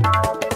ಇಂದು 0.00 0.49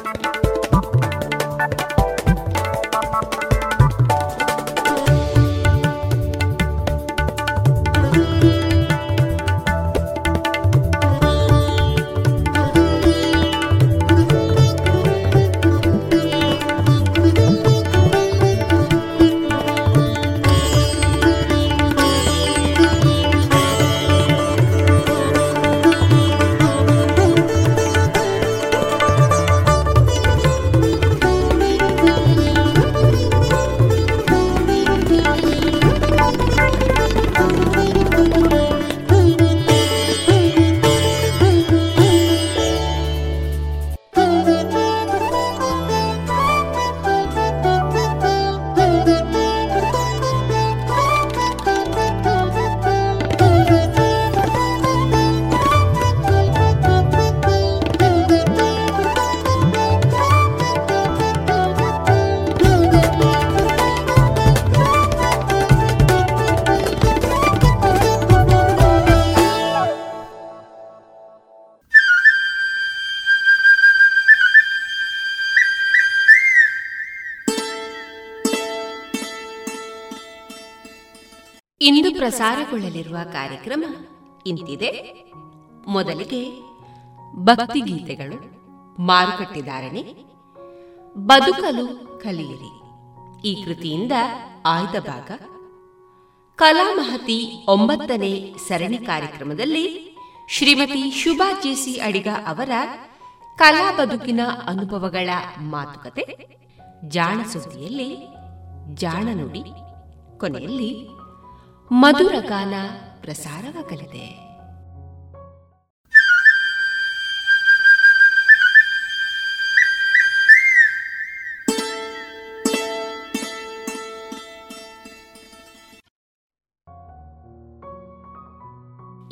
ಪ್ರಸಾರಗೊಳ್ಳಲಿರುವ 82.24 83.16
ಕಾರ್ಯಕ್ರಮ 83.32 83.84
ಇಂತಿದೆ. 84.46 84.90
ಮೊದಲಿಗೆ 85.86 86.62
ಭಕ್ತಿಗೀತೆಗಳು 87.36 88.36
ಮಾರುಕಟ್ಟೆದಾರಣೆ 89.02 90.04
ಬದುಕಲು 91.18 91.86
ಕಲಿಯಿರಿ. 92.22 92.80
ಈ 93.48 93.64
ಕೃತಿಯಿಂದ 93.64 94.12
ಆಯ್ದ 94.66 95.04
ಭಾಗ. 95.04 95.30
ಕಲಾಮಹತಿ 96.56 97.66
ಒಂಬತ್ತನೇ 97.68 98.54
ಸರಣಿ 98.68 98.98
ಕಾರ್ಯಕ್ರಮದಲ್ಲಿ 98.98 100.16
ಶ್ರೀಮತಿ 100.48 101.10
ಶುಭಾ 101.10 101.60
ಜೇಸಿ 101.62 102.00
ಅಡಿಗ 102.00 102.28
ಅವರ 102.46 102.70
ಕಲಾ 103.58 103.92
ಬದುಕಿನ 103.96 104.40
ಅನುಭವಗಳ 104.66 105.30
ಮಾತುಕತೆ. 105.60 106.48
ಜಾಣ 107.08 107.42
ಸುದ್ದಿಯಲ್ಲಿ 107.42 108.28
ಜಾಣ 108.94 109.28
ನುಡಿ. 109.34 109.62
ಕೊನೆಯಲ್ಲಿ 110.38 111.08
ಮಧುರ 111.92 112.34
ಗಾನ 112.40 112.74
ಪ್ರಸಾರವಾಗಲಿದೆ. 113.20 114.44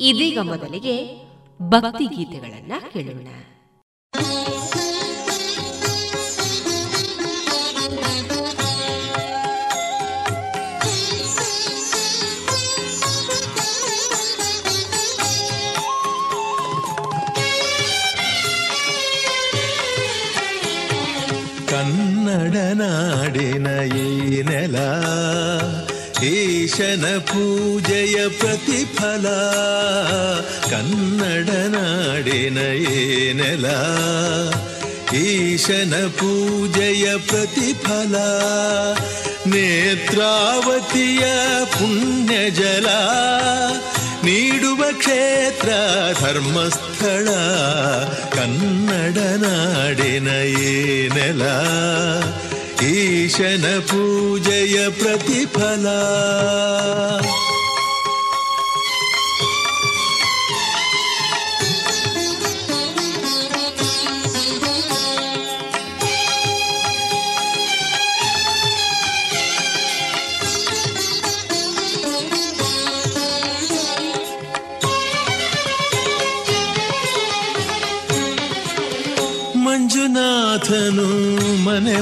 ಇದೀಗ 0.03 0.39
ಮೊದಲಿಗೆ 0.39 1.25
ಭಕ್ತಿ 1.61 2.05
ಗೀತೆಗಳನ್ನ 2.05 2.73
ಕೇಳೋಣ. 2.93 3.27
ಕನ್ನಡ 22.53 22.81
ನಾಡಿನ 22.81 23.67
ಈ 23.97 24.09
ನೆಲ 24.41 24.75
ಈಶನ 26.27 27.05
ಪೂಜೆಯ 27.29 28.17
ಪ್ರತಿಫಲ 28.39 29.25
ಕನ್ನಡ 30.71 31.49
ನಾಡಿನ 31.75 32.59
ಈ 32.91 32.99
ನೆಲ 33.39 33.65
ಈಶನ 35.21 35.93
ಪೂಜೆಯ 36.19 37.07
ಪ್ರತಿಫಲ 37.29 38.15
ನೇತ್ರಾವತಿಯ 39.53 41.23
ಪುಣ್ಯ 41.73 42.37
ಜಲ 42.51 42.89
ನೀಡುವ 44.23 44.83
ಕ್ಷೇತ್ರ 44.91 45.69
ಧರ್ಮಸ್ಥಳ 46.21 47.27
ಕನ್ನಡ 48.35 49.17
ನಾಡಿನ 49.17 50.27
ಏನೆಲ? 50.59 51.41
ಈಶನ 52.85 53.79
ಪೂಜೆಯ 53.79 54.89
ಪ್ರತಿಫಲ. 54.89 55.87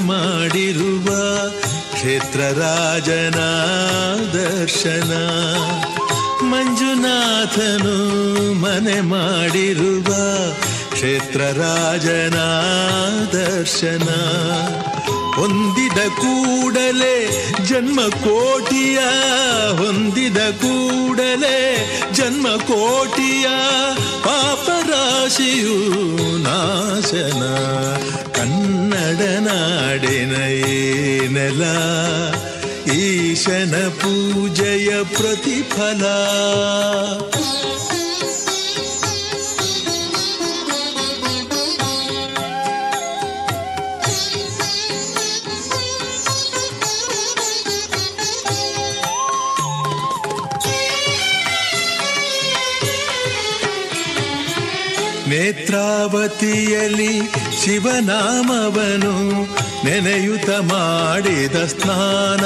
ಮಾಡಿರುವ 0.02 1.06
ಕ್ಷೇತ್ರ 1.94 2.40
ರಾಜನ 2.40 3.40
ದರ್ಶನ. 4.34 5.14
ಮಂಜುನಾಥನು 6.44 7.96
ಮನೆ 8.54 9.02
ಮಾಡಿರುವ 9.02 10.14
ಕ್ಷೇತ್ರ 10.92 11.42
ರಾಜನ 11.42 12.38
ದರ್ಶನ. 13.38 14.10
ಹೊಂದಿದ 15.42 15.98
ಕೂಡಲೇ 16.20 17.16
ಜನ್ಮ 17.66 18.02
ಕೋಟಿಯ, 18.02 19.00
ಹೊಂದಿದ 19.78 20.38
ಕೂಡಲೇ 20.38 21.60
ಜನ್ಮ 22.14 22.48
ಕೋಟಿಯ 22.48 23.48
ಪಾಪರಾಶಿಯು 24.24 25.78
ನಾಶನ. 26.44 27.42
ಕನ್ನಡ 28.32 29.22
ನಾಡಿನ 29.40 30.36
ನೆಲ 31.38 31.64
ಈಶನ 32.92 33.88
ಪೂಜೆಯ 33.88 35.04
ಪ್ರತಿಫಲ. 35.04 36.04
ನೇತ್ರಾವತಿಯಲ್ಲಿ 55.52 57.22
ಶಿವನಾಮವನು 57.66 59.48
ನೆನೆಯುತ 59.86 60.50
ಮಾಡಿದ 60.50 61.66
ಸ್ನಾನ. 61.66 62.44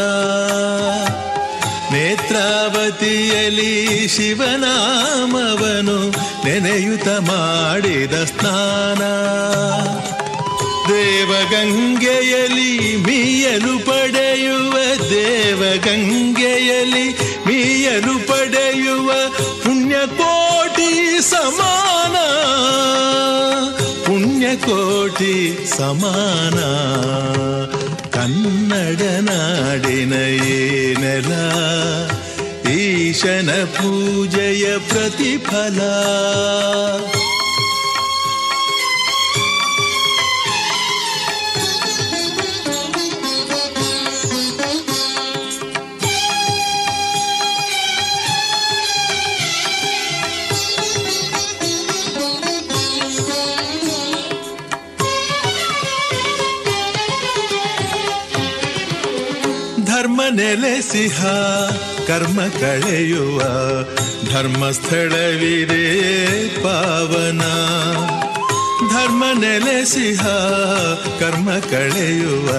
ನೇತ್ರಾವತಿಯಲ್ಲಿ 1.94 4.08
ಶಿವನಾಮವನು 4.08 6.12
ನೆನೆಯುತ 6.46 7.08
ಮಾಡಿದ 7.08 8.14
ಸ್ನಾನ. 8.14 9.02
ದೇವಗಂಗೆಯಲ್ಲಿ 10.90 12.98
ಮೀಯಲು 12.98 13.86
ಪಡೆಯುವ, 13.86 14.74
ದೇವಗಂಗೆಯಲ್ಲಿ 15.10 17.08
ಮೀಯಲು 17.48 18.28
ಪಡೆಯುವ 18.28 19.12
ಪುಣ್ಯಕೋಟಿ 19.64 21.22
ಸಮಾನ 21.22 21.75
ಪುಣ್ಯಕೋಟಿ 24.55 25.33
ಸಮಾನ 25.71 26.59
ಕನ್ನಡ 28.17 29.01
ನಾಡಿನ 29.27 30.15
ಏನೆಲ 30.57 31.31
ಈಶನ 32.75 33.51
ಪೂಜೆಯ 33.77 34.67
ಪ್ರತಿಫಲ 34.91 35.81
ನೆಲೆಸಿಹ 60.36 61.26
ಕರ್ಮ 62.08 62.40
ಕಳೆಯುವ 62.60 63.40
ಧರ್ಮಸ್ಥಳವಿದೆ 64.34 65.84
ಪಾವನ. 66.64 67.42
ಧರ್ಮ 68.94 69.24
ನೆಲೆಸಿಹ 69.40 70.28
ಕರ್ಮ 71.20 71.50
ಕಳೆಯುವ 71.72 72.50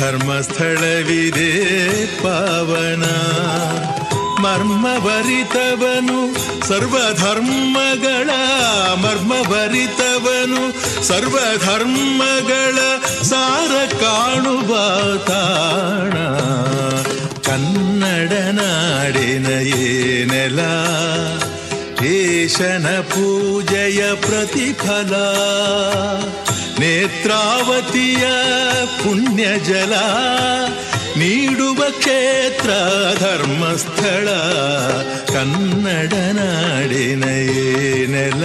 ಧರ್ಮಸ್ಥಳವಿದೆ 0.00 1.50
ಪಾವನ. 2.06 3.04
ಮರ್ಮವರಿತವನು 4.42 6.18
ಸರ್ವಧರ್ಮಗಳ 6.68 8.30
ಮರ್ಮಭರಿತವನು 8.94 10.83
ಸರ್ವಧರ್ಮಗಳ 11.08 12.78
ಸಾರ 13.22 13.86
ಕಾಣುವ 14.00 14.76
ತಾಣ. 15.16 16.12
ಕನ್ನಡ 17.46 18.32
ನಾಡಿನ 18.32 19.46
ಏನೆಲ? 19.46 20.56
ಕೇಶನ 21.94 23.00
ಪೂಜೆಯ 23.00 24.14
ಪ್ರತಿಫಲ. 24.14 25.16
ನೇತ್ರಾವತಿಯ 26.78 28.26
ಪುಣ್ಯ 29.02 29.44
ಜಲ 29.58 29.92
ನೀಡುವ 31.16 31.84
ಕ್ಷೇತ್ರ, 31.90 32.70
ಧರ್ಮಸ್ಥಳ. 33.20 34.28
ಕನ್ನಡ 35.32 36.12
ನಾಡಿನ 36.12 37.24
ಏನೆಲ? 37.24 38.44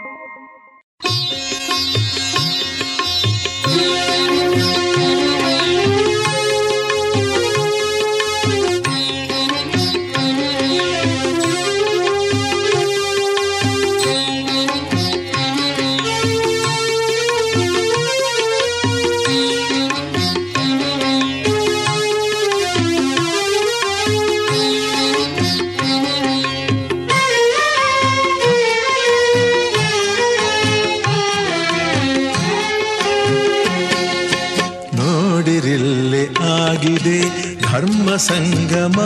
ಸಂಗಮ, 38.27 38.99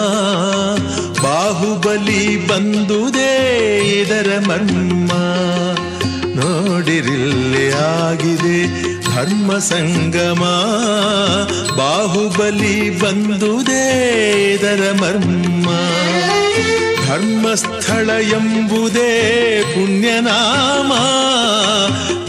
ಬಾಹುಬಲಿ 1.24 2.48
ಬಂದುದೇ 2.48 3.34
ಇದರ 4.02 4.30
ಮರ್ಮ. 4.48 5.12
ನೋಡಿರಿಲ್ಲಿ 6.40 7.72
ಆಗಿದೆ 7.72 8.60
ಧರ್ಮ 9.16 9.58
ಸಂಗಮ, 9.58 10.44
ಬಾಹುಬಲಿ 11.78 13.00
ಬಂದುದೇ 13.00 13.86
ಇದರ 14.54 14.96
ಮರ್ಮ. 15.02 15.70
ಧರ್ಮಸ್ಥಳ 17.08 18.10
ಎಂಬುದೇ 18.10 19.14
ಪುಣ್ಯನಾಮ, 19.74 20.92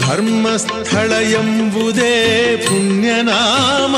ಧರ್ಮಸ್ಥಳ 0.07 1.11
ಎಂಬುದೇ 1.11 2.15
ಪುಣ್ಯನಾಮ. 2.67 3.95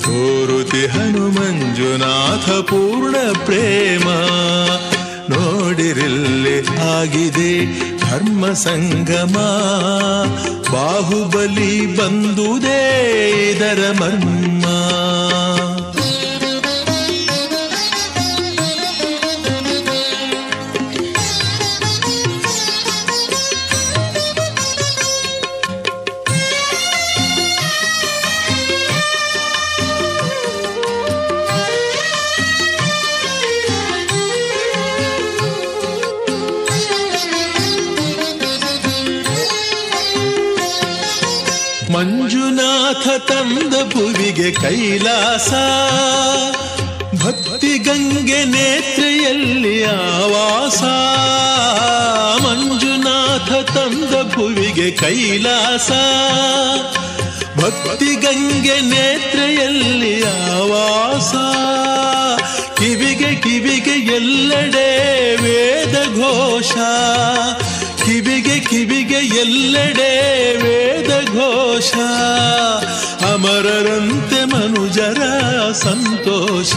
ತೋರುತಿ 0.00 0.86
ಹನುಮಂಜುನಾಥ 1.80 2.48
ಪೂರ್ಣ 2.68 3.16
ಪ್ರೇಮ 3.44 4.08
ನೋಡಿರಿಲ್ಲಿ 5.32 6.56
ಆಗಿದೆ 6.90 7.52
ಧರ್ಮ 8.00 8.52
ಸಂಗಮ. 8.58 9.36
ಬಾಹುಬಲಿ 10.72 11.72
ಬಂದುದೇ 11.96 12.82
ಇದರ 13.50 13.80
ಕೈಲಾಸ, 44.52 45.50
ಭಕ್ತಿ 47.22 47.72
ಗಂಗೆ 47.78 48.40
ನೇತ್ರೆಯಲ್ಲಿ 48.44 49.76
ಆವಾಸ. 49.84 50.82
ಮಂಜುನಾಥ 52.44 53.50
ತಂದ 53.74 54.14
ಭುವಿಗೆ 54.34 54.88
ಕೈಲಾಸ, 54.90 55.90
ಭಕ್ತಿ 57.56 58.12
ಗಂಗೆ 58.14 58.76
ನೇತ್ರೆಯಲ್ಲಿ 58.92 60.14
ಆವಾಸ. 60.24 61.32
ಕಿವಿಗೆ 62.78 63.30
ಕಿವಿಗೆ 63.36 63.96
ಎಲ್ಲೆಡೆ 64.16 64.88
ವೇದ 65.42 65.96
ಘೋಷ, 66.16 66.72
ಕಿವಿಗೆ 68.04 68.56
ಕಿವಿಗೆ 68.60 69.20
ಎಲ್ಲೆಡೆ 69.40 70.12
ವೇದ 70.62 71.10
ಘೋಷ. 71.34 71.92
ಅಮರರಂತೆ 73.40 74.44
ಮನುಜರ 74.44 75.22
ಸಂತೋಷ. 75.72 76.72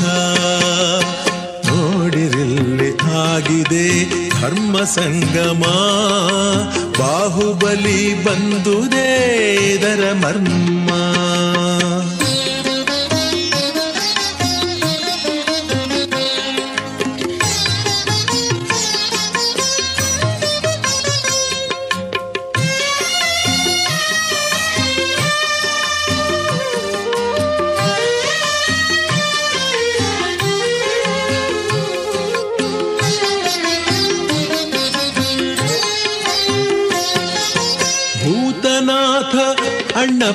ನೋಡಿರಿಲ್ಲಿ 1.67 2.89
ಆಗಿದೆ 3.13 4.09
ಧರ್ಮ 4.41 4.83
ಸಂಗಮ. 4.83 5.63
ಬಾಹುಬಲಿ 6.99 8.23
ಬಂದುದೇ 8.23 9.25
ಇದರ 9.73 10.13
ಮರ್ಮ. 10.13 10.89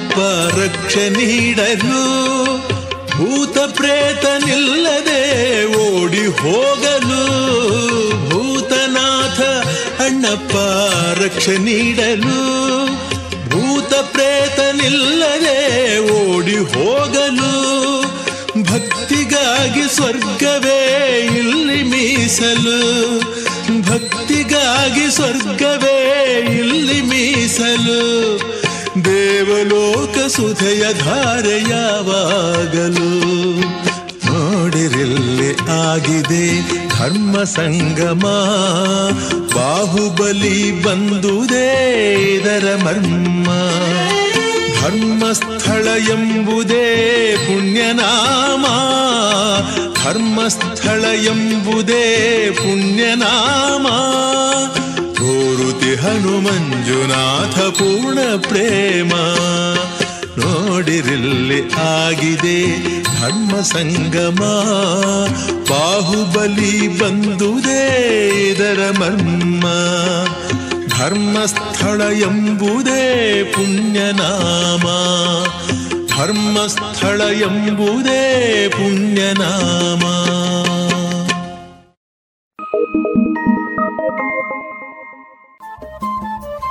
ಅಣ್ಣಪ್ಪ 0.01 0.25
ರಕ್ಷೆ 0.57 1.05
ನೀಡಲು 1.15 2.03
ಭೂತ 3.13 3.57
ಪ್ರೇತನಿಲ್ಲದೆ 3.77 5.23
ಓಡಿ 5.79 6.23
ಹೋಗಲು 6.39 7.23
ಭೂತನಾಥ 8.27 9.41
ಅಣ್ಣಪ್ಪ 10.05 10.55
ರಕ್ಷೆ 11.21 11.57
ನೀಡಲು 11.65 12.37
ಭೂತ 13.49 13.93
ಪ್ರೇತನಿಲ್ಲದೆ 14.13 15.59
ಓಡಿ 16.19 16.59
ಹೋಗಲು 16.73 17.53
ಭಕ್ತಿಗಾಗಿ 18.65 19.87
ಸ್ವರ್ಗವೇ 19.97 20.81
ಇಲ್ಲಿ 21.41 21.81
ಮೀಸಲು 21.91 22.79
ಭಕ್ತಿಗಾಗಿ 23.89 25.09
ಸ್ವರ್ಗವೇ 25.11 25.99
ಇಲ್ಲಿ 26.55 27.01
ಮೀಸಲು 27.11 28.01
ದೇವಲೋಕ 29.05 30.27
ಸುಧೆಯ 30.27 30.93
ಧಾರೆ 30.93 31.71
ಯಾವಾಗಲು 31.71 33.19
ನೋಡಿರಿಲ್ಲಿ 34.27 35.71
ಆಗಿದೆ 35.71 36.61
ಧರ್ಮ 36.99 37.45
ಸಂಗಮ. 37.45 38.27
ಬಾಹುಬಲಿ 39.57 40.83
ಬಂದುದೇ 40.83 42.15
ಇದರ 42.35 42.79
ಮರ್ಮ. 42.85 43.47
ಧರ್ಮಸ್ಥಳ 44.81 45.89
ಎಂಬುದೇ 46.11 47.37
ಪುಣ್ಯನಾಮ. 47.37 48.65
ಧರ್ಮಸ್ಥಳ 50.05 51.05
ಎಂಬುದೇ 51.05 52.51
ಪುಣ್ಯನಾಮ. 52.51 53.87
ಹನುಮಂಜುನಾಥ 56.01 57.59
ಪೂರ್ಣ 57.59 58.19
ಪ್ರೇಮ 58.49 59.13
ನೋಡಿರಿಲ್ಲಿ 60.39 61.73
ಆಗಿದೆ 61.73 62.83
ಧರ್ಮ 63.03 63.61
ಸಂಗಮ. 63.61 64.43
ಬಾಹುಬಲಿ 65.71 66.99
ಬಂದುದೇ 66.99 67.87
ಇದರ 68.51 68.95
ಮರ್ಮ. 69.01 69.65
ಧರ್ಮಸ್ಥಳ 70.99 72.01
ಎಂಬುದೇ 72.01 73.45
ಪುಣ್ಯನಾಮ. 73.55 74.87
ಧರ್ಮಸ್ಥಳ 76.17 77.21
ಎಂಬುದೇ 77.21 78.69
ಪುಣ್ಯನಾಮ. 78.69 80.05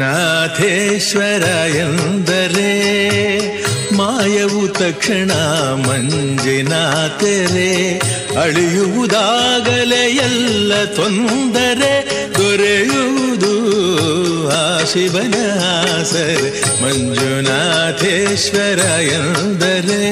ಮಂಜುನಾಥೇಶ್ವರ 0.00 1.44
ಎಂದರೆ 1.76 2.72
ಮಾಯವು 3.92 4.62
ತಕ್ಷಣ 4.72 5.30
ಮಂಜಿನ 5.86 6.74
ತೆರೆ 7.20 7.72
ಅಳಿಯುವುದಾಗಲೇ 8.42 10.02
ಎಲ್ಲ 10.18 10.72
ತೊಂದರೆ 10.96 11.92
ದೊರೆಯುವುದು 12.38 13.54
ಆ 14.58 14.62
ಶಿವನ 14.84 15.36
ಸರೆ 16.12 16.50
ಮಂಜುನಾಥೇಶ್ವರ 16.82 18.80
ಎಂದರೆ 19.10 20.02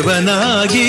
ಯವನಾಗಿ 0.00 0.79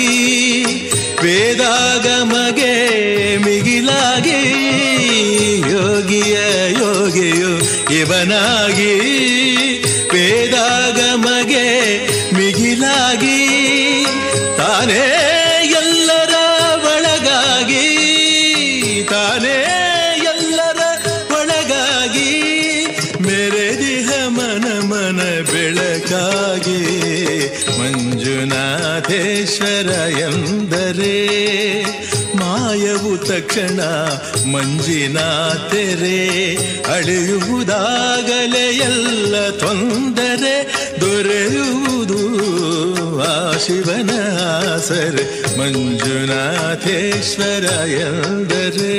ತಕ್ಷಣ 33.53 33.81
ಮಂಜಿನ 34.51 35.17
ತೆರೆ 35.71 36.21
ಅಳೆಯುವುದಾಗಲೇ 36.93 38.63
ಎಲ್ಲ 38.77 39.49
ತೊಂದರೆ 39.49 40.55
ದೊರೆಯುವುದು 41.01 42.21
ಆ 43.21 43.57
ಶಿವನ 43.57 44.11
ಸರ್ 44.77 45.21
ಮಂಜುನಾಥೇಶ್ವರ 45.59 47.65
ಎಂದರೆ. 47.99 48.97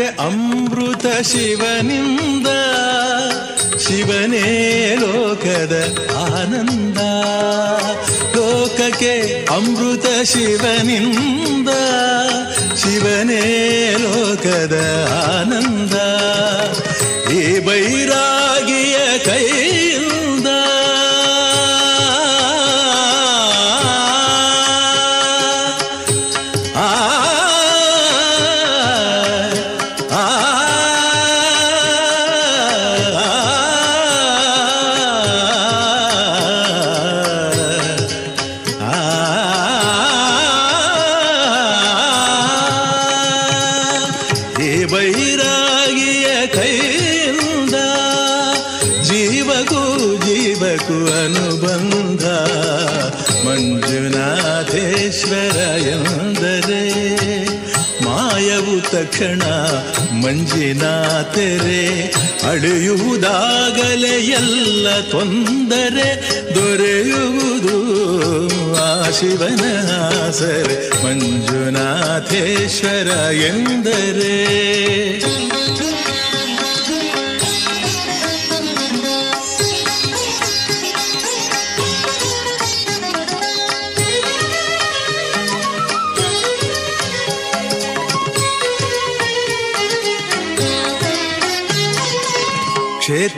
ಲೋಕಕ್ಕೆ 0.00 0.22
ಅಮೃತ 0.22 1.06
ಶಿವನಿಂದ, 1.22 2.46
ಶಿವನೇ 3.78 4.96
ಲೋಕದ 5.00 5.98
ಆನಂದ. 6.16 6.98
ಲೋಕಕ್ಕೆ 8.36 9.46
ಅಮೃತ 9.50 10.06
ಶಿವನಿಂದ, 10.24 11.68
ಶಿವನೇ 12.76 13.42
ಲೋಕದ 14.00 14.76
ಆನಂದ. 15.36 15.94
ಈ 17.30 17.58
ಬೈರಾಗಿಯ 17.58 19.18
ಕೈಯಿಂದ 19.18 19.69
ಮಂಜಿನ 60.22 60.84
ತೆರೆ 61.34 61.84
ಅಳೆಯುವುದಾಗಲೇ 62.50 64.32
ಎಲ್ಲ 64.32 64.88
ತೊಂದರೆ 65.10 66.08
ದೊರೆಯುವುದು 66.54 67.76
ಆ 68.82 69.10
ಶಿವನ 69.10 69.64
ಸರೆ 70.30 70.90
ಮಂಜುನಾಥೇಶ್ವರ 71.04 73.08
ಎಂದರೆ 73.44 74.36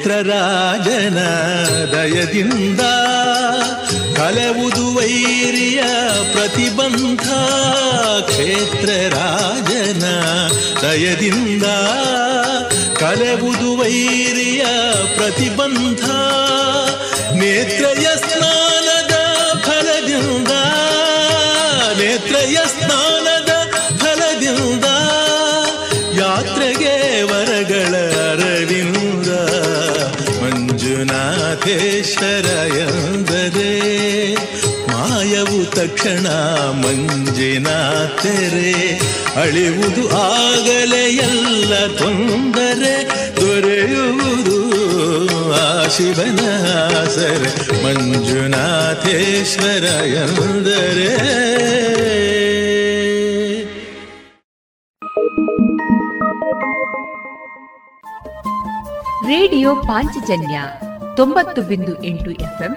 ಕ್ಷೇತ್ರ 0.03 0.31
ರಾಜನ 0.31 1.19
ದಯದಿಂದ 1.93 2.81
ಕಲೆವುದು 4.17 4.95
ವೈರಿಯ 4.95 5.83
ಪ್ರತಿಬಂಧ. 6.33 7.27
ಕ್ಷೇತ್ರ 8.31 8.89
ರಾಜನ 9.15 10.05
ದಯದಿಂದ 10.83 11.63
ಕಲೆವುದು 12.99 13.77
ವೈರಿಯ 13.77 14.65
ಪ್ರತಿಬಂಧ. 15.15 16.05
ನೇತ್ರಯ 17.33 18.12
ತಕ್ಷಣ 36.03 36.31
ಮಂಜಿನ 36.71 37.67
ತೆರೆ 38.23 39.01
ಅಳಿವುದು 39.41 40.17
ಆಗಲೇ 40.17 41.17
ಎಲ್ಲ 41.17 41.87
ತೊಂದರೆ 41.87 43.11
ದೊರೆಯುವುದು 43.37 44.75
ಆ 45.55 45.89
ಶಿವನ 45.89 46.41
ಸರೆ 47.05 47.85
ಮಂಜುನಾಥೇಶ್ವರ 47.85 50.05
ಎಂದರೆ. 50.05 51.13
ರೇಡಿಯೋ 59.27 59.75
ಪಾಂಚಜನ್ಯ 59.75 60.61
ತೊಂಬತ್ತು 61.17 61.63
ಬಿಂದು 61.63 62.05
ಎಂಟು 62.05 62.31
ಎಫ್ಎಂ 62.31 62.77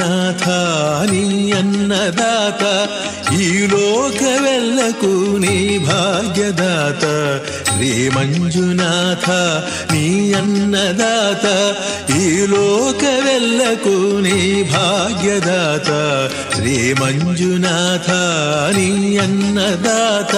ಮಂಜುನಾಥ 0.00 0.48
ನೀ 1.10 1.52
ಅನ್ನದಾತ 1.52 2.62
ಈ 3.40 3.46
ಲೋಕವೆಲ್ಲಕ್ಕೂ 3.66 5.12
ನೀ 5.38 5.56
ಭಾಗ್ಯದಾತ. 5.78 7.04
ಶ್ರೀ 7.68 8.08
ಮಂಜುನಾಥ, 8.08 9.28
ನೀ 9.92 10.32
ಅನ್ನದಾತ 10.32 11.46
ಈ 12.16 12.24
ಲೋಕವೆಲ್ಲಕ್ಕೂ 12.46 13.96
ನೀ 14.20 14.38
ಭಾಗ್ಯದಾತ. 14.72 15.90
ಶ್ರೀ 16.56 16.76
ಮಂಜುನಾಥ, 16.92 18.10
ನೀ 18.76 18.88
ಅನ್ನದಾತ 19.16 20.34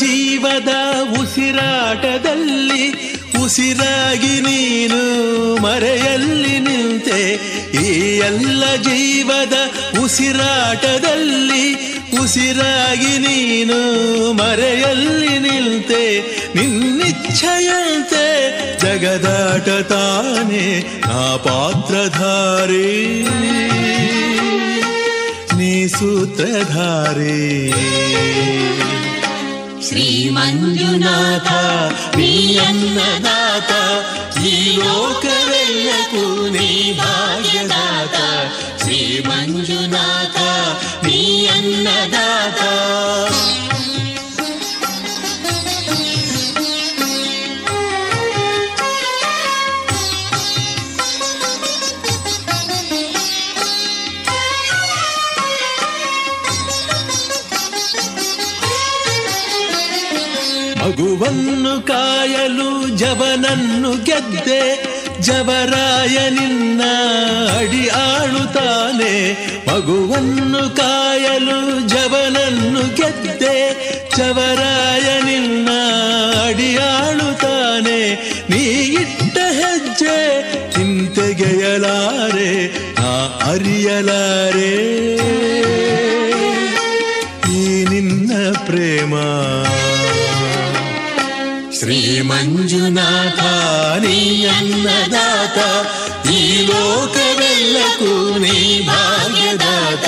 ಜೀವದ 0.00 0.72
ಉಸಿರಾಟದಲ್ಲಿ 1.20 2.84
ಉಸಿರಾಗಿ 3.42 4.34
ನೀನು 4.40 5.00
ಮರೆಯಲ್ಲಿ 5.62 6.56
ನಿಂತೆ, 6.58 7.20
ಈ 7.80 7.86
ಎಲ್ಲ 8.18 8.62
ಜೀವದ 8.76 9.56
ಉಸಿರಾಟದಲ್ಲಿ 10.02 11.64
ಉಸಿರಾಗಿ 12.22 13.14
ನೀನು 13.18 13.78
ಮರೆಯಲ್ಲಿ 14.32 15.34
ನಿಂತೆ, 15.38 16.02
ನಿನ್ನಿಚ್ಛೆಯಂತೆ 16.54 18.26
ಜಗದಾಟ 18.78 19.68
ತಾನೆ 19.92 20.64
ಆ 21.04 21.36
ಪಾತ್ರಧಾರಿ. 21.36 22.92
ನೀ 25.58 25.72
ಸೂತ್ರಧಾರಿ. 25.88 27.42
ಶ್ರೀ 29.92 30.10
ಮಂಜುನಾಥ 30.30 31.48
ನೀ 32.16 32.28
ಅನ್ನದಾತ 32.58 33.72
ಈ 34.44 34.54
ಲೋಕವೆಲ್ಲಕ್ಕೂ 34.78 36.22
ನೀ 36.48 36.68
ಭಾಗ್ಯದಾತ 37.00 38.16
ಶ್ರೀ 38.82 39.00
ಮಂಜುನಾಥ 39.28 40.38
ನೀ 41.04 41.20
ಅನ್ನದಾತ 41.46 42.62
ಮಗುವನ್ನು 61.32 61.86
ಕಾಯಲು, 61.86 62.88
ಜವನನ್ನು 62.96 64.04
ಗೆದ್ದೆ, 64.04 64.84
ಜವರಾಯ 65.20 66.30
ನಿನ್ನ 66.30 66.82
ಅಡಿ 67.58 67.88
ಆಳುತ್ತಾನೆ. 67.88 69.32
ಮಗುವನ್ನು 69.68 70.76
ಕಾಯಲು, 70.76 71.88
ಜವನನ್ನು 71.88 72.96
ಗೆದ್ದೆ, 72.96 73.56
ಜವರಾಯ 74.16 75.20
ನಿನ್ನ 75.20 75.68
ಅಡಿ 76.46 76.76
ಆಳುತ್ತಾನೆ. 76.76 78.14
ನೀ 78.50 78.62
ಇಟ್ಟ 79.00 79.38
ಹೆಜ್ಜೆ 79.38 80.40
ಹಿಂತೆಗೆಯಲಾರೆ, 80.76 82.66
ನಾ 82.92 83.40
ಅರಿಯಲಾರೆ. 83.50 85.11
ಶ್ರೀ 91.82 92.00
ಮಂಜುನಾಥ 92.20 93.40
ನೀ 94.02 94.18
ಅನ್ನದಾತ 94.48 95.58
ಈ 96.30 96.42
ಲೋಕವೆಲ್ಲಕ್ಕೂ 96.68 98.12
ನೀ 98.38 98.58
ಭಾಗ್ಯದಾತ 98.88 100.06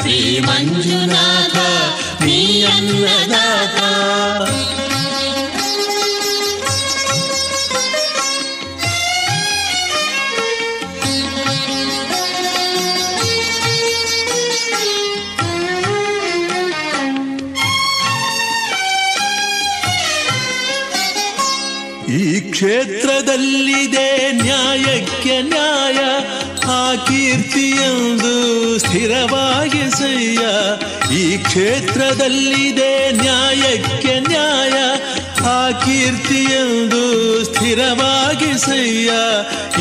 ಶ್ರೀ 0.00 0.18
ಮಂಜುನಾಥ 0.46 1.56
ನೀ 2.20 2.38
ಅನ್ನದಾತ 2.66 3.80
ಈ 4.46 4.49
ಕ್ಷೇತ್ರದಲ್ಲಿದೆ 23.20 24.32
ನ್ಯಾಯಕ್ಕೆ 24.32 25.34
ನ್ಯಾಯ, 25.42 25.98
ಆ 26.68 26.94
ಕೀರ್ತಿಯೊಂದು 26.94 28.32
ಸ್ಥಿರವಾಗಿಸಯ್ಯ 28.78 30.42
ಈ 31.14 31.38
ಕ್ಷೇತ್ರದಲ್ಲಿದೆ 31.38 32.92
ನ್ಯಾಯಕ್ಕೆ 33.10 34.14
ನ್ಯಾಯ, 34.20 34.76
ಆ 35.48 35.70
ಕೀರ್ತಿಯೊಂದು 35.84 37.02
ಸ್ಥಿರವಾಗಿಸಯ್ಯ 37.44 39.10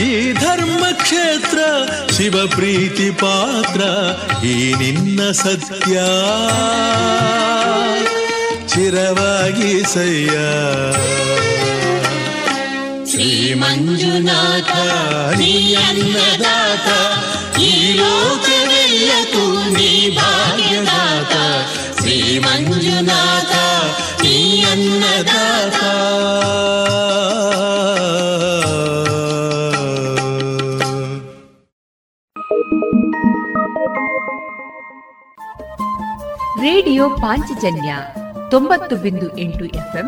ಈ 0.03 0.33
ಧರ್ಮ 0.33 0.83
ಕ್ಷೇತ್ರ 0.91 1.59
ಶಿವ 2.17 2.47
ಪ್ರೀತಿ 2.47 3.09
ಪಾತ್ರ, 3.11 3.81
ಈ 4.45 4.73
ನಿನ್ನ 4.73 5.31
ಸತ್ಯ. 5.31 5.95
ಚಿರವಾಗಿ 8.67 9.73
ಸಯ್ಯ. 9.93 10.35
ಶ್ರೀ 13.21 13.53
ಮಂಜುನಾಥ 13.53 14.73
ನೀ 15.37 15.49
ಅನ್ನದಾತ 15.79 16.87
ಈ 17.61 17.71
ಲೋಕವೆಲ್ಲಕ್ಕೂ 17.93 19.43
ನೀ 19.69 19.89
ಭಾಗ್ಯದಾತ 20.17 21.33
ಶ್ರೀ 21.97 22.17
ಮಂಜುನಾಥ 22.39 23.53
ನೀ 24.23 24.35
ಅನ್ನದಾತ 24.63 25.83
ರೇಡಿಯೋ 36.61 37.09
ಪಾಂಚಜನ್ಯ 37.17 37.91
ತೊಂಬತ್ತು 38.49 38.95
ಬಿಂದು 38.95 39.37
ಎಂಟು 39.37 39.65
ಎಫ್ಎಂ 39.75 40.07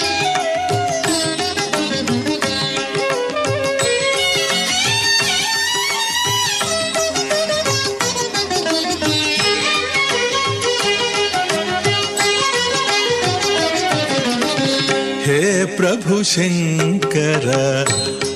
ಶಂಕರ 16.23 17.47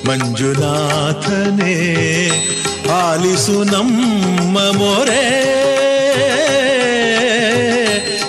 ಮಂಜುನಾಥನೇ, 0.08 1.76
ಆಲಿಸು 2.92 3.64
ನಮ್ಮ 3.64 4.58
ಮೊರೆ. 4.58 5.26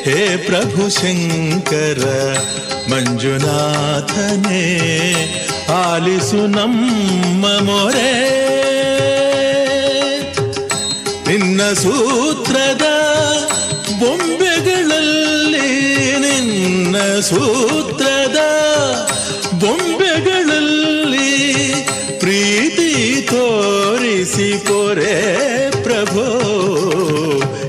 ಹೇ 0.04 0.36
ಪ್ರಭು 0.36 0.88
ಶಂಕರ 0.88 2.04
ಮಂಜುನಾಥನೇ, 2.90 4.62
ಆಲಿಸು 5.68 6.46
ನಮ್ಮ 6.46 7.46
ಮೊರೆ. 7.46 8.36
ನಿನ್ನ 11.28 11.72
ಸೂತ್ರದ 11.72 12.86
ಬೊಂಬೆಗಳಲ್ಲಿ 14.00 15.70
ನಿನ್ನ 16.18 17.20
ಸೂತ್ರದ 17.20 18.45
पोरे 24.38 25.12
प्रभु 25.84 26.22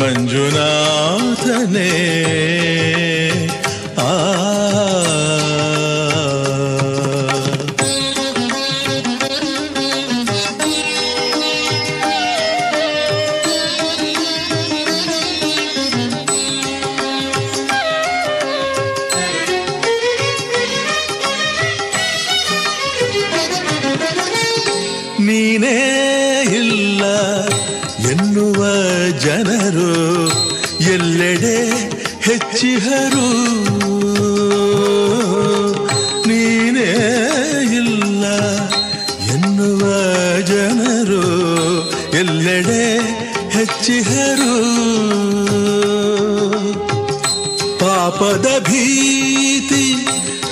मञ्जुनाथने 0.00 1.90
आ 4.00 4.67
ಪಾಪದ 48.08 48.46
ಭೀತಿ, 48.58 50.06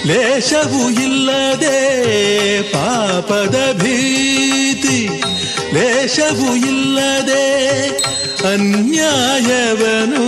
ಲೇಷವೂ 0.06 0.90
ಇಲ್ಲದೆ 0.90 1.78
ಪಾಪದ 2.62 3.80
ಭೀತಿ, 3.82 5.22
ಲೇಷವೂ 5.74 6.54
ಇಲ್ಲದೆ 6.54 7.88
ಅನ್ಯಾಯವನು 8.52 10.24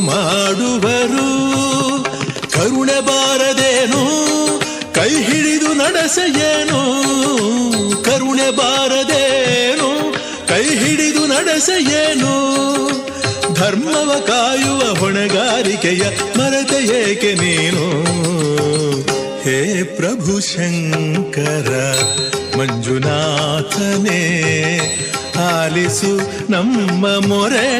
ಮಾಡುವರು. 0.00 1.30
ಕರುಣೆ 2.50 3.00
ಬಾರದೇನು, 3.00 4.02
ಕೈ 4.94 5.22
ಹಿಡಿದು 5.22 5.74
ನಡೆಸೆಯೇನು? 5.74 6.80
ಕರುಣೆ 8.04 8.50
ಬಾರದೇನು, 8.50 10.12
ಕೈ 10.48 10.76
ಹಿಡಿದು 10.78 11.26
ನಡೆಸೆಯೇನು? 11.26 12.54
ಧರ್ಮವ 13.54 14.20
ಕಾಯುವ 14.26 14.94
ಹೊಣೆಗಾರಿಕೆಯ 14.94 16.02
ಮರೆತ 16.38 16.72
ಏಕೆ 16.72 17.34
ನೀನು? 17.34 17.86
ಹೇ 19.42 19.82
ಪ್ರಭು 19.82 20.40
ಶಂಕರ, 20.40 21.70
ಮಂಜುನಾಥನೇ, 22.58 24.20
ಆಲಿಸು 25.36 26.12
ನಮ್ಮ 26.52 27.06
ಮೊರೆ. 27.26 27.70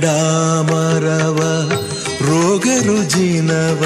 ಕ್ಷಾಮಡಾಮರವ 0.01 1.39
ರೋಗ 2.21 2.67
ರುಜಿನವ 2.85 3.83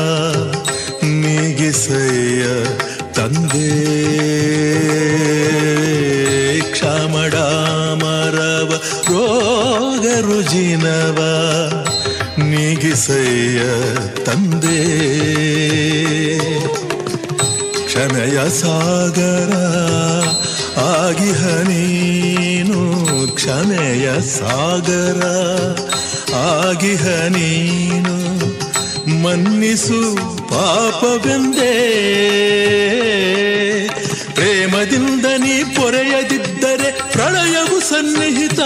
ನೀಗಿಸಯ್ಯ 1.04 2.46
ತಂದೆ. 3.14 3.72
ಕ್ಷಾಮಡಾಮರವ 6.72 8.70
ರೋಗ 9.10 10.06
ರುಜಿನವ 10.20 11.20
ನೀಗಿಸಯ್ಯ 12.44 13.62
ತಂದೆ. 14.24 14.82
ಕ್ಷಮೆಯ 17.96 18.50
ಸಾಗರ 18.50 19.52
ಆಗಿಹ 20.80 21.44
ನೀನು 21.48 22.80
ಕ್ಷಮೆಯ 23.36 24.22
ಸಾಗರ 24.22 25.22
ಆಗಿಹ 26.36 27.06
ನೀನು 27.08 28.16
ಮನ್ನಿಸು 29.24 30.16
ಪಾಪವೆಂದೇ. 30.50 31.74
ಪ್ರೇಮದಿಂದ 34.34 35.26
ನೀ 35.26 35.64
ಪೊರೆಯದಿದ್ದರೆ 35.64 37.12
ಪ್ರಳಯವು 37.12 37.80
ಸನ್ನಿಹಿತ. 37.80 38.60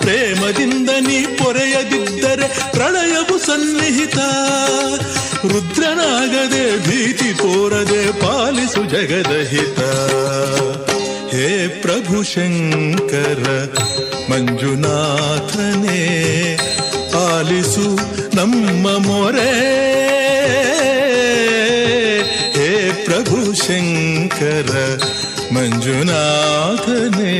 ಪ್ರೇಮದಿಂದ 0.00 0.90
ನೀ 1.00 1.20
ಪೊರೆಯದಿದ್ದರೆ 1.20 2.70
ಪ್ರಳಯವು 2.72 3.38
ಸನ್ನಿಹಿತ. 3.46 4.18
ರುದ್ರನಾಗದೆ 5.48 6.88
ಭೀತಿ 6.88 7.34
ತೋರದೆ 7.34 8.12
ಪಾಲಿಸು 8.12 8.84
ಜಗದ 8.84 9.32
ಹಿತ. 9.48 9.80
ಹೇ 11.34 11.68
ಪ್ರಭು 11.68 12.22
ಶಂಕರ, 12.22 13.66
ಮಂಜುನಾಥನೇ 14.30 15.98
ಆಲಿಸು 17.14 17.96
ನಮ್ಮ 18.36 19.06
ಮೊರೆ. 19.06 19.54
ಹೇ 22.52 23.02
ಪ್ರಭು 23.04 23.54
ಶಂಕರ, 23.54 25.00
ಮಂಜುನಾಥನೇ. 25.54 27.30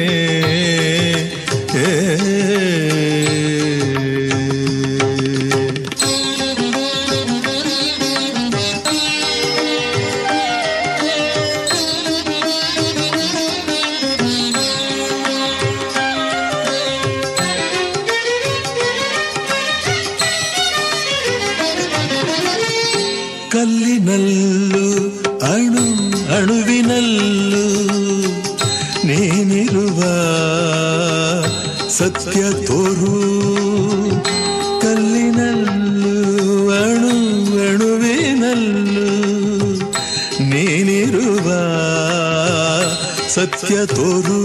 ಸತ್ಯ 43.60 43.86
ತೋರು. 43.86 44.40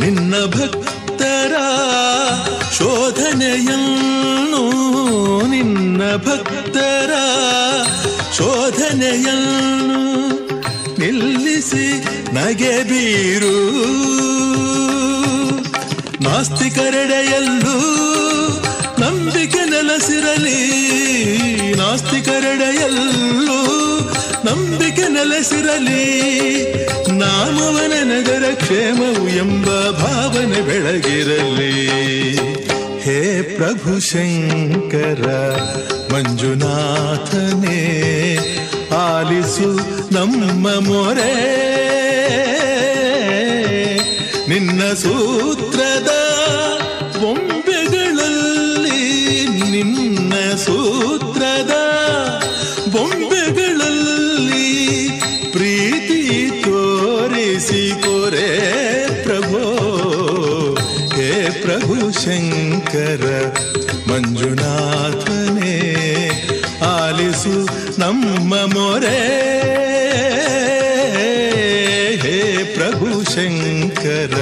ನಿನ್ನ 0.00 0.34
ಭಕ್ತರ 0.46 1.54
ಶೋಧನೆಯನ್ನು 2.78 4.64
ನಿನ್ನ 5.46 6.16
ಭಕ್ತರ 6.16 7.10
ಶೋಧನೆಯನ್ನು 8.36 10.00
ನಿಲ್ಲಿಸಿ 10.98 12.04
ನಗೆ 12.34 12.82
ಬೀರು. 12.82 13.56
ನಾಸ್ತಿಕರೆಡೆಯಲ್ಲೂ 16.22 17.78
ನಂಬಿಕೆ 18.98 19.70
ನೆಲೆಸಿರಲಿ. 19.70 20.60
ನಾಸ್ತಿಕರೆಡೆಯಲ್ಲೂ 21.78 23.58
ನಂಬಿಕೆ 24.44 25.08
ನೆಲೆಸಿರಲಿ. 25.08 26.20
ನಾಮವನ 27.30 27.92
ನಗರ 28.02 28.54
ಕ್ಷೇಮವು 28.54 29.28
ಎಂಬ 29.28 29.66
ಭಾವನೆ 29.90 30.60
ಬೆಳಗಿರಲಿ. 30.60 31.76
ಹೇ 33.00 33.42
ಪ್ರಭು 33.42 34.00
ಶಂಕರ, 34.00 35.26
ಮಂಜುನಾಥನೇ, 36.12 37.78
ಆಲಿಸು 38.92 39.68
ನಮ್ಮ 40.14 40.68
ಮೊರೆ. 40.68 41.60
ನಿನ್ನ 44.48 44.80
ಸೂತ್ರದ 44.92 45.89
ನಮ್ಮ 69.00 69.08
ಮೊರೆ 69.08 69.60
ಹೇ 72.16 72.64
ಪ್ರಭು 72.64 73.24
ಶಂಕರ 73.24 74.34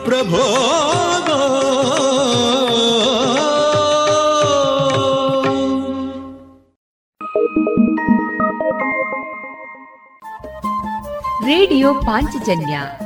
ಪ್ರಭೋ 0.04 0.42
ರೇಡಿಯೋ 11.46 11.94
ಪಾಂಚಜನ್ಯ 11.94 13.05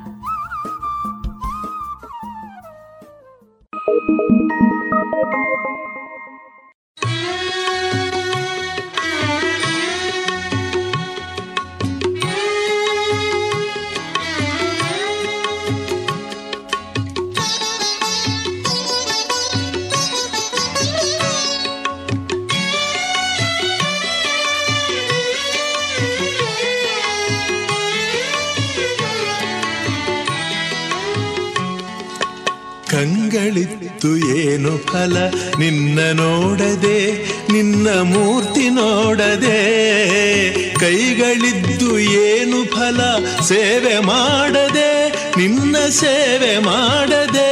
ಸೇವೆ 45.91 46.59
ಮಾಡದೆ 46.59 47.51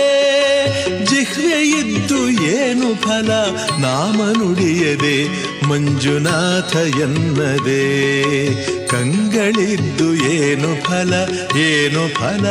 ಜಿಹ್ವೆ 1.06 1.62
ಇದ್ದು 1.80 2.30
ಏನು 2.30 2.96
ಫಲ? 2.96 3.32
ನಾಮ 3.80 4.22
ನುಡಿಯದೆ 4.38 5.18
ಮಂಜುನಾಥ 5.68 6.76
ಎನ್ನದೆ 6.76 7.84
ಕಂಗಳಿದ್ದು 8.88 10.32
ಏನು 10.34 10.84
ಫಲ? 10.84 11.14
ಏನು 11.56 12.08
ಫಲ? 12.16 12.46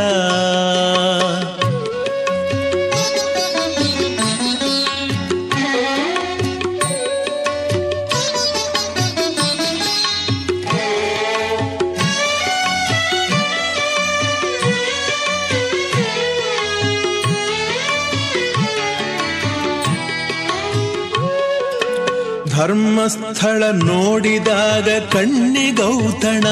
ಧರ್ಮಸ್ಥಳ 23.08 23.62
ನೋಡಿದಾಗ 23.70 24.88
ಕಣ್ಣಿಗೌತಣ 24.98 26.44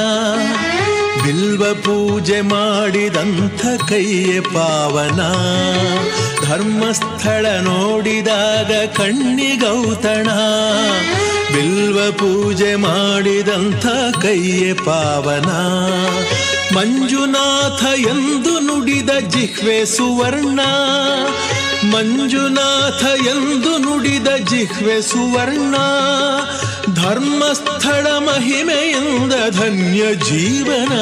ಬಿಲ್ವ 1.24 1.74
ಪೂಜೆ 1.74 2.40
ಮಾಡಿದಂಥ 2.40 3.66
ಕೈಯ 3.88 4.40
ಪಾವನ. 4.40 5.20
ಧರ್ಮಸ್ಥಳ 6.48 7.46
ನೋಡಿದಾಗ 7.46 8.84
ಕಣ್ಣಿಗೌತಣ 8.84 10.28
ಬಿಲ್ವ 11.54 12.12
ಪೂಜೆ 12.12 12.74
ಮಾಡಿದಂಥ 12.74 13.86
ಕೈಯ 14.22 14.72
ಪಾವನ. 14.72 15.50
ಮಂಜುನಾಥ 16.76 17.98
ಎಂದು 17.98 18.59
ನುಡಿದ 18.59 19.11
ಜಿಹ್ವೆ 19.28 19.84
ಸುವರ್ಣ. 19.84 20.61
ಮಂಜುನಾಥ 21.85 23.05
ಎಂದು 23.27 23.79
ನುಡಿದ 23.79 24.29
ಜಿಹ್ವೆ 24.37 25.03
ಸುವರ್ಣ, 25.03 25.74
ಧರ್ಮಸ್ಥಳ 26.95 28.07
ಮಹಿಮೆಯಿಂದ 28.07 29.33
ಧನ್ಯ 29.33 30.14
ಜೀವನ. 30.14 30.93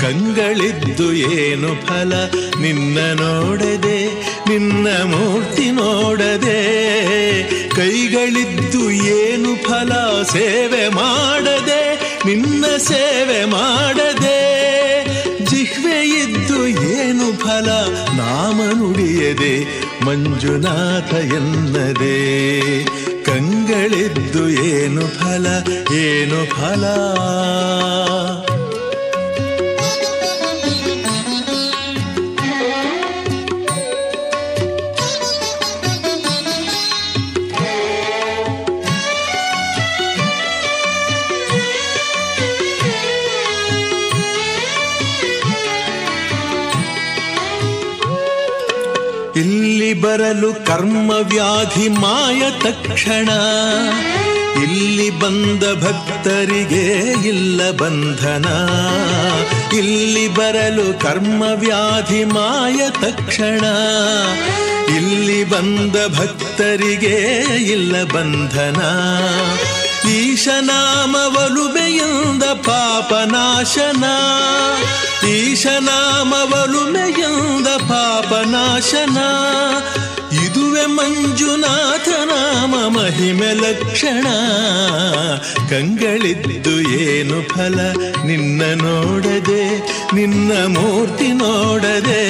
ಕಂಗಳಿದ್ದು 0.00 1.12
ಏನು 1.12 1.86
ಫಲ? 1.86 2.12
ನಿನ್ನ 2.60 2.98
ನೋಡದೆ, 3.20 4.06
ನಿನ್ನ 4.48 4.88
ಮೂರ್ತಿ 4.88 5.70
ನೋಡದೆ. 5.70 6.62
ಕೈಗಳಿದ್ದು 7.68 8.90
ಏನು 8.90 9.64
ಫಲ? 9.64 10.22
ಸೇವೆ 10.22 10.88
ಮಾಡದೆ, 10.88 12.12
ನಿನ್ನ 12.26 12.64
ಸೇವೆ 12.66 13.44
ಮಾಡದೆ. 13.44 14.51
ಫಲ 17.36 17.70
ನಾಮನುಡಿಯದೆ 18.16 19.82
ಮಂಜುನಾಥ 20.04 21.14
ಎನ್ನದೆ. 21.14 22.18
ಕಂಗಳಿದ್ದು 23.24 24.48
ಏನು 24.48 25.00
ಫಲ 25.00 25.46
ಏನು 25.94 26.50
ಫಲ? 26.50 26.84
ಬರಲು 50.12 50.66
ಕರ್ಮ 50.66 51.10
ವ್ಯಾಧಿ 51.10 51.88
ಮಾಯ 51.88 52.42
ತಕ್ಷಣ. 52.50 53.28
ಇಲ್ಲಿ 54.62 55.10
ಬಂದ 55.10 55.84
ಭಕ್ತರಿಗೆ 55.84 56.88
ಇಲ್ಲ 57.28 57.70
ಬಂಧನ. 57.70 58.44
ಇಲ್ಲಿ 59.78 60.28
ಬರಲು 60.28 61.00
ಕರ್ಮ 61.00 61.44
ವ್ಯಾಧಿ 61.54 62.24
ಮಾಯ 62.24 62.90
ತಕ್ಷಣ. 62.90 63.64
ಇಲ್ಲಿ 64.96 65.44
ಬಂದ 65.44 66.18
ಭಕ್ತರಿಗೆ 66.18 67.40
ಇಲ್ಲ 67.62 68.04
ಬಂಧನ. 68.04 68.80
ಈಶನಾಮವಲುಮೆಯಿಂದ 70.10 72.42
ಪಾಪನಾಶನ. 72.42 74.04
ಈಶನಾಮವಲುಮೆಯಿಂದ 75.28 77.66
ಪಾಪನಾಶನ. 77.66 79.18
ಇದುವೆ 80.44 80.86
ಮಂಜುನಾಥ 80.86 82.08
ನಾಮ 82.08 82.88
ಮಹಿಮೆ 82.88 83.52
ಲಕ್ಷಣ. 83.52 84.26
ಕಂಗಳಿದ್ದು 85.70 87.00
ಏನು 87.00 87.48
ಫಲ? 87.48 87.94
ನಿನ್ನ 88.26 88.82
ನೋಡದೆ, 88.82 89.90
ನಿನ್ನ 90.14 90.78
ಮೂರ್ತಿ 90.78 91.28
ನೋಡದೆ. 91.28 92.22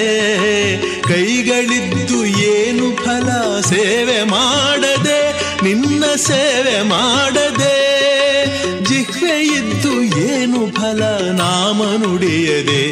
ಕೈಗಳಿದ್ದು 1.02 2.26
ಏನು 2.26 2.96
ಫಲ? 2.96 3.60
ಸೇವೆ 3.60 4.22
ಮಾಡದೆ. 4.22 5.31
ನಿನ್ನ 5.62 6.04
ಸೇವೆ 6.16 6.82
ಮಾಡದೆ 6.82 7.76
ಜಿಹ್ವೆ 8.84 9.42
ಇದ್ದು 9.58 10.02
ಏನು 10.28 10.70
ಫಲ 10.70 11.02
ನಾಮ 11.32 11.82
ನುಡಿಯದೆ 12.02 12.82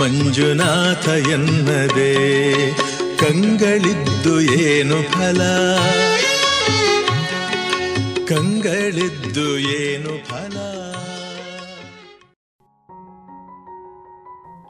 ಮಂಜುನಾಥ 0.00 1.08
ಎನ್ನದೆ 1.08 2.12
ಕಂಗಳಿದ್ದು 3.16 4.40
ಏನು 4.40 5.02
ಫಲ? 5.02 5.40
ಕಂಗಳಿದ್ದು 8.28 9.58
ಏನು 9.58 10.28
ಫಲ? 10.28 10.56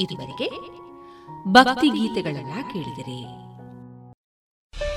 ಇದುವರೆಗೆ 0.00 0.48
ಭಕ್ತಿ 1.48 1.88
ಗೀತೆಗಳನ್ನ 1.88 2.54
ಕೇಳಿದಿರಿ. 2.72 3.20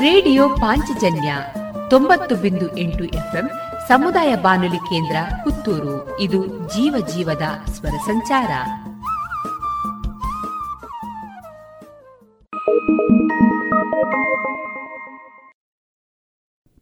ರೇಡಿಯೋ 0.00 0.48
ಪಾಂಚಜನ್ಯ 0.48 1.36
ತೊಂಬತ್ತು 1.90 2.36
ಬಿಂದು 2.36 2.76
ಎಂಟು 2.76 3.04
ಎಫ್ಎಂ 3.04 3.50
ಸಮುದಾಯ 3.88 4.36
ಬಾನುಲಿ 4.36 4.76
ಕೇಂದ್ರ 4.76 5.16
ಪುತ್ತೂರು. 5.44 6.20
ಇದು 6.20 6.46
ಜೀವ 6.46 7.06
ಜೀವದ 7.06 7.42
ಸ್ವರ 7.70 7.90
ಸಂಚಾರ. 7.90 8.50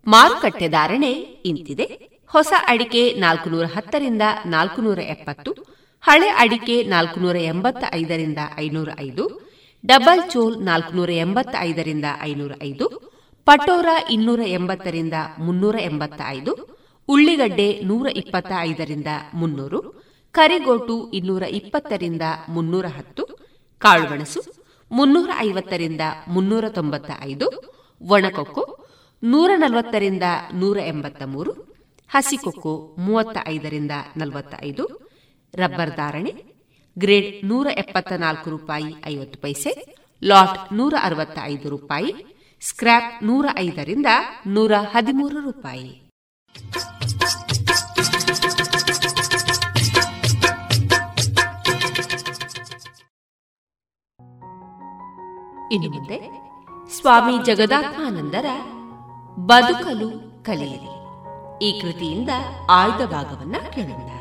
ಮಾರುಕಟ್ಟೆ 0.07 0.69
ಧಾರಣೆ 0.69 1.13
ಇಂತಿದೆ. 1.13 2.11
ಹೊಸ 2.29 2.53
ಅಡಿಕೆ 2.69 3.15
ನಾಲ್ಕುನೂರ 3.15 3.65
ಹತ್ತರಿಂದ 3.65 4.23
ನಾಲ್ಕುನೂರ 4.47 4.99
ಎಪ್ಪತ್ತು 4.99 5.80
ಹಳೆ 6.03 6.29
ಅಡಿಕೆ 6.29 6.83
ನಾಲ್ಕುನೂರ 6.83 7.37
ಎಂಬತ್ತ 7.37 7.85
ಐದರಿಂದ 7.95 8.39
ಐನೂರ 8.59 8.89
ಐದು 9.01 9.41
ಡಬಲ್ 9.85 10.31
ಚೋಲ್ 10.31 10.65
ನಾಲ್ಕುನೂರ 10.65 11.11
ಎಂಬತ್ತ 11.11 11.57
ಐದರಿಂದ 11.61 12.05
ಐನೂರ 12.21 12.53
ಐದು 12.63 13.11
ಪಟೋರ 13.45 13.87
ಇನ್ನೂರ 14.11 14.41
ಎಂಬತ್ತರಿಂದ 14.47 15.13
ಮುನ್ನೂರ 15.39 15.77
ಎಂಬತ್ತ 15.81 16.21
ಐದು 16.29 16.81
ಉಳ್ಳಿಗಡ್ಡೆ 17.09 17.81
ನೂರ 17.83 18.07
ಇಪ್ಪತ್ತ 18.09 18.53
ಐದರಿಂದ 18.59 19.07
ಮುನ್ನೂರು, 19.35 20.05
ಕರಿಗೋಟು 20.33 21.11
ಇನ್ನೂರ 21.11 21.43
ಇಪ್ಪತ್ತರಿಂದ 21.43 22.23
ಮುನ್ನೂರ 22.49 22.87
ಹತ್ತು 22.87 23.39
ಕಾಳುಮೆಣಸು 23.79 24.41
ಮುನ್ನೂರ 24.91 25.31
ಐವತ್ತರಿಂದ 25.39 26.01
ಮುನ್ನೂರ 26.29 26.69
ತೊಂಬತ್ತ 26.69 27.11
ಐದು 27.21 27.77
ಒಣಕೊಕ್ಕೋ 28.01 28.79
ನೂರ 29.23 29.51
ನಲವತ್ತರಿಂದ 29.57 30.23
ನೂರ 30.53 30.79
ಎಂಬತ್ತ 30.79 31.23
ಮೂರು 31.23 31.53
ಹಸಿಕೊಕ್ಕೋ 32.09 32.95
ಮೂವತ್ತ 32.99 33.39
ಐದರಿಂದ 33.47 33.91
ನಲವತ್ತ 34.17 34.55
ಐದು 34.65 35.10
ರಬ್ಬರ್ 35.55 35.97
ಧಾರಣೆ, 35.97 36.33
ಗ್ರೇಡ್ 36.99 37.47
ನೂರ 37.47 37.67
ಎಪ್ಪತ್ತ 37.67 38.13
ನಾಲ್ಕು 38.13 38.51
ರೂಪಾಯಿ 38.51 38.95
ಐವತ್ತು 39.07 39.39
ಪೈಸೆ, 39.39 39.97
ಲಾಟ್ 40.25 40.73
ನೂರ 40.73 40.95
ಅರವತ್ತ 41.03 41.39
ಐದು 41.43 41.69
ರೂಪಾಯಿ 41.69 42.13
ಸ್ಕ್ರಾಪ್ 42.69 43.25
ನೂರ 43.25 43.47
ಐದರಿಂದ 43.59 44.07
ನೂರ 44.47 44.73
ಹದಿಮೂರು 44.93 45.41
ರೂಪಾಯಿ. 45.41 46.11
ಇನ್ನು 55.73 55.91
ಮುಂದೆ 55.91 56.19
ಸ್ವಾಮಿ 57.01 57.45
ಜಗದಾತ್ಮಾನಂದರ 57.45 58.47
ಬದುಕಲು 59.37 60.09
ಕಲಿಯಲಿ 60.45 60.95
ಈ 61.67 61.81
ಕೃತಿಯಿಂದ 61.81 62.31
ಆಯ್ದ 62.71 63.07
ಭಾಗವನ್ನ 63.07 63.57
ಕೇಳೋಣ. 63.75 64.20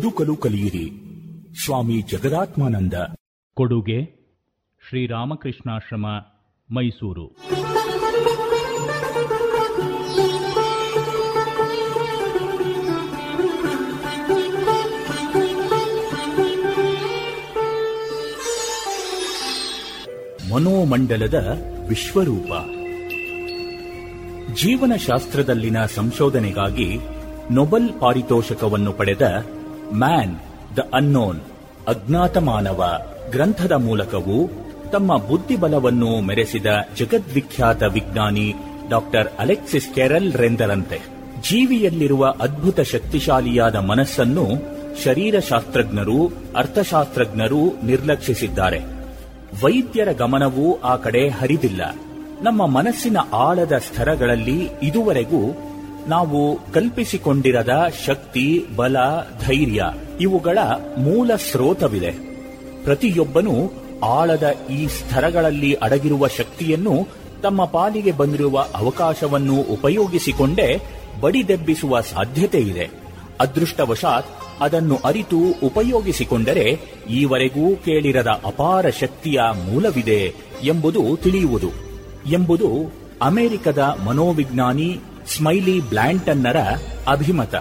ಬದುಕಲು 0.00 0.36
ಕಲಿಯಿರಿ 0.36 0.92
ಸ್ವಾಮಿ 1.64 2.02
ಜಗದಾತ್ಮಾನಂದ. 2.02 2.94
ಕೊಡುಗೆ 3.54 4.04
ಶ್ರೀರಾಮಕೃಷ್ಣಾಶ್ರಮ 4.88 6.06
ಮೈಸೂರು. 6.70 7.26
ಮನೋಮಂಡಲದ 20.54 21.62
ವಿಶ್ವರೂಪ. 21.88 22.52
ಜೀವನಶಾಸ್ತ್ರದಲ್ಲಿನ 24.54 25.84
ಸಂಶೋಧನೆಗಾಗಿ 25.84 26.98
ನೊಬೆಲ್ 27.50 28.00
ಪಾರಿತೋಷಕವನ್ನು 28.00 28.92
ಪಡೆದ 28.92 29.46
ಮ್ಯಾನ್ 29.94 30.36
ದ 30.76 30.78
ಅನ್ನೋನ್ 30.94 31.40
ಅಜ್ಞಾತ 31.88 32.36
ಮಾನವ 32.36 32.98
ಗ್ರಂಥದ 33.30 33.72
ಮೂಲಕವೂ 33.72 34.50
ತಮ್ಮ 34.92 35.18
ಬುದ್ಧಿಬಲವನ್ನು 35.18 36.20
ಮೆರೆಸಿದ 36.20 36.66
ಜಗದ್ವಿಖ್ಯಾತ 36.96 37.82
ವಿಜ್ಞಾನಿ 37.82 38.54
ಡಾಕ್ಟರ್ 38.88 39.28
ಅಲೆಕ್ಸಿಸ್ 39.38 39.94
ಕೆರಲ್ 39.94 40.32
ರೆಂದರಂತೆ. 40.32 40.96
ಜೀವಿಯಲ್ಲಿರುವ 41.50 42.34
ಅದ್ಭುತ 42.40 42.80
ಶಕ್ತಿಶಾಲಿಯಾದ 42.80 43.76
ಮನಸ್ಸನ್ನು 43.76 44.46
ಶರೀರಶಾಸ್ತ್ರಜ್ಞರು, 45.04 46.32
ಅರ್ಥಶಾಸ್ತ್ರಜ್ಞರು 46.56 47.86
ನಿರ್ಲಕ್ಷಿಸಿದ್ದಾರೆ. 47.86 48.78
ವೈದ್ಯರ 49.64 50.12
ಗಮನವೂ 50.12 50.80
ಆ 50.84 50.96
ಕಡೆ 50.96 51.28
ಹರಿದಿಲ್ಲ. 51.28 51.94
ನಮ್ಮ 52.42 52.66
ಮನಸ್ಸಿನ 52.66 53.16
ಆಳದ 53.32 53.72
ಸ್ತರಗಳಲ್ಲಿ 53.72 54.68
ಇದುವರೆಗೂ 54.82 55.56
ನಾವು 56.08 56.58
ಕಲ್ಪಿಸಿಕೊಂಡಿರದ 56.72 57.86
ಶಕ್ತಿ, 58.06 58.64
ಬಲ, 58.76 58.96
ಧೈರ್ಯ 59.46 59.84
ಇವುಗಳ 60.20 60.58
ಮೂಲ 60.98 61.30
ಸ್ರೋತವಿದೆ. 61.36 62.10
ಪ್ರತಿಯೊಬ್ಬನೂ 62.84 63.72
ಆಳದ 64.04 64.54
ಈ 64.72 64.86
ಸ್ತರಗಳಲ್ಲಿ 64.86 65.72
ಅಡಗಿರುವ 65.72 66.28
ಶಕ್ತಿಯನ್ನು 66.28 67.08
ತಮ್ಮ 67.42 67.64
ಪಾಲಿಗೆ 67.64 68.12
ಬಂದಿರುವ 68.12 68.66
ಅವಕಾಶವನ್ನು 68.74 69.54
ಉಪಯೋಗಿಸಿಕೊಂಡೇ 69.54 70.82
ಬಡಿದೆಬ್ಬಿಸುವ 71.20 72.00
ಸಾಧ್ಯತೆ 72.00 72.58
ಇದೆ. 72.58 72.90
ಅದೃಷ್ಟವಶಾತ್ 73.40 74.26
ಅದನ್ನು 74.60 74.98
ಅರಿತು 75.04 75.66
ಉಪಯೋಗಿಸಿಕೊಂಡರೆ 75.66 76.80
ಈವರೆಗೂ 77.10 77.76
ಕೇಳಿರದ 77.76 78.26
ಅಪಾರ 78.26 78.88
ಶಕ್ತಿಯ 78.88 79.40
ಮೂಲವಿದೆ 79.64 80.34
ಎಂಬುದು 80.62 81.16
ತಿಳಿಯುವುದು. 81.16 81.70
ಎಂಬುದು 82.32 82.92
ಅಮೆರಿಕದ 83.22 83.78
ಮನೋವಿಜ್ಞಾನಿ 83.78 85.00
ಸ್ಮೈಲಿ 85.36 85.88
ಬ್ಲ್ಯಾಂಟನ್ನರ 85.88 86.56
ಅಭಿಮತ. 87.08 87.54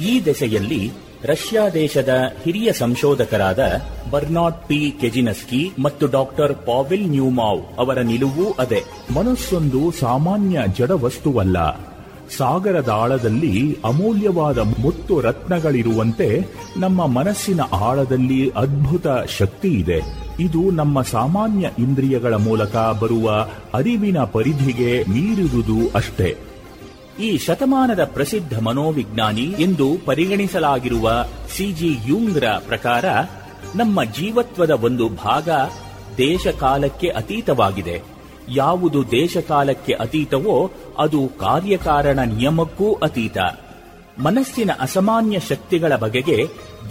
ಈ 0.00 0.24
ದೆಸೆಯಲ್ಲಿ 0.24 0.92
ರಷ್ಯಾ 1.24 1.68
ದೇಶದ 1.68 2.08
ಹಿರಿಯ 2.44 2.72
ಸಂಶೋಧಕರಾದ 2.72 3.58
ಬರ್ನಾಟ್ 4.10 4.68
ಪಿ. 4.68 4.94
ಕೆಜಿನಸ್ಕಿ 5.00 5.72
ಮತ್ತು 5.82 6.06
ಡಾಕ್ಟರ್ 6.06 6.54
ಪಾವಿಲ್ 6.54 7.08
ನ್ಯೂಮಾವ್ 7.08 7.62
ಅವರ 7.78 7.98
ನಿಲುವೂ 7.98 8.52
ಅದೇ. 8.58 8.82
ಮನಸ್ಸೊಂದು 9.14 9.92
ಸಾಮಾನ್ಯ 10.00 10.62
ಜಡ 10.78 10.90
ವಸ್ತುವಲ್ಲ. 10.90 11.80
ಸಾಗರದ 12.36 12.88
ಆಳದಲ್ಲಿ 12.88 13.76
ಅಮೂಲ್ಯವಾದ 13.84 14.58
ಮುತ್ತು 14.58 15.20
ರತ್ನಗಳಿರುವಂತೆ 15.20 16.40
ನಮ್ಮ 16.76 17.06
ಮನಸ್ಸಿನ 17.06 17.60
ಆಳದಲ್ಲಿ 17.60 18.50
ಅದ್ಭುತ 18.50 19.06
ಶಕ್ತಿ 19.38 19.68
ಇದೆ. 19.68 20.00
ಇದು 20.40 20.70
ನಮ್ಮ 20.70 21.02
ಸಾಮಾನ್ಯ 21.02 21.70
ಇಂದ್ರಿಯಗಳ 21.78 22.34
ಮೂಲಕ 22.34 22.76
ಬರುವ 22.76 23.46
ಅರಿವಿನ 23.74 24.18
ಪರಿಧಿಗೆ 24.18 25.02
ಮೀರಿರುವುದು 25.02 25.90
ಅಷ್ಟೇ. 25.94 26.36
ಈ 27.20 27.38
ಶತಮಾನದ 27.38 28.04
ಪ್ರಸಿದ್ಧ 28.04 28.58
ಮನೋವಿಜ್ಞಾನಿ 28.58 29.46
ಎಂದು 29.58 29.86
ಪರಿಗಣಿಸಲಾಗಿರುವ 30.06 31.12
ಸಿಜಿ 31.56 31.98
ಯೂಂಗ್ರ 32.06 32.44
ಪ್ರಕಾರ 32.66 33.04
ನಮ್ಮ 33.74 34.04
ಜೀವತ್ವದ 34.04 34.70
ಒಂದು 34.70 35.08
ಭಾಗ 35.08 35.48
ದೇಶಕಾಲಕ್ಕೆ 36.18 37.08
ಅತೀತವಾಗಿದೆ. 37.08 37.96
ಯಾವುದು 38.48 39.10
ದೇಶಕಾಲಕ್ಕೆ 39.10 39.92
ಅತೀತವೋ 39.92 40.70
ಅದು 40.98 41.20
ಕಾರ್ಯಕಾರಣ 41.38 42.18
ನಿಯಮಕ್ಕೂ 42.18 42.92
ಅತೀತ. 42.92 43.38
ಮನಸ್ಸಿನ 44.18 44.70
ಅಸಾಮಾನ್ಯ 44.80 45.40
ಶಕ್ತಿಗಳ 45.40 45.96
ಬಗೆಗೆ 45.96 46.38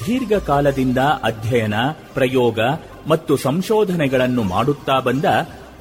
ದೀರ್ಘಕಾಲದಿಂದ 0.06 0.98
ಅಧ್ಯಯನ, 0.98 1.74
ಪ್ರಯೋಗ 2.14 2.60
ಮತ್ತು 3.08 3.36
ಸಂಶೋಧನೆಗಳನ್ನು 3.38 4.44
ಮಾಡುತ್ತಾ 4.44 5.00
ಬಂದ 5.00 5.26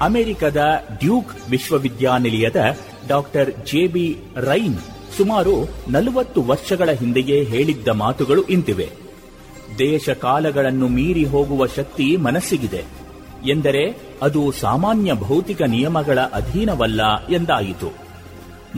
ಅಮೆರಿಕದ 0.00 0.60
ಡ್ಯೂಕ್ 1.00 1.50
ವಿಶ್ವವಿದ್ಯಾನಿಲಯದ 1.50 2.60
ಡಾಕ್ಟರ್ 3.08 3.66
ಜೆಬಿ 3.66 4.16
ರೈನ್ 4.36 4.78
ಸುಮಾರು 5.16 5.68
ನಲವತ್ತು 5.88 6.42
ವರ್ಷಗಳ 6.42 6.90
ಹಿಂದೆಯೇ 6.90 7.44
ಹೇಳಿದ್ದ 7.44 7.88
ಮಾತುಗಳು 7.88 8.42
ಇಂತಿವೆ. 8.42 8.88
ದೇಶ 9.78 10.10
ಕಾಲಗಳನ್ನು 10.10 10.88
ಮೀರಿ 10.88 11.24
ಹೋಗುವ 11.24 11.66
ಶಕ್ತಿ 11.66 12.16
ಮನಸ್ಸಿಗಿದೆ. 12.16 12.84
ಎಂದರೆ 13.48 13.96
ಅದು 14.22 14.52
ಸಾಮಾನ್ಯ 14.52 15.14
ಭೌತಿಕ 15.14 15.62
ನಿಯಮಗಳ 15.62 16.18
ಅಧೀನವಲ್ಲ 16.20 17.26
ಎಂದಾಯಿತು. 17.26 18.08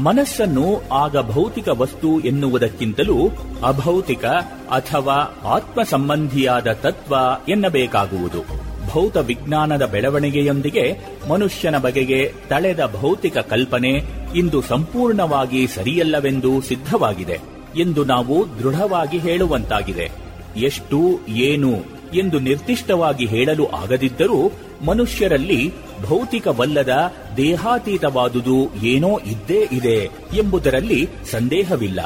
ಮನಸ್ಸನ್ನು 0.02 0.88
ಆಗ 0.92 1.16
ಭೌತಿಕ 1.30 1.68
ವಸ್ತು 1.68 2.20
ಎನ್ನುವುದಕ್ಕಿಂತಲೂ 2.20 3.28
ಅಭೌತಿಕ 3.64 4.24
ಅಥವಾ 4.70 5.14
ಆತ್ಮ 5.44 5.82
ಸಂಬಂಧಿಯಾದ 5.82 6.66
ತತ್ವ 6.72 7.14
ಎನ್ನಬೇಕಾಗುವುದು. 7.48 8.69
ಭೌತ 8.90 9.16
ವಿಜ್ಞಾನದ 9.16 9.82
ಬೆಳವಣಿಗೆಯೊಂದಿಗೆ 9.82 10.98
ಮನುಷ್ಯನ 11.28 11.78
ಬಗೆಗೆ 11.78 12.32
ತಳೆದ 12.48 12.80
ಭೌತಿಕ 13.00 13.38
ಕಲ್ಪನೆ 13.38 13.92
ಇಂದು 14.36 14.62
ಸಂಪೂರ್ಣವಾಗಿ 14.62 15.66
ಸರಿಯಲ್ಲವೆಂದು 15.66 16.60
ಸಿದ್ಧವಾಗಿದೆ 16.60 17.38
ಎಂದು 17.78 18.04
ನಾವು 18.04 18.58
ದೃಢವಾಗಿ 18.58 19.18
ಹೇಳುವಂತಾಗಿದೆ. 19.18 20.10
ಎಷ್ಟು, 20.56 21.26
ಏನು 21.28 21.72
ಎಂದು 22.14 22.38
ನಿರ್ದಿಷ್ಟವಾಗಿ 22.38 23.26
ಹೇಳಲು 23.26 23.66
ಆಗದಿದ್ದರೂ 23.66 24.52
ಮನುಷ್ಯರಲ್ಲಿ 24.86 25.72
ಭೌತಿಕವಲ್ಲದ 26.06 26.88
ದೇಹಾತೀತವಾದುದು 27.36 28.84
ಏನೋ 28.84 29.18
ಇದ್ದೇ 29.18 29.68
ಇದೆ 29.72 29.98
ಎಂಬುದರಲ್ಲಿ 30.36 31.08
ಸಂದೇಹವಿಲ್ಲ. 31.30 32.00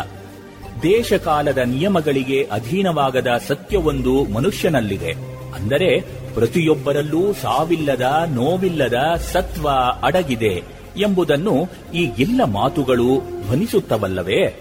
ದೇಶಕಾಲದ 0.83 1.59
ನಿಯಮಗಳಿಗೆ 1.59 2.43
ಅಧೀನವಾಗದ 2.43 3.27
ಸತ್ಯವೊಂದು 3.47 4.25
ಮನುಷ್ಯನಲ್ಲಿದೆ. 4.25 5.13
ಅಂದರೆ 5.55 5.91
ಪ್ರತಿಯೊಬ್ಬರಲ್ಲೂ 6.35 7.33
ಸಾವಿಲ್ಲದ, 7.33 8.07
ನೋವಿಲ್ಲದ 8.29 8.95
ಸತ್ವ 9.33 9.69
ಅಡಗಿದೆ 10.03 10.63
ಎಂಬುದನ್ನು 10.97 11.55
ಈ 11.95 12.11
ಎಲ್ಲ 12.19 12.45
ಮಾತುಗಳು 12.45 13.21
ಧ್ವನಿಸುತ್ತವಲ್ಲವೇ? 13.47 14.61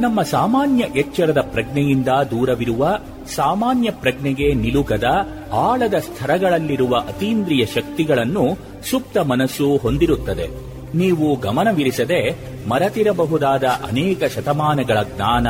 ನಮ್ಮ 0.00 0.22
ಸಾಮಾನ್ಯ 0.22 0.84
ಎಚ್ಚರದ 0.96 1.38
ಪ್ರಜ್ಞೆಯಿಂದ 1.38 2.08
ದೂರವಿರುವ, 2.08 2.98
ಸಾಮಾನ್ಯ 3.34 3.90
ಪ್ರಜ್ಞೆಗೆ 3.90 4.54
ನಿಲುಗದ, 4.54 5.04
ಆಳದ 5.52 5.94
ಸ್ಥರಗಳಲ್ಲಿರುವ 5.94 6.96
ಅತೀಂದ್ರಿಯ 6.96 7.66
ಶಕ್ತಿಗಳನ್ನು 7.66 8.44
ಸುಪ್ತ 8.90 9.18
ಮನಸ್ಸು 9.18 9.76
ಹೊಂದಿರುತ್ತದೆ. 9.76 10.70
ನೀವು 10.96 11.36
ಗಮನವಿರಿಸದೆ 11.36 12.30
ಮರೆತಿರಬಹುದಾದ 12.68 13.64
ಅನೇಕ 13.64 14.24
ಶತಮಾನಗಳ 14.24 15.02
ಜ್ಞಾನ 15.02 15.46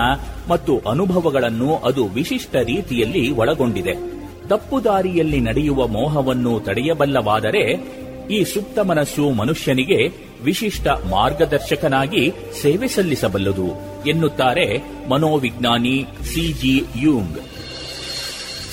ಮತ್ತು 0.49 0.79
ಅನುಭವಗಳನ್ನು 0.79 1.77
ಅದು 1.77 2.07
ವಿಶಿಷ್ಟ 2.07 2.57
ರೀತಿಯಲ್ಲಿ 2.57 3.31
ಒಳಗೊಂಡಿದೆ. 3.31 4.20
ತಪ್ಪು 4.51 4.85
ದಾರಿಯಲ್ಲಿ 4.85 5.41
ನಡೆಯುವ 5.41 5.87
ಮೋಹವನ್ನು 5.87 6.61
ತಡೆಯಬಲ್ಲವಾದರೆ 6.61 7.63
ಈ 8.31 8.45
ಸುಪ್ತ 8.45 8.79
ಮನಸ್ಸು 8.79 9.31
ಮನುಷ್ಯನಿಗೆ 9.31 10.31
ವಿಶಿಷ್ಟ 10.45 10.87
ಮಾರ್ಗದರ್ಶಕನಾಗಿ 10.87 12.33
ಸೇವೆ 12.63 12.89
ಸಲ್ಲಿಸಬಲ್ಲದು 12.89 13.67
ಎನ್ನುತ್ತಾರೆ 14.09 14.67
ಮನೋವಿಜ್ಞಾನಿ 15.09 16.07
ಸಿಜಿ 16.23 16.85
ಯೂಂಗ್. 16.97 17.39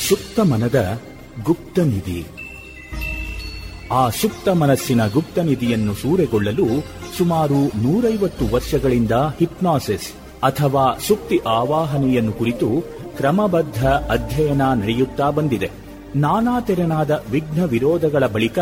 ಸುಪ್ತ 0.09 0.39
ಮನದ 0.39 1.01
ಗುಪ್ತ 1.43 1.79
ನಿಧಿ. 1.79 2.25
ಆ 3.91 4.09
ಸುಪ್ತ 4.09 4.49
ಮನಸ್ಸಿನ 4.49 5.07
ಗುಪ್ತ 5.07 5.39
ನಿಧಿಯನ್ನು 5.39 5.93
ಸೂರೆಗೊಳ್ಳಲು 5.93 6.67
ಸುಮಾರು 7.17 7.59
ನೂರೈವತ್ತು 7.83 8.45
ವರ್ಷಗಳಿಂದ 8.47 9.11
ಹಿಪ್ನಾಸಿಸ್ 9.11 10.13
ಅಥವಾ 10.43 10.99
ಸುಪ್ತಿ 10.99 11.39
ಆವಾಹನೆಯನ್ನು 11.47 12.33
ಕುರಿತು 12.33 12.96
ಕ್ರಮಬದ್ಧ 13.17 13.87
ಅಧ್ಯಯನ 13.87 14.61
ನಡೆಯುತ್ತಾ 14.73 15.29
ಬಂದಿದೆ. 15.29 15.71
ನಾನಾ 16.15 16.61
ತೆರನಾದ 16.61 17.23
ವಿಘ್ನ 17.31 17.63
ವಿರೋಧಗಳ 17.63 18.27
ಬಳಿಕ 18.27 18.59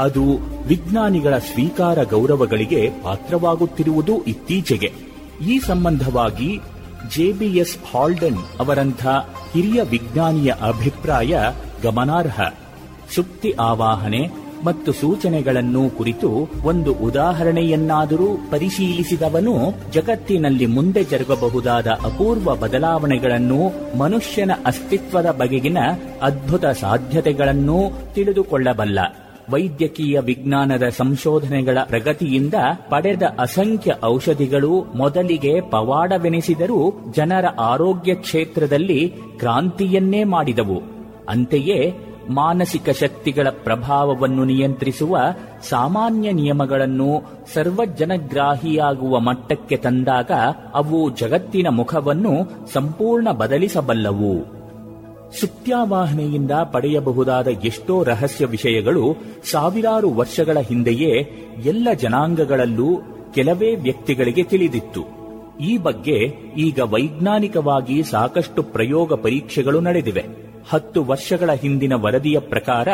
ಅದು 0.00 0.22
ವಿಜ್ಞಾನಿಗಳ 0.66 1.38
ಸ್ವೀಕಾರ 1.38 2.02
ಗೌರವಗಳಿಗೆ 2.02 2.90
ಪಾತ್ರವಾಗುತ್ತಿರುವುದು 3.02 4.22
ಇತ್ತೀಚೆಗೆ. 4.22 4.92
ಈ 5.46 5.58
ಸಂಬಂಧವಾಗಿ 5.58 6.60
ಜೆಬಿಎಸ್ 7.16 7.78
ಹಾಲ್ಡನ್ 7.92 8.38
ಅವರಂಥ 8.60 9.06
ಹಿರಿಯ 9.52 9.82
ವಿಜ್ಞಾನಿಯ 9.82 10.52
ಅಭಿಪ್ರಾಯ 10.52 11.38
ಗಮನಾರ್ಹ. 11.82 12.40
ಸುಪ್ತಿ 13.14 13.50
ಆವಾಹನೆ 13.50 14.45
ಮತ್ತು 14.64 14.92
ಸೂಚನೆಗಳನ್ನು 14.92 15.90
ಕುರಿತು 15.90 16.48
ಒಂದು 16.64 16.92
ಉದಾಹರಣೆಯನ್ನಾದರೂ 16.92 18.26
ಪರಿಶೀಲಿಸಿದವನು 18.50 19.54
ಜಗತ್ತಿನಲ್ಲಿ 19.92 20.66
ಮುಂದೆ 20.66 21.04
ಜರುಗಬಹುದಾದ 21.04 21.86
ಅಪೂರ್ವ 21.86 22.54
ಬದಲಾವಣೆಗಳನ್ನು 22.54 23.72
ಮನುಷ್ಯನ 23.98 24.50
ಅಸ್ತಿತ್ವದ 24.66 25.26
ಬಗೆಗಿನ 25.26 25.78
ಅದ್ಭುತ 26.22 26.66
ಸಾಧ್ಯತೆಗಳನ್ನೂ 26.66 27.78
ತಿಳಿದುಕೊಳ್ಳಬಲ್ಲ. 28.14 28.98
ವೈದ್ಯಕೀಯ 29.50 30.20
ವಿಜ್ಞಾನದ 30.20 30.82
ಸಂಶೋಧನೆಗಳ 30.96 31.78
ಪ್ರಗತಿಯಿಂದ 31.84 32.54
ಪಡೆದ 32.88 33.22
ಅಸಂಖ್ಯ 33.38 33.94
ಔಷಧಿಗಳು 34.04 34.84
ಮೊದಲಿಗೆ 34.94 35.60
ಪವಾಡವೆನಿಸಿದರೂ 35.60 37.12
ಜನರ 37.16 37.44
ಆರೋಗ್ಯ 37.60 38.14
ಕ್ಷೇತ್ರದಲ್ಲಿ 38.14 39.12
ಕ್ರಾಂತಿಯನ್ನೇ 39.36 40.24
ಮಾಡಿದವು. 40.24 40.82
ಅಂತೆಯೇ 41.28 41.98
ಮಾನಸಿಕ 42.30 42.90
ಶಕ್ತಿಗಳ 42.90 43.46
ಪ್ರಭಾವವನ್ನು 43.64 44.44
ನಿಯಂತ್ರಿಸುವ 44.44 45.18
ಸಾಮಾನ್ಯ 45.68 46.32
ನಿಯಮಗಳನ್ನು 46.32 47.22
ಸರ್ವಜನಗ್ರಾಹಿಯಾಗುವ 47.54 49.20
ಮಟ್ಟಕ್ಕೆ 49.20 49.76
ತಂದಾಗ 49.76 50.30
ಅವು 50.74 51.10
ಜಗತ್ತಿನ 51.10 51.66
ಮುಖವನ್ನು 51.68 52.32
ಸಂಪೂರ್ಣ 52.72 53.30
ಬದಲಿಸಬಲ್ಲವು. 53.30 54.56
ಸುತ್ಯಾವಾಹನೆಯಿಂದ 55.40 56.50
ಪಡೆಯಬಹುದಾದ 56.50 57.48
ಎಷ್ಟೋ 57.48 58.02
ರಹಸ್ಯ 58.02 58.46
ವಿಷಯಗಳು 58.46 59.16
ಸಾವಿರಾರು 59.50 60.10
ವರ್ಷಗಳ 60.10 60.58
ಹಿಂದೆಯೇ 60.60 61.20
ಎಲ್ಲ 61.64 61.88
ಜನಾಂಗಗಳಲ್ಲೂ 61.92 63.00
ಕೆಲವೇ 63.34 63.76
ವ್ಯಕ್ತಿಗಳಿಗೆ 63.76 64.42
ತಿಳಿದಿತ್ತು. 64.42 65.16
ಈ 65.60 65.78
ಬಗ್ಗೆ 65.78 66.34
ಈಗ 66.56 66.80
ವೈಜ್ಞಾನಿಕವಾಗಿ 66.80 68.02
ಸಾಕಷ್ಟು 68.02 68.62
ಪ್ರಯೋಗ 68.62 69.14
ಪರೀಕ್ಷೆಗಳು 69.14 69.80
ನಡೆದಿವೆ. 69.80 70.45
ಹತ್ತು 70.70 71.04
ವರ್ಷಗಳ 71.04 71.50
ಹಿಂದಿನ 71.52 71.92
ವರದಿಯ 71.94 72.38
ಪ್ರಕಾರ 72.38 72.88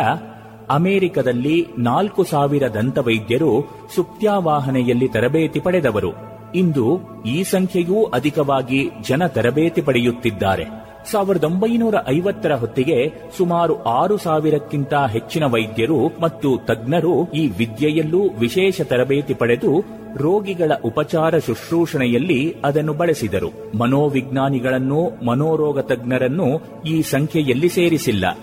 ಅಮೆರಿಕದಲ್ಲಿ 0.70 1.66
ನಾಲ್ಕು 1.78 2.24
ಸಾವಿರ 2.24 2.68
ದಂತವೈದ್ಯರು 2.68 3.64
ಸುಪ್ತ್ಯಾವಾಹನೆಯಲ್ಲಿ 3.94 5.08
ತರಬೇತಿ 5.08 5.60
ಪಡೆದವರು. 5.60 6.12
ಇಂದು 6.54 7.00
ಈ 7.26 7.42
ಸಂಖ್ಯೆಯೂ 7.42 8.04
ಅಧಿಕವಾಗಿ 8.04 8.90
ಜನ 9.08 9.26
ತರಬೇತಿ 9.26 9.80
ಪಡೆಯುತ್ತಿದ್ದಾರೆ. 9.80 10.81
ಸಾವಿರದ 11.10 11.44
ಒಂಬೈನೂರ 11.44 11.94
ಐವತ್ತರ 12.08 12.54
ಹೊತ್ತಿಗೆ 12.54 13.12
ಸುಮಾರು 13.36 13.82
ಆರು 13.82 14.16
ಸಾವಿರಕ್ಕಿಂತ 14.16 14.94
ಹೆಚ್ಚಿನ 14.94 15.44
ವೈದ್ಯರು 15.44 16.20
ಮತ್ತು 16.20 16.60
ತಜ್ಞರು 16.64 17.32
ಈ 17.32 17.46
ವಿದ್ಯೆಯಲ್ಲೂ 17.46 18.28
ವಿಶೇಷ 18.38 18.80
ತರಬೇತಿ 18.80 19.34
ಪಡೆದು 19.34 20.02
ರೋಗಿಗಳ 20.16 20.72
ಉಪಚಾರ 20.84 21.38
ಶುಶ್ರೂಷಣೆಯಲ್ಲಿ 21.38 22.56
ಅದನ್ನು 22.64 22.92
ಬಳಸಿದರು. 22.92 23.78
ಮನೋವಿಜ್ಞಾನಿಗಳನ್ನು, 23.78 25.24
ಮನೋರೋಗ 25.24 25.80
ತಜ್ಞರನ್ನು 25.80 26.60
ಈ 26.86 27.02
ಸಂಖ್ಯೆಯಲ್ಲಿ 27.02 27.68
ಸೇರಿಸಿಲ್ಲ. 27.68 28.38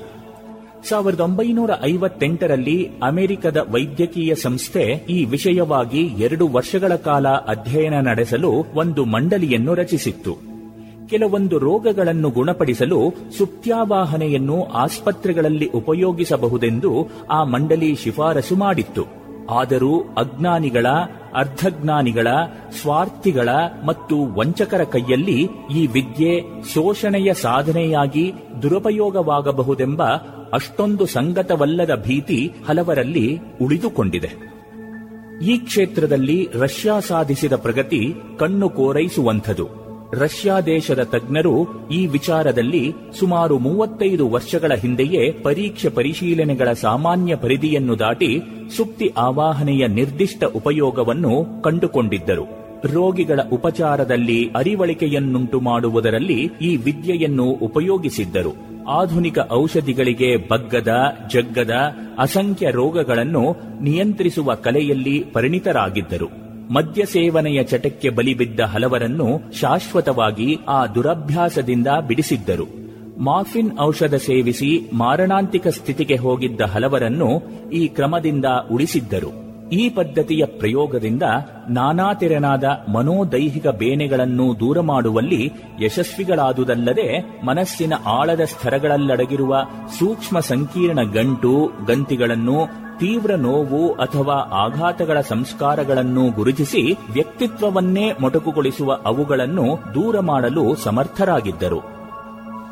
ಸಾವಿರದ 0.90 1.20
ಒಂಬೈನೂರ 1.20 1.72
ಐವತ್ತೆಂಟರಲ್ಲಿ 1.84 2.90
ಅಮೆರಿಕದ 3.04 3.58
ವೈದ್ಯಕೀಯ 3.72 4.36
ಸಂಸ್ಥೆ 4.36 5.06
ಈ 5.10 5.26
ವಿಷಯವಾಗಿ 5.26 6.02
ಎರಡು 6.02 6.48
ವರ್ಷಗಳ 6.48 6.96
ಕಾಲ 6.96 7.28
ಅಧ್ಯಯನ 7.28 8.00
ನಡೆಸಲು 8.00 8.66
ಒಂದು 8.76 9.06
ಮಂಡಳಿಯನ್ನು 9.06 9.74
ರಚಿಸಿತ್ತು. 9.74 10.49
ಕೆಲವೊಂದು 11.10 11.60
ರೋಗಗಳನ್ನು 11.60 12.30
ಗುಣಪಡಿಸಲು 12.30 13.14
ಸುಪ್ತ್ಯಾವಾಹನೆಯನ್ನು 13.38 14.64
ಆಸ್ಪತ್ರೆಗಳಲ್ಲಿ 14.64 15.68
ಉಪಯೋಗಿಸಬಹುದೆಂದು 15.68 17.10
ಆ 17.32 17.44
ಮಂಡಳಿ 17.44 17.96
ಶಿಫಾರಸು 17.96 18.56
ಮಾಡಿತ್ತು. 18.56 19.06
ಆದರೂ 19.50 20.00
ಅಜ್ಞಾನಿಗಳ, 20.00 20.86
ಅರ್ಧಜ್ಞಾನಿಗಳ, 21.36 22.28
ಸ್ವಾರ್ಥಿಗಳ 22.82 23.50
ಮತ್ತು 23.86 24.36
ವಂಚಕರ 24.36 24.84
ಕೈಯಲ್ಲಿ 24.84 25.50
ಈ 25.76 25.88
ವಿದ್ಯೆ 25.88 26.44
ಶೋಷಣೆಯ 26.74 27.34
ಸಾಧನೆಯಾಗಿ 27.34 28.34
ದುರುಪಯೋಗವಾಗಬಹುದೆಂಬ 28.62 30.04
ಅಷ್ಟೊಂದು 30.54 31.06
ಸಂಗತವಲ್ಲದ 31.06 32.04
ಭೀತಿ 32.08 32.52
ಹಲವರಲ್ಲಿ 32.68 33.40
ಉಳಿದುಕೊಂಡಿದೆ. 33.62 34.32
ಈ 35.42 35.58
ಕ್ಷೇತ್ರದಲ್ಲಿ 35.58 36.50
ರಷ್ಯಾ 36.54 37.00
ಸಾಧಿಸಿದ 37.00 37.54
ಪ್ರಗತಿ 37.54 38.14
ಕಣ್ಣು 38.40 38.70
ಕೋರೈಸುವಂಥದು. 38.70 39.89
ರಷ್ಯಾ 40.14 40.62
ದೇಶದ 40.62 41.04
ತಜ್ಞರು 41.04 41.88
ಈ 41.92 42.08
ವಿಚಾರದಲ್ಲಿ 42.08 42.94
ಸುಮಾರು 43.20 43.60
ಮೂವತ್ತೈದು 43.60 44.30
ವರ್ಷಗಳ 44.30 44.72
ಹಿಂದೆಯೇ 44.76 45.32
ಪರೀಕ್ಷೆ 45.32 45.90
ಪರಿಶೀಲನೆಗಳ 45.90 46.72
ಸಾಮಾನ್ಯ 46.72 47.36
ಪರಿಧಿಯನ್ನು 47.36 48.00
ದಾಟಿ 48.00 48.42
ಸುಪ್ತಿ 48.78 49.12
ಆವಾಹನೆಯ 49.18 49.88
ನಿರ್ದಿಷ್ಟ 49.88 50.44
ಉಪಯೋಗವನ್ನು 50.44 51.62
ಕಂಡುಕೊಂಡಿದ್ದರು. 51.62 52.48
ರೋಗಿಗಳ 52.94 53.40
ಉಪಚಾರದಲ್ಲಿ 53.54 54.52
ಅರಿವಳಿಕೆಯನ್ನುಂಟು 54.56 55.60
ಮಾಡುವುದರಲ್ಲಿ 55.60 56.52
ಈ 56.62 56.78
ವಿದ್ಯೆಯನ್ನು 56.78 57.44
ಉಪಯೋಗಿಸಿದ್ದರು. 57.44 58.86
ಆಧುನಿಕ 58.88 59.38
ಔಷಧಿಗಳಿಗೆ 59.52 60.48
ಬಗ್ಗದ, 60.48 60.94
ಜಗ್ಗದ, 61.34 61.74
ಅಸಂಖ್ಯ 62.20 62.72
ರೋಗಗಳನ್ನು 62.72 63.56
ನಿಯಂತ್ರಿಸುವ 63.82 64.56
ಕಲೆಯಲ್ಲಿ 64.56 65.26
ಪರಿಣಿತರಾಗಿದ್ದರು. 65.34 66.49
ಮದ್ಯ 66.70 67.06
ಸೇವನೆಯ 67.06 67.64
ಚಟಕ್ಕೆ 67.64 68.10
ಬಲಿಬಿದ್ದ 68.10 68.60
ಹಲವರನ್ನು 68.60 69.52
ಶಾಶ್ವತವಾಗಿ 69.52 70.58
ಆ 70.68 70.86
ದುರಭ್ಯಾಸದಿಂದ 70.86 71.88
ಬಿಡಿಸಿದ್ದರು. 72.08 72.68
ಮಾಫಿನ್ 73.20 73.80
ಔಷಧ 73.80 74.16
ಸೇವಿಸಿ 74.16 74.90
ಮಾರಣಾಂತಿಕ 74.94 75.68
ಸ್ಥಿತಿಗೆ 75.68 76.16
ಹೋಗಿದ್ದ 76.16 76.62
ಹಲವರನ್ನು 76.62 77.30
ಈ 77.70 77.88
ಕ್ರಮದಿಂದ 77.88 78.46
ಉಳಿಸಿದ್ದರು. 78.72 79.49
ಈ 79.72 79.90
ಪದ್ಧತಿಯ 79.90 80.46
ಪ್ರಯೋಗದಿಂದ 80.46 81.24
ನಾನಾ 81.70 82.14
ತೆರನಾದ 82.14 82.64
ಮನೋದೈಹಿಕ 82.96 83.68
ಬೇನೆಗಳನ್ನು 83.68 84.60
ದೂರ 84.60 84.80
ಮಾಡುವಲ್ಲಿ 84.80 85.52
ಯಶಸ್ವಿಗಳಾದುದಲ್ಲದೆ 85.82 87.08
ಮನಸ್ಸಿನ 87.46 87.94
ಆಳದ 88.06 88.42
ಸ್ತರಗಳಲ್ಲಡಗಿರುವ 88.42 89.62
ಸೂಕ್ಷ್ಮ 90.00 90.40
ಸಂಕೀರ್ಣ 90.40 91.02
ಗಂಟು, 91.02 91.72
ಗಂತಿಗಳನ್ನು, 91.86 92.90
ತೀವ್ರ 93.00 93.36
ನೋವು 93.36 93.94
ಅಥವಾ 93.94 94.34
ಆಘಾತಗಳ 94.34 95.20
ಸಂಸ್ಕಾರಗಳನ್ನು 95.22 96.32
ಗುರುತಿಸಿ 96.32 96.92
ವ್ಯಕ್ತಿತ್ವವನ್ನೇ 97.14 98.12
ಮೊಟಕುಗೊಳಿಸುವ 98.22 98.94
ಅವುಗಳನ್ನು 99.06 99.94
ದೂರ 99.94 100.20
ಮಾಡಲು 100.20 100.76
ಸಮರ್ಥರಾಗಿದ್ದರು. 100.76 101.99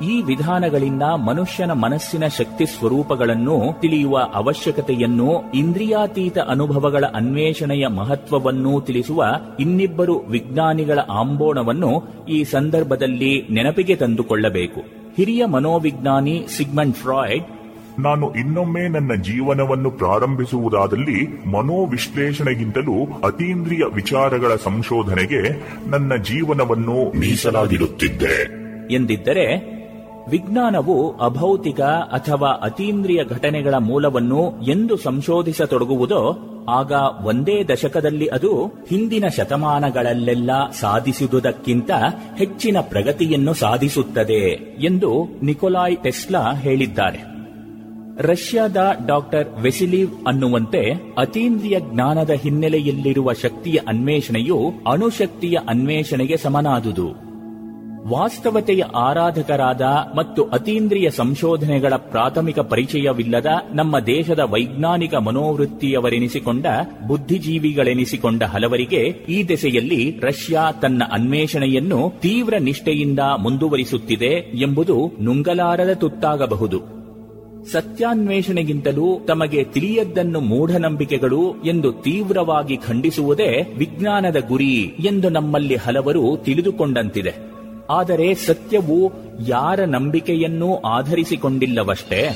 ಈ 0.01 0.21
ವಿಧಾನಗಳಿಂದ 0.21 1.03
ಮನುಷ್ಯನ 1.03 1.71
ಮನಸ್ಸಿನ 1.71 2.27
ಶಕ್ತಿ 2.27 2.65
ಸ್ವರೂಪಗಳನ್ನು 2.65 3.81
ತಿಳಿಯುವ 3.81 4.17
ಅವಶ್ಯಕತೆಯನ್ನು 4.33 5.51
ಇಂದ್ರಿಯಾತೀತ 5.53 6.37
ಅನುಭವಗಳ 6.37 7.03
ಅನ್ವೇಷಣೆಯ 7.15 7.87
ಮಹತ್ವವನ್ನು 7.87 8.81
ತಿಳಿಸುವ 8.81 9.23
ಇನ್ನಿಬ್ಬರು 9.59 10.17
ವಿಜ್ಞಾನಿಗಳ 10.17 10.99
ಆಂಬೋಣವನ್ನು 10.99 12.03
ಈ 12.29 12.43
ಸಂದರ್ಭದಲ್ಲಿ 12.43 13.41
ನೆನಪಿಗೆ 13.41 13.95
ತಂದುಕೊಳ್ಳಬೇಕು. 13.95 14.79
ಹಿರಿಯ 15.17 15.45
ಮನೋವಿಜ್ಞಾನಿ 15.45 16.45
ಸಿಗ್ಮಂಡ್ 16.57 16.95
ಫ್ರಾಯ್ಡ್ 16.95 17.45
ನಾನು 17.99 18.33
ಇನ್ನೊಮ್ಮೆ 18.33 18.87
ನನ್ನ 18.87 19.15
ಜೀವನವನ್ನು 19.15 19.91
ಪ್ರಾರಂಭಿಸುವುದಾದಲ್ಲಿ 19.91 21.49
ಮನೋವಿಶ್ಲೇಷಣೆಗಿಂತಲೂ 21.51 23.05
ಅತೀಂದ್ರಿಯ 23.05 23.83
ವಿಚಾರಗಳ 23.93 24.55
ಸಂಶೋಧನೆಗೆ 24.55 25.41
ನನ್ನ 25.89 26.15
ಜೀವನವನ್ನು 26.15 27.19
ಮೀಸಲಾಗಿಡುತ್ತಿದ್ದೆ 27.19 28.57
ಎಂದಿದ್ದರೆ 28.95 29.76
ವಿಜ್ಞಾನವು 30.29 31.17
ಅಭೌತಿಕ 31.17 31.81
ಅಥವಾ 32.11 32.49
ಅತೀಂದ್ರಿಯ 32.49 33.23
ಘಟನೆಗಳ 33.23 33.73
ಮೂಲವನ್ನು 33.75 34.61
ಎಂದು 34.63 34.97
ಸಂಶೋಧಿಸತೊಡಗುವುದೋ, 34.97 36.39
ಆಗ 36.69 36.91
ಒಂದೇ 37.25 37.63
ದಶಕದಲ್ಲಿ 37.63 38.27
ಅದು 38.27 38.65
ಹಿಂದಿನ 38.65 39.25
ಶತಮಾನಗಳಲ್ಲೆಲ್ಲ 39.35 40.51
ಸಾಧಿಸಿದುದಕ್ಕಿಂತ 40.79 41.91
ಹೆಚ್ಚಿನ 42.37 42.77
ಪ್ರಗತಿಯನ್ನು 42.81 43.53
ಸಾಧಿಸುತ್ತದೆ 43.53 44.43
ಎಂದು 44.85 45.39
ನಿಕೋಲಾಯ್ 45.43 45.97
ಟೆಸ್ಲಾ 45.97 46.53
ಹೇಳಿದ್ದಾರೆ. 46.53 47.37
ರಷ್ಯಾದ 48.17 48.91
ಡಾಕ್ಟರ್ 49.05 49.61
ವೆಸಿಲೀವ್ 49.61 50.27
ಅನ್ನುವಂತೆ 50.27 50.91
ಅತೀಂದ್ರಿಯ 51.17 51.79
ಜ್ಞಾನದ 51.79 52.29
ಹಿನ್ನೆಲೆಯಲ್ಲಿರುವ 52.29 53.33
ಶಕ್ತಿಯ 53.33 53.79
ಅನ್ವೇಷಣೆಯು 53.87 54.71
ಅಣುಶಕ್ತಿಯ 54.91 55.57
ಅನ್ವೇಷಣೆಗೆ 55.69 56.37
ಸಮನಾದುದು. 56.37 57.26
ವಾಸ್ತವತೆಯ 58.09 58.83
ಆರಾಧಕರಾದ 58.95 59.81
ಮತ್ತು 60.17 60.43
ಅತೀಂದ್ರಿಯ 60.43 61.09
ಸಂಶೋಧನೆಗಳ 61.09 61.93
ಪ್ರಾಥಮಿಕ 61.95 62.59
ಪರಿಚಯವಿಲ್ಲದ 62.59 63.45
ನಮ್ಮ 63.73 63.99
ದೇಶದ 63.99 64.39
ವೈಜ್ಞಾನಿಕ 64.39 65.15
ಮನೋವೃತ್ತಿಯವರೆನಿಸಿಕೊಂಡ, 65.15 66.65
ಬುದ್ಧಿಜೀವಿಗಳೆನಿಸಿಕೊಂಡ 67.07 68.43
ಹಲವರಿಗೆ 68.43 69.01
ಈ 69.29 69.47
ದೆಸೆಯಲ್ಲಿ 69.47 70.19
ರಷ್ಯಾ 70.23 70.71
ತನ್ನ 70.71 71.03
ಅನ್ವೇಷಣೆಯನ್ನು 71.11 72.13
ತೀವ್ರ 72.21 72.53
ನಿಷ್ಠೆಯಿಂದ 72.59 73.19
ಮುಂದುವರಿಸುತ್ತಿದೆ 73.19 74.59
ಎಂಬುದು 74.61 75.23
ನುಂಗಲಾರದ 75.23 75.93
ತುತ್ತಾಗಬಹುದು. 75.93 76.97
ಸತ್ಯಾನ್ವೇಷಣೆಗಿಂತಲೂ 77.71 79.19
ತಮಗೆ 79.27 79.63
ತಿಳಿಯದ್ದನ್ನು 79.63 80.39
ಮೂಢನಂಬಿಕೆಗಳು 80.39 81.55
ಎಂದು 81.65 81.91
ತೀವ್ರವಾಗಿ 81.91 82.77
ಖಂಡಿಸುವುದೇ 82.77 83.73
ವಿಜ್ಞಾನದ 83.77 84.35
ಗುರಿ 84.47 84.81
ಎಂದು 84.99 85.29
ನಮ್ಮಲ್ಲಿ 85.29 85.75
ಹಲವರು 85.75 86.37
ತಿಳಿದುಕೊಂಡಂತಿದೆ. 86.37 87.56
ಆದರೆ 87.89 88.33
ಸತ್ಯವು 88.33 89.11
ಯಾರ 89.47 89.79
ನಂಬಿಕೆಯನ್ನೂ 89.85 90.75
ಆಧರಿಸಿಕೊಂಡಿಲ್ಲವಷ್ಟೇ. 90.75 92.29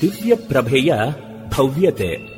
ದಿವ್ಯ 0.00 0.34
ಪ್ರಭೆಯ 0.34 0.94
ಭವ್ಯತೆ. 1.58 2.34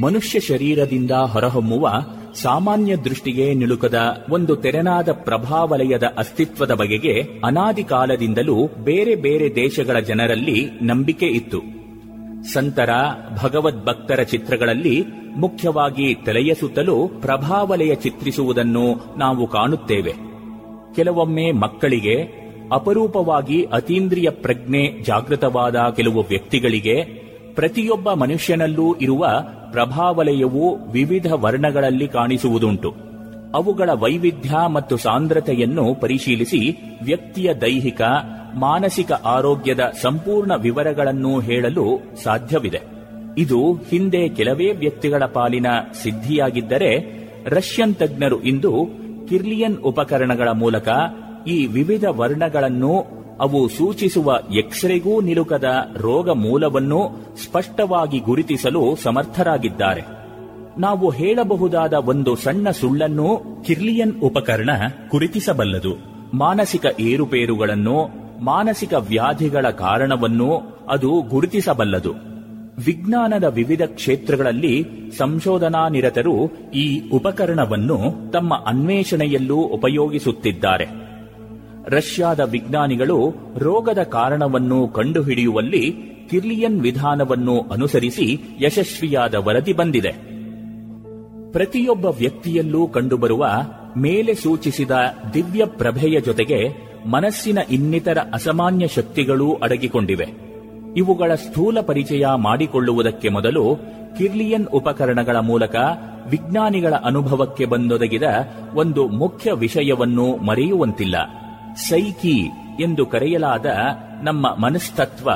ಮನುಷ್ಯ 0.00 0.40
ಶರೀರದಿಂದ 0.40 1.10
ಹೊರಹೊಮ್ಮುವ 1.10 1.90
ಸಾಮಾನ್ಯ 2.34 2.96
ದೃಷ್ಟಿಗೆ 2.96 3.54
ನಿಲುಕದ 3.54 4.24
ಒಂದು 4.30 4.56
ತೆರೆನಾದ 4.56 5.12
ಪ್ರಭಾವಲಯದ 5.12 6.02
ಅಸ್ತಿತ್ವದ 6.18 6.74
ಬಗೆಗೆ 6.74 7.22
ಅನಾದಿ 7.44 7.84
ಕಾಲದಿಂದಲೂ 7.84 8.66
ಬೇರೆ 8.66 9.14
ಬೇರೆ 9.14 9.54
ದೇಶಗಳ 9.54 10.00
ಜನರಲ್ಲಿ 10.00 10.70
ನಂಬಿಕೆ 10.82 11.26
ಇತ್ತು. 11.26 11.62
ಸಂತರ 12.52 12.90
ಭಗವದ್ಭಕ್ತರ 13.42 14.22
ಚಿತ್ರಗಳಲ್ಲಿ 14.22 15.04
ಮುಖ್ಯವಾಗಿ 15.36 16.14
ತಲೆಯ 16.14 16.54
ಸುತ್ತಲೂ 16.54 17.08
ಪ್ರಭಾವಲಯ 17.08 17.94
ಚಿತ್ರಿಸುವುದನ್ನು 17.94 19.18
ನಾವು 19.18 19.46
ಕಾಣುತ್ತೇವೆ. 19.46 20.27
ಕೆಲವೊಮ್ಮೆ 20.96 21.52
ಮಕ್ಕಳಿಗೆ 21.52 22.48
ಅಪರೂಪವಾಗಿ 22.72 23.64
ಅತೀಂದ್ರಿಯ 23.64 24.30
ಪ್ರಜ್ಞೆ 24.30 25.02
ಜಾಗೃತವಾದ 25.02 25.76
ಕೆಲವು 25.96 26.20
ವ್ಯಕ್ತಿಗಳಿಗೆ 26.22 27.02
ಪ್ರತಿಯೊಬ್ಬ 27.54 28.12
ಮನುಷ್ಯನಲ್ಲೂ 28.12 28.96
ಇರುವ 28.96 29.26
ಪ್ರಭಾವಲಯವು 29.72 30.90
ವಿವಿಧ 30.92 31.32
ವರ್ಣಗಳಲ್ಲಿ 31.32 32.08
ಕಾಣಿಸುವುದುಂಟು. 32.08 32.94
ಅವುಗಳ 33.54 33.90
ವೈವಿಧ್ಯ 33.92 34.54
ಮತ್ತು 34.72 34.96
ಸಾಂದ್ರತೆಯನ್ನು 34.96 36.00
ಪರಿಶೀಲಿಸಿ 36.00 36.82
ವ್ಯಕ್ತಿಯ 37.02 37.54
ದೈಹಿಕ, 37.54 38.02
ಮಾನಸಿಕ 38.54 39.12
ಆರೋಗ್ಯದ 39.12 39.80
ಸಂಪೂರ್ಣ 39.80 40.52
ವಿವರಗಳನ್ನು 40.54 41.40
ಹೇಳಲು 41.40 42.00
ಸಾಧ್ಯವಿದೆ. 42.22 42.80
ಇದು 43.38 43.72
ಹಿಂದೆ 43.72 44.28
ಕೆಲವೇ 44.28 44.72
ವ್ಯಕ್ತಿಗಳ 44.72 45.22
ಪಾಲಿನ 45.24 45.66
ಸಿದ್ಧಿಯಾಗಿದ್ದರೆ 46.02 47.18
ರಷ್ಯನ್ 47.44 47.94
ತಜ್ಞರು 47.94 48.42
ಇಂದು 48.42 48.72
ಕಿರ್ಲಿಯನ್ 49.28 49.78
ಉಪಕರಣಗಳ 49.78 50.48
ಮೂಲಕ 50.48 50.88
ಈ 51.46 51.66
ವಿವಿಧ 51.66 52.04
ವರ್ಣಗಳನ್ನು 52.10 53.06
ಅವು 53.40 53.68
ಸೂಚಿಸುವ 53.68 54.38
ಎಕ್ಸ್ರೆಗೂ 54.54 55.20
ನಿಲುಕದ 55.20 55.64
ರೋಗ 55.96 56.30
ಮೂಲವನ್ನು 56.30 57.10
ಸ್ಪಷ್ಟವಾಗಿ 57.44 58.18
ಗುರುತಿಸಲು 58.18 58.96
ಸಮರ್ಥರಾಗಿದ್ದಾರೆ. 58.96 60.02
ನಾವು 60.78 61.10
ಹೇಳಬಹುದಾದ 61.10 61.92
ಒಂದು 61.92 62.36
ಸಣ್ಣ 62.36 62.70
ಸುಳ್ಳನ್ನು 62.70 63.42
ಕಿರ್ಲಿಯನ್ 63.66 64.20
ಉಪಕರಣ 64.20 64.70
ಗುರುತಿಸಬಲ್ಲದು. 65.10 65.96
ಮಾನಸಿಕ 66.34 66.86
ಏರುಪೇರುಗಳನ್ನು 67.00 68.08
ಮಾನಸಿಕ 68.44 68.94
ವ್ಯಾಧಿಗಳ 68.94 69.70
ಕಾರಣವನ್ನು 69.70 70.62
ಅದು 70.88 71.22
ಗುರುತಿಸಬಲ್ಲದು. 71.22 72.27
ವಿಜ್ಞಾನದ 72.84 73.44
ವಿವಿಧ 73.44 73.82
ಕ್ಷೇತ್ರಗಳಲ್ಲಿ 73.86 74.84
ಸಂಶೋಧನಾ 75.18 75.88
ನಿರತರು 75.88 76.50
ಈ 76.74 77.10
ಉಪಕರಣವನ್ನು 77.10 78.30
ತಮ್ಮ 78.30 78.64
ಅನ್ವೇಷಣೆಯಲ್ಲೂ 78.66 79.56
ಉಪಯೋಗಿಸುತ್ತಿದ್ದಾರೆ. 79.56 80.88
ರಷ್ಯಾದ 81.88 82.40
ವಿಜ್ಞಾನಿಗಳು 82.40 83.34
ರೋಗದ 83.58 84.02
ಕಾರಣವನ್ನು 84.02 84.88
ಕಂಡುಹಿಡಿಯುವಲ್ಲಿ 84.88 85.94
ಕಿರ್ಲಿಯನ್ 86.30 86.80
ವಿಧಾನವನ್ನು 86.80 87.60
ಅನುಸರಿಸಿ 87.60 88.40
ಯಶಸ್ವಿಯಾದ 88.60 89.34
ವರದಿ 89.34 89.72
ಬಂದಿದೆ. 89.72 90.12
ಪ್ರತಿಯೊಬ್ಬ 91.52 92.06
ವ್ಯಕ್ತಿಯಲ್ಲೂ 92.06 92.88
ಕಂಡುಬರುವ 92.88 93.46
ಮೇಲೆ 93.96 94.34
ಸೂಚಿಸಿದ 94.34 94.90
ದಿವ್ಯ 95.34 95.64
ಪ್ರಭೆಯ 95.64 96.20
ಜೊತೆಗೆ 96.20 96.88
ಮನಸ್ಸಿನ 97.06 97.58
ಇನ್ನಿತರ 97.70 98.18
ಅಸಾಮಾನ್ಯ 98.34 98.88
ಶಕ್ತಿಗಳೂ 98.88 99.54
ಅಡಗಿಕೊಂಡಿವೆ. 99.54 100.47
ಇವುಗಳ 100.96 101.34
ಸ್ಥೂಲ 101.34 101.80
ಪರಿಚಯ 101.80 102.26
ಮಾಡಿಕೊಳ್ಳುವುದಕ್ಕೆ 102.36 103.28
ಮೊದಲು 103.28 103.76
ಕಿರ್ಲಿಯನ್ 104.18 104.66
ಉಪಕರಣಗಳ 104.66 105.36
ಮೂಲಕ 105.36 105.76
ವಿಜ್ಞಾನಿಗಳ 106.28 106.94
ಅನುಭವಕ್ಕೆ 106.94 107.64
ಬಂದೊದಗಿದ 107.64 108.22
ಒಂದು 108.74 109.08
ಮುಖ್ಯ 109.08 109.52
ವಿಷಯವನ್ನು 109.52 110.36
ಮರೆಯುವಂತಿಲ್ಲ. 110.36 111.16
ಸೈಕಿ 111.76 112.50
ಎಂದು 112.80 113.06
ಕರೆಯಲಾದ 113.06 113.66
ನಮ್ಮ 114.22 114.46
ಮನಸ್ತತ್ವ 114.46 115.30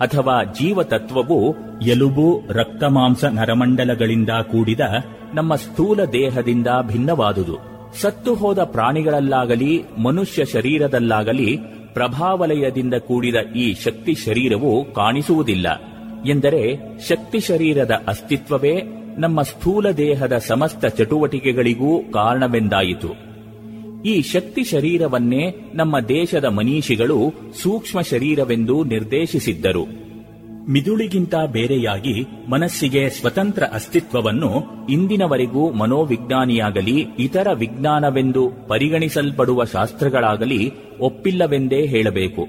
ಅಥವಾ 0.00 0.44
ಜೀವತತ್ವವು 0.44 1.56
ಎಲುಬು, 1.86 2.42
ರಕ್ತಮಾಂಸ, 2.50 3.24
ನರಮಂಡಲಗಳಿಂದ 3.24 4.30
ಕೂಡಿದ 4.42 4.80
ನಮ್ಮ 5.34 5.54
ಸ್ಥೂಲ 5.54 6.04
ದೇಹದಿಂದ 6.04 6.66
ಭಿನ್ನವಾದುದು. 6.82 7.74
ಸತ್ತು 8.00 8.34
ಹೋದ 8.34 8.58
ಪ್ರಾಣಿಗಳಲ್ಲಾಗಲಿ, 8.58 9.82
ಮನುಷ್ಯ 10.02 10.44
ಶರೀರದಲ್ಲಾಗಲಿ 10.44 11.58
ಪ್ರಭಾವಲಯದಿಂದ 11.94 12.94
ಕೂಡಿದ 12.94 13.34
ಈ 13.56 13.74
ಶಕ್ತಿ 13.74 14.14
ಶರೀರವು 14.14 14.92
ಕಾಣಿಸುವುದಿಲ್ಲ. 14.92 15.94
ಎಂದರೆ 16.26 16.76
ಶಕ್ತಿ 17.08 17.40
ಶರೀರದ 17.40 17.90
ಅಸ್ತಿತ್ವವೇ 18.08 18.82
ನಮ್ಮ 19.18 19.42
ಸ್ಥೂಲ 19.42 19.90
ದೇಹದ 19.90 20.38
ಸಮಸ್ತ 20.38 20.86
ಚಟುವಟಿಕೆಗಳಿಗೂ 20.86 21.98
ಕಾರಣವೆಂದಾಯಿತು. 22.10 23.34
ಈ 24.02 24.22
ಶಕ್ತಿ 24.22 24.64
ಶರೀರವನ್ನೇ 24.64 25.54
ನಮ್ಮ 25.74 26.00
ದೇಶದ 26.00 26.44
ಮನೀಷಿಗಳು 26.44 27.18
ಸೂಕ್ಷ್ಮ 27.62 28.00
ಶರೀರವೆಂದು 28.00 28.84
ನಿರ್ದೇಶಿಸಿದ್ದರು. 28.84 30.03
ಮಿದುಳಿಗಿಂತ 30.68 31.34
ಬೇರೆಯಾಗಿ 31.52 32.26
ಮನಸ್ಸಿಗೆ 32.50 33.10
ಸ್ವತಂತ್ರ 33.10 33.62
ಅಸ್ತಿತ್ವವನ್ನು 33.72 34.50
ಇಂದಿನವರೆಗೂ 34.90 35.72
ಮನೋವಿಜ್ಞಾನಿಯಾಗಲಿ 35.72 37.06
ಇತರ 37.18 37.46
ವಿಜ್ಞಾನವೆಂದು 37.54 38.50
ಪರಿಗಣಿಸಲ್ಪಡುವ 38.68 39.64
ಶಾಸ್ತ್ರಗಳಾಗಲಿ 39.64 40.72
ಒಪ್ಪಿಲ್ಲವೆಂದೇ 41.00 41.86
ಹೇಳಬೇಕು. 41.86 42.46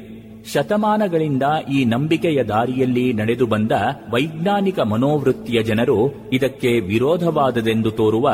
ಶತಮಾನಗಳಿಂದ 0.53 1.43
ಈ 1.73 1.85
ನಂಬಿಕೆಯ 1.85 2.43
ದಾರಿಯಲ್ಲಿ 2.43 3.13
ನಡೆದು 3.13 3.45
ಬಂದ 3.45 3.71
ವೈಜ್ಞಾನಿಕ 4.13 4.79
ಮನೋವೃತ್ತಿಯ 4.79 5.63
ಜನರು 5.63 6.29
ಇದಕ್ಕೆ 6.33 6.79
ವಿರೋಧವಾದದೆಂದು 6.79 7.91
ತೋರುವ 7.91 8.31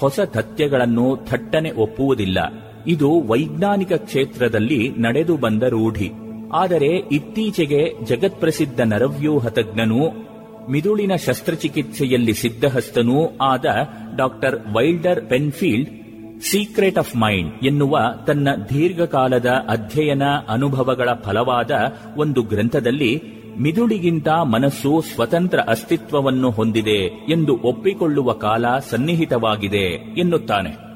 ಹೊಸ 0.00 0.20
ತಥ್ಯಗಳನ್ನು 0.20 1.26
ಥಟ್ಟನೆ 1.26 1.70
ಒಪ್ಪುವುದಿಲ್ಲ. 1.70 2.38
ಇದು 2.86 3.22
ವೈಜ್ಞಾನಿಕ 3.22 3.92
ಕ್ಷೇತ್ರದಲ್ಲಿ 3.92 4.90
ನಡೆದು 4.98 5.36
ಬಂದ 5.36 5.62
ರೂಢಿ. 5.62 6.10
ಆದರೆ 6.52 6.86
ಇತ್ತೀಚೆಗೆ 6.86 8.04
ಜಗತ್ಪ್ರಸಿದ್ಧ 8.04 8.80
ನರವ್ಯೂಹ 8.80 9.48
ತಜ್ಞನೂ 9.48 10.10
ಮಿದುಳಿನ 10.70 11.12
ಶಸ್ತ್ರಚಿಕಿತ್ಸೆಯಲ್ಲಿ 11.16 12.34
ಸಿದ್ಧಹಸ್ತನೂ 12.34 13.36
ಆದ 13.36 13.64
doctor 14.16 14.60
Wilder 14.74 15.26
Penfield, 15.26 15.90
secret 16.42 16.98
of 16.98 17.16
mind 17.16 17.64
ಎನ್ನುವ 17.64 17.98
ತನ್ನ 18.26 18.48
ದೀರ್ಘಕಾಲದ 18.68 19.46
ಅಧ್ಯಯನ 19.46 20.22
ಅನುಭವಗಳ 20.48 21.08
ಫಲವಾದ 21.22 21.70
ಒಂದು 22.16 22.42
ಗ್ರಂಥದಲ್ಲಿ 22.42 23.22
ಮಿದುಳಿಗಿಂತ 23.60 24.28
ಮನಸ್ಸು 24.28 25.00
ಸ್ವತಂತ್ರ 25.00 25.60
ಅಸ್ತಿತ್ವವನ್ನು 25.60 26.50
ಹೊಂದಿದೆ 26.50 27.00
ಎಂದು 27.30 27.58
ಒಪ್ಪಿಕೊಳ್ಳುವ 27.60 28.32
ಕಾಲ 28.32 28.78
ಸನ್ನಿಹಿತವಾಗಿದೆ 28.78 30.14
ಎನ್ನುತ್ತಾನೆ. 30.18 30.91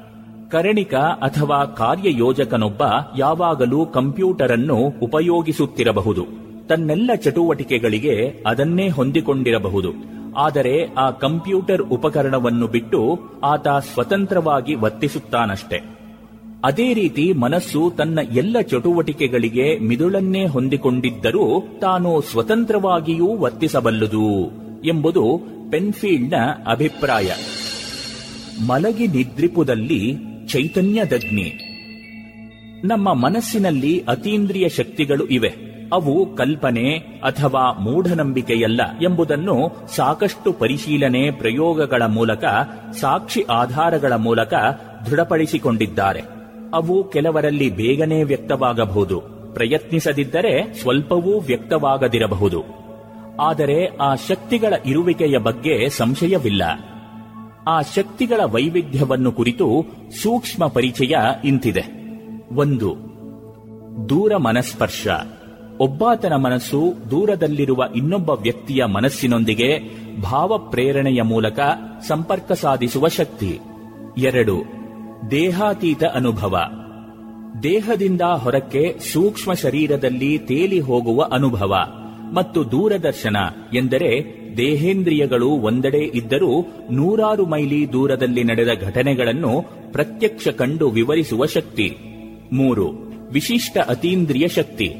ಕರಣಿಕ 0.49 0.93
ಅಥವಾ 0.95 1.65
ಕಾರ್ಯಯೋಜಕನೊಬ್ಬ 1.65 2.83
ಯಾವಾಗಲೂ 3.17 3.85
ಕಂಪ್ಯೂಟರ್ 3.85 4.51
ಅನ್ನು 4.51 4.75
ಉಪಯೋಗಿಸುತ್ತಿರಬಹುದು. 4.75 6.25
ತನ್ನೆಲ್ಲ 6.67 7.11
ಚಟುವಟಿಕೆಗಳಿಗೆ 7.15 8.43
ಅದನ್ನೇ 8.47 8.89
ಹೊಂದಿಕೊಂಡಿರಬಹುದು. 8.89 9.89
ಆದರೆ 10.37 10.93
ಆ 10.93 11.09
ಕಂಪ್ಯೂಟರ್ 11.09 11.81
ಉಪಕರಣವನ್ನು 11.81 12.67
ಬಿಟ್ಟು 12.67 13.19
ಆತ 13.43 13.67
ಸ್ವತಂತ್ರವಾಗಿ 13.67 14.75
ವರ್ತಿಸುತ್ತಾನಷ್ಟೆ. 14.75 15.97
ಅದೇ 16.65 16.93
ರೀತಿ 16.93 17.33
ಮನಸ್ಸು 17.33 17.93
ತನ್ನ 17.97 18.19
ಎಲ್ಲ 18.31 18.61
ಚಟುವಟಿಕೆಗಳಿಗೆ 18.61 19.79
ಮಿದುಳನ್ನೇ 19.79 20.45
ಹೊಂದಿಕೊಂಡಿದ್ದರೂ 20.45 21.67
ತಾನು 21.81 22.21
ಸ್ವತಂತ್ರವಾಗಿಯೂ 22.21 23.37
ವರ್ತಿಸಬಲ್ಲದು 23.37 24.51
ಎಂಬುದು 24.85 25.41
ಪೆನ್ಫೀಲ್ಡ್ನ 25.71 26.35
ಅಭಿಪ್ರಾಯ. 26.67 27.31
ಮಲಗಿ 28.67 29.07
ನಿದ್ರಿಪುದಲ್ಲಿ 29.07 30.17
ಚೈತನ್ಯದಗ್ನಿ. 30.47 31.73
ನಮ್ಮ 32.85 33.13
ಮನಸ್ಸಿನಲ್ಲಿ 33.13 34.03
ಅತೀಂದ್ರಿಯ 34.07 34.69
ಶಕ್ತಿಗಳು 34.69 35.25
ಇವೆ. 35.25 35.53
ಅವು 35.93 36.35
ಕಲ್ಪನೆ 36.35 36.91
ಅಥವಾ 36.99 37.71
ಮೂಢನಂಬಿಕೆಯಲ್ಲ 37.71 38.81
ಎಂಬುದನ್ನು 39.01 39.87
ಸಾಕಷ್ಟು 39.95 40.53
ಪರಿಶೀಲನೆ 40.53 41.31
ಪ್ರಯೋಗಗಳ 41.31 42.01
ಮೂಲಕ, 42.07 42.45
ಸಾಕ್ಷಿ 42.99 43.41
ಆಧಾರಗಳ 43.41 44.13
ಮೂಲಕ 44.13 44.53
ದೃಢಪಡಿಸಿಕೊಂಡಿದ್ದಾರೆ. 45.09 46.21
ಅವು 46.73 47.09
ಕೆಲವರಲ್ಲಿ 47.09 47.69
ಬೇಗನೆ 47.69 48.23
ವ್ಯಕ್ತವಾಗಬಹುದು. 48.23 49.19
ಪ್ರಯತ್ನಿಸದಿದ್ದರೆ 49.53 50.73
ಸ್ವಲ್ಪವೂ 50.73 51.39
ವ್ಯಕ್ತವಾಗದಿರಬಹುದು. 51.39 52.63
ಆದರೆ 53.41 53.85
ಆ 53.85 54.15
ಶಕ್ತಿಗಳ 54.15 54.73
ಇರುವಿಕೆಯ 54.85 55.37
ಬಗ್ಗೆ 55.37 55.89
ಸಂಶಯವಿಲ್ಲ. 55.89 56.63
ಆ 57.67 57.81
ಶಕ್ತಿಗಳ 57.81 58.41
ವೈವಿಧ್ಯವನ್ನು 58.43 59.31
ಕುರಿತು 59.31 59.85
ಸೂಕ್ಷ್ಮ 60.23 60.67
ಪರಿಚಯ 60.67 61.15
ಇಂತಿದೆ. 61.45 61.83
ಒಂದು, 62.55 62.95
ದೂರ 64.09 64.37
ಮನಸ್ಪರ್ಶ. 64.37 65.07
ಒಬ್ಬಾತನ 65.79 66.33
ಮನಸ್ಸು 66.35 66.93
ದೂರದಲ್ಲಿರುವ 67.11 67.83
ಇನ್ನೊಬ್ಬ 67.95 68.29
ವ್ಯಕ್ತಿಯ 68.29 68.85
ಮನಸ್ಸಿನೊಂದಿಗೆ 68.85 69.79
ಭಾವಪ್ರೇರಣೆಯ 70.21 71.21
ಮೂಲಕ 71.21 71.59
ಸಂಪರ್ಕ 72.07 72.51
ಸಾಧಿಸುವ 72.51 73.07
ಶಕ್ತಿ. 73.07 73.59
ಎರಡು, 74.17 74.63
ದೇಹಾತೀತ 75.31 76.03
ಅನುಭವ. 76.03 76.59
ದೇಹದಿಂದ 77.63 78.21
ಹೊರಕ್ಕೆ 78.21 78.99
ಸೂಕ್ಷ್ಮ 79.13 79.53
ಶರೀರದಲ್ಲಿ 79.53 80.37
ತೇಲಿ 80.37 80.79
ಹೋಗುವ 80.79 81.23
ಅನುಭವ. 81.31 81.75
ಮತ್ತು 82.33 82.71
ದೂರದರ್ಶನ 82.71 83.37
ಎಂದರೆ 83.75 84.37
ದೇಹೇಂದ್ರಿಯಗಳು 84.57 85.49
ಒಂದೆಡೆ 85.49 85.97
ಇದ್ದರೂ 85.97 86.65
ನೂರಾರು 86.91 87.45
ಮೈಲಿ 87.45 87.93
ದೂರದಲ್ಲಿ 87.93 88.43
ನಡೆದ 88.43 88.69
ಘಟನೆಗಳನ್ನು 88.81 89.65
ಪ್ರತ್ಯಕ್ಷ 89.91 90.47
ಕಂಡು 90.47 90.89
ವಿವರಿಸುವ 90.89 91.45
ಶಕ್ತಿ. 91.45 91.97
ಮೂರು, 92.53 92.87
ವಿಶಿಷ್ಟ 93.31 93.77
ಅತೀಂದ್ರಿಯ 93.87 94.47
ಶಕ್ತಿ. 94.47 94.95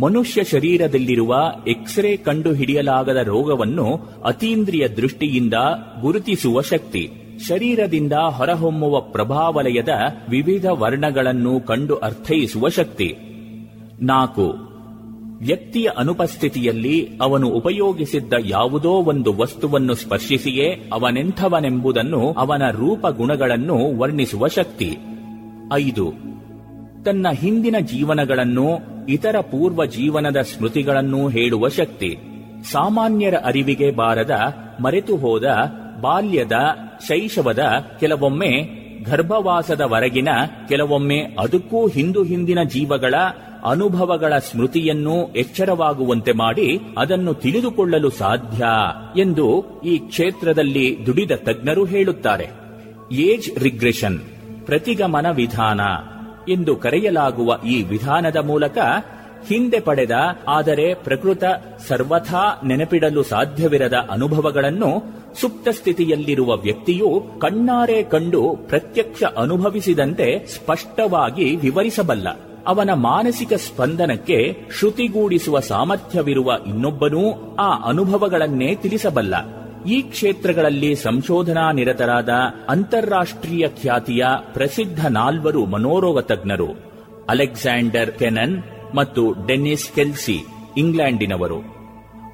ಮನುಷ್ಯ 0.00 0.44
ಶರೀರದಲ್ಲಿರುವ 0.44 1.36
ಎಕ್ಸ್ರೇ 1.68 2.16
ಕಂಡು 2.16 2.52
ಹಿಡಿಯಲಾಗದ 2.52 3.16
ರೋಗವನ್ನು 3.16 3.98
ಅತೀಂದ್ರಿಯ 4.24 4.88
ದೃಷ್ಟಿಯಿಂದ 4.88 5.54
ಗುರುತಿಸುವ 6.00 6.60
ಶಕ್ತಿ. 6.60 7.10
ಶರೀರದಿಂದ 7.48 8.12
ಹೊರಹೊಮ್ಮುವ 8.12 9.00
ಪ್ರಭಾವಲಯದ 9.00 9.88
ವಿವಿಧ 10.28 10.66
ವರ್ಣಗಳನ್ನು 10.66 11.60
ಕಂಡು 11.60 11.94
ಅರ್ಥೈಸುವ 11.96 12.68
ಶಕ್ತಿ. 12.68 13.16
ನಾಲ್ಕು 14.02 14.71
ವ್ಯಕ್ತಿಯ 15.42 15.88
ಅನುಪಸ್ಥಿತಿಯಲ್ಲಿ 15.98 17.08
ಅವನು 17.20 17.48
ಉಪಯೋಗಿಸಿದ್ದ 17.48 18.32
ಯಾವುದೋ 18.44 18.90
ಒಂದು 18.90 19.36
ವಸ್ತುವನ್ನು 19.36 19.94
ಸ್ಪರ್ಶಿಸಿಯೇ 19.94 20.90
ಅವನೆಂಥವನೆಂಬುದನ್ನು 20.92 22.32
ಅವನ 22.32 22.62
ರೂಪ 22.70 23.06
ಗುಣಗಳನ್ನು 23.06 23.98
ವರ್ಣಿಸುವ 23.98 24.48
ಶಕ್ತಿ. 24.48 24.98
ಐದು. 25.72 26.12
ತನ್ನ 27.04 27.26
ಹಿಂದಿನ 27.30 27.76
ಜೀವನಗಳನ್ನು 27.80 28.66
ಇತರ 29.08 29.40
ಪೂರ್ವ 29.40 29.84
ಜೀವನದ 29.84 30.36
ಸ್ಮೃತಿಗಳನ್ನು 30.40 31.28
ಹೇಳುವ 31.28 31.68
ಶಕ್ತಿ. 31.68 32.16
ಸಾಮಾನ್ಯರ 32.70 33.34
ಅರಿವಿಗೆ 33.44 33.90
ಬಾರದ 33.90 34.30
ಮರೆತು 34.80 35.16
ಹೋದ 35.16 35.44
ಬಾಲ್ಯದ, 36.00 36.52
ಶೈಶವದ 37.08 37.62
ಕೆಲವೊಮ್ಮೆ 38.00 38.81
ಗರ್ಭವಾಸದವರೆಗಿನ 39.02 40.28
ಕೆಲವೊಮ್ಮೆ 40.68 41.18
ಅದಕ್ಕೂ 41.38 41.88
ಹಿಂದು 41.88 42.22
ಹಿಂದಿನ 42.22 42.58
ಜೀವಗಳ 42.62 43.14
ಅನುಭವಗಳ 43.64 44.38
ಸ್ಮೃತಿಯನ್ನು 44.38 45.16
ಎಚ್ಚರವಾಗುವಂತೆ 45.32 46.32
ಮಾಡಿ 46.32 46.68
ಅದನ್ನು 46.98 47.34
ತಿಳಿದುಕೊಳ್ಳಲು 47.34 48.10
ಸಾಧ್ಯ 48.10 48.64
ಎಂದು 49.20 49.46
ಈ 49.84 49.98
ಕ್ಷೇತ್ರದಲ್ಲಿ 49.98 51.06
ದುಡಿದ 51.06 51.30
ತಜ್ಞರು 51.36 51.84
ಹೇಳುತ್ತಾರೆ. 51.84 52.50
ಏಜ್ 53.12 53.58
ರಿಗ್ರೆಷನ್, 53.58 54.18
ಪ್ರತಿಗಮನ 54.66 55.26
ವಿಧಾನ 55.30 55.80
ಎಂದು 56.52 56.76
ಕರೆಯಲಾಗುವ 56.76 57.58
ಈ 57.66 57.82
ವಿಧಾನದ 57.82 58.36
ಮೂಲಕ 58.36 58.78
ಹಿಂದೆ 59.48 59.80
ಪಡೆದ, 59.80 60.10
ಆದರೆ 60.48 60.94
ಪ್ರಕೃತ 60.94 61.44
ಸರ್ವಥಾ 61.88 62.60
ನೆನಪಿಡಲು 62.66 63.22
ಸಾಧ್ಯವಿರದ 63.22 63.94
ಅನುಭವಗಳನ್ನು 64.10 65.22
ಸುಪ್ತ 65.40 65.68
ಸ್ಥಿತಿಯಲ್ಲಿರುವ 65.68 66.56
ವ್ಯಕ್ತಿಯು 66.56 67.24
ಕಣ್ಣಾರೆ 67.38 68.02
ಕಂಡು 68.02 68.56
ಪ್ರತ್ಯಕ್ಷ 68.68 69.22
ಅನುಭವಿಸಿದಂತೆ 69.36 70.46
ಸ್ಪಷ್ಟವಾಗಿ 70.46 71.56
ವಿವರಿಸಬಲ್ಲ. 71.56 72.28
ಅವನ 72.66 72.90
ಮಾನಸಿಕ 72.92 73.52
ಸ್ಪಂದನಕ್ಕೆ 73.52 74.56
ಶ್ರುತಿಗೂಡಿಸುವ 74.78 75.60
ಸಾಮರ್ಥ್ಯವಿರುವ 75.60 76.52
ಇನ್ನೊಬ್ಬನೂ 76.66 77.54
ಆ 77.54 77.88
ಅನುಭವಗಳನ್ನೇ 77.88 78.74
ತಿಳಿಸಬಲ್ಲ. 78.74 79.34
ಈ 79.84 80.02
ಕ್ಷೇತ್ರಗಳಲ್ಲಿ 80.02 80.94
ಸಂಶೋಧನಾ 80.94 81.72
ನಿರತರಾದ 81.72 82.28
ಅಂತಾರಾಷ್ಟ್ರೀಯ 82.68 83.68
ಖ್ಯಾತಿಯ 83.68 84.24
ಪ್ರಸಿದ್ಧ 84.52 85.06
ನಾಲ್ವರು 85.06 85.66
ಮನೋರೋಗ 85.66 86.20
ತಜ್ಞರು 86.20 86.68
ಅಲೆಕ್ಸಾಂಡರ್ 87.28 88.12
ಕೆನನ್ 88.12 88.62
ಮತ್ತು 88.94 89.46
ಡೆನ್ನಿಸ್ 89.46 89.92
ಕೆಲ್ಸಿ, 89.92 90.44
ಇಂಗ್ಲೆಂಡಿನವರು. 90.76 91.58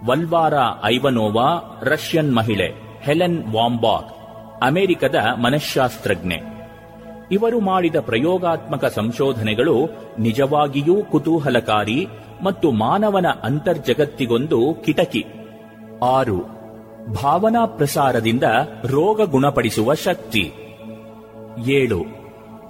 ವಲ್ವಾರಾ 0.06 0.82
ಐವನೋವಾ, 0.84 1.80
ರಷ್ಯನ್ 1.82 2.34
ಮಹಿಳೆ, 2.34 2.72
ಹೆಲೆನ್ 3.02 3.44
ವಾಂಬಾಕ್, 3.44 4.14
ಅಮೆರಿಕದ 4.62 5.14
ಮನಃಶಾಸ್ತ್ರಜ್ಞೆ 5.14 6.58
ಇವರು 7.32 7.60
ಮಾಡಿದ 7.60 7.96
ಪ್ರಯೋಗಾತ್ಮಕ 8.00 8.84
ಸಂಶೋಧನೆಗಳು 8.84 9.74
ನಿಜವಾಗಿಯೂ 10.18 11.02
ಕುತೂಹಲಕಾರಿ 11.02 12.06
ಮತ್ತು 12.42 12.70
ಮಾನವನ 12.72 13.26
ಅಂತರ್ಜಗತ್ತಿಗೊಂದು 13.42 14.82
ಕಿಟಕಿ. 14.84 15.26
ಆರು, 16.02 16.38
ಭಾವನಾ 17.22 17.66
ಪ್ರಸಾರದಿಂದ 17.66 18.44
ರೋಗ 18.84 19.30
ಗುಣಪಡಿಸುವ 19.30 19.94
ಶಕ್ತಿ. 19.94 20.52
ಏಳು, 21.66 22.00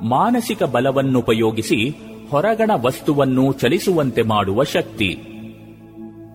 ಮಾನಸಿಕ 0.08 0.62
ಬಲವನ್ನುಪಯೋಗಿಸಿ 0.62 1.80
ಹೊರಗಣ 2.30 2.70
ವಸ್ತುವನ್ನು 2.74 3.52
ಚಲಿಸುವಂತೆ 3.52 4.22
ಮಾಡುವ 4.22 4.64
ಶಕ್ತಿ. 4.64 5.18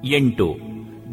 ಎಂಟು. 0.04 0.58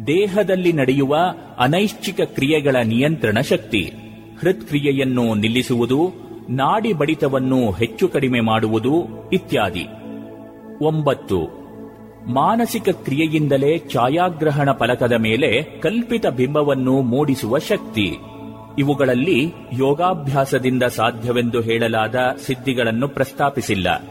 ದೇಹದಲ್ಲಿ 0.07 0.73
ನಡೆಯುವ 0.73 1.17
ಅನೈಚ್ಛಿಕ 1.59 2.21
ಕ್ರಿಯೆಗಳ 2.21 2.75
ನಿಯಂತ್ರಣ 2.83 3.39
ಶಕ್ತಿ. 3.39 3.93
ಹೃತ್ಕ್ರಿಯೆಯನ್ನು 4.39 5.33
ನಿಲ್ಲಿಸುವುದು 5.33 6.13
ನಾಡಿ 6.49 6.93
ಬಡಿತವನ್ನು 6.93 7.71
ಹೆಚ್ಚು 7.71 8.07
ಕಡಿಮೆ 8.07 8.39
ಮಾಡುವುದು 8.39 9.07
ಇತ್ಯಾದಿ. 9.33 9.87
ಒಂಬತ್ತು. 10.81 11.61
ಮಾನಸಿಕ 12.27 12.89
ಕ್ರಿಯೆಯಿಂದಲೇ 12.89 13.77
ಛಾಯಾಗ್ರಹಣ 13.77 14.71
ಫಲಕದ 14.71 15.11
ಮೇಲೆ 15.11 15.61
ಕಲ್ಪಿತ 15.63 16.27
ಬಿಂಬವನ್ನು 16.27 17.01
ಮೂಡಿಸುವ 17.01 17.57
ಶಕ್ತಿ. 17.59 18.17
ಇವುಗಳಲ್ಲಿ 18.79 19.53
ಯೋಗಾಭ್ಯಾಸದಿಂದ 19.73 20.83
ಸಾಧ್ಯವೆಂದು 20.83 21.61
ಹೇಳಲಾದ 21.61 22.15
ಸಿದ್ಧಿಗಳನ್ನು 22.45 23.07
ಪ್ರಸ್ತಾಪಿಸಿಲ್ಲ. 23.07 24.03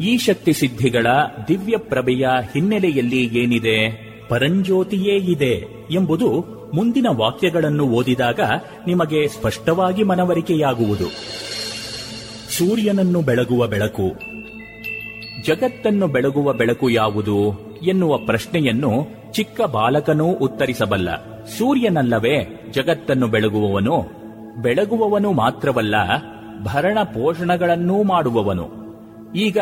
ಈ 0.00 0.16
ಶಕ್ತಿ 0.16 0.52
ಸಿದ್ಧಿಗಳ 0.52 1.06
ದಿವ್ಯ 1.48 1.76
ಪ್ರಭೆಯ 1.76 2.28
ಹಿನ್ನೆಲೆಯಲ್ಲಿ 2.54 3.38
ಏನಿದೆ? 3.38 4.12
ಪರಂಜ್ಯೋತಿಯೇ 4.28 5.16
ಇದೆ 5.16 5.86
ಎಂಬುದು 5.90 6.28
ಮುಂದಿನ 6.74 7.06
ವಾಕ್ಯಗಳನ್ನು 7.10 7.86
ಓದಿದಾಗ 7.86 8.40
ನಿಮಗೆ 8.86 9.26
ಸ್ಪಷ್ಟವಾಗಿ 9.26 10.02
ಮನವರಿಕೆಯಾಗುವುದು. 10.02 11.04
ಸೂರ್ಯನನ್ನು 12.52 13.22
ಬೆಳಗುವ 13.22 13.66
ಬೆಳಕು, 13.66 14.12
ಜಗತ್ತನ್ನು 15.46 16.06
ಬೆಳಗುವ 16.06 16.52
ಬೆಳಕು 16.52 16.90
ಯಾವುದು 16.90 17.36
ಎನ್ನುವ 17.82 18.16
ಪ್ರಶ್ನೆಯನ್ನು 18.16 19.06
ಚಿಕ್ಕ 19.32 19.60
ಬಾಲಕನೂ 19.60 20.24
ಉತ್ತರಿಸಬಲ್ಲ. 20.24 21.42
ಸೂರ್ಯನಲ್ಲವೇ 21.44 22.68
ಜಗತ್ತನ್ನು 22.70 23.26
ಬೆಳಗುವವನು 23.26 24.22
ಬೆಳಗುವವನು 24.62 25.32
ಮಾತ್ರವಲ್ಲ, 25.32 25.94
ಭರಣ 26.64 26.98
ಪೋಷಣಗಳನ್ನೂ 27.02 28.02
ಮಾಡುವವನು. 28.02 28.81
ಈಗ 29.34 29.58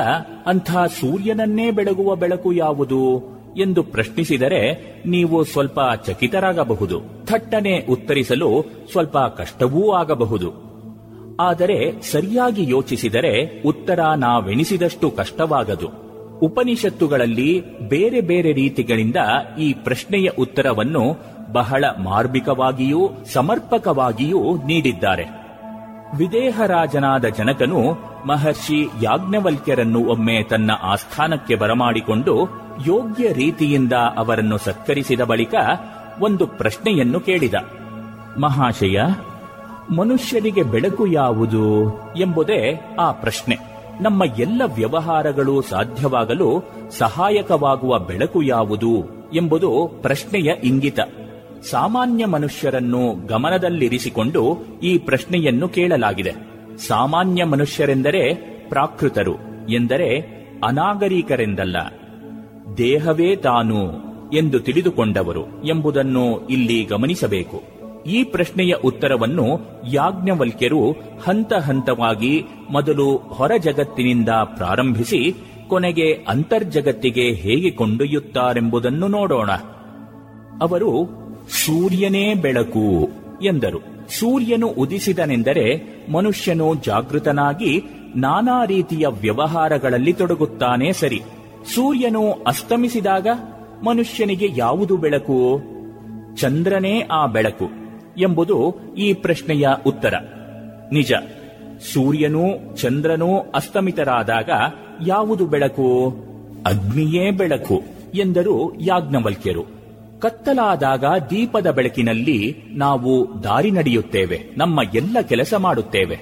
ಅಂಥ 0.47 0.71
ಸೂರ್ಯನನ್ನೇ 0.73 1.71
ಬೆಳಗುವ 1.71 2.17
ಬೆಳಕು 2.17 2.53
ಯಾವುದು 2.53 3.23
ಎಂದು 3.57 3.83
ಪ್ರಶ್ನಿಸಿದರೆ 3.83 4.61
ನೀವು 5.07 5.45
ಸ್ವಲ್ಪ 5.45 5.81
ಚಕಿತರಾಗಬಹುದು, 6.07 7.01
ಥಟ್ಟನೆ 7.25 7.79
ಉತ್ತರಿಸಲು 7.79 8.65
ಸ್ವಲ್ಪ 8.93 9.19
ಕಷ್ಟವೂ 9.19 9.93
ಆಗಬಹುದು. 9.93 10.71
ಆದರೆ 11.41 12.03
ಸರಿಯಾಗಿ 12.13 12.71
ಯೋಚಿಸಿದರೆ 12.71 13.63
ಉತ್ತರ 13.63 14.01
ನಾವೆಣಿಸಿದಷ್ಟು 14.17 15.11
ಕಷ್ಟವಾಗದು. 15.11 15.89
ಉಪನಿಷತ್ತುಗಳಲ್ಲಿ 16.39 17.61
ಬೇರೆ 17.89 18.21
ಬೇರೆ 18.21 18.53
ರೀತಿಗಳಿಂದ 18.53 19.17
ಈ 19.59 19.73
ಪ್ರಶ್ನೆಯ 19.73 20.29
ಉತ್ತರವನ್ನು 20.29 21.17
ಬಹಳ 21.53 21.85
ಮಾರ್ಮಿಕವಾಗಿಯೂ 21.85 23.11
ಸಮರ್ಪಕವಾಗಿಯೂ 23.33 24.57
ನೀಡಿದ್ದಾರೆ. 24.57 25.40
ವಿದೇಹರಾಜನಾದ 26.17 27.25
ಜನಕನು 27.25 27.99
ಮಹರ್ಷಿ 28.27 28.89
ಯಾಜ್ಞವಲ್ಕ್ಯರನ್ನು 29.03 30.07
ಒಮ್ಮೆ 30.07 30.43
ತನ್ನ 30.43 30.71
ಆಸ್ಥಾನಕ್ಕೆ 30.83 31.55
ಬರಮಾಡಿಕೊಂಡು 31.55 32.49
ಯೋಗ್ಯ 32.87 33.33
ರೀತಿಯಿಂದ 33.33 33.93
ಅವರನ್ನು 33.93 34.59
ಸತ್ಕರಿಸಿದ 34.59 35.21
ಬಳಿಕ 35.21 35.55
ಒಂದು 36.21 36.47
ಪ್ರಶ್ನೆಯನ್ನು 36.47 37.21
ಕೇಳಿದ. 37.21 37.55
ಮಹಾಶಯ 38.39 39.01
ಮನುಷ್ಯರಿಗೆ 39.97 40.63
ಬೆಳಕು 40.63 41.07
ಯಾವುದು 41.07 41.89
ಎಂಬುದೇ 42.17 42.81
ಆ 43.01 43.13
ಪ್ರಶ್ನೆ. 43.13 43.59
ನಮ್ಮ 44.01 44.23
ಎಲ್ಲ 44.39 44.63
ವ್ಯವಹಾರಗಳು 44.75 45.63
ಸಾಧ್ಯವಾಗಲು 45.63 46.63
ಸಹಾಯಕವಾಗುವ 46.91 47.99
ಬೆಳಕು 47.99 48.43
ಯಾವುದು 48.43 48.95
ಎಂಬುದು 49.35 49.89
ಪ್ರಶ್ನೆಯ 50.03 50.53
ಇಂಗಿತ. 50.65 50.99
ಸಾಮಾನ್ಯ 51.63 52.27
ಮನುಷ್ಯರನ್ನು 52.27 53.27
ಗಮನದಲ್ಲಿರಿಸಿಕೊಂಡು 53.27 54.59
ಈ 54.83 54.99
ಪ್ರಶ್ನೆಯನ್ನು 54.99 55.69
ಕೇಳಲಾಗಿದೆ. 55.69 56.33
ಸಾಮಾನ್ಯ 56.79 57.45
ಮನುಷ್ಯರೆಂದರೆ 57.45 58.35
ಪ್ರಾಕೃತರು, 58.69 59.35
ಎಂದರೆ 59.69 60.21
ಅನಾಗರಿಕರೆಂದಲ್ಲ. 60.65 61.77
ದೇಹವೇ 62.79 63.37
ತಾನು 63.37 64.11
ಎಂದು 64.37 64.61
ತಿಳಿದುಕೊಂಡವರು 64.61 65.65
ಎಂಬುದನ್ನು 65.67 66.47
ಇಲ್ಲಿ 66.47 66.85
ಗಮನಿಸಬೇಕು. 66.85 67.63
ಈ 68.07 68.25
ಪ್ರಶ್ನೆಯ 68.25 68.75
ಉತ್ತರವನ್ನು 68.85 69.47
ಯಾಜ್ಞವಲ್ಕ್ಯರು 69.89 70.91
ಹಂತ 71.25 71.53
ಹಂತವಾಗಿ 71.53 72.45
ಮೊದಲು 72.71 73.17
ಹೊರ 73.17 73.53
ಜಗತ್ತಿನಿಂದ 73.59 74.29
ಪ್ರಾರಂಭಿಸಿ, 74.29 75.35
ಕೊನೆಗೆ 75.69 76.13
ಅಂತರ್ಜಗತ್ತಿಗೆ 76.29 77.33
ಹೇಗೆ 77.33 77.71
ಕೊಂಡೊಯ್ಯುತ್ತಾರೆಂಬುದನ್ನು 77.71 79.09
ನೋಡೋಣ. 79.09 79.51
ಅವರು 80.61 81.20
ಸೂರ್ಯನೇ 81.51 82.35
ಬೆಳಕು 82.35 83.11
ಎಂದರು. 83.43 83.79
ಸೂರ್ಯನು 84.19 84.69
ಉದಿಸಿದನೆಂದರೆ 84.69 85.83
ಮನುಷ್ಯನು 86.13 86.75
ಜಾಗೃತನಾಗಿ 86.75 87.83
ನಾನಾ 88.17 88.65
ರೀತಿಯ 88.65 89.07
ವ್ಯವಹಾರಗಳಲ್ಲಿ 89.09 90.13
ತೊಡಗುತ್ತಾನೆ 90.13 90.93
ಸರಿ. 90.93 91.23
ಸೂರ್ಯನು 91.75 92.33
ಅಸ್ತಮಿಸಿದಾಗ 92.33 93.27
ಮನುಷ್ಯನಿಗೆ 93.85 94.49
ಯಾವುದು 94.57 94.97
ಬೆಳಕು? 94.97 95.63
ಚಂದ್ರನೇ 96.37 97.01
ಆ 97.01 97.27
ಬೆಳಕು 97.27 97.71
ಎಂಬುದು 98.19 98.75
ಈ 98.97 99.13
ಪ್ರಶ್ನೆಯ 99.13 99.69
ಉತ್ತರ. 99.87 100.15
ನಿಜ. 100.93 101.13
ಸೂರ್ಯನೂ 101.93 102.75
ಚಂದ್ರನೂ 102.77 103.39
ಅಸ್ತಮಿತರಾದಾಗ 103.39 104.51
ಯಾವುದು 105.07 105.47
ಬೆಳಕು? 105.47 106.17
ಅಗ್ನಿಯೇ 106.67 107.31
ಬೆಳಕು 107.31 107.83
ಎಂದರು 108.15 108.81
ಯಾಜ್ಞವಲ್ಕ್ಯರು. 108.81 109.80
ಕತ್ತಲಾದಾಗ 110.21 111.05
ದೀಪದ 111.31 111.71
ಬೆಳಕಿನಲ್ಲಿ 111.71 112.57
ನಾವು 112.75 113.45
ದಾರಿ 113.45 113.71
ನಡೆಯುತ್ತೇವೆ, 113.71 114.41
ನಮ್ಮ 114.57 114.81
ಎಲ್ಲ 114.95 115.17
ಕೆಲಸ 115.21 115.55
ಮಾಡುತ್ತೇವೆ. 115.59 116.19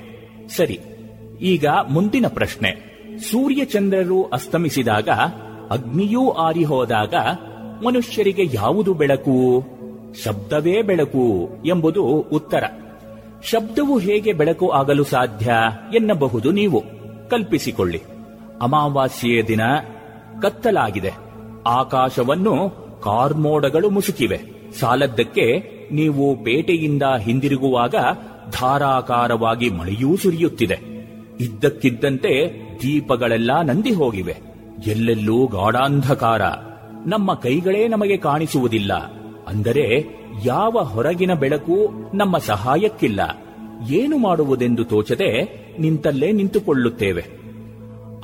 ಸರಿ, 0.57 0.81
ಈಗ 1.41 1.67
ಮುಂದಿನ 1.91 2.27
ಪ್ರಶ್ನೆ. 2.29 2.71
ಸೂರ್ಯಚಂದ್ರರು 3.19 4.23
ಅಸ್ತಮಿಸಿದಾಗ, 4.23 5.09
ಅಗ್ನಿಯೂ 5.71 6.31
ಆರಿಹೋದಾಗ 6.31 7.15
ಮನುಷ್ಯರಿಗೆ 7.87 8.43
ಯಾವುದು 8.55 8.95
ಬೆಳಕು? 8.95 9.65
ಶಬ್ದವೇ 10.25 10.83
ಬೆಳಕು 10.83 11.49
ಎಂಬುದು 11.67 12.05
ಉತ್ತರ. 12.05 12.65
ಶಬ್ದವು 13.45 13.99
ಹೇಗೆ 13.99 14.33
ಬೆಳಕು 14.33 14.69
ಆಗಲು 14.69 15.05
ಸಾಧ್ಯ 15.05 15.53
ಎನ್ನಬಹುದು 15.95 16.51
ನೀವು. 16.51 16.83
ಕಲ್ಪಿಸಿಕೊಳ್ಳಿ. 17.31 18.03
ಅಮಾವಾಸ್ಯೆಯ 18.63 19.43
ದಿನ 19.43 19.61
ಕತ್ತಲಾಗಿದೆ. 20.43 21.13
ಆಕಾಶವನ್ನು 21.67 22.88
ಕಾರ್ಮೋಡಗಳು 23.03 23.91
ಮುಸುಕಿವೆ. 23.91 24.41
ಸಾಲದ್ದಕ್ಕೆ 24.81 25.79
ನೀವು 25.93 26.45
ಪೇಟೆಯಿಂದ 26.45 27.03
ಹಿಂದಿರುಗುವಾಗ 27.19 27.95
ಧಾರಾಕಾರವಾಗಿ 28.51 29.71
ಮಳೆಯೂ 29.71 30.17
ಸುರಿಯುತ್ತಿದೆ. 30.17 30.79
ಇದ್ದಕ್ಕಿದ್ದಂತೆ 31.41 32.61
ದೀಪಗಳೆಲ್ಲ 32.83 33.63
ನಂದಿ 33.63 33.93
ಹೋಗಿವೆ. 33.93 34.37
ಎಲ್ಲೆಲ್ಲೂ 34.87 35.47
ಗಾಢಾಂಧಕಾರ. 35.47 36.43
ನಮ್ಮ 37.07 37.35
ಕೈಗಳೇ 37.35 37.89
ನಮಗೆ 37.89 38.17
ಕಾಣಿಸುವುದಿಲ್ಲ. 38.17 38.93
ಅಂದರೆ 39.49 40.05
ಯಾವ 40.45 40.71
ಹೊರಗಿನ 40.71 41.35
ಬೆಳಕು 41.35 41.89
ನಮ್ಮ 42.15 42.39
ಸಹಾಯಕ್ಕಿಲ್ಲ. 42.39 43.21
ಏನು 43.91 44.19
ಮಾಡುವುದೆಂದು 44.19 44.85
ತೋಚದೆ 44.85 45.43
ನಿಂತಲ್ಲೇ 45.79 46.33
ನಿಂತುಕೊಳ್ಳುತ್ತೇವೆ. 46.33 47.25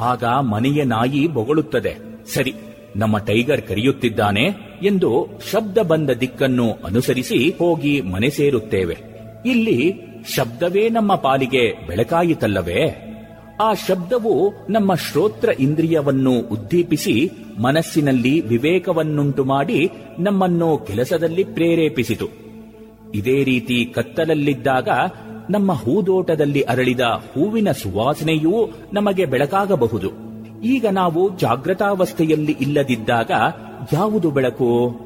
ಆಗ 0.00 0.24
ಮನೆಯ 0.24 0.84
ನಾಯಿ 0.84 1.26
ಬೊಗಳುತ್ತದೆ. 1.26 1.96
ಸರಿ 2.34 2.54
ನಮ್ಮ 2.96 3.18
ಟೈಗರ್ 3.18 3.62
ಕರೆಯುತ್ತಿದ್ದಾನೆ 3.62 4.44
ಎಂದು 4.82 5.28
ಶಬ್ದ 5.52 5.78
ಬಂದ 5.78 6.10
ದಿಕ್ಕನ್ನು 6.10 6.72
ಅನುಸರಿಸಿ 6.72 7.50
ಹೋಗಿ 7.58 8.00
ಮನೆ 8.00 8.30
ಸೇರುತ್ತೇವೆ. 8.30 8.98
ಇಲ್ಲಿ 9.46 9.92
ಶಬ್ದವೇ 10.36 10.88
ನಮ್ಮ 10.88 11.14
ಪಾಲಿಗೆ 11.14 11.86
ಬೆಳಕಾಯಿತಲ್ಲವೇ? 11.86 13.10
ಆ 13.60 13.74
ಶಬ್ದವು 13.74 14.52
ನಮ್ಮ 14.70 14.94
ಶ್ರೋತ್ರ 14.94 15.48
ಇಂದ್ರಿಯವನ್ನು 15.48 16.32
ಉದ್ದೀಪಿಸಿ 16.32 17.30
ಮನಸ್ಸಿನಲ್ಲಿ 17.58 18.40
ವಿವೇಕವನ್ನುಂಟು 18.40 19.44
ಮಾಡಿ 19.44 19.90
ನಮ್ಮನ್ನು 20.18 20.78
ಕೆಲಸದಲ್ಲಿ 20.78 21.44
ಪ್ರೇರೇಪಿಸಿತು. 21.44 22.28
ಇದೇ 23.14 23.44
ರೀತಿ 23.44 23.84
ಕತ್ತಲಲ್ಲಿದ್ದಾಗ 23.84 24.88
ನಮ್ಮ 25.50 25.72
ಹೂದೋಟದಲ್ಲಿ 25.72 26.60
ಅರಳಿದ 26.60 27.00
ಹೂವಿನ 27.00 27.72
ಸುವಾಸನೆಯೂ 27.72 28.72
ನಮಗೆ 28.92 29.24
ಬೆಳಕಾಗಬಹುದು. 29.24 30.33
ಈಗ 30.62 30.86
ನಾವು 30.86 31.38
ಜಾಗೃತಾವಸ್ಥೆಯಲ್ಲಿ 31.38 32.56
ಇಲ್ಲದಿದ್ದಾಗ 32.60 33.30
ಯಾವುದು 33.92 34.30
ಬೆಳಕು? 34.30 35.00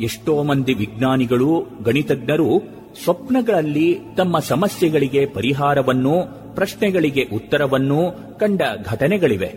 ಎಷ್ಟೋ 0.00 0.42
ಮಂದಿ 0.42 0.74
ವಿಜ್ಞಾನಿಗಳು, 0.74 1.66
ಗಣಿತಜ್ಞರು 1.82 2.62
ಸ್ವಪ್ನಗಳಲ್ಲಿ 3.04 3.98
ತಮ್ಮ 4.16 4.38
ಸಮಸ್ಯೆಗಳಿಗೆ 4.38 5.26
ಪರಿಹಾರವನ್ನು, 5.26 6.14
ಪ್ರಶ್ನೆಗಳಿಗೆ 6.54 7.22
ಉತ್ತರವನ್ನು 7.22 8.12
ಕಂಡ 8.38 8.62
ಘಟನೆಗಳಿವೆ. 8.84 9.54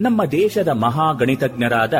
ನಮ್ಮ 0.00 0.24
ದೇಶದ 0.24 0.68
ಮಹಾ 0.68 1.12
ಗಣಿತಜ್ಞರಾದ 1.12 1.94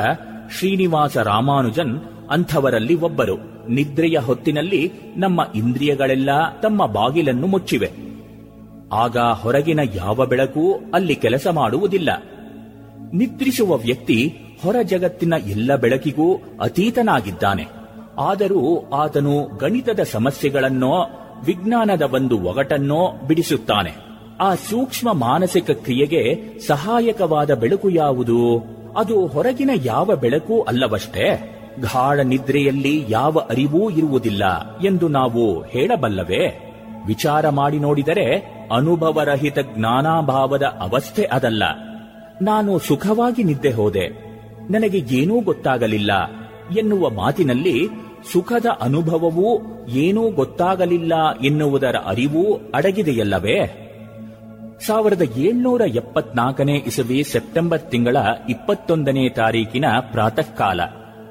ಶ್ರೀನಿವಾಸ 0.58 1.16
ರಾಮಾನುಜನ್ 1.16 2.00
ಅಂಥವರಲ್ಲಿ 2.30 2.94
ಒಬ್ಬರು. 2.94 3.68
ನಿದ್ರೆಯ 3.68 4.18
ಹೊತ್ತಿನಲ್ಲಿ 4.18 4.92
ನಮ್ಮ 5.16 5.46
ಇಂದ್ರಿಯಗಳೆಲ್ಲ 5.54 6.60
ತಮ್ಮ 6.60 6.86
ಬಾಗಿಲನ್ನು 6.86 7.46
ಮುಚ್ಚಿವೆ. 7.46 8.07
ಆಗ 8.92 9.16
ಹೊರಗಿನ 9.18 9.80
ಯಾವ 9.94 10.26
ಬೆಳಕು 10.26 10.80
ಅಲ್ಲಿ 10.94 11.14
ಕೆಲಸ 11.14 11.46
ಮಾಡುವುದಿಲ್ಲ. 11.46 12.22
ನಿದ್ರಿಸುವ 13.12 13.76
ವ್ಯಕ್ತಿ 13.76 14.36
ಹೊರ 14.62 14.76
ಜಗತ್ತಿನ 14.82 15.34
ಎಲ್ಲ 15.46 15.76
ಬೆಳಕಿಗೂ 15.76 16.40
ಅತೀತನಾಗಿದ್ದಾನೆ. 16.60 17.66
ಆದರೂ 18.18 18.90
ಆತನು 18.92 19.56
ಗಣಿತದ 19.56 20.00
ಸಮಸ್ಯೆಗಳನ್ನೋ, 20.00 21.02
ವಿಜ್ಞಾನದ 21.44 22.02
ಒಂದು 22.02 22.40
ಒಗಟನ್ನೋ 22.40 23.12
ಬಿಡಿಸುತ್ತಾನೆ. 23.26 23.94
ಆ 24.40 24.54
ಸೂಕ್ಷ್ಮ 24.54 25.12
ಮಾನಸಿಕ 25.12 25.70
ಕ್ರಿಯೆಗೆ 25.70 26.58
ಸಹಾಯಕವಾದ 26.58 27.54
ಬೆಳಕು 27.54 27.90
ಯಾವುದು? 27.90 28.64
ಅದು 28.96 29.26
ಹೊರಗಿನ 29.26 29.70
ಯಾವ 29.84 30.16
ಬೆಳಕು 30.16 30.62
ಅಲ್ಲವಷ್ಟೇ? 30.62 31.54
ಗಾಢ 31.80 32.20
ನಿದ್ರೆಯಲ್ಲಿ 32.20 33.04
ಯಾವ 33.08 33.38
ಅರಿವೂ 33.50 33.90
ಇರುವುದಿಲ್ಲ 33.90 34.44
ಎಂದು 34.86 35.08
ನಾವು 35.08 35.62
ಹೇಳಬಲ್ಲವೇ? 35.62 36.64
ವಿಚಾರ 37.06 37.48
ಮಾಡಿ 37.48 37.78
ನೋಡಿದರೆ 37.78 38.57
ಅನುಭವರಹಿತ 38.72 39.58
ಜ್ಞಾನಾಭಾವದ 39.58 40.62
ಅವಸ್ಥೆ 40.62 41.24
ಅದಲ್ಲ. 41.24 41.62
ನಾನು 42.42 42.78
ಸುಖವಾಗಿ 42.78 43.44
ನಿದ್ದೆ 43.44 43.70
ಹೋದೆ. 43.70 44.08
ನನಗೆ 44.70 44.98
ಏನೂ 44.98 45.40
ಗೊತ್ತಾಗಲಿಲ್ಲ. 45.40 46.10
ಎನ್ನುವ 46.78 47.10
ಮಾತಿನಲ್ಲಿ 47.10 47.88
ಸುಖದ 48.32 48.66
ಅನುಭವವೂ 48.80 49.60
ಏನೂ 49.88 50.30
ಗೊತ್ತಾಗಲಿಲ್ಲ 50.30 51.12
ಎನ್ನುವುದರ 51.44 51.96
ಅರಿವು 52.06 52.60
ಅಡಗಿದೆಯಲ್ಲವೇ? 52.74 53.84
ಸಾವಿರದ 54.86 55.22
ಏಳ್ನೂರ 55.38 55.80
ಎಪ್ಪತ್ನಾಲ್ಕನೇ 55.80 56.76
ಇಸವಿ 56.76 57.22
ಸೆಪ್ಟೆಂಬರ್ 57.22 57.90
ತಿಂಗಳ 57.90 58.16
ಇಪ್ಪತ್ತೊಂದನೇ 58.48 59.28
ತಾರೀಕಿನ 59.28 59.84
ಪ್ರಾತಃ 60.12 60.54
ಕಾಲ 60.56 60.80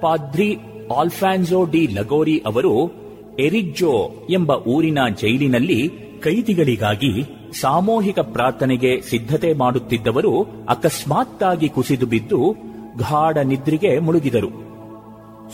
ಪಾದ್ರಿ 0.02 0.58
ಆಲ್ಫಾನ್ಸೋ 0.98 1.66
ಡಿ 1.66 1.88
ಲಗೋರಿ 1.88 2.38
ಅವರು 2.46 2.92
ಎರಿಜ್ಜೋ 3.40 4.12
ಎಂಬ 4.30 4.52
ಊರಿನ 4.52 4.98
ಜೈಲಿನಲ್ಲಿ 5.22 6.07
ಕೈದಿಗಳಿಗಾಗಿ 6.24 7.26
ಸಾಮೂಹಿಕ 7.62 8.20
ಪ್ರಾರ್ಥನೆಗೆ 8.20 9.02
ಸಿದ್ಧತೆ 9.02 9.54
ಮಾಡುತ್ತಿದ್ದವರು 9.54 10.44
ಅಕಸ್ಮಾತ್ತಾಗಿ 10.70 11.70
ಕುಸಿದು 11.70 12.06
ಬಿದ್ದು 12.06 12.52
ಗಾಢ 12.98 13.38
ನಿದ್ರೆಗೆ 13.38 14.00
ಮುಳುಗಿದರು. 14.00 14.50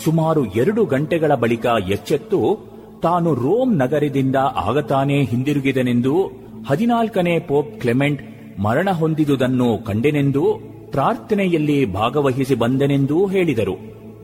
ಸುಮಾರು 0.04 0.46
ಎರಡು 0.46 0.86
ಗಂಟೆಗಳ 0.86 1.36
ಬಳಿಕ 1.36 1.66
ಎಚ್ಚೆತ್ತು 1.90 2.40
ತಾನು 3.02 3.34
ರೋಮ್ 3.34 3.78
ನಗರದಿಂದ 3.78 4.36
ಆಗತಾನೇ 4.56 5.24
ಹಿಂದಿರುಗಿದನೆಂದು 5.24 6.32
ಹದಿನಾಲ್ಕನೇ 6.70 7.40
ಪೋಪ್ 7.40 7.82
ಕ್ಲೆಮೆಂಟ್ 7.82 8.22
ಮರಣ 8.60 8.90
ಹೊಂದಿದುದನ್ನು 8.92 9.78
ಕಂಡೆನೆಂದು 9.78 10.44
ಪ್ರಾರ್ಥನೆಯಲ್ಲಿ 10.92 11.86
ಭಾಗವಹಿಸಿ 11.86 12.56
ಬಂದನೆಂದೂ 12.56 13.26
ಹೇಳಿದರು. 13.28 13.76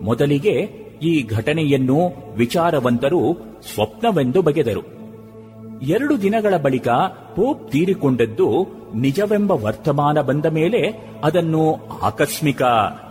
ಮೊದಲಿಗೆ 0.02 0.56
ಈ 1.04 1.24
ಘಟನೆಯನ್ನು 1.24 2.00
ವಿಚಾರವಂತರು 2.36 3.22
ಸ್ವಪ್ನವೆಂದು 3.74 4.42
ಬಗೆದರು. 4.42 4.99
ಎರಡು 5.82 6.22
ದಿನಗಳ 6.22 6.58
ಬಳಿಕ 6.58 6.88
ಪೋಪ್ 7.36 7.72
ತೀರಿಕೊಂಡದ್ದು 7.72 8.68
ನಿಜವೆಂಬ 8.96 9.52
ವರ್ತಮಾನ 9.52 10.22
ಬಂದ 10.22 10.46
ಮೇಲೆ 10.46 11.10
ಅದನ್ನು 11.24 11.90
ಆಕಸ್ಮಿಕ 12.02 12.62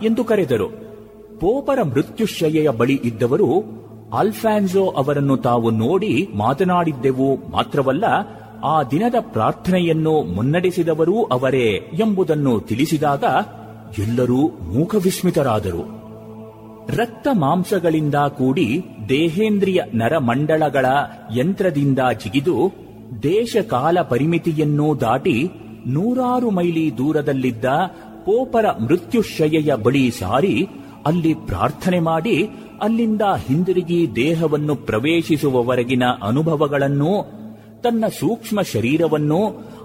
ಎಂದು 0.03 0.23
ಕರೆದರು. 0.23 0.67
ಪೋಪರ 1.39 1.79
ಮೃತ್ಯುಶಯ್ಯೆಯ 1.83 2.69
ಬಳಿ 2.69 2.93
ಇದ್ದವರು 2.93 3.79
ಅಲ್ಫಾನ್ಸೋ 4.13 4.85
ಅವರನ್ನು 4.85 5.37
ತಾವು 5.37 5.69
ನೋಡಿ 5.69 6.29
ಮಾತನಾಡಿದ್ದೆವು 6.33 7.51
ಮಾತ್ರವಲ್ಲ, 7.51 8.05
ಆ 8.63 8.83
ದಿನದ 8.83 9.15
ಪ್ರಾರ್ಥನೆಯನ್ನು 9.19 10.23
ಮುನ್ನಡೆಸಿದವರೂ 10.23 11.23
ಅವರೇ 11.23 11.89
ಎಂಬುದನ್ನು 11.93 12.59
ತಿಳಿಸಿದಾಗ 12.59 13.23
ಎಲ್ಲರೂ 13.99 14.47
ಮೂಕವಿಸ್ಮಿತರಾದರು. 14.47 15.98
ರಕ್ತ 16.97 17.27
ಮಾಂಸಗಳಿಂದ 17.33 18.15
ಕೂಡಿ 18.15 18.85
ದೇಹೇಂದ್ರಿಯ 19.09 19.81
ನರಮಂಡಳಗಳ 19.93 20.85
ಯಂತ್ರದಿಂದ 21.37 21.99
ಜಿಗಿದು 22.23 22.71
ದೇಶಕಾಲ 23.23 23.97
ಪರಿಮಿತಿಯನ್ನೂ 24.01 24.95
ದಾಟಿ 24.95 25.51
ನೂರಾರು 25.87 26.49
ಮೈಲಿ 26.49 26.97
ದೂರದಲ್ಲಿದ್ದ 26.97 27.65
ಪೋಪರ 28.25 28.65
ಮೃತ್ಯುಶಯ್ಯೆಯ 28.71 29.75
ಬಳಿ 29.75 30.11
ಸಾರಿ 30.11 30.67
ಅಲ್ಲಿ 31.05 31.33
ಪ್ರಾರ್ಥನೆ 31.33 31.99
ಮಾಡಿ 31.99 32.49
ಅಲ್ಲಿಂದ 32.81 33.21
ಹಿಂದಿರುಗಿ 33.47 34.15
ದೇಹವನ್ನು 34.15 34.75
ಪ್ರವೇಶಿಸುವವರೆಗಿನ 34.75 36.03
ಅನುಭವಗಳನ್ನು, 36.23 37.13
ತನ್ನ 37.81 38.05
ಸೂಕ್ಷ್ಮ 38.19 38.61
ಶರೀರವನ್ನು, 38.61 39.41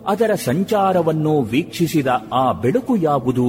ಅದರ 0.07 0.35
ಸಂಚಾರವನ್ನು 0.35 1.43
ವೀಕ್ಷಿಸಿದ 1.43 2.07
ಆ 2.33 2.53
ಬೆಳಕು 2.53 2.97
ಯಾವುದು? 2.97 3.49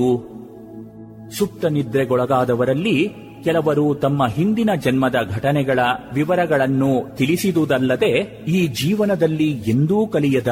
ಸುಪ್ತ 1.38 1.66
ನಿದ್ರೆಗೊಳಗಾದವರಲ್ಲಿ 1.66 3.14
ಕೆಲವರು 3.46 3.96
ತಮ್ಮ 3.96 4.28
ಹಿಂದಿನ 4.28 4.70
ಜನ್ಮದ 4.76 5.16
ಘಟನೆಗಳ 5.34 5.80
ವಿವರಗಳನ್ನು 6.14 7.16
ತಿಳಿಸಿದುದಲ್ಲದೆ 7.16 8.12
ಈ 8.48 8.68
ಜೀವನದಲ್ಲಿ 8.68 9.52
ಎಂದೂ 9.52 10.08
ಕಲಿಯದ, 10.08 10.48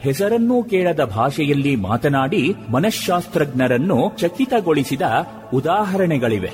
ಹೆಸರನ್ನೂ 0.00 0.62
ಕೇಳದ 0.62 1.04
ಭಾಷೆಯಲ್ಲಿ 1.04 1.76
ಮಾತನಾಡಿ 1.76 2.54
ಮನಃಶಾಸ್ತ್ರಜ್ಞರನ್ನು 2.70 4.12
ಚಕಿತಗೊಳಿಸಿದ 4.18 5.02
ಉದಾಹರಣೆಗಳಿವೆ. 5.54 6.50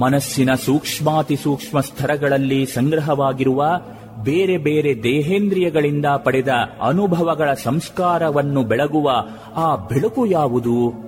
ಮನಸ್ಸಿನ 0.00 0.54
ಸೂಕ್ಷ್ಮಾತಿಸೂಕ್ಷ್ಮ 0.54 1.80
ಸ್ತರಗಳಲ್ಲಿ 1.80 2.66
ಸಂಗ್ರಹವಾಗಿರುವ 2.66 3.80
ಬೇರೆ 4.24 4.58
ಬೇರೆ 4.58 5.02
ದೇಹೇಂದ್ರಿಯಗಳಿಂದ 5.02 6.06
ಪಡೆದ 6.06 6.48
ಅನುಭವಗಳ 6.82 7.52
ಸಂಸ್ಕಾರವನ್ನು 7.52 8.62
ಬೆಳಗುವ 8.62 9.10
ಆ 9.54 9.76
ಬೆಳಕು 9.76 10.26
ಯಾವುದು? 10.26 11.04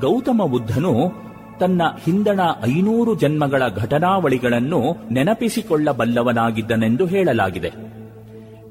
ಗೌತಮ 0.00 0.42
ಬುದ್ಧನು 0.50 1.25
ತನ್ನ 1.60 1.82
ಹಿಂದಣ 2.04 2.40
ಐನೂರು 2.68 3.14
ಜನ್ಮಗಳ 3.14 3.62
ಘಟನಾವಳಿಗಳನ್ನು 3.76 4.96
ನೆನಪಿಸಿಕೊಳ್ಳಬಲ್ಲವನಾಗಿದ್ದನೆಂದು 5.10 7.06
ಹೇಳಲಾಗಿದೆ. 7.06 7.96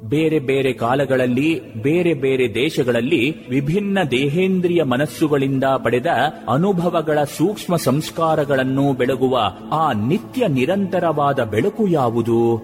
ಬೇರೆ 0.04 0.40
ಬೇರೆ 0.40 0.74
ಕಾಲಗಳಲ್ಲಿ, 0.74 1.62
ಬೇರೆ 1.82 2.14
ಬೇರೆ 2.14 2.54
ದೇಶಗಳಲ್ಲಿ 2.54 3.50
ವಿಭಿನ್ನ 3.50 3.98
ದೇಹೇಂದ್ರಿಯ 4.12 4.84
ಮನಸ್ಸುಗಳಿಂದ 4.84 5.64
ಪಡೆದ 5.64 6.06
ಅನುಭವಗಳ 6.54 7.24
ಸೂಕ್ಷ್ಮ 7.24 7.76
ಸಂಸ್ಕಾರಗಳನ್ನು 7.76 8.94
ಬೆಳಗುವ 8.94 9.40
ಆ 9.72 9.92
ನಿತ್ಯ 9.92 10.48
ನಿರಂತರವಾದ 10.48 11.44
ಬೆಳಕು 11.44 11.88
ಯಾವುದು? 11.88 12.58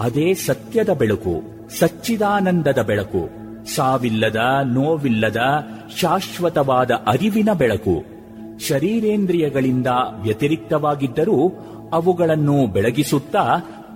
ಅದೇ 0.00 0.34
ಸತ್ಯದ 0.34 0.90
ಬೆಳಕು, 0.92 1.42
ಸಚ್ಚಿದಾನಂದದ 1.78 2.82
ಬೆಳಕು, 2.82 3.28
ಸಾವಿಲ್ಲದ, 3.74 4.40
ನೋವಿಲ್ಲದ, 4.64 5.40
ಶಾಶ್ವತವಾದ 6.00 6.90
ಅರಿವಿನ 6.90 7.48
ಬೆಳಕು. 7.58 8.19
ಶರೀರೇಂದ್ರಿಯಗಳಿಂದ 8.68 9.86
ವ್ಯತಿರಿಕ್ತವಾಗಿದ್ದರೂ 10.22 11.48
ಅವುಗಳನ್ನು 11.92 12.72
ಬೆಳಗಿಸುತ್ತಾ 12.72 13.44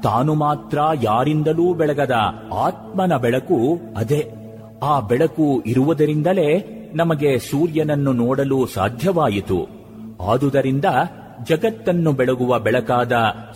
ತಾನು 0.03 0.35
ಮಾತ್ರ 0.35 0.79
ಯಾರಿಂದಲೂ 1.03 1.75
ಬೆಳಗದ 1.75 2.11
ಆತ್ಮನ 2.53 3.17
ಬೆಳಕು 3.17 3.81
ಅದೇ. 3.97 4.31
ಆ 4.83 5.01
ಬೆಳಕು 5.01 5.63
ಇರುವುದರಿಂದಲೇ 5.67 6.81
ನಮಗೆ 6.95 7.39
ಸೂರ್ಯನನ್ನು 7.39 8.13
ನೋಡಲು 8.13 8.67
ಸಾಧ್ಯವಾಯಿತು. 8.67 9.69
ಆದುದರಿಂದ 10.31 10.85
ಜಗತ್ತನ್ನು 11.49 12.13
ಬೆಳಗುವ 12.13 12.59
ಬೆಳಕಾದ 12.59 13.13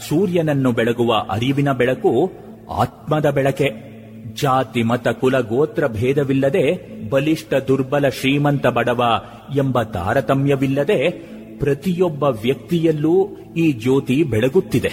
ಸೂರ್ಯನನ್ನು 0.09 0.73
ಬೆಳಗುವ 0.73 1.15
ಅರಿವಿನ 1.31 1.73
ಬೆಳಕು 1.73 2.31
ಆತ್ಮದ 2.79 3.31
ಬೆಳಕೆ. 3.31 3.88
ಜಾತಿ, 4.35 4.83
ಮತ, 4.83 5.09
ಕುಲ, 5.09 5.41
ಗೋತ್ರ 5.41 5.87
ಭೇದವಿಲ್ಲದೆ 5.87 6.89
ಬಲಿಷ್ಠ, 7.11 7.55
ದುರ್ಬಲ, 7.55 8.09
ಶ್ರೀಮಂತ 8.09 8.67
ಬಡವ 8.67 9.23
ಎಂಬ 9.57 9.83
ತಾರತಮ್ಯವಿಲ್ಲದೆ 9.83 11.11
ಪ್ರತಿಯೊಬ್ಬ 11.59 12.25
ವ್ಯಕ್ತಿಯಲ್ಲೂ 12.25 13.29
ಈ 13.57 13.73
ಜ್ಯೋತಿ 13.73 14.23
ಬೆಳಗುತ್ತಿದೆ. 14.23 14.91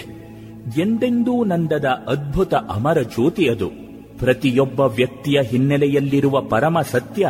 ಎಂದೆಂದೂ 0.78 1.44
ನಂದದ 1.44 1.84
ಅದ್ಭುತ 1.84 2.54
ಅಮರ 2.54 3.02
ಜ್ಯೋತಿ 3.02 3.48
ಅದು. 3.48 3.70
ಪ್ರತಿಯೊಬ್ಬ 4.18 4.80
ವ್ಯಕ್ತಿಯ 4.80 5.40
ಹಿನ್ನೆಲೆಯಲ್ಲಿರುವ 5.42 6.40
ಪರಮ 6.40 6.80
ಸತ್ಯ 6.80 7.28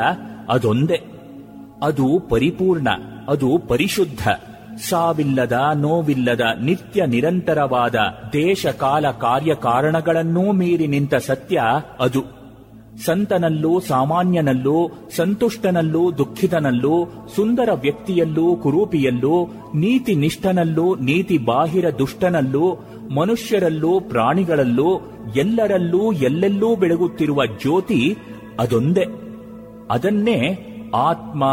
ಅದೊಂದೇ. 0.49 1.01
ಅದು 1.83 2.21
ಪರಿಪೂರ್ಣ, 2.29 2.89
ಅದು 3.29 3.59
ಪರಿಶುದ್ಧ. 3.69 4.29
ಸಾವಿಲ್ಲದ, 4.79 5.61
ನೋವಿಲ್ಲದ, 5.75 6.41
ನಿತ್ಯ 6.63 7.07
ನಿರಂತರವಾದ 7.07 7.95
ದೇಶ 8.33 8.67
ಕಾಲ 8.67 9.11
ಕಾರ್ಯಕಾರಣಗಳನ್ನೂ 9.11 10.53
ಮೀರಿ 10.53 10.87
ನಿಂತ 10.87 11.15
ಸತ್ಯ 11.15 11.63
ಅದು. 12.01 12.37
ಸಂತನಲ್ಲೂ, 13.05 13.81
ಸಾಮಾನ್ಯನಲ್ಲೂ, 13.81 14.91
ಸಂತುಷ್ಟನಲ್ಲೂ, 15.17 16.13
ದುಃಖಿತನಲ್ಲೂ, 16.13 17.29
ಸುಂದರ 17.37 17.69
ವ್ಯಕ್ತಿಯಲ್ಲೂ, 17.75 18.57
ಕುರೂಪಿಯಲ್ಲೂ 18.57 19.45
ನೀತಿ 19.75 20.15
ನಿಷ್ಠನಲ್ಲೂ 20.15 20.95
ನೀತಿ 20.95 21.39
ಬಾಹಿರ 21.39 21.91
ದುಷ್ಟನಲ್ಲೂ, 21.99 22.75
ಮನುಷ್ಯರಲ್ಲೂ, 23.15 24.01
ಪ್ರಾಣಿಗಳಲ್ಲೂ, 24.01 25.01
ಎಲ್ಲರಲ್ಲೂ, 25.37 26.13
ಎಲ್ಲೆಲ್ಲೂ 26.13 26.77
ಬೆಳಗುತ್ತಿರುವ 26.77 27.47
ಜ್ಯೋತಿ 27.47 28.17
ಅದೊಂದೇ. 28.61 29.05
ಅದನ್ನೇ 29.91 30.59
ಆತ್ಮ 30.95 31.45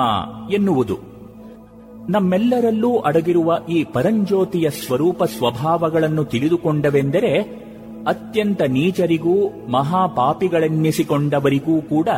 ಎನ್ನುವುದು. 0.54 1.13
ನಮ್ಮೆಲ್ಲರಲ್ಲೂ 2.10 3.00
ಅಡಗಿರುವ 3.00 3.60
ಈ 3.70 3.84
ಪರಂಜ್ಯೋತಿಯ 3.84 4.70
ಸ್ವರೂಪ 4.70 5.24
ಸ್ವಭಾವಗಳನ್ನು 5.24 6.26
ತಿಳಿದುಕೊಂಡವೆಂದರೆ 6.26 7.64
ಅತ್ಯಂತ 8.08 8.62
ನೀಚರಿಗೂ 8.62 9.68
ಮಹಾಪಾಪಿಗಳೆನ್ನಿಸಿಕೊಂಡವರಿಗೂ 9.68 11.82
ಕೂಡ 11.82 12.10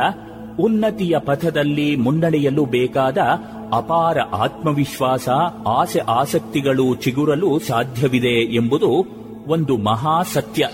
ಉನ್ನತಿಯ 0.60 1.18
ಪಥದಲ್ಲಿ 1.18 1.96
ಮುನ್ನಡೆಯಲು 1.96 2.64
ಬೇಕಾದ 2.64 3.18
ಅಪಾರ 3.72 4.20
ಆತ್ಮವಿಶ್ವಾಸ, 4.20 5.28
ಆಸೆ 5.66 5.98
ಆಸಕ್ತಿಗಳು 5.98 6.94
ಚಿಗುರಲು 6.94 7.58
ಸಾಧ್ಯವಿದೆ 7.58 8.54
ಎಂಬುದು 8.54 9.06
ಒಂದು 9.46 9.76
ಮಹಾಸತ್ಯ. 9.76 10.68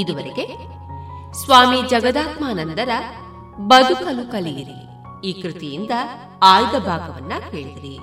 ಇದುವರೆಗೆ 0.00 0.74
ಸ್ವಾಮಿ 1.32 1.88
ಜಗದಾತ್ಮಾನಂದರ 1.88 2.88
ಬದುಕಲು 3.58 4.32
ಕಲಿಯಿರಿ. 4.32 4.80
ಈ 5.28 5.42
ಕೃತಿಯಿಂದ 5.42 5.90
ಆಯ್ದ 6.42 6.78
ಭಾಗವನ್ನ 6.78 7.32
ಕೇಳಿದಿರಿ. 7.50 7.98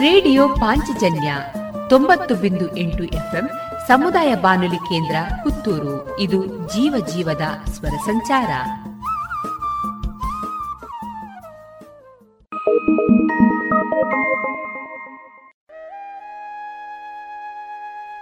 ರೇಡಿಯೋ 0.00 0.48
ಪಾಂಚಜನ್ಯ 0.48 1.36
ತೊಂಬತ್ತು 1.88 2.34
ಬಿಂದು 2.34 2.76
ಎಂಟು 2.76 3.04
ಎಫ್ಎಂ 3.04 3.50
ಸಮುದಾಯ 3.88 4.34
ಬಾನುಲಿ 4.34 4.76
ಕೇಂದ್ರ 4.76 5.16
ಪುತ್ತೂರು. 5.42 6.18
ಇದು 6.18 6.46
ಜೀವ 6.46 7.06
ಜೀವದ 7.06 7.42
ಸ್ವರ 7.64 7.96
ಸಂಚಾರ. 8.06 8.48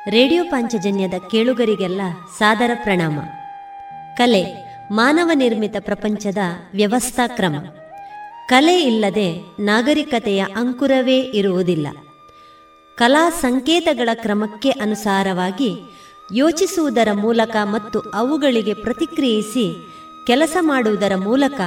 ರೇಡಿಯೋ 0.08 0.44
ಪಾಂಚಜನ್ಯದ 0.44 1.14
ಕೇಳುಗರಿಗೆಲ್ಲ 1.30 2.00
ಸಾದರ 2.38 2.70
ಪ್ರಣಾಮ. 2.82 3.18
ಕಲೆ, 4.16 4.44
ಮಾನವ 4.92 5.30
ನಿರ್ಮಿತ 5.34 5.76
ಪ್ರಪಂಚದ 5.80 6.38
ವ್ಯವಸ್ಥಾ 6.74 7.26
ಕ್ರಮ. 7.26 7.54
ಕಲೆ 8.48 8.82
ಇಲ್ಲದೆ 8.82 9.42
ನಾಗರಿಕತೆಯ 9.60 10.46
ಅಂಕುರವೇ 10.56 11.20
ಇರುವುದಿಲ್ಲ. 11.20 11.86
ಕಲಾ 12.96 13.30
ಸಂಕೇತಗಳ 13.30 14.08
ಕ್ರಮಕ್ಕೆ 14.14 14.70
ಅನುಸಾರವಾಗಿ 14.70 15.78
ಯೋಚಿಸುವುದರ 16.34 17.12
ಮೂಲಕ 17.12 17.56
ಮತ್ತು 17.62 18.00
ಅವುಗಳಿಗೆ 18.00 18.74
ಪ್ರತಿಕ್ರಿಯಿಸಿ 18.74 19.92
ಕೆಲಸ 20.26 20.56
ಮಾಡುವುದರ 20.60 21.16
ಮೂಲಕ 21.16 21.60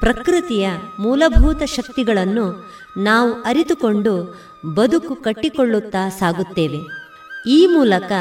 ಪ್ರಕೃತಿಯ 0.00 0.68
ಮೂಲಭೂತ 0.98 1.62
ಶಕ್ತಿಗಳನ್ನು 1.62 2.72
ನಾವು 2.96 3.32
ಅರಿತುಕೊಂಡು 3.32 4.40
ಬದುಕು 4.74 5.14
ಕಟ್ಟಿಕೊಳ್ಳುತ್ತಾ 5.14 6.08
ಸಾಗುತ್ತೇವೆ. 6.08 7.07
ಈ 7.46 7.66
ಮೂಲಕ 7.66 8.12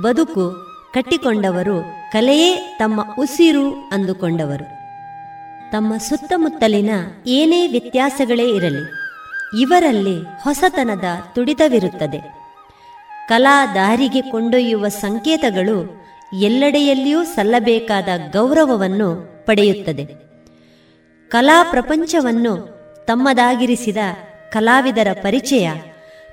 ಬದುಕು 0.00 0.74
ಕಟ್ಟಿಕೊಂಡವರು 0.94 1.82
ಕಲೆಯೇ 2.12 2.76
ತಮ್ಮ 2.78 3.14
ಉಸಿರು 3.18 3.88
ಅಂದುಕೊಂಡವರು. 3.92 4.64
ತಮ್ಮ 5.72 5.96
ಸುತ್ತಮುತ್ತಲಿನ 5.96 6.90
ಏನೇ 7.26 7.68
ವ್ಯತ್ಯಾಸಗಳೇ 7.68 8.48
ಇರಲಿ, 8.48 8.92
ಇವರಲ್ಲಿ 9.60 10.42
ಹೊಸತನದ 10.42 11.04
ತುಡಿತವಿರುತ್ತದೆ. 11.34 12.34
ಕಲಾ 13.28 13.66
ದಾರಿಗೆ 13.66 14.20
ಕೊಂಡೊಯ್ಯುವ 14.20 14.88
ಸಂಕೇತಗಳು 14.88 16.06
ಎಲ್ಲೆಡೆಯಲ್ಲಿಯೂ 16.40 17.24
ಸಲ್ಲಬೇಕಾದ 17.24 18.08
ಗೌರವವನ್ನು 18.32 19.30
ಪಡೆಯುತ್ತದೆ. 19.46 20.06
ಕಲಾ 21.28 21.66
ಪ್ರಪಂಚವನ್ನು 21.70 22.54
ತಮ್ಮದಾಗಿರಿಸಿದ 23.06 23.96
ಕಲಾವಿದರ 24.52 25.08
ಪರಿಚಯ, 25.22 25.70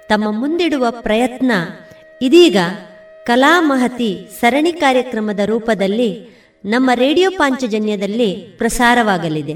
ತಮ್ಮ 0.09 0.39
ಮುಂದಿಡುವ 0.39 0.87
ಪ್ರಯತ್ನ 0.89 1.51
ಇದೀಗ 2.21 2.57
ಕಲಾ 3.23 3.61
ಮಹತಿ 3.61 4.27
ಸರಣಿ 4.41 4.73
ಕಾರ್ಯಕ್ರಮದ 4.73 5.39
ರೂಪದಲ್ಲಿ 5.45 6.41
ನಮ್ಮ 6.65 6.89
ರೇಡಿಯೋ 6.93 7.29
ಪಾಂಚಜನ್ಯದಲ್ಲಿ 7.37 8.31
ಪ್ರಸಾರವಾಗಲಿದೆ. 8.57 9.53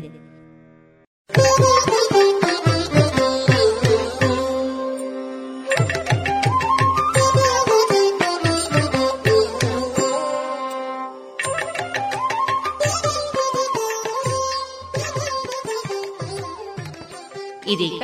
ಇದೀಗ 17.72 18.04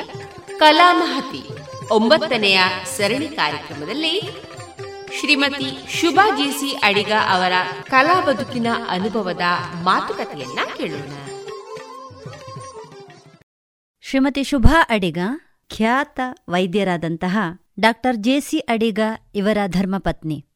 ಕಲಾ 0.58 0.92
ಮಹತಿ 0.92 1.48
ಒಂಬತ್ತನೆಯ 1.90 2.60
ಸರಣಿ 2.96 3.28
ಕಾರ್ಯಕ್ರಮದಲ್ಲಿ 3.28 4.20
ಶ್ರೀಮತಿ 5.18 6.00
ಶುಭಾ 6.00 6.30
ಜೇಸಿ 6.36 6.72
ಅಡಿಗ 6.72 7.12
ಅವರ 7.30 7.52
ಕಲಾ 7.82 8.20
ಬದುಕಿನ 8.20 8.66
ಅನುಭವದ 8.88 9.40
ಮಾತುಕತೆಯನ್ನ 9.84 10.58
ಕೇಳೋಣ. 10.76 11.12
ಶ್ರೀಮತಿ 14.00 14.44
ಶುಭಾ 14.44 14.82
ಅಡಿಗ, 14.90 15.18
ಖ್ಯಾತ 15.76 16.20
ವೈದ್ಯರಾದಂತಹ 16.48 17.38
ಡಾಕ್ಟರ್ 17.80 18.16
ಜೆಸಿ 18.16 18.58
ಅಡಿಗ 18.58 19.00
ಇವರ 19.34 19.58
ಧರ್ಮಪತ್ನಿ. 19.66 20.46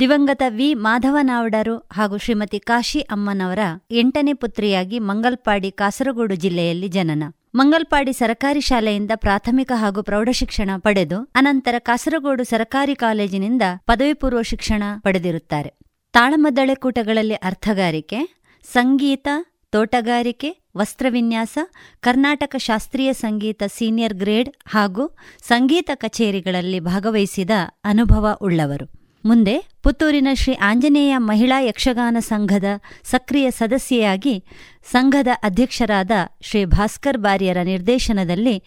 ದಿವಂಗತ 0.00 0.42
ವಿ. 0.48 0.74
ಮಾಧವನಾವಡರು 0.74 1.76
ಹಾಗೂ 1.76 2.18
ಶ್ರೀಮತಿ 2.18 2.60
ಕಾಶಿ 2.60 3.00
ಅಮ್ಮನವರ 3.00 3.58
ಎಂಟನೇ 3.90 4.32
ಪುತ್ರಿಯಾಗಿ 4.32 4.98
ಮಂಗಲ್ಪಾಡಿ 4.98 5.70
ಕಾಸರಗೋಡು 5.70 6.34
ಜಿಲ್ಲೆಯಲ್ಲಿ 6.34 6.88
ಜನನ. 6.88 7.24
ಮಂಗಲ್ಪಾಡಿ 7.54 8.12
ಸರಕಾರಿ 8.12 8.60
ಶಾಲೆಯಿಂದ 8.60 9.10
ಪ್ರಾಥಮಿಕ 9.14 9.72
ಹಾಗೂ 9.74 10.02
ಪ್ರೌಢಶಿಕ್ಷಣ 10.02 10.70
ಪಡೆದು, 10.78 11.24
ಅನಂತರ 11.34 11.74
ಕಾಸರಗೋಡು 11.78 12.44
ಸರಕಾರಿ 12.44 12.94
ಕಾಲೇಜಿನಿಂದ 12.94 13.62
ಪದವಿ 13.86 14.12
ಪೂರ್ವ 14.12 14.42
ಶಿಕ್ಷಣ 14.42 14.82
ಪಡೆದಿರುತ್ತಾರೆ. 15.00 15.78
ತಾಳಮದ್ದಳೆ 16.12 16.74
ಕೂಟಗಳಲ್ಲಿ 16.74 17.34
ಅರ್ಥಗಾರಿಕೆ, 17.34 18.44
ಸಂಗೀತ, 18.72 19.28
ತೋಟಗಾರಿಕೆ, 19.70 20.62
ವಸ್ತ್ರವಿನ್ಯಾಸ, 20.76 21.58
ಕರ್ನಾಟಕ 22.00 22.56
ಶಾಸ್ತ್ರೀಯ 22.58 23.12
ಸಂಗೀತ 23.12 23.62
ಸೀನಿಯರ್ 23.66 24.14
ಗ್ರೇಡ್ 24.14 24.50
ಹಾಗೂ 24.66 25.16
ಸಂಗೀತ 25.42 25.90
ಕಚೇರಿಗಳಲ್ಲಿ 25.94 26.80
ಭಾಗವಹಿಸಿದ 26.80 27.50
ಅನುಭವ 27.84 28.38
ಉಳ್ಳವರು. 28.40 29.01
ಮುಂದೆ 29.24 29.66
ಪುತ್ತೂರಿನ 29.82 30.28
ಶ್ರೀ 30.34 30.54
ಆಂಜನೇಯ 30.54 31.16
ಮಹಿಳಾ 31.16 31.60
ಯಕ್ಷಗಾನ 31.60 32.16
ಸಂಘದ 32.20 32.64
ಸಕ್ರಿಯ 33.04 33.50
ಸದಸ್ಯೆಯಾಗಿ 33.50 34.44
ಸಂಘದ 34.90 35.28
ಅಧ್ಯಕ್ಷರಾದ 35.42 36.10
ಶ್ರೀ 36.40 36.64
ಭಾಸ್ಕರ್ 36.64 37.18
ಬಾರಿಯರ 37.18 37.56
ನಿರ್ದೇಶನದಲ್ಲಿ 37.64 38.64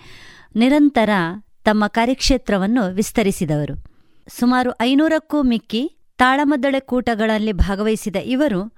ನಿರಂತರ 0.56 1.10
ತಮ್ಮ 1.64 1.88
ಕಾರ್ಯಕ್ಷೇತ್ರವನ್ನು 1.88 2.94
ವಿಸ್ತರಿಸಿದವರು. 2.94 3.86
ಸುಮಾರು 4.28 4.72
ಐನೂರಕ್ಕೂ 4.82 5.42
ಮಿಕ್ಕಿ 5.42 5.92
ತಾಳಮದ್ದಳೆ 6.18 6.80
ಕೂಟಗಳಲ್ಲಿ 6.80 7.52
ಭಾಗವಹಿಸಿದ 7.52 8.16
ಇವರು 8.16 8.74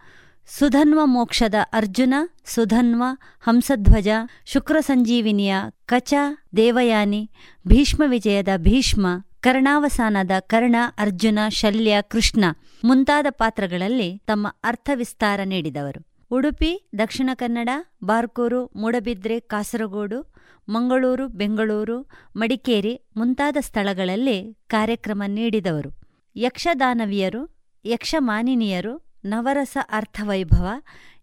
ಸುಧನ್ವ 0.60 1.00
ಮೋಕ್ಷದ 1.06 1.56
ಅರ್ಜುನ, 1.74 2.14
ಸುಧನ್ವ 2.46 3.04
ಹಂಸಧ್ವಜ 3.42 4.08
ಶುಕ್ರ 4.46 4.78
ಸಂಜೀವಿನಿಯ 4.80 5.56
ಕಚ 5.86 6.14
ದೇವಯಾನಿ, 6.58 7.32
ಭೀಷ್ಮ 7.68 8.04
ವಿಜಯದ 8.08 8.48
ಭೀಷ್ಮ 8.58 9.08
ಕರ್ಣಾವಸಾನದ 9.42 10.32
ಕರ್ಣ, 10.40 10.76
ಅರ್ಜುನ, 10.98 11.40
ಶಲ್ಯ, 11.50 11.98
ಕೃಷ್ಣ 12.02 12.46
ಮುಂತಾದ 12.84 13.26
ಪಾತ್ರಗಳಲ್ಲಿ 13.30 14.18
ತಮ್ಮ 14.18 14.48
ಅರ್ಥವಿಸ್ತಾರ 14.64 15.40
ನೀಡಿದವರು. 15.46 16.26
ಉಡುಪಿ, 16.32 16.90
ದಕ್ಷಿಣ 17.00 17.30
ಕನ್ನಡ, 17.34 17.70
ಬಾರ್ಕೂರು, 18.04 18.66
ಮೂಡಬಿದ್ರೆ, 18.66 19.40
ಕಾಸರಗೋಡು, 19.40 20.36
ಮಂಗಳೂರು, 20.70 21.28
ಬೆಂಗಳೂರು, 21.28 22.10
ಮಡಿಕೇರಿ 22.36 23.02
ಮುಂತಾದ 23.18 23.58
ಸ್ಥಳಗಳಲ್ಲಿ 23.60 24.54
ಕಾರ್ಯಕ್ರಮ 24.68 25.24
ನೀಡಿದವರು. 25.28 25.90
ಯಕ್ಷದಾನವಿಯರು, 26.36 27.56
ಯಕ್ಷಮಾನಿನಿಯರು, 27.86 29.14
ನವರಸ 29.26 29.78
ಅರ್ಥವೈಭವ, 29.90 30.68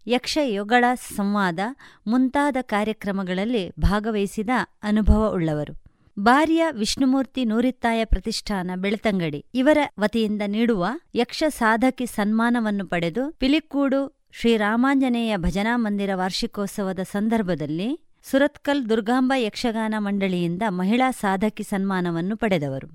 ಯಕ್ಷಯೊಗಳ 0.07 0.85
ಸಂವಾದ 0.95 1.59
ಮುಂತಾದ 2.07 2.57
ಕಾರ್ಯಕ್ರಮಗಳಲ್ಲಿ 2.61 3.69
ಭಾಗವಹಿಸಿದ 3.79 4.49
ಅನುಭವ 4.83 5.31
ಉಳ್ಳವರು. 5.33 5.84
ಬಾರಿಯ 6.17 6.65
ವಿಷ್ಣುಮೂರ್ತಿ 6.71 7.45
ನೂರಿತ್ತಾಯ 7.45 8.05
ಪ್ರತಿಷ್ಠಾನ 8.05 8.71
ಬೆಳ್ತಂಗಡಿ 8.75 9.45
ಇವರ 9.53 9.77
ವತಿಯಿಂದ 9.99 10.41
ನೀಡುವ 10.47 10.85
ಯಕ್ಷ 11.15 11.43
ಸಾಧಕಿ 11.49 12.05
ಸನ್ಮಾನವನ್ನು 12.05 12.87
ಪಡೆದು 12.87 13.31
ಪಿಲಿಕ್ಕೂಡು 13.39 13.99
ಶ್ರೀರಾಮಾಂಜನೇಯ 14.31 15.37
ಭಜನಾ 15.37 15.77
ಮಂದಿರ 15.77 16.09
ವಾರ್ಷಿಕೋತ್ಸವದ 16.15 16.99
ಸಂದರ್ಭದಲ್ಲಿ 16.99 17.89
ಸುರತ್ಕಲ್ 18.23 18.89
ದುರ್ಗಾಂಬ 18.89 19.33
ಯಕ್ಷಗಾನ 19.37 19.95
ಮಂಡಳಿಯಿಂದ 19.97 20.61
ಮಹಿಳಾ 20.69 21.11
ಸಾಧಕಿ 21.11 21.63
ಸನ್ಮಾನವನ್ನು 21.63 22.37
ಪಡೆದವರು. 22.37 22.87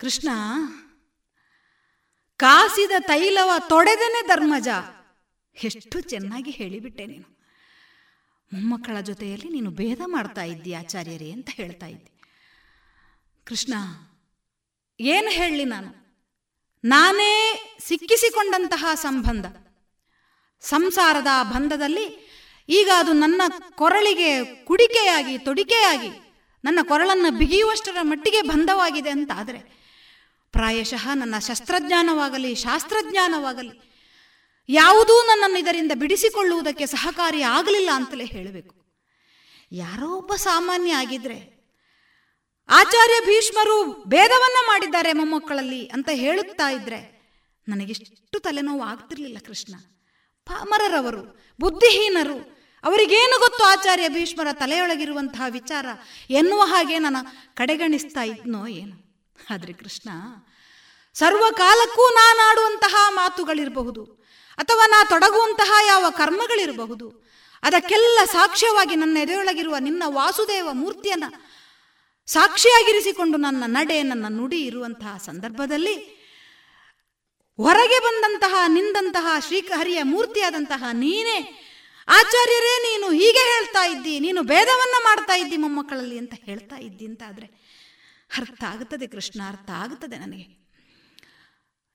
ಕೃಷ್ಣ, 0.00 0.28
ಕಾಸಿದ 2.36 2.90
ತೈಲವ 2.98 3.50
ತೊಡೆದನೆ 3.68 4.26
ಧರ್ಮಜ. 4.26 4.68
ಎಷ್ಟು 5.56 6.00
ಚೆನ್ನಾಗಿ 6.00 6.50
ಹೇಳಿಬಿಟ್ಟೆ 6.50 7.06
ನೀನು. 7.06 7.28
ಮೊಮ್ಮಕ್ಕಳ 8.52 9.00
ಜೊತೆಯಲ್ಲಿ 9.00 9.48
ನೀನು 9.48 9.70
ಭೇದ 9.70 10.00
ಮಾಡ್ತಾ 10.06 10.42
ಇದ್ದಿ 10.42 10.72
ಆಚಾರ್ಯರೇ 10.72 11.30
ಅಂತ 11.30 11.48
ಹೇಳ್ತಾ 11.52 11.86
ಇದ್ದೆ. 11.86 12.10
ಕೃಷ್ಣ, 13.44 13.74
ಏನು 15.00 15.30
ಹೇಳಲಿ 15.30 15.64
ನಾನು? 15.64 15.90
ನಾನೇ 16.84 17.32
ಸಿಕ್ಕಿಸಿಕೊಂಡಂತಹ 17.80 18.86
ಸಂಬಂಧ. 18.94 19.46
ಸಂಸಾರದ 20.60 21.26
ಬಂಧದಲ್ಲಿ 21.42 22.06
ಈಗ 22.68 22.90
ಅದು 22.96 23.12
ನನ್ನ 23.12 23.42
ಕೊರಳಿಗೆ 23.74 24.44
ಕುಡಿಕೆಯಾಗಿ, 24.64 25.38
ತೊಡಿಕೆಯಾಗಿ, 25.38 26.10
ನನ್ನ 26.64 26.78
ಕೊರಳನ್ನು 26.82 27.38
ಬಿಗಿಯುವಷ್ಟರ 27.38 27.96
ಮಟ್ಟಿಗೆ 28.02 28.42
ಬಂಧವಾಗಿದೆ 28.42 29.10
ಅಂತ 29.10 29.30
ಆದರೆ 29.36 29.78
ಪ್ರಾಯಶಃ 30.52 31.14
ನನ್ನ 31.14 31.34
ಶಸ್ತ್ರಜ್ಞಾನವಾಗಲಿ, 31.38 32.54
ಶಾಸ್ತ್ರಜ್ಞಾನವಾಗಲಿ, 32.54 33.88
ಯಾವುದೂ 34.68 35.26
ನನ್ನನ್ನು 35.26 35.58
ಇದರಿಂದ 35.58 35.92
ಬಿಡಿಸಿಕೊಳ್ಳುವುದಕ್ಕೆ 35.94 36.86
ಸಹಕಾರಿ 36.86 37.42
ಆಗಲಿಲ್ಲ 37.42 37.90
ಅಂತಲೇ 37.94 38.24
ಹೇಳಬೇಕು. 38.24 38.78
ಯಾರೋ 39.72 40.08
ಒಬ್ಬ 40.08 40.34
ಸಾಮಾನ್ಯ 40.34 40.92
ಆಗಿದ್ರೆ, 40.92 41.58
ಆಚಾರ್ಯ 42.68 43.26
ಭೀಷ್ಮರು 43.26 44.04
ಭೇದವನ್ನ 44.04 44.66
ಮಾಡಿದ್ದಾರೆ 44.66 45.12
ಮೊಮ್ಮಕ್ಕಳಲ್ಲಿ 45.12 45.86
ಅಂತ 45.86 46.08
ಹೇಳುತ್ತಾ 46.12 46.70
ಇದ್ರೆ, 46.70 47.18
ನನಗಿಷ್ಟು 47.68 48.38
ತಲೆನೋವು 48.38 48.82
ಆಗ್ತಿರ್ಲಿಲ್ಲ 48.82 49.38
ಕೃಷ್ಣ. 49.46 49.74
ಪಾಮರರವರು, 50.46 51.40
ಬುದ್ಧಿಹೀನರು, 51.60 52.58
ಅವರಿಗೇನು 52.84 53.38
ಗೊತ್ತು 53.38 53.64
ಆಚಾರ್ಯ 53.64 54.08
ಭೀಷ್ಮರ 54.08 54.46
ತಲೆಯೊಳಗಿರುವಂತಹ 54.52 55.42
ವಿಚಾರ 55.50 55.86
ಎನ್ನುವ 56.30 56.60
ಹಾಗೆ 56.60 56.98
ನಾನು 56.98 57.54
ಕಡೆಗಣಿಸ್ತಾ 57.54 58.22
ಇದ್ನೋ 58.22 58.66
ಏನು. 58.66 59.07
ಆದ್ರೆ 59.50 59.72
ಕೃಷ್ಣ, 59.72 60.10
ಸರ್ವಕಾಲಕ್ಕೂ 61.14 62.04
ನಾನಾಡುವಂತಹ 62.14 62.94
ಮಾತುಗಳಿರಬಹುದು, 63.08 64.20
ಅಥವಾ 64.58 64.86
ನಾ 64.86 65.04
ತೊಡಗುವಂತಹ 65.04 65.72
ಯಾವ 65.86 66.10
ಕರ್ಮಗಳಿರಬಹುದು, 66.10 67.28
ಅದಕ್ಕೆಲ್ಲ 67.62 68.24
ಸಾಕ್ಷ್ಯವಾಗಿ 68.24 68.94
ನನ್ನ 68.94 69.16
ಎದೆಯೊಳಗಿರುವ 69.16 69.76
ನಿನ್ನ 69.78 70.02
ವಾಸುದೇವ 70.06 70.68
ಮೂರ್ತಿಯನ್ನ 70.72 71.24
ಸಾಕ್ಷಿಯಾಗಿರಿಸಿಕೊಂಡು 72.26 73.38
ನನ್ನ 73.38 73.64
ನಡೆ, 73.66 74.02
ನನ್ನ 74.02 74.26
ನುಡಿ 74.28 74.60
ಇರುವಂತಹ 74.60 75.16
ಸಂದರ್ಭದಲ್ಲಿ 75.18 76.18
ಹೊರಗೆ 77.58 77.98
ಬಂದಂತಹ, 77.98 78.54
ನಿಂದಂತಹ 78.66 79.26
ಶ್ರೀಹರಿಯ 79.46 80.02
ಮೂರ್ತಿಯಾದಂತಹ 80.02 80.84
ನೀನೇ, 80.92 81.38
ಆಚಾರ್ಯರೇ, 82.08 82.74
ನೀನು 82.88 83.10
ಹೀಗೆ 83.10 83.54
ಹೇಳ್ತಾ 83.54 83.84
ಇದ್ದಿ, 83.84 84.20
ನೀನು 84.20 84.42
ಭೇದವನ್ನ 84.42 84.94
ಮಾಡ್ತಾ 85.04 85.34
ಇದ್ದಿ 85.34 85.56
ಮೊಮ್ಮಕ್ಕಳಲ್ಲಿ 85.56 86.18
ಅಂತ 86.18 86.34
ಹೇಳ್ತಾ 86.44 86.76
ಇದ್ದಿ 86.76 87.06
ಅಂತ 87.06 87.22
ಆದ್ರೆ 87.28 87.67
ಅರ್ಥ 88.36 88.64
ಆಗುತ್ತದೆ 88.64 89.06
ಕೃಷ್ಣ, 89.06 89.40
ಅರ್ಥ 89.48 89.70
ಆಗುತ್ತದೆ 89.74 90.18
ನನಗೆ. 90.18 90.58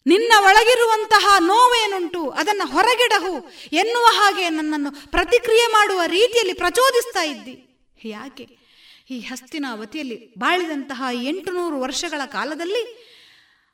ನಿನ್ನ 0.05 0.33
ಒಳಗಿರುವಂತಹ 0.39 1.35
ನೋವೇನುಂಟು, 1.39 2.29
ಅದನ್ನು 2.29 2.71
ಹೊರಗಿಡಹು 2.71 3.51
ಎನ್ನುವ 3.73 4.05
ಹಾಗೆ 4.05 4.49
ನನ್ನನ್ನು 4.49 5.11
ಪ್ರತಿಕ್ರಿಯೆ 5.11 5.67
ಮಾಡುವ 5.67 6.01
ರೀತಿಯಲ್ಲಿ 6.05 6.53
ಪ್ರಚೋದಿಸ್ತಾ 6.53 7.23
ಇದ್ದಿ. 7.23 7.85
ಯಾಕೆ? 8.05 8.43
ಈ 8.43 9.19
ಹಸ್ತಿನ 9.19 9.33
ಹಸ್ತಿನಾವತಿಯಲ್ಲಿ 9.43 10.33
ಬಾಳಿದಂತಹ 10.37 11.03
ಎಂಟುನೂರು 11.13 11.79
ವರ್ಷಗಳ 11.79 12.21
ಕಾಲದಲ್ಲಿ 12.25 13.13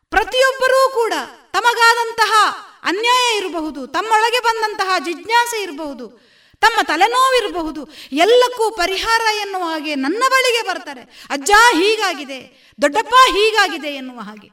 ಪ್ರತಿಯೊಬ್ಬರೂ 0.10 0.92
ಕೂಡ 0.94 1.14
ತಮಗಾದಂತಹ 1.54 2.56
ಅನ್ಯಾಯ 2.84 3.38
ಇರಬಹುದು, 3.38 3.88
ತಮ್ಮೊಳಗೆ 3.88 4.44
ಬಂದಂತಹ 4.44 5.00
ಜಿಜ್ಞಾಸೆ 5.00 5.64
ಇರಬಹುದು 5.64 6.29
ತಮ್ಮ 6.62 6.80
ತಲೆನೋವಿರಬಹುದು. 6.88 7.82
ಎಲ್ಲಕ್ಕೂ 8.12 8.66
ಪರಿಹಾರ 8.72 9.22
ಎನ್ನುವ 9.42 9.64
ಹಾಗೆ 9.64 9.94
ನನ್ನ 9.96 10.24
ಬಳಿಗೆ 10.30 10.62
ಬರ್ತಾರೆ. 10.68 11.04
ಅಜ್ಜ 11.30 11.52
ಹೀಗಾಗಿದೆ, 11.76 12.40
ದೊಡ್ಡಪ್ಪ 12.82 13.16
ಹೀಗಾಗಿದೆ 13.32 13.92
ಎನ್ನುವ 13.96 14.20
ಹಾಗೆ. 14.20 14.50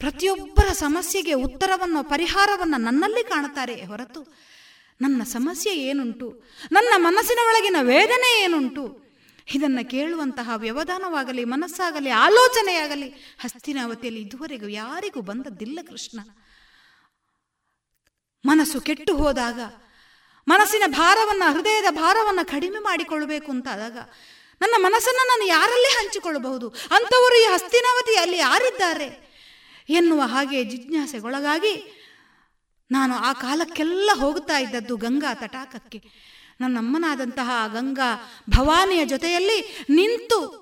ಪ್ರತಿಯೊಬ್ಬರ 0.00 0.68
ಸಮಸ್ಯೆಗೆ 0.72 1.34
ಉತ್ತರವನ್ನು 1.46 2.00
ಪರಿಹಾರವನ್ನು 2.04 2.78
ನನ್ನಲ್ಲಿ 2.80 3.22
ಕಾಣುತ್ತಾರೆ 3.24 3.74
ಹೊರತು 3.84 4.22
ನನ್ನ 5.00 5.22
ಸಮಸ್ಯೆ 5.22 5.72
ಏನುಂಟು? 5.88 6.28
ನನ್ನ 6.72 6.92
ಮನಸ್ಸಿನ 6.96 7.38
ಒಳಗಿನ 7.46 7.76
ವೇದನೆ 7.80 8.30
ಏನುಂಟು? 8.42 8.84
ಇದನ್ನು 9.54 9.82
ಕೇಳುವಂತಹ 9.90 10.50
ವ್ಯವಧಾನವಾಗಲಿ, 10.56 11.44
ಮನಸ್ಸಾಗಲಿ, 11.44 12.10
ಆಲೋಚನೆಯಾಗಲಿ, 12.10 13.08
ಹಸ್ತಿನಾವತಿಯಲ್ಲಿ 13.38 14.20
ಇದುವರೆಗೂ 14.20 14.68
ಯಾರಿಗೂ 14.68 15.20
ಬಂದದ್ದಿಲ್ಲ 15.20 15.78
ಕೃಷ್ಣ. 15.88 16.18
ಮನಸ್ಸು 18.44 18.80
ಕೆಟ್ಟು 18.80 19.12
ಹೋದಾಗ 19.16 19.60
ಮನಸ್ಸಿನ 20.48 20.82
ಭಾರವನ್ನು, 20.86 21.52
ಹೃದಯದ 21.52 21.84
ಭಾರವನ್ನು 21.90 22.44
ಕಡಿಮೆ 22.44 22.78
ಮಾಡಿಕೊಳ್ಳಬೇಕು 22.78 23.52
ಅಂತಾದಾಗ 23.52 23.96
ನನ್ನ 24.60 24.74
ಮನಸ್ಸನ್ನು 24.76 25.28
ನಾನು 25.28 25.48
ಯಾರಲ್ಲಿ 25.48 25.88
ಹಂಚಿಕೊಳ್ಳಬಹುದು? 25.88 26.68
ಅಂಥವರು 26.68 27.42
ಈ 27.42 27.44
ಹಸ್ತಿನಾವತಿಯಲ್ಲಿ 27.44 28.38
ಯಾರಿದ್ದಾರೆ? 28.38 29.30
ಎನ್ನುವ 29.88 30.20
ಹಾಗೆ 30.20 30.64
ಜಿಜ್ಞಾಸೆಗೊಳಗಾಗಿ 30.64 31.96
ನಾನು 32.90 33.14
ಆ 33.14 33.32
ಕಾಲಕ್ಕೆಲ್ಲ 33.32 34.10
ಹೋಗ್ತಾ 34.14 34.58
ಇದ್ದದ್ದು 34.58 34.96
ಗಂಗಾ 34.96 35.34
ತಟಾಕಕ್ಕೆ. 35.34 36.02
ನನ್ನಮ್ಮನಾದಂತಹ 36.60 37.50
ಗಂಗಾ 37.72 38.16
ಭವಾನಿಯ 38.50 39.04
ಜೊತೆಯಲ್ಲಿ 39.04 39.86
ನಿಂತು 39.90 40.60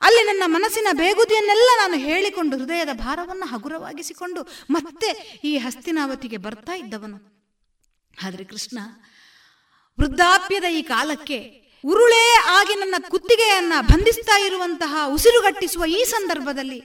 ಅಲ್ಲಿ 0.00 0.22
ನನ್ನ 0.22 0.42
ಮನಸ್ಸಿನ 0.46 0.86
ಬೇಗುದಿಯನ್ನೆಲ್ಲ 0.92 1.68
ನಾನು 1.76 1.94
ಹೇಳಿಕೊಂಡು 1.94 2.56
ಹೃದಯದ 2.56 2.88
ಭಾರವನ್ನು 2.92 3.46
ಹಗುರವಾಗಿಸಿಕೊಂಡು 3.46 4.48
ಮತ್ತೆ 4.70 5.40
ಈ 5.44 5.58
ಹಸ್ತಿನಾವತಿಗೆ 5.58 6.36
ಬರ್ತಾ 6.36 6.72
ಇದ್ದವನು. 6.72 7.36
ಆದರೆ 8.24 8.44
ಕೃಷ್ಣ 8.44 8.78
ವೃದ್ಧಾಪ್ಯದ 9.98 10.64
ಈ 10.64 10.82
ಕಾಲಕ್ಕೆ 10.82 11.38
ಉರುಳೇ 11.84 12.24
ಆಗಿ 12.48 12.74
ನನ್ನ 12.74 12.94
ಕುತ್ತಿಗೆಯನ್ನ 13.08 13.72
ಬಂಧಿಸ್ತಾ 13.80 14.38
ಇರುವಂತಹ 14.38 14.96
ಉಸಿರುಗಟ್ಟಿಸುವ 15.06 15.84
ಈ 15.86 16.04
ಸಂದರ್ಭದಲ್ಲಿ 16.04 16.80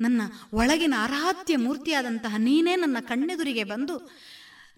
ನನ್ನ 0.00 0.22
ಒಳಗಿನ 0.52 0.94
ಆರಾಧ್ಯ 0.98 1.56
ಮೂರ್ತಿಯಾದಂತಹ 1.56 2.34
ನೀನೇ 2.36 2.76
ನನ್ನ 2.76 2.96
ಕಣ್ಣೆದುರಿಗೆ 3.00 3.64
ಬಂದು, 3.64 3.96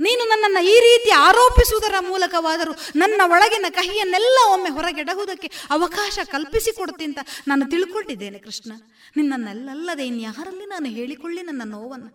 ನೀನು 0.00 0.22
ನನ್ನನ್ನು 0.28 0.60
ಈ 0.64 0.80
ರೀತಿ 0.80 1.10
ಆರೋಪಿಸುವುದರ 1.10 1.94
ಮೂಲಕವಾದರೂ 2.00 2.72
ನನ್ನ 2.96 3.20
ಒಳಗಿನ 3.24 3.64
ಕಹಿಯನ್ನೆಲ್ಲ 3.68 4.38
ಒಮ್ಮೆ 4.52 4.70
ಹೊರಗೆಡಹುವುದಕ್ಕೆ 4.70 5.50
ಅವಕಾಶ 5.70 6.18
ಕಲ್ಪಿಸಿಕೊಡುತ್ತಿಂತ 6.30 7.18
ನಾನು 7.48 7.70
ತಿಳ್ಕೊಂಡಿದ್ದೇನೆ 7.70 8.38
ಕೃಷ್ಣ. 8.38 8.72
ನಿನ್ನನ್ನೆಲ್ಲಲ್ಲದೆ 9.16 10.06
ಇನ್ಯಾರಲ್ಲಿ 10.06 10.66
ನಾನು 10.66 10.86
ಹೇಳಿಕೊಳ್ಳಿ 10.86 11.42
ನನ್ನ 11.42 11.62
ನೋವನ್ನು. 11.64 12.10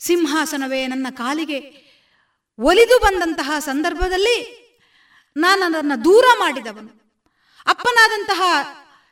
ಸಿಂಹಾಸನವೇ 0.00 0.86
ನನ್ನ 0.86 1.06
ಕಾಲಿಗೆ 1.10 1.85
ಒಲಿದು 2.60 2.98
ಬಂದಂತಹ 2.98 3.52
ಸಂದರ್ಭದಲ್ಲಿ 3.58 4.66
ನಾನು 5.36 5.64
ಅದನ್ನು 5.64 6.04
ದೂರ 6.04 6.24
ಮಾಡಿದವನು. 6.38 7.06
ಅಪ್ಪನಾದಂತಹ 7.66 8.42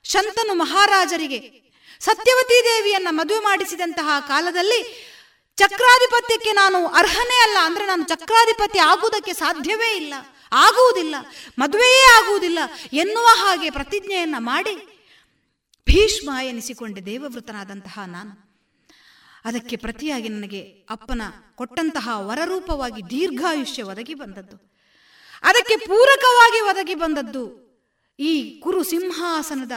ಶಂತನು 0.05 0.55
ಮಹಾರಾಜರಿಗೆ 0.55 1.65
ಸತ್ಯವತಿ 2.01 2.65
ದೇವಿಯನ್ನು 2.65 3.15
ಮದುವೆ 3.15 3.41
ಮಾಡಿಸಿದಂತಹ 3.41 4.25
ಕಾಲದಲ್ಲಿ 4.29 5.11
ಚಕ್ರಾಧಿಪತ್ಯಕ್ಕೆ 5.57 6.53
ನಾನು 6.53 6.87
ಅರ್ಹನೇ 6.87 7.43
ಅಲ್ಲ. 7.43 7.57
ಅಂದ್ರೆ 7.63 7.87
ನಾನು 7.87 8.05
ಚಕ್ರಾಧಿಪತಿ 8.05 8.79
ಆಗುವುದಕ್ಕೆ 8.79 9.33
ಸಾಧ್ಯವೇ 9.33 9.97
ಇಲ್ಲ. 9.97 10.15
ಆಗುವುದಿಲ್ಲ. 10.53 11.15
ಮದುವೆಯೇ 11.59 12.25
ಆಗುವುದಿಲ್ಲ 12.25 12.59
ಎನ್ನುವ 12.93 13.27
ಹಾಗೆ 13.27 13.71
ಪ್ರತಿಜ್ಞೆಯನ್ನು 13.71 14.41
ಮಾಡಿ 14.41 14.75
ಭೀಷ್ಮ 15.87 16.31
ಎನಿಸಿಕೊಂಡೆ 16.43 17.07
ದೇವವೃತನಾದಂತಹ 17.07 17.99
ನಾನು. 18.07 18.44
ಅದಕ್ಕೆ 19.45 19.77
ಪ್ರತಿಯಾಗಿ 19.77 20.29
ನನಗೆ 20.29 20.61
ಅಪ್ಪನ 20.91 21.23
ಕೊಟ್ಟಂತಹ 21.55 22.09
ವರರೂಪವಾಗಿ 22.13 23.11
ದೀರ್ಘಾಯುಷ್ಯ 23.11 23.83
ಒದಗಿ 23.83 24.15
ಬಂದದ್ದು. 24.15 24.57
ಅದಕ್ಕೆ 25.43 25.77
ಪೂರಕವಾಗಿ 25.77 26.61
ಒದಗಿ 26.61 26.95
ಬಂದದ್ದು 26.95 27.65
ಈ 28.19 28.61
ಕುರು 28.61 28.83
ಸಿಂಹಾಸನದ 28.83 29.73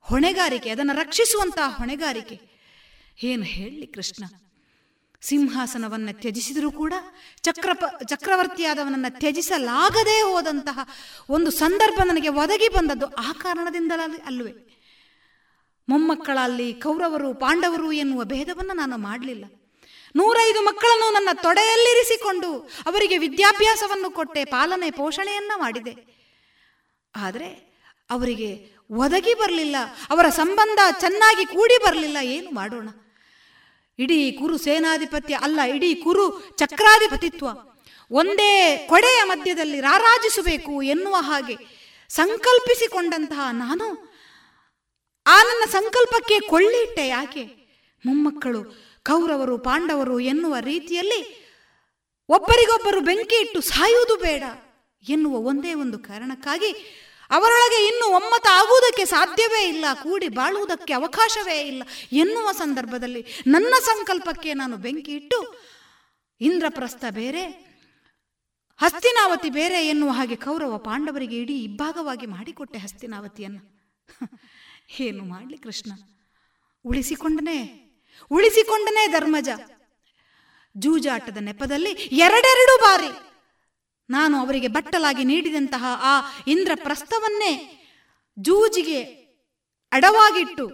ಹೊಣೆಗಾರಿಕೆ, 0.00 0.70
ಅದನ್ನು 0.70 0.92
ರಕ್ಷಿಸುವಂತಹ 0.92 1.76
ಹೊಣೆಗಾರಿಕೆ. 1.76 2.40
ಏನು 3.22 3.42
ಹೇಳಿ 3.42 3.86
ಕೃಷ್ಣ? 3.86 4.24
ಸಿಂಹಾಸನವನ್ನು 5.22 6.20
ತ್ಯಜಿಸಿದರೂ 6.20 6.70
ಕೂಡ 6.70 6.94
ಚಕ್ರಪ 7.42 7.84
ಚಕ್ರವರ್ತಿಯಾದವನನ್ನು 8.06 9.18
ತ್ಯಜಿಸಲಾಗದೇ 9.18 10.20
ಹೋದಂತಹ 10.20 10.78
ಒಂದು 11.30 11.50
ಸಂದರ್ಭ 11.50 12.00
ನನಗೆ 12.06 12.28
ಒದಗಿ 12.28 12.68
ಬಂದದ್ದು 12.68 13.06
ಆ 13.06 13.32
ಕಾರಣದಿಂದಲೇ 13.32 14.22
ಅಲ್ವೇ 14.26 14.79
ಮೊಮ್ಮಕ್ಕಳಲ್ಲಿ 15.90 16.68
ಕೌರವರು, 16.84 17.30
ಪಾಂಡವರು 17.34 17.92
ಎನ್ನುವ 17.92 18.24
ಭೇದವನ್ನು 18.24 18.74
ನಾನು 18.74 18.96
ಮಾಡಲಿಲ್ಲ. 18.98 19.44
ನೂರೈದು 20.16 20.60
ಮಕ್ಕಳನ್ನು 20.62 21.08
ನನ್ನ 21.14 21.28
ತೊಡೆಯಲ್ಲಿರಿಸಿಕೊಂಡು 21.42 22.50
ಅವರಿಗೆ 22.86 23.16
ವಿದ್ಯಾಭ್ಯಾಸವನ್ನು 23.18 24.10
ಕೊಟ್ಟೆ, 24.10 24.42
ಪಾಲನೆ, 24.44 24.90
ಪೋಷಣೆಯನ್ನು 24.90 25.56
ಮಾಡಿದೆ. 25.60 25.94
ಆದರೆ 27.14 27.50
ಅವರಿಗೆ 28.10 28.50
ಒದಗಿ 28.90 29.34
ಬರಲಿಲ್ಲ, 29.34 29.76
ಅವರ 30.10 30.26
ಸಂಬಂಧ 30.28 30.78
ಚೆನ್ನಾಗಿ 31.00 31.44
ಕೂಡಿ 31.44 31.76
ಬರಲಿಲ್ಲ, 31.84 32.18
ಏನು 32.22 32.50
ಮಾಡೋಣ? 32.50 32.88
ಇಡೀ 33.98 34.18
ಕುರು 34.32 34.56
ಸೇನಾಧಿಪತ್ಯ 34.58 35.34
ಅಲ್ಲ, 35.42 35.60
ಇಡೀ 35.76 35.90
ಕುರು 35.94 36.24
ಚಕ್ರಾಧಿಪತಿತ್ವ. 36.56 37.48
ಒಂದೇ 38.10 38.52
ಕೊಡೆಯ 38.88 39.18
ಮಧ್ಯದಲ್ಲಿ 39.22 39.80
ರಾರಾಜಿಸಬೇಕು 39.80 40.74
ಎನ್ನುವ 40.82 41.16
ಹಾಗೆ 41.20 41.56
ಸಂಕಲ್ಪಿಸಿಕೊಂಡಂತಹ 42.08 43.42
ನಾನು 43.52 44.09
ಆ 45.26 45.36
ನನ್ನ 45.42 45.64
ಸಂಕಲ್ಪಕ್ಕೆ 45.70 46.36
ಕೊಳ್ಳಿಟ್ಟೆ 46.48 47.08
ಯಾಕೆ? 47.08 47.44
ಮೊಮ್ಮಕ್ಕಳು, 48.04 48.60
ಕೌರವರು, 49.04 49.58
ಪಾಂಡವರು 49.58 50.20
ಎನ್ನುವ 50.20 50.54
ರೀತಿಯಲ್ಲಿ 50.60 51.20
ಒಬ್ಬರಿಗೊಬ್ಬರು 52.28 53.00
ಬೆಂಕಿ 53.00 53.36
ಇಟ್ಟು 53.40 53.60
ಸಾಯುವುದು 53.60 54.16
ಬೇಡ 54.16 54.42
ಎನ್ನುವ 55.08 55.36
ಒಂದೇ 55.50 55.74
ಒಂದು 55.74 55.98
ಕಾರಣಕ್ಕಾಗಿ 55.98 56.70
ಅವರೊಳಗೆ 57.30 57.86
ಇನ್ನು 57.86 58.06
ಒಮ್ಮತ 58.14 58.46
ಆಗುವುದಕ್ಕೆ 58.50 59.04
ಸಾಧ್ಯವೇ 59.04 59.68
ಇಲ್ಲ, 59.68 59.84
ಕೂಡಿ 60.02 60.28
ಬಾಳುವುದಕ್ಕೆ 60.28 60.92
ಅವಕಾಶವೇ 60.92 61.58
ಇಲ್ಲ 61.62 61.82
ಎನ್ನುವ 62.12 62.52
ಸಂದರ್ಭದಲ್ಲಿ 62.52 63.22
ನನ್ನ 63.46 63.74
ಸಂಕಲ್ಪಕ್ಕೆ 63.80 64.54
ನಾನು 64.54 64.76
ಬೆಂಕಿ 64.76 65.12
ಇಟ್ಟು 65.12 65.38
ಇಂದ್ರಪ್ರಸ್ಥ 66.40 67.04
ಬೇರೆ, 67.10 67.42
ಹಸ್ತಿನಾವತಿ 68.78 69.50
ಬೇರೆ 69.50 69.88
ಎನ್ನುವ 69.88 70.10
ಹಾಗೆ 70.10 70.36
ಕೌರವ 70.36 70.78
ಪಾಂಡವರಿಗೆ 70.78 71.36
ಇಡೀ 71.36 71.56
ಇಬ್ಬಾಗವಾಗಿ 71.62 72.26
ಮಾಡಿಕೊಟ್ಟೆ 72.26 72.78
ಹಸ್ತಿನಾವತಿಯನ್ನು. 72.78 73.62
ಏನು 74.90 75.24
ಮಾಡಲಿ 75.24 75.58
ಕೃಷ್ಣ? 75.58 75.90
ಉಳಿಸಿಕೊಂಡನೇ 76.84 77.58
ಉಳಿಸಿಕೊಂಡನೇ 78.30 79.06
ಧರ್ಮಜ. 79.06 79.48
ಜೂಜಾಟದ 80.76 81.36
ನೆಪದಲ್ಲಿ 81.36 81.92
ಎರಡೆರಡು 82.18 82.82
ಬಾರಿ 82.82 83.10
ನಾನು 84.08 84.40
ಅವರಿಗೆ 84.40 84.68
ಬಟ್ಟಲಾಗಿ 84.68 85.24
ನೀಡಿದಂತಹ 85.24 85.84
ಆ 86.02 86.12
ಇಂದ್ರ 86.46 86.72
ಪ್ರಸ್ಥವನ್ನೇ 86.74 87.52
ಜೂಜಿಗೆ 88.38 89.00
ಅಡವಾಗಿಟ್ಟು 89.92 90.66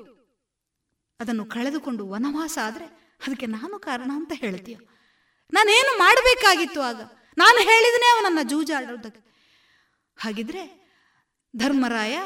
ಅದನ್ನು 1.21 1.45
ಕಳೆದುಕೊಂಡು 1.45 2.09
ವನವಾಸ 2.09 2.59
ಆದರೆ 2.63 2.87
ಅದಕ್ಕೆ 3.27 3.47
ನಾನು 3.47 3.79
ಕಾರಣ 3.79 4.11
ಅಂತ 4.15 4.33
ಹೇಳ್ತೀಯ? 4.35 4.77
ನಾನೇನು 5.53 5.99
ಮಾಡಬೇಕಾಗಿತ್ತು 5.99 6.81
ಆಗ? 6.81 7.01
ನಾನು 7.39 7.59
ಹೇಳಿದನೇ 7.59 8.09
ಅವನನ್ನು 8.15 8.49
ಜೂಜಾಡೋದಕ್ಕೆ 8.49 9.23
ಹಾಗಿದ್ರೆ 10.19 10.63
ಧರ್ಮರಾಯ 11.57 12.17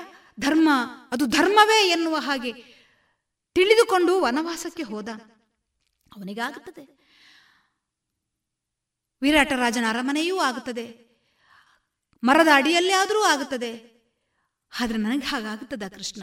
ಧರ್ಮ, 0.40 0.68
ಅದು 1.10 1.26
ಧರ್ಮವೇ 1.26 1.88
ಎನ್ನುವ 1.88 2.16
ಹಾಗೆ 2.16 2.52
ತಿಳಿದುಕೊಂಡು 3.54 4.20
ವನವಾಸಕ್ಕೆ 4.20 4.82
ಹೋದ. 4.82 5.08
ಅವನಿಗಾಗುತ್ತದೆ. 6.16 7.00
ವಿರಾಟರಾಜನ 9.22 9.84
ಅರಮನೆಯೂ 9.88 10.38
ಆಗುತ್ತದೆ. 10.38 11.10
ಮರದ 12.24 12.48
ಅಡಿಯಲ್ಲೇ 12.54 12.92
ಆದರೂ 12.92 13.22
ಆಗುತ್ತದೆ. 13.22 13.90
ಆದರೆ 14.80 14.98
ನನಗೆ 14.98 15.26
ಹಾಗಾಗುತ್ತದ 15.26 15.82
ಕೃಷ್ಣ? 15.94 16.22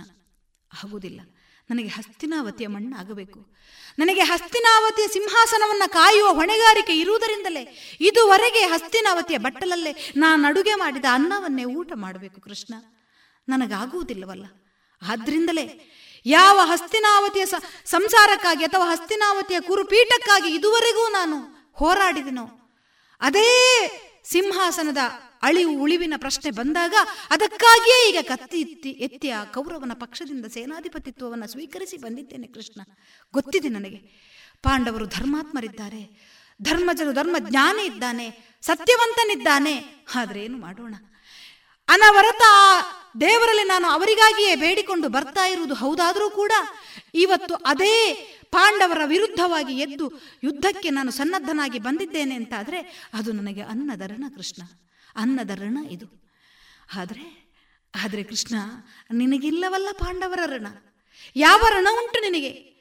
ಆಗುವುದಿಲ್ಲ. 0.84 1.22
ನನಗೆ 1.70 1.88
ಹಸ್ತಿನಾವತಿಯ 1.88 2.68
ಮಣ್ಣಾಗಬೇಕು. 2.68 3.56
ನನಗೆ 4.00 4.22
ಹಸ್ತಿನಾವತಿಯ 4.22 5.08
ಸಿಂಹಾಸನವನ್ನು 5.08 5.92
ಕಾಯುವ 5.92 6.34
ಹೊಣೆಗಾರಿಕೆ 6.34 7.00
ಇರುವುದರಿಂದಲೇ 7.00 7.98
ಇದುವರೆಗೆ 8.02 8.60
ಹಸ್ತಿನಾವತಿಯ 8.60 9.38
ಬಟ್ಟಲಲ್ಲೇ 9.38 10.14
ನಾನು 10.18 10.48
ಅಡುಗೆ 10.48 10.76
ಮಾಡಿದ 10.76 11.06
ಅನ್ನವನ್ನೇ 11.12 11.64
ಊಟ 11.64 11.92
ಮಾಡಬೇಕು 11.96 12.42
ಕೃಷ್ಣ. 12.42 12.74
ನನಗಾಗುವುದಿಲ್ಲವಲ್ಲ. 13.50 14.46
ಆದ್ರಿಂದಲೇ 15.02 15.94
ಯಾವ 16.26 16.60
ಹಸ್ತಿನಾವತಿಯ 16.64 17.46
ಸಂಸಾರಕ್ಕಾಗಿ 17.86 18.64
ಅಥವಾ 18.64 18.92
ಹಸ್ತಿನಾವತಿಯ 18.92 19.60
ಕುರುಪೀಠಕ್ಕಾಗಿ 19.60 20.56
ಇದುವರೆಗೂ 20.56 21.08
ನಾನು 21.08 21.36
ಹೋರಾಡಿದೆನೋ, 21.74 22.76
ಅದೇ 23.22 23.52
ಸಿಂಹಾಸನದ 24.24 24.98
ಅಳಿವು 25.42 25.82
ಉಳಿವಿನ 25.82 26.14
ಪ್ರಶ್ನೆ 26.18 26.52
ಬಂದಾಗ 26.52 26.96
ಅದಕ್ಕಾಗಿಯೇ 27.30 28.10
ಈಗ 28.10 28.18
ಕತ್ತಿ 28.22 28.62
ಎತ್ತಿ 28.62 28.90
ಎತ್ತಿ 28.90 29.30
ಆ 29.30 29.44
ಕೌರವನ 29.44 29.92
ಪಕ್ಷದಿಂದ 29.94 30.46
ಸೇನಾಧಿಪತಿತ್ವವನ್ನು 30.46 31.48
ಸ್ವೀಕರಿಸಿ 31.48 31.98
ಬಂದಿದ್ದೇನೆ 31.98 32.48
ಕೃಷ್ಣ. 32.48 32.82
ಗೊತ್ತಿದೆ 33.34 33.70
ನನಗೆ. 33.70 33.98
ಪಾಂಡವರು 34.64 35.06
ಧರ್ಮಾತ್ಮರಿದ್ದಾರೆ. 35.06 36.22
ಧರ್ಮಜರು 36.62 37.14
ಧರ್ಮ 37.14 37.36
ಜ್ಞಾನಿ 37.40 37.84
ಇದ್ದಾನೆ. 37.84 38.58
ಸತ್ಯವಂತನಿದ್ದಾನೆ. 38.62 40.06
ಆದ್ರೆ 40.16 40.46
ಏನು 40.46 40.58
ಮಾಡೋಣ. 40.58 40.96
ಅನವರತ 41.88 42.42
ದೇವರಲ್ಲಿ 43.20 43.64
ನಾನು 43.64 43.88
ಅವರಿಗಾಗಿಯೇ 43.88 44.56
ಬೇಡಿಕೊಂಡು 44.56 45.10
ಬರ್ತಾ 45.10 45.48
ಇರುವುದು 45.48 45.74
ಹೌದಾದರೂ 45.74 46.30
ಕೂಡ 46.30 46.52
ಇವತ್ತು 47.14 47.56
ಅದೇ 47.56 48.14
ಪಾಂಡವರ 48.52 49.02
ವಿರುದ್ಧವಾಗಿ 49.06 49.80
ಎದ್ದು 49.80 50.12
ಯುದ್ಧಕ್ಕೆ 50.44 50.90
ನಾನು 50.90 51.12
ಸನ್ನದ್ಧನಾಗಿ 51.12 51.80
ಬಂದಿದ್ದೇನೆ 51.80 52.36
ಅಂತಾದರೆ 52.36 53.10
ಅದು 53.14 53.32
ನನಗೆ 53.32 53.62
ಅನ್ನದ 53.62 54.02
ಋಣ 54.02 54.24
ಕೃಷ್ಣ. 54.36 54.62
ಅನ್ನದ 55.16 55.50
ಋಣ 55.56 55.78
ಇದು. 55.92 56.30
ಆದರೆ 56.96 57.48
ಆದರೆ 58.04 58.24
ಕೃಷ್ಣ, 58.24 58.56
ನಿನಗಿಲ್ಲವಲ್ಲ 59.14 59.88
ಪಾಂಡವರ 59.92 60.40
ಋಣ? 60.46 60.68
ಯಾವ 61.36 61.60
ಋಣ 61.70 61.88
ಉಂಟು 61.92 62.22
ನಿನಗೆ? 62.22 62.78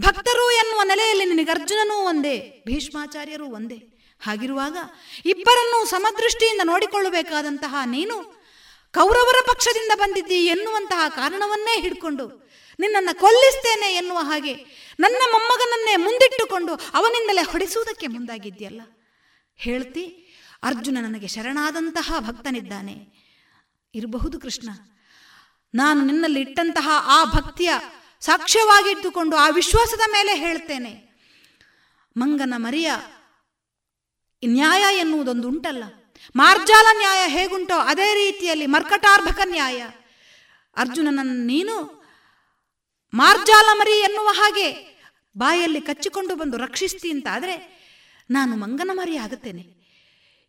ಭಕ್ತರು 0.00 0.50
ಎನ್ನುವ 0.50 0.82
ನೆಲೆಯಲ್ಲಿ 0.82 1.24
ನಿನಗೆ 1.24 1.50
ಅರ್ಜುನನೂ 1.50 1.94
ಒಂದೇ, 1.94 2.64
ಭೀಷ್ಮಾಚಾರ್ಯರೂ 2.66 3.46
ಒಂದೇ. 3.46 3.76
ಹಾಗಿರುವಾಗ 4.20 4.76
ಇಬ್ಬರನ್ನೂ 5.26 5.84
ಸಮದೃಷ್ಟಿಯಿಂದ 5.84 6.60
ನೋಡಿಕೊಳ್ಳಬೇಕಾದಂತಹ 6.64 7.74
ನೀನು 7.84 8.39
ಕೌರವರ 8.94 9.38
ಪಕ್ಷದಿಂದ 9.46 9.92
ಬಂದಿದ್ದಿ 9.98 10.34
ಎನ್ನುವಂತಹ 10.34 11.08
ಕಾರಣವನ್ನೇ 11.08 11.80
ಹಿಡ್ಕೊಂಡು 11.80 12.50
ನಿನ್ನನ್ನು 12.80 13.20
ಕೊಲ್ಲಿಸ್ತೇನೆ 13.20 13.94
ಎನ್ನುವ 13.94 14.18
ಹಾಗೆ 14.18 14.54
ನನ್ನ 15.00 15.16
ಮೊಮ್ಮಗನನ್ನೇ 15.32 15.96
ಮುಂದಿಟ್ಟುಕೊಂಡು 15.96 16.74
ಅವನಿಂದಲೇ 16.74 17.42
ಹೊಡೆಸುವುದಕ್ಕೆ 17.42 18.06
ಮುಂದಾಗಿದ್ಯಲ್ಲ 18.06 18.82
ಹೇಳ್ತಿ, 19.56 20.04
ಅರ್ಜುನ 20.62 20.98
ನನಗೆ 21.00 21.26
ಶರಣಾದಂತಹ 21.26 22.12
ಭಕ್ತನಿದ್ದಾನೆ. 22.18 22.96
ಇರಬಹುದು 23.94 24.40
ಕೃಷ್ಣ, 24.40 24.68
ನಾನು 25.74 26.04
ನಿನ್ನಲ್ಲಿ 26.04 26.40
ಇಟ್ಟಂತಹ 26.40 26.88
ಆ 27.04 27.24
ಭಕ್ತಿಯ 27.24 27.70
ಸಾಕ್ಷ್ಯವಾಗಿಟ್ಟುಕೊಂಡು 28.20 29.36
ಆ 29.36 29.48
ವಿಶ್ವಾಸದ 29.48 30.00
ಮೇಲೆ 30.12 30.34
ಹೇಳ್ತೇನೆ. 30.34 30.92
ಮಂಗನ 32.16 32.54
ಮರಿಯ 32.56 32.90
ನ್ಯಾಯ 34.44 34.96
ಎನ್ನುವುದೊಂದು 34.96 35.48
ಉಂಟಲ್ಲ 35.48 35.84
ಮಾರ್ಜಾಲ 36.36 36.86
ನ್ಯಾಯ 36.98 37.28
ಹೇಗುಂಟೋ 37.28 37.78
ಅದೇ 37.90 38.14
ರೀತಿಯಲ್ಲಿ 38.14 38.66
ಮರ್ಕಟಾರ್ಭಕ 38.66 39.40
ನ್ಯಾಯ. 39.44 39.80
ಅರ್ಜುನನನ್ನು 40.76 41.46
ನೀನು 41.46 41.74
ಮಾರ್ಜಾಲ 43.14 43.68
ಮರಿ 43.72 44.00
ಎನ್ನುವ 44.00 44.28
ಹಾಗೆ 44.32 44.68
ಬಾಯಲ್ಲಿ 45.36 45.80
ಕಚ್ಚಿಕೊಂಡು 45.80 46.36
ಬಂದು 46.36 46.56
ರಕ್ಷಿಸ್ತಿ 46.56 47.10
ಅಂತ 47.10 47.26
ಆದರೆ 47.32 47.54
ನಾನು 48.30 48.56
ಮಂಗನ 48.56 48.90
ಮರಿ 48.92 49.16
ಆಗುತ್ತೇನೆ. 49.16 49.62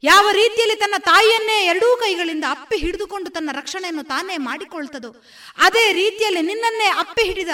ಯಾವ 0.04 0.28
ರೀತಿಯಲ್ಲಿ 0.32 0.76
ತನ್ನ 0.76 0.96
ತಾಯಿಯನ್ನೇ 1.00 1.66
ಎರಡೂ 1.66 1.98
ಕೈಗಳಿಂದ 1.98 2.46
ಅಪ್ಪಿ 2.50 2.78
ಹಿಡಿದುಕೊಂಡು 2.78 3.30
ತನ್ನ 3.30 3.50
ರಕ್ಷಣೆಯನ್ನು 3.52 4.04
ತಾನೇ 4.04 4.38
ಮಾಡಿಕೊಳ್ತದೋ, 4.38 5.12
ಅದೇ 5.58 5.92
ರೀತಿಯಲ್ಲಿ 5.92 6.42
ನಿನ್ನನ್ನೇ 6.42 6.88
ಅಪ್ಪಿ 7.04 7.24
ಹಿಡಿದ 7.24 7.50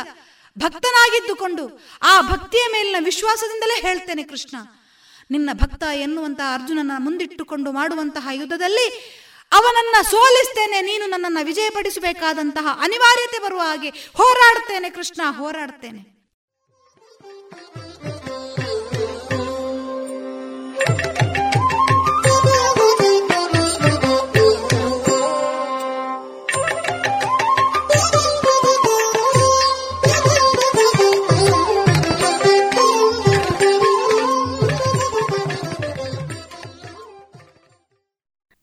ಭಕ್ತನಾಗಿದ್ದುಕೊಂಡು 0.57 1.64
ಆ 2.02 2.22
ಭಕ್ತಿಯ 2.22 2.65
ಮೇಲಿನ 2.72 2.95
ವಿಶ್ವಾಸದಿಂದಲೇ 2.99 3.81
ಹೇಳ್ತೇನೆ 3.88 4.23
ಕೃಷ್ಣ. 4.23 4.56
ನಿನ್ನ 5.32 5.49
ಭಕ್ತ 5.54 5.84
ಎನ್ನುವಂತಹ 5.84 6.54
ಅರ್ಜುನನ 6.54 6.91
ಮುಂದಿಟ್ಟುಕೊಂಡು 6.98 7.72
ಮಾಡುವಂತಹ 7.72 8.28
ಯುದ್ಧದಲ್ಲಿ 8.32 8.88
ಅವನನ್ನ 9.52 9.95
ಸೋಲಿಸ್ತೇನೆ, 10.02 10.82
ನೀನು 10.82 11.10
ನನ್ನನ್ನು 11.10 11.45
ವಿಜಯಪಡಿಸಬೇಕಾದಂತಹ 11.45 12.68
ಅನಿವಾರ್ಯತೆ 12.82 13.44
ಬರುವ 13.45 13.60
ಹಾಗೆ 13.60 13.90
ಹೋರಾಡ್ತೇನೆ 13.90 14.90
ಕೃಷ್ಣ, 14.90 15.22
ಹೋರಾಡ್ತೇನೆ. 15.30 16.16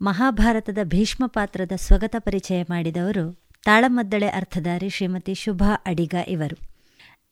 ಮಹಾಭಾರತದ 0.05 0.79
ಭೀಷ್ಮ 0.83 1.27
ಪಾತ್ರದ 1.27 1.73
ಸ್ವಗತ 1.77 2.17
ಪರಿಚಯ 2.19 2.63
ಮಾಡಿದವರು 2.63 3.45
ತಾಳಮದ್ದಳೆ 3.65 4.29
ಅರ್ಥಧಾರಿ 4.29 4.89
ಶ್ರೀಮತಿ 4.89 5.35
ಶುಭಾ 5.35 5.83
ಅಡಿಗ 5.87 6.15
ಇವರು. 6.29 6.57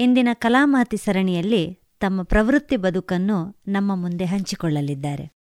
ಇಂದಿನ 0.00 0.28
ಕಲಾಮಹತಿ 0.32 0.96
ಸರಣಿಯಲ್ಲಿ 0.96 1.78
ತಮ್ಮ 2.00 2.22
ಪ್ರವೃತ್ತಿ 2.22 2.76
ಬದುಕನ್ನು 2.76 3.62
ನಮ್ಮ 3.68 3.94
ಮುಂದೆ 3.94 4.24
ಹಂಚಿಕೊಳ್ಳಲಿದ್ದಾರೆ. 4.24 5.41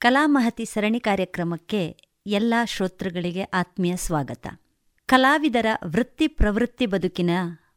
ಕಲಾಮಹತಿ 0.00 0.64
ಸರಣಿ 0.64 1.00
ಕಾರ್ಯಕ್ರಮಕ್ಕೆ 1.00 1.96
ಎಲ್ಲ 2.26 2.54
ಶ್ರೋತೃಗಳಿಗೆ 2.64 3.42
ಆತ್ಮೀಯ 3.42 3.96
ಸ್ವಾಗತ. 3.96 4.46
ಕಲಾವಿದರ 5.06 5.66
ವೃತ್ತಿ 5.84 6.28
ಪ್ರವೃತ್ತಿ 6.28 6.86
ಬದುಕಿನ 6.86 7.30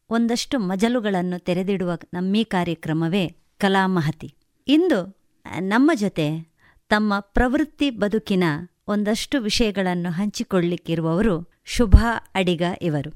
ಒಂದಷ್ಟು 0.10 0.60
ಮಜಲುಗಳನ್ನು 0.60 1.40
ತೆರೆದಿಡುವ 1.40 1.92
ನಮ್ಮೀ 2.14 2.44
ಕಾರ್ಯಕ್ರಮವೇ 2.44 3.28
ಕಲಾಮಹತಿ. 3.58 4.36
ಇಂದು 4.68 5.30
ನಮ್ಮ 5.60 5.92
ಜೊತೆ 5.96 6.54
ತಮ್ಮ 6.90 7.20
ಪ್ರವೃತ್ತಿ 7.20 7.90
ಬದುಕಿನ 7.90 8.44
ಒಂದಷ್ಟು 8.88 9.42
ವಿಷಯಗಳನ್ನು 9.42 10.12
ಹಂಚಿಕೊಳ್ಳಿಕ್ಕಿರುವವರು 10.12 11.54
ಶುಭಾ 11.66 12.32
ಅಡಿಗ 12.36 12.62
ಇವರು. 12.82 13.14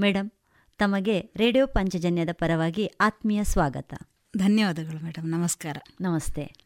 ಮೇಡಮ್ 0.00 0.30
ತಮಗೆ 0.78 1.20
ರೇಡಿಯೋ 1.36 1.66
ಪಂಚಜನ್ಯದ 1.66 2.28
ಪರವಾಗಿ 2.32 2.86
ಆತ್ಮೀಯ 3.00 3.44
ಸ್ವಾಗತ. 3.44 3.94
ಧನ್ಯವಾದಗಳು 4.36 5.04
ಮೇಡಮ್ 5.04 5.30
ನಮಸ್ಕಾರ. 5.30 5.76
ನಮಸ್ತೆ. 6.00 6.59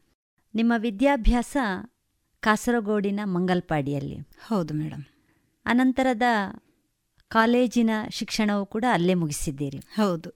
ನಿಮ್ಮ 0.54 0.72
ವಿದ್ಯಾಭ್ಯಾಸ 0.76 1.56
ಕಾಸರಗೋಡಿನ 2.40 3.20
ಮಂಗಲ್ಪಾಡಿಯಲ್ಲಿ. 3.24 4.28
ಹೌದು 4.46 4.74
ಮೇಡಮ್ 4.74 5.04
ಅನಂತರದ 5.66 6.22
ಕಾಲೇಜಿನ 7.28 7.90
ಶಿಕ್ಷಣವು 8.10 8.66
ಕೂಡ 8.66 8.84
ಅಲ್ಲೇ 8.92 9.14
ಮುಗಿಸಿದ್ದೀರಿ. 9.14 9.78
ಹೌದು. 9.78 10.30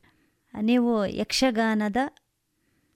ನೀವು 0.63 1.07
ಯಕ್ಷಗಾನದ 1.07 1.97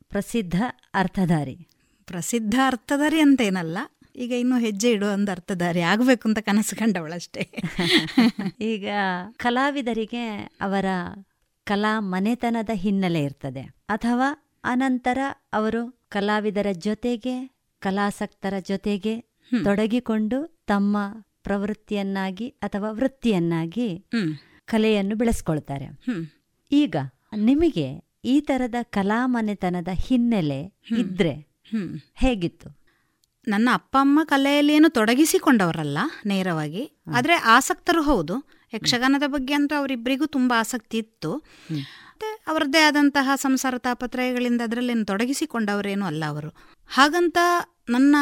ಪ್ರಸಿದ್ಧ 0.09 0.62
ಅರ್ಥಧಾರಿ. 0.94 1.69
ಪ್ರಸಿದ್ಧ 2.07 2.55
ಅರ್ಥಧಾರಿ 2.66 3.20
ಅಂತೇನಲ್ಲ 3.20 3.78
ಈಗ 4.16 4.32
ಇನ್ನೂ 4.32 4.59
ಹೆಜ್ಜೆ 4.59 4.90
ಇಡೋ 4.90 5.12
ಒಂದು 5.12 5.31
ಅರ್ಥಧಾರಿ 5.31 5.81
ಆಗಬೇಕು 5.81 6.28
ಅಂತ 6.28 6.39
ಕನಸು 6.39 6.77
ಕಂಡವಳಷ್ಟೇ. 6.77 7.53
ಈಗ 8.61 8.89
ಕಲಾವಿದರಿಗೆ 9.36 10.24
ಅವರ 10.61 10.86
ಕಲಾ 11.65 12.01
ಮನೆತನದ 12.01 12.70
ಹಿನ್ನೆಲೆ 12.74 13.24
ಇರ್ತದೆ. 13.24 13.62
ಅಥವಾ 13.89 14.61
ಅನಂತರ 14.65 15.19
ಅವರು 15.53 16.02
ಕಲಾವಿದರ 16.13 16.69
ಜೊತೆಗೆ 16.79 17.35
ಕಲಾಸಕ್ತರ 17.83 18.55
ಜೊತೆಗೆ 18.69 19.15
ತೊಡಗಿಕೊಂಡು 19.65 20.39
ತಮ್ಮ 20.67 20.97
ಪ್ರವೃತ್ತಿಯನ್ನಾಗಿ 21.43 22.49
ಅಥವಾ 22.49 22.91
ವೃತ್ತಿಯನ್ನಾಗಿ 22.91 23.89
ಕಲೆಯನ್ನು 24.65 25.15
ಬೆಳೆಸ್ಕೊಳ್ತಾರೆ. 25.17 25.87
ಈಗ 26.73 26.97
ನಿಮಗೆ 27.37 27.87
ಈ 28.25 28.35
ತರದ 28.41 28.75
ಕಲಾ 28.83 29.21
ಮನೆತನದ 29.27 29.91
ಹಿನ್ನೆಲೆ 29.93 30.61
ಇದ್ರೆ 30.99 31.35
ಹೇಗಿತ್ತು? 32.15 32.69
ನನ್ನ 33.49 33.69
ಅಪ್ಪ 33.73 33.97
ಅಮ್ಮ 34.01 34.21
ಕಲೆಯಲ್ಲಿ 34.25 34.73
ಏನು 34.73 34.89
ತೊಡಗಿಸಿಕೊಂಡವರಲ್ಲ 34.89 35.99
ನೇರವಾಗಿ. 36.27 36.83
ಆದರೆ 37.15 37.35
ಆಸಕ್ತರು 37.35 38.03
ಹೌದು. 38.03 38.35
ಯಕ್ಷಗಾನದ 38.75 39.27
ಬಗ್ಗೆ 39.27 39.55
ಅಂತೂ 39.55 39.75
ಅವರಿಬ್ಬರಿಗೂ 39.75 40.27
ತುಂಬ 40.27 40.53
ಆಸಕ್ತಿ 40.57 40.99
ಇತ್ತು. 40.99 41.33
ಅವರದ್ದೇ 42.47 42.78
ಆದಂತಹ 42.82 43.31
ಸಂಸಾರ 43.35 43.78
ತಾಪತ್ರಯಗಳಿಂದ 43.78 44.60
ಅದರಲ್ಲೇನು 44.60 45.05
ತೊಡಗಿಸಿಕೊಂಡವರೇನು 45.05 46.05
ಅಲ್ಲ 46.05 46.24
ಅವರು. 46.24 46.51
ಹಾಗಂತ 46.90 47.39
ನನ್ನ 47.89 48.16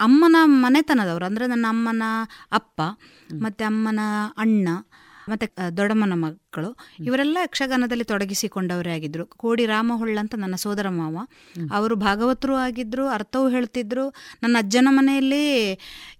ಅಮ್ಮನ 0.00 0.36
ಮನೆತನದವರು 0.44 1.24
ಅಂದರೆ 1.24 1.46
ನನ್ನ 1.46 1.66
ಅಮ್ಮನ 1.68 2.02
ಅಪ್ಪ 2.52 2.80
ಮತ್ತು 3.42 3.64
ಅಮ್ಮನ 3.64 4.00
ಅಣ್ಣ 4.36 4.68
ಮತ್ತು 5.28 5.76
ದೊಡ್ಡಮ್ಮನ 5.76 6.12
ಮಕ್ಕಳು. 6.50 6.70
ಇವರೆಲ್ಲ 7.04 7.38
ಯಕ್ಷಗಾನದಲ್ಲಿ 7.42 8.04
ತೊಡಗಿಸಿಕೊಂಡವರೇ 8.04 8.92
ಆಗಿದ್ರು. 8.94 9.24
ಕೋಡಿ 9.26 9.66
ರಾಮಹೊಳ್ಳ 9.66 10.18
ಅಂತ 10.18 10.34
ನನ್ನ 10.34 10.54
ಸೋದರ 10.54 10.88
ಮಾವ. 10.88 11.16
ಅವರು 11.72 11.96
ಭಾಗವತರು 11.96 12.54
ಆಗಿದ್ರು 12.56 13.08
ಅರ್ಥವೂ 13.08 13.48
ಹೇಳ್ತಿದ್ರು. 13.48 14.04
ನನ್ನ 14.42 14.56
ಅಜ್ಜನ 14.58 14.88
ಮನೆಯಲ್ಲಿ 14.90 15.44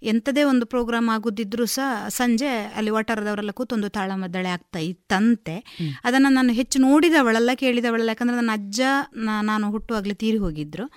ಎಂಥದೇ 0.03 0.43
ಒಂದು 0.43 0.65
ಪ್ರೋಗ್ರಾಮ್ 0.65 1.09
ಆಗುದಿದ್ರು 1.09 1.65
ಸಹ 1.65 2.07
ಸಂಜೆ 2.07 2.47
ಅಲ್ಲಿ 2.75 2.91
ವಾಟರದವರೆಲ್ಲ 2.91 3.51
ಕೂತೊಂದು 3.51 3.89
ತಾಳಮದ್ದಳೆ 3.89 4.49
ಆಗ್ತಾ 4.49 4.79
ಇತ್ತಂತೆ. 4.79 5.55
ಅದನ್ನು 6.03 6.29
ನಾನು 6.29 6.53
ಹೆಚ್ಚು 6.53 6.79
ನೋಡಿದವಳಲ್ಲ 6.79 7.49
ಕೇಳಿದವಳಲ್ಲ. 7.55 8.09
ಯಾಕಂದ್ರೆ 8.09 8.37
ನನ್ನ 8.37 8.53
ಅಜ್ಜ 8.53 8.81
ನಾನು 9.41 9.71
ಹುಟ್ಟುವಾಗಲೇ 9.71 10.13
ತೀರಿ 10.13 10.37
ಹೋಗಿದ್ರು. 10.37 10.87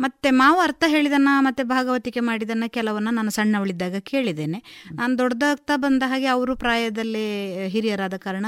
ಮತ್ತೆ 0.00 0.30
ಮಾವ 0.30 0.60
ಅರ್ಥ 0.62 0.84
ಹೇಳಿದನ್ನ 0.86 1.28
ಮತ್ತೆ 1.38 1.62
ಭಾಗವತಿಕೆ 1.64 2.20
ಮಾಡಿದನ್ನ 2.20 2.64
ಕೆಲವನ್ನ 2.68 3.08
ನಾನು 3.12 3.30
ಸಣ್ಣವಳಿದ್ದಾಗ 3.30 3.96
ಕೇಳಿದ್ದೇನೆ. 4.00 4.58
ನಾನು 4.92 5.18
ದೊಡ್ಡದಾಗ್ತಾ 5.18 5.76
ಬಂದ 5.76 6.02
ಹಾಗೆ 6.06 6.26
ಅವರು 6.26 6.56
ಪ್ರಾಯದಲ್ಲಿ 6.56 7.26
ಹಿರಿಯರಾದ 7.68 8.14
ಕಾರಣ 8.16 8.46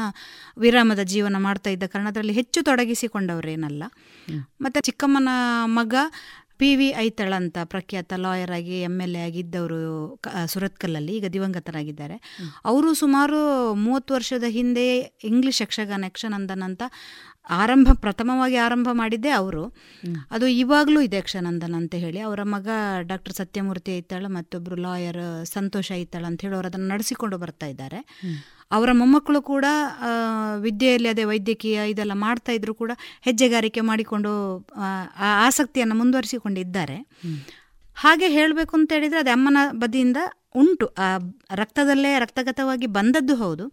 ವಿರಾಮದ 0.59 1.05
ಜೀವನ 1.05 1.37
ಮಾಡ್ತಾ 1.39 1.71
ಇದ್ದ 1.71 1.87
ಕಾರಣ 1.95 2.07
ಅದರಲ್ಲಿ 2.09 2.33
ಹೆಚ್ಚು 2.33 2.63
ತೊಡಗಿಸಿಕೊಂಡವರೇನಲ್ಲ. 2.63 3.83
ಮತ್ತು 4.61 4.81
ಚಿಕ್ಕಮ್ಮನ 4.81 5.29
ಮಗ 5.79 5.95
ಪಿ 6.59 6.77
ವಿ 6.77 6.87
ಐತಳ 6.97 7.33
ಅಂತ 7.37 7.59
ಪ್ರಖ್ಯಾತ 7.65 8.13
ಲಾಯರ್ 8.17 8.51
ಆಗಿ 8.51 8.77
ಎಂ 8.81 8.97
ಎಲ್ 9.01 9.17
ಎ 9.17 9.23
ಆಗಿದ್ದವರು 9.27 9.79
ಸುರತ್ಕಲ್ಲಲ್ಲಿ 10.47 11.13
ಈಗ 11.17 11.27
ದಿವಂಗತರಾಗಿದ್ದಾರೆ. 11.27 12.17
ಅವರು 12.65 12.95
ಸುಮಾರು 12.95 13.39
ಮೂವತ್ತು 13.75 14.15
ವರ್ಷದ 14.15 14.49
ಹಿಂದೆ 14.49 14.85
ಇಂಗ್ಲಿಷ್ 15.25 15.63
ಯಕ್ಷಗಾನ 15.63 16.05
ಯಕ್ಷನಂದನ್ 16.05 16.63
ಅಂತ 16.63 16.83
ಆರಂಭ 17.51 17.89
ಪ್ರಥಮವಾಗಿ 18.01 18.57
ಆರಂಭ 18.57 18.89
ಮಾಡಿದ್ದೆ 18.93 19.31
ಅವರು. 19.31 19.75
ಅದು 20.31 20.47
ಇವಾಗಲೂ 20.47 21.01
ಇದೆ 21.01 21.17
ಯಕ್ಷಾನಂದನ್ 21.17 21.75
ಅಂತ 21.75 21.95
ಹೇಳಿ. 21.95 22.19
ಅವರ 22.19 22.41
ಮಗ 22.43 22.69
ಡಾಕ್ಟರ್ 23.01 23.33
ಸತ್ಯಮೂರ್ತಿ 23.33 23.99
ಐತಾಳ 23.99 24.27
ಮತ್ತೊಬ್ಬರು 24.29 24.77
ಲಾಯರ್ 24.77 25.47
ಸಂತೋಷ 25.47 25.93
ಐತಾಳ 25.93 26.25
ಅಂತ 26.25 26.41
ಹೇಳಿ 26.41 26.55
ಅವರು 26.55 26.67
ಅದನ್ನು 26.67 26.89
ನಡೆಸಿಕೊಂಡು 26.89 27.39
ಬರ್ತಾ 27.39 27.67
ಇದ್ದಾರೆ. 27.67 28.01
ಅವರ 28.71 28.93
ಮೊಮ್ಮಕ್ಕಳು 28.93 29.43
ಕೂಡ 29.43 29.65
ವಿದ್ಯೆಯಲ್ಲಿ 30.59 31.09
ಅದೇ 31.09 31.25
ವೈದ್ಯಕೀಯ 31.25 31.81
ಇದೆಲ್ಲ 31.89 32.13
ಮಾಡ್ತಾ 32.15 32.53
ಇದ್ರು 32.53 32.75
ಕೂಡ 32.75 32.93
ಹೆಜ್ಜೆಗಾರಿಕೆ 33.21 33.81
ಮಾಡಿಕೊಂಡು 33.81 34.59
ಆ 35.17 35.47
ಆಸಕ್ತಿಯನ್ನು 35.47 35.95
ಮುಂದುವರಿಸಿಕೊಂಡಿದ್ದಾರೆ. 35.95 36.97
ಹಾಗೆ 37.95 38.29
ಹೇಳಬೇಕು 38.29 38.77
ಅಂತ 38.77 38.93
ಹೇಳಿದರೆ 38.93 39.19
ಅದು 39.19 39.31
ಅಮ್ಮನ 39.31 39.57
ಬದಿಯಿಂದ 39.71 40.17
ಉಂಟು. 40.55 40.87
ಆ 40.87 41.17
ರಕ್ತದಲ್ಲೇ 41.55 42.19
ರಕ್ತಗತವಾಗಿ 42.19 42.87
ಬಂದದ್ದು 42.87 43.35
ಹೌದು. 43.37 43.69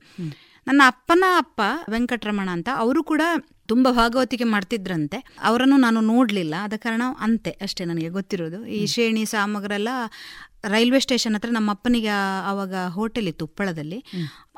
ನನ್ನ 0.67 0.81
ಅಪ್ಪನ 0.85 1.23
ಅಪ್ಪ 1.37 1.61
ವೆಂಕಟರಮಣ 1.89 2.49
ಅಂತ 2.49 2.69
ಅವರು 2.75 3.03
ಕೂಡ 3.03 3.21
ತುಂಬ 3.69 3.87
ಭಾಗವತಿಕೆ 3.91 4.43
ಮಾಡ್ತಿದ್ರಂತೆ. 4.43 5.17
ಅವರನ್ನು 5.43 5.77
ನಾನು 5.77 6.01
ನೋಡಲಿಲ್ಲ. 6.01 6.55
ಆದ 6.61 6.73
ಕಾರಣ 6.77 7.01
ಅಂತೆ 7.19 7.51
ಅಷ್ಟೇ 7.51 7.85
ನನಗೆ 7.85 8.09
ಗೊತ್ತಿರೋದು. 8.09 8.65
ಈ 8.65 8.85
ಶ್ರೇಣಿ 8.85 9.25
ಸಾಮಗ್ರೆಲ್ಲ 9.25 9.89
ರೈಲ್ವೆ 10.67 10.99
ಸ್ಟೇಷನ್ 10.99 11.35
ಹತ್ರ 11.35 11.49
ನಮ್ಮ 11.51 11.71
ಅಪ್ಪನಿಗೆ 11.71 12.13
ಆವಾಗ 12.45 12.73
ಹೋಟೆಲ್ 12.89 13.27
ಇತ್ತು 13.27 13.45
ಉಪ್ಪಳದಲ್ಲಿ. 13.45 13.99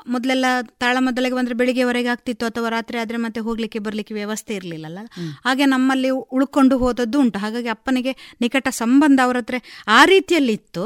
ಮೊದಲೆಲ್ಲ 0.06 0.46
ತಾಳಮದ್ದಲೆಗೆ 0.78 1.34
ಬಂದರೆ 1.34 1.54
ಬೆಳಿಗ್ಗೆವರೆಗೆ 1.54 2.08
ಆಗ್ತಿತ್ತು 2.08 2.46
ಅಥವಾ 2.46 2.68
ರಾತ್ರಿ 2.68 2.98
ಆದರೆ 2.98 3.16
ಮತ್ತೆ 3.16 3.40
ಹೋಗ್ಲಿಕ್ಕೆ 3.40 3.78
ಬರಲಿಕ್ಕೆ 3.78 4.14
ವ್ಯವಸ್ಥೆ 4.14 4.54
ಇರಲಿಲ್ಲಲ್ಲ? 4.54 4.98
ಹಾಗೆ 5.44 5.66
ನಮ್ಮಲ್ಲಿ 5.66 6.10
ಉಳ್ಕೊಂಡು 6.10 6.78
ಹೋದದ್ದು 6.78 7.20
ಉಂಟು. 7.20 7.38
ಹಾಗಾಗಿ 7.38 7.68
ಅಪ್ಪನಿಗೆ 7.68 8.36
ನಿಕಟ 8.40 8.68
ಸಂಬಂಧ 8.70 9.20
ಅವರ 9.24 9.36
ಹತ್ರ 9.36 9.54
ಆ 9.88 10.04
ರೀತಿಯಲ್ಲಿ 10.04 10.52
ಇತ್ತು 10.52 10.84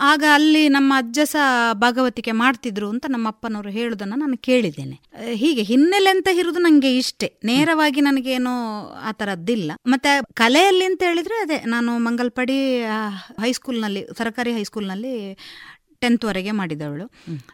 ಆಗ 0.00 0.24
ಅಲ್ಲಿ 0.34 0.68
ನಮ್ಮ 0.68 0.92
ಅಜ್ಜ 0.96 1.20
ಸಹ 1.24 1.72
ಭಾಗವತಿಕೆ 1.72 2.32
ಮಾಡ್ತಿದ್ರು 2.32 2.88
ಅಂತ 2.88 3.06
ನಮ್ಮ 3.08 3.28
ಅಪ್ಪನವರು 3.28 3.70
ಹೇಳುದನ್ನು 3.70 4.16
ನಾನು 4.16 4.36
ಕೇಳಿದ್ದೇನೆ. 4.38 4.96
ಹೀಗೆ 5.32 5.62
ಹಿನ್ನೆಲೆ 5.62 6.10
ಅಂತ 6.10 6.28
ಇರುವುದು 6.32 6.58
ನನಗೆ 6.58 6.96
ಇಷ್ಟೇ. 6.96 7.28
ನೇರವಾಗಿ 7.44 8.00
ನನಗೇನು 8.00 8.54
ಆ 9.08 9.12
ಥರದ್ದಿಲ್ಲ 9.12 9.72
ಮತ್ತೆ 9.86 10.10
ಕಲೆಯಲ್ಲಿ 10.34 10.84
ಅಂತ 10.84 11.02
ಹೇಳಿದ್ರೆ 11.02 11.34
ಅದೇ 11.34 11.58
ನಾನು 11.66 11.98
ಮಂಗಲ್ಪಡಿ 11.98 12.58
ಹೈಸ್ಕೂಲ್ನಲ್ಲಿ 13.42 14.06
ಸರ್ಕಾರಿ 14.18 14.52
ಹೈಸ್ಕೂಲ್ನಲ್ಲಿ 14.52 15.14
ಟೆಂತ್ವರೆಗೆ 16.00 16.50
ಮಾಡಿದವಳು. 16.50 17.06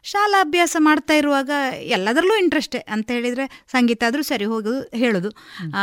ಶಾಲಾ 0.03 0.39
ಅಭ್ಯಾಸ 0.41 0.77
ಮಾಡ್ತಾ 0.79 1.15
ಇರುವಾಗ 1.15 1.51
ಎಲ್ಲದರಲ್ಲೂ 1.97 2.37
ಇಂಟ್ರೆಸ್ಟೇ 2.39 2.79
ಅಂತ 2.79 3.09
ಹೇಳಿದರೆ 3.11 3.47
ಸಂಗೀತ 3.73 4.05
ಆದರೂ 4.07 4.23
ಸರಿ 4.23 4.45
ಹೋಗೋದು 4.45 4.83
ಹೇಳೋದು. 4.99 5.31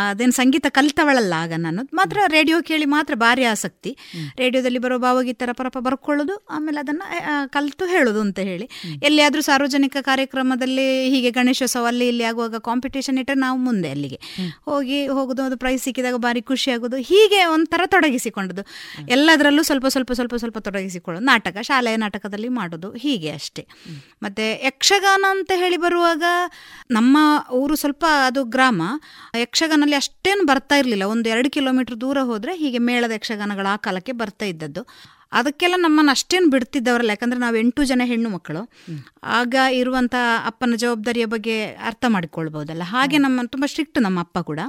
ಅದೇನು 0.10 0.32
ಸಂಗೀತ 0.32 0.66
ಕಲಿತವಳಲ್ಲ 0.70 1.34
ಆಗ 1.38 1.54
ನಾನು 1.58 1.84
ಮಾತ್ರ 1.94 2.18
ರೇಡಿಯೋ 2.28 2.58
ಕೇಳಿ 2.62 2.86
ಮಾತ್ರ 2.86 3.16
ಭಾರಿ 3.16 3.44
ಆಸಕ್ತಿ. 3.44 3.92
ರೇಡಿಯೋದಲ್ಲಿ 4.38 4.80
ಬರೋ 4.80 4.98
ಭಾವಗೀತರ 4.98 5.50
ಪರಪ 5.52 5.78
ಬರ್ಕೊಳ್ಳೋದು 5.78 6.36
ಆಮೇಲೆ 6.50 6.80
ಅದನ್ನು 6.80 7.06
ಕಲಿತು 7.50 7.86
ಹೇಳೋದು 7.86 8.22
ಅಂತ 8.22 8.40
ಹೇಳಿ. 8.40 8.68
ಎಲ್ಲಿಯಾದರೂ 9.04 9.42
ಸಾರ್ವಜನಿಕ 9.42 9.98
ಕಾರ್ಯಕ್ರಮದಲ್ಲಿ 10.02 10.88
ಹೀಗೆ 11.10 11.32
ಗಣೇಶೋತ್ಸವ 11.32 11.86
ಅಲ್ಲಿ 11.86 12.08
ಇಲ್ಲಿ 12.08 12.24
ಆಗುವಾಗ 12.24 12.58
ಕಾಂಪಿಟೇಷನ್ 12.70 13.18
ಇಟ್ಟರೆ 13.18 13.40
ನಾವು 13.40 13.58
ಮುಂದೆ 13.58 13.90
ಅಲ್ಲಿಗೆ. 13.90 14.20
ಹೋಗಿ 14.66 15.00
ಹೋಗೋದು 15.08 15.44
ಅದು 15.44 15.58
ಪ್ರೈಸ್ 15.58 15.84
ಸಿಕ್ಕಿದಾಗ 15.84 16.16
ಭಾರಿ 16.16 16.42
ಖುಷಿ 16.42 16.72
ಆಗೋದು. 16.72 16.98
ಹೀಗೆ 17.10 17.42
ಒಂಥರ 17.46 17.82
ತೊಡಗಿಸಿಕೊಂಡದ್ದು 17.86 18.66
ಎಲ್ಲದರಲ್ಲೂ 19.08 19.64
ಸ್ವಲ್ಪ 19.64 19.88
ಸ್ವಲ್ಪ 19.88 20.12
ಸ್ವಲ್ಪ 20.12 20.36
ಸ್ವಲ್ಪ 20.36 20.58
ತೊಡಗಿಸಿಕೊಳ್ಳೋದು. 20.58 21.26
ನಾಟಕ 21.26 21.58
ಶಾಲೆಯ 21.62 21.96
ನಾಟಕದಲ್ಲಿ 21.96 22.50
ಮಾಡೋದು 22.58 22.90
ಹೀಗೆ 22.92 23.32
ಅಷ್ಟೇ. 23.32 23.64
ಮತ್ತೆ 24.24 24.46
ಯಕ್ಷಗಾನ 24.66 25.26
ಅಂತ 25.30 25.52
ಹೇಳಿ 25.56 25.78
ಬರುವಾಗ 25.78 26.24
ನಮ್ಮ 26.92 27.18
ಊರು 27.54 27.76
ಸ್ವಲ್ಪ 27.76 28.06
ಅದು 28.26 28.44
ಗ್ರಾಮ 28.44 28.82
ಯಕ್ಷಗಾನಲ್ಲಿ 29.42 29.96
ಅಷ್ಟೇನು 29.96 30.46
ಬರ್ತಾ 30.46 30.76
ಇರಲಿಲ್ಲ. 30.76 31.04
ಒಂದು 31.04 31.30
ಎರಡು 31.30 31.50
ಕಿಲೋಮೀಟರ್ 31.50 32.02
ದೂರ 32.02 32.18
ಹೋದರೆ 32.22 32.56
ಹೀಗೆ 32.58 32.78
ಮೇಳದ 32.78 33.12
ಯಕ್ಷಗಾನಗಳು 33.12 33.74
ಆ 33.74 33.76
ಕಾಲಕ್ಕೆ 33.76 34.12
ಬರ್ತಾ 34.12 34.46
ಇದ್ದದ್ದು. 34.46 34.84
ಅದಕ್ಕೆಲ್ಲ 35.32 35.76
ನಮ್ಮನ್ನು 35.78 36.12
ಅಷ್ಟೇನು 36.12 36.50
ಬಿಡ್ತಿದ್ದವರಲ್ಲ 36.50 37.10
ಯಾಕಂದರೆ 37.10 37.40
ನಾವು 37.40 37.56
ಎಂಟು 37.56 37.84
ಜನ 37.84 38.02
ಹೆಣ್ಣು 38.06 38.30
ಮಕ್ಕಳು. 38.30 38.62
ಆಗ 39.24 39.56
ಇರುವಂಥ 39.72 40.16
ಅಪ್ಪನ 40.46 40.74
ಜವಾಬ್ದಾರಿಯ 40.76 41.26
ಬಗ್ಗೆ 41.26 41.56
ಅರ್ಥ 41.66 42.06
ಮಾಡಿಕೊಳ್ಬೋದಲ್ಲ. 42.08 42.84
ಹಾಗೆ 42.86 43.18
ನಮ್ಮ 43.18 43.42
ತುಂಬ 43.48 43.66
ಸ್ಟ್ರಿಕ್ಟ್ 43.66 44.00
ನಮ್ಮ 44.02 44.20
ಅಪ್ಪ 44.20 44.40
ಕೂಡ. 44.40 44.60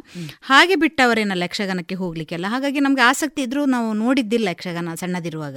ಹಾಗೆ 0.43 0.77
ಬಿಟ್ಟವರೇನಲ್ಲ 0.77 1.43
ಯಕ್ಷಗಾನಕ್ಕೆ 1.43 1.94
ಹೋಗ್ಲಿಕ್ಕೆಲ್ಲ. 1.94 2.47
ಹಾಗಾಗಿ 2.48 2.81
ನಮಗೆ 2.81 3.02
ಆಸಕ್ತಿ 3.02 3.43
ಇದ್ರೂ 3.43 3.65
ನಾವು 3.66 3.93
ನೋಡಿದ್ದಿಲ್ಲ 3.93 4.48
ಯಕ್ಷಗಾನ 4.48 4.94
ಸಣ್ಣದಿರುವಾಗ. 4.94 5.56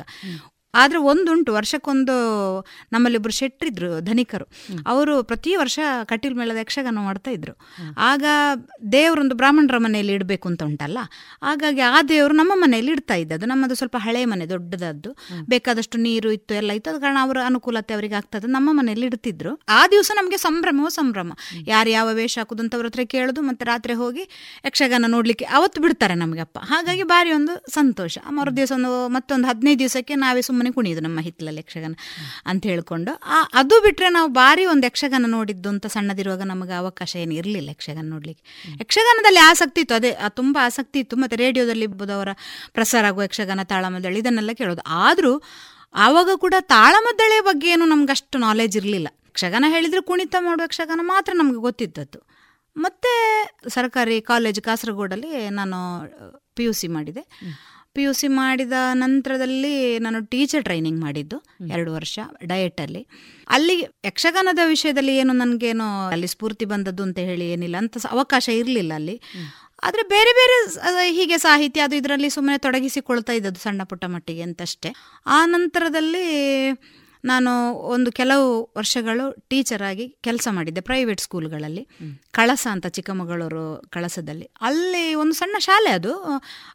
ಆದರೆ 0.74 0.98
ಒಂದುಂಟು 0.98 1.54
ವರ್ಷಕ್ಕೊಂದು 1.54 2.16
ನಮ್ಮಲ್ಲಿಬ್ಬರು 2.94 3.34
ಶೆಟ್ರಿದ್ರು 3.34 4.00
ಧನಿಕರು. 4.00 4.46
ಅವರು 4.88 5.24
ಪ್ರತಿ 5.24 5.56
ವರ್ಷ 5.56 5.80
ಕಟೀಲ್ 6.04 6.36
ಮೇಳದ 6.36 6.58
ಯಕ್ಷಗಾನ 6.58 6.98
ಮಾಡ್ತಾ 6.98 7.32
ಇದ್ರು. 7.32 7.54
ಆಗ 7.98 8.24
ದೇವರೊಂದು 8.92 9.36
ಬ್ರಾಹ್ಮಣರ 9.36 9.78
ಮನೆಯಲ್ಲಿ 9.78 10.14
ಇಡಬೇಕು 10.14 10.50
ಅಂತ 10.50 10.64
ಉಂಟಲ್ಲ? 10.64 10.98
ಹಾಗಾಗಿ 11.44 11.80
ಆ 11.80 12.02
ದೇವರು 12.02 12.34
ನಮ್ಮ 12.34 12.52
ಮನೆಯಲ್ಲಿ 12.56 12.92
ಇಡ್ತಾ 12.92 13.14
ಇದ್ದದ್ದು 13.14 13.46
ನಮ್ಮದು 13.46 13.76
ಸ್ವಲ್ಪ 13.76 13.96
ಹಳೆ 14.00 14.26
ಮನೆ 14.26 14.46
ದೊಡ್ಡದದ್ದು. 14.46 15.18
ಬೇಕಾದಷ್ಟು 15.48 15.98
ನೀರು 15.98 16.32
ಇತ್ತು 16.32 16.54
ಎಲ್ಲ 16.54 16.72
ಇತ್ತು. 16.72 16.92
ಅದ 16.92 17.02
ಕಾರಣ 17.02 17.18
ಅವರ 17.22 17.38
ಅನುಕೂಲತೆ 17.46 17.94
ಅವರಿಗೆ 17.94 18.14
ಆಗ್ತದೆ 18.14 18.48
ನಮ್ಮ 18.48 18.70
ಮನೆಯಲ್ಲಿ 18.74 19.06
ಇಡ್ತಿದ್ರು. 19.06 19.62
ಆ 19.70 19.88
ದಿವಸ 19.88 20.12
ನಮಗೆ 20.16 20.38
ಸಂಭ್ರಮವೋ 20.38 20.90
ಸಂಭ್ರಮ. 20.90 21.34
ಯಾರು 21.68 21.90
ಯಾವ 21.90 22.10
ವೇಷ 22.14 22.38
ಹಾಕುದು 22.38 22.64
ಅಂತ 22.64 22.76
ಅವ್ರ 22.76 22.86
ಹತ್ರ 22.86 23.00
ಕೇಳೋದು 23.04 23.42
ಮತ್ತೆ 23.42 23.66
ರಾತ್ರಿ 23.66 23.94
ಹೋಗಿ 23.94 24.30
ಯಕ್ಷಗಾನ 24.66 25.06
ನೋಡಲಿಕ್ಕೆ 25.08 25.46
ಅವತ್ತು 25.46 25.82
ಬಿಡ್ತಾರೆ 25.82 26.16
ನಮಗೆ 26.16 26.40
ಅಪ್ಪ. 26.40 26.60
ಹಾಗಾಗಿ 26.64 27.04
ಭಾರಿ 27.04 27.32
ಒಂದು 27.32 27.72
ಸಂತೋಷ. 27.72 28.18
ಮರು 28.30 28.58
ದಿವಸ 28.58 28.72
ಒಂದು 28.72 29.08
ಮತ್ತೊಂದು 29.08 29.48
ಹದಿನೈದು 29.48 29.80
ದಿವಸಕ್ಕೆ 29.80 30.16
ನಾವೇ 30.16 30.42
ಸುಮ್ಮನೆ 30.42 30.61
ಕುಣಿಯೋದು 30.70 31.02
ನಮ್ಮ 31.02 31.20
ಹಿತ್ತಲಲ್ಲಿ 31.20 31.60
ಯಕ್ಷಗಾನ 31.60 31.94
ಅಂತ 32.46 32.64
ಹೇಳ್ಕೊಂಡು. 32.66 33.22
ಅದು 33.54 33.82
ಬಿಟ್ಟರೆ 33.82 34.10
ನಾವು 34.10 34.30
ಭಾರಿ 34.30 34.66
ಒಂದು 34.66 34.88
ಯಕ್ಷಗಾನ 34.88 35.26
ನೋಡಿದ್ದು 35.28 35.70
ಅಂತ 35.70 35.86
ಸಣ್ಣದಿರುವಾಗ 35.86 36.42
ನಮಗೆ 36.42 36.74
ಅವಕಾಶ 36.74 37.16
ಏನು 37.16 37.34
ಇರಲಿಲ್ಲ 37.34 37.70
ಯಕ್ಷಗಾನ 37.70 38.06
ನೋಡಲಿಕ್ಕೆ. 38.10 38.44
ಯಕ್ಷಗಾನದಲ್ಲಿ 38.82 39.40
ಆಸಕ್ತಿ 39.40 39.82
ಇತ್ತು. 39.82 39.96
ಅದೇ 39.96 40.18
ತುಂಬ 40.30 40.58
ಆಸಕ್ತಿ 40.62 41.00
ಇತ್ತು. 41.00 41.16
ಮತ್ತು 41.16 41.38
ರೇಡಿಯೋದಲ್ಲಿ 41.38 41.86
ಅವರ 42.14 42.30
ಪ್ರಸಾರ 42.74 43.06
ಆಗುವ 43.06 43.24
ಯಕ್ಷಗಾನ 43.24 43.60
ತಾಳಮದ್ದಳೆ 43.64 44.20
ಇದನ್ನೆಲ್ಲ 44.20 44.52
ಕೇಳೋದು. 44.54 44.82
ಆದರೂ 44.88 45.42
ಆವಾಗ 45.96 46.30
ಕೂಡ 46.36 46.54
ತಾಳಮದ್ದಳೆ 46.60 47.42
ಬಗ್ಗೆ 47.42 47.70
ಏನು 47.70 47.86
ನಮ್ಗೆ 47.86 48.12
ಅಷ್ಟು 48.12 48.38
ನಾಲೆಜ್ 48.38 48.78
ಇರಲಿಲ್ಲ. 48.78 49.08
ಯಕ್ಷಗಾನ 49.28 49.66
ಹೇಳಿದರೆ 49.68 50.02
ಕುಣಿತ 50.02 50.36
ಮಾಡುವ 50.40 50.64
ಯಕ್ಷಗಾನ 50.64 51.00
ಮಾತ್ರ 51.04 51.34
ನಮಗೆ 51.36 51.56
ಗೊತ್ತಿದ್ದದ್ದು. 51.56 52.20
ಮತ್ತು 52.78 53.12
ಸರ್ಕಾರಿ 53.70 54.22
ಕಾಲೇಜ್ 54.22 54.62
ಕಾಸರಗೋಡಲ್ಲಿ 54.62 55.50
ನಾನು 55.50 55.78
ಪಿ 56.56 56.64
ಯು 56.64 56.74
ಸಿ 56.74 56.88
ಮಾಡಿದೆ. 56.88 57.22
ಪಿ 57.96 58.02
ಯು 58.04 58.12
ಸಿ 58.14 58.28
ಮಾಡಿದ 58.40 58.76
ನಂತರದಲ್ಲಿ 58.94 59.74
ನಾನು 60.00 60.20
ಟೀಚರ್ 60.26 60.64
ಟ್ರೈನಿಂಗ್ 60.64 61.00
ಮಾಡಿದ್ದು 61.02 61.38
ಎರಡು 61.76 61.92
ವರ್ಷ 61.94 62.20
ಡಯೆಟಲ್ಲಿ 62.44 63.02
ಅಲ್ಲಿ. 63.48 63.76
ಯಕ್ಷಗಾನದ 64.06 64.62
ವಿಷಯದಲ್ಲಿ 64.66 65.14
ಏನು 65.18 65.34
ನನಗೇನು 65.34 65.88
ಅಲ್ಲಿ 66.08 66.28
ಸ್ಫೂರ್ತಿ 66.28 66.66
ಬಂದದ್ದು 66.66 67.04
ಅಂತ 67.04 67.20
ಹೇಳಿ 67.30 67.48
ಏನಿಲ್ಲ 67.50 67.78
ಅಂತ 67.78 68.06
ಅವಕಾಶ 68.10 68.48
ಇರಲಿಲ್ಲ 68.62 68.94
ಅಲ್ಲಿ. 68.94 69.16
ಆದರೆ 69.84 70.04
ಬೇರೆ 70.08 70.32
ಬೇರೆ 70.40 70.56
ಹೀಗೆ 71.18 71.38
ಸಾಹಿತ್ಯ 71.38 71.82
ಅದು 71.82 71.96
ಇದರಲ್ಲಿ 71.96 72.30
ಸುಮ್ಮನೆ 72.30 72.58
ತೊಡಗಿಸಿಕೊಳ್ತಾ 72.58 73.34
ಇದ್ದದ್ದು 73.34 73.60
ಸಣ್ಣ 73.60 73.84
ಪುಟ್ಟ 73.84 74.06
ಮಟ್ಟಿಗೆ 74.16 74.42
ಅಂತಷ್ಟೇ. 74.42 74.90
ಆ 75.28 75.40
ನಂತರದಲ್ಲಿ 75.46 76.26
ನಾನು 77.26 77.74
ಒಂದು 77.74 78.12
ಕೆಲವು 78.12 78.74
ವರ್ಷಗಳು 78.78 79.36
ಟೀಚರ್ 79.50 79.84
ಆಗಿ 79.84 80.10
ಕೆಲಸ 80.22 80.48
ಮಾಡಿದ್ದೆ 80.52 80.82
ಪ್ರೈವೇಟ್ 80.82 81.22
ಸ್ಕೂಲ್ಗಳಲ್ಲಿ 81.22 81.88
ಕಳಸ 82.32 82.68
ಅಂತ 82.72 82.88
ಚಿಕ್ಕಮಗಳೂರು 82.88 83.84
ಕಳಸದಲ್ಲಿ. 83.90 84.50
ಅಲ್ಲಿ 84.62 85.16
ಒಂದು 85.16 85.34
ಸಣ್ಣ 85.34 85.56
ಶಾಲೆ 85.60 85.90
ಅದು. 85.90 86.14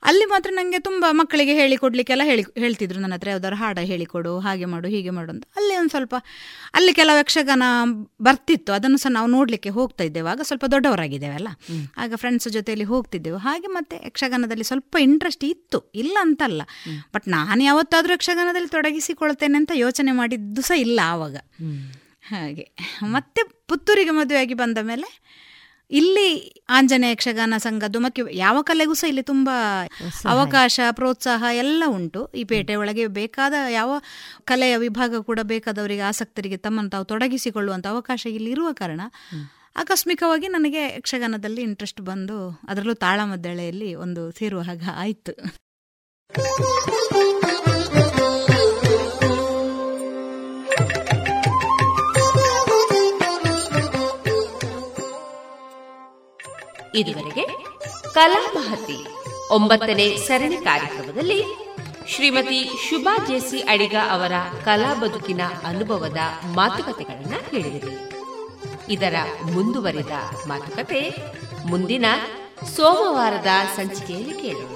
ಅಲ್ಲಿ 0.03 0.25
ಮಾತ್ರ 0.25 0.51
ನನಗೆ 0.55 0.79
ತುಂಬ 0.79 1.05
ಮಕ್ಕಳಿಗೆ 1.11 1.55
ಹೇಳಿಕೊಡ್ಲಿಕ್ಕೆಲ್ಲ 1.55 2.23
ಹೇಳಿ 2.25 2.45
ಹೇಳ್ತಿದ್ರು 2.59 3.01
ನನ್ನ 3.01 3.15
ಹತ್ರ 3.15 3.31
ಯಾವ್ದಾದ್ರು 3.31 3.57
ಹಾಡ 3.57 3.79
ಹೇಳಿಕೊಡು 3.79 4.39
ಹಾಗೆ 4.39 4.65
ಮಾಡು 4.65 4.89
ಹೀಗೆ 4.89 5.11
ಮಾಡು 5.11 5.33
ಅಂತ. 5.33 5.45
ಅಲ್ಲಿ 5.57 5.77
ಒಂದು 5.77 5.91
ಸ್ವಲ್ಪ 5.91 6.15
ಅಲ್ಲಿ 6.75 6.95
ಕೆಲವು 6.95 7.19
ಯಕ್ಷಗಾನ 7.19 7.63
ಬರ್ತಿತ್ತು. 8.21 8.73
ಅದನ್ನು 8.73 8.97
ಸಹ 8.97 9.11
ನಾವು 9.11 9.27
ನೋಡಲಿಕ್ಕೆ 9.27 9.69
ಹೋಗ್ತಾ 9.69 10.05
ಇದ್ದೇವೆ. 10.05 10.31
ಆಗ 10.31 10.41
ಸ್ವಲ್ಪ 10.43 10.65
ದೊಡ್ಡವರಾಗಿದ್ದೇವಲ್ಲ 10.65 11.49
ಆಗ 11.97 12.13
ಫ್ರೆಂಡ್ಸ್ 12.17 12.49
ಜೊತೆಯಲ್ಲಿ 12.49 12.85
ಹೋಗ್ತಿದ್ದೆವು. 12.85 13.37
ಹಾಗೆ 13.37 13.67
ಮತ್ತೆ 13.67 13.97
ಯಕ್ಷಗಾನದಲ್ಲಿ 14.07 14.65
ಸ್ವಲ್ಪ 14.65 14.97
ಇಂಟ್ರೆಸ್ಟ್ 15.01 15.45
ಇತ್ತು. 15.45 15.81
ಇಲ್ಲ 15.95 16.19
ಅಂತಲ್ಲ. 16.21 16.63
ಬಟ್ 17.15 17.29
ನಾನು 17.29 17.63
ಯಾವತ್ತಾದರೂ 17.63 18.13
ಯಕ್ಷಗಾನದಲ್ಲಿ 18.13 18.69
ತೊಡಗಿಸಿಕೊಳ್ತೇನೆ 18.69 19.57
ಅಂತ 19.59 19.71
ಯೋಚನೆ 19.75 20.13
ಮಾಡಿದ್ದು 20.37 20.63
ಸಹ 20.63 20.81
ಇಲ್ಲ 20.81 21.01
ಆವಾಗ. 21.05 21.37
ಹಾಗೆ. 22.23 22.71
ಮತ್ತೆ 23.03 23.43
ಪುತ್ತೂರಿಗೆ 23.69 24.11
ಮದುವೆಯಾಗಿ 24.11 24.55
ಬಂದ 24.55 24.79
ಮೇಲೆ 24.83 25.23
ಇಲ್ಲಿ 25.91 26.29
ಆಂಜನೇಯ 26.69 27.11
ಯಕ್ಷಗಾನ 27.11 27.55
ಸಂಘದ್ದು 27.59 28.01
ಮತ್ತು 28.01 28.29
ಯಾವ 28.29 28.63
ಕಲೆಗೂ 28.63 28.95
ಸಹ 28.95 29.09
ಇಲ್ಲಿ 29.09 29.23
ತುಂಬ 29.23 29.51
ಅವಕಾಶ 30.25 30.81
ಪ್ರೋತ್ಸಾಹ 30.91 31.45
ಎಲ್ಲ 31.53 31.83
ಉಂಟು. 31.87 32.27
ಈ 32.27 32.45
ಪೇಟೆ 32.45 32.75
ಒಳಗೆ 32.75 33.07
ಬೇಕಾದ 33.07 33.55
ಯಾವ 33.71 34.01
ಕಲೆಯ 34.45 34.77
ವಿಭಾಗ 34.77 35.17
ಕೂಡ 35.21 35.41
ಬೇಕಾದವರಿಗೆ 35.43 36.01
ಆಸಕ್ತರಿಗೆ 36.01 36.57
ತಮ್ಮನ್ನು 36.57 36.91
ತಾವು 36.91 37.05
ತೊಡಗಿಸಿಕೊಳ್ಳುವಂಥ 37.05 37.87
ಅವಕಾಶ 37.87 38.27
ಇಲ್ಲಿ 38.27 38.51
ಇರುವ 38.51 38.73
ಕಾರಣ 38.73 39.01
ಆಕಸ್ಮಿಕವಾಗಿ 39.77 40.49
ನನಗೆ 40.49 40.83
ಯಕ್ಷಗಾನದಲ್ಲಿ 40.83 41.63
ಇಂಟ್ರೆಸ್ಟ್ 41.63 42.01
ಬಂದು 42.01 42.61
ಅದರಲ್ಲೂ 42.69 42.95
ತಾಳಮದ್ದಳೆಯಲ್ಲಿ 42.95 43.95
ಒಂದು 43.95 44.33
ಸೇರುವ 44.33 44.61
ಹಾಗೆ 44.61 44.91
ಆಯಿತು. 44.91 45.33
ಇದುವರೆಗೆ 56.97 57.45
ಕಲಾ 58.15 58.53
ಮಹತಿ 58.55 58.99
ಒಂಬತ್ತನೇ 59.51 60.17
ಸರಣಿ 60.17 60.57
ಕಾರ್ಯಕ್ರಮದಲ್ಲಿ 60.57 61.41
ಶ್ರೀಮತಿ 62.09 62.71
ಶುಭಾ 62.89 63.17
ಜೇಸಿ 63.29 63.61
ಅಡಿಗ 63.63 63.97
ಅವರ 64.11 64.33
ಕಲಾ 64.65 64.95
ಬದುಕಿನ 64.95 65.41
ಅನುಭವದ 65.65 66.21
ಮಾತುಕತೆಗಳನ್ನು 66.55 67.51
ಕೇಳಿದಿರಿ 67.51 67.95
ಇದರ 68.95 69.17
ಮುಂದುವರಿದ 69.53 70.15
ಮಾತುಕತೆ 70.47 71.01
ಮುಂದಿನ 71.67 72.07
ಸೋಮವಾರದ 72.77 73.51
ಸಂಚಿಕೆಯಲ್ಲಿ 73.77 74.35
ಕೇಳೋಣ. 74.43 74.76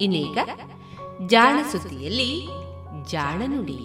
ಇನ್ನೀಗ 0.00 0.38
ಜಾಣ 1.26 1.58
ಸುದ್ದಿಯಲ್ಲಿ 1.72 2.48
ಜಾಣ 3.10 3.42
ನುಡಿ. 3.46 3.78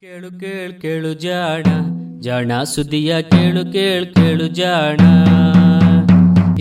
ಕೇಳು 0.00 0.40
ಕೇಳು 0.40 0.80
ಕೇಳು 0.80 1.14
ಜಾಣ 1.14 1.64
ಜಾಣ 2.20 2.62
ಸುದಿಯ 2.62 3.22
ಕೇಳು 3.22 3.72
ಕೇಳು 3.72 4.14
ಕೇಳು 4.14 4.46
ಜಾಣ. 4.46 5.00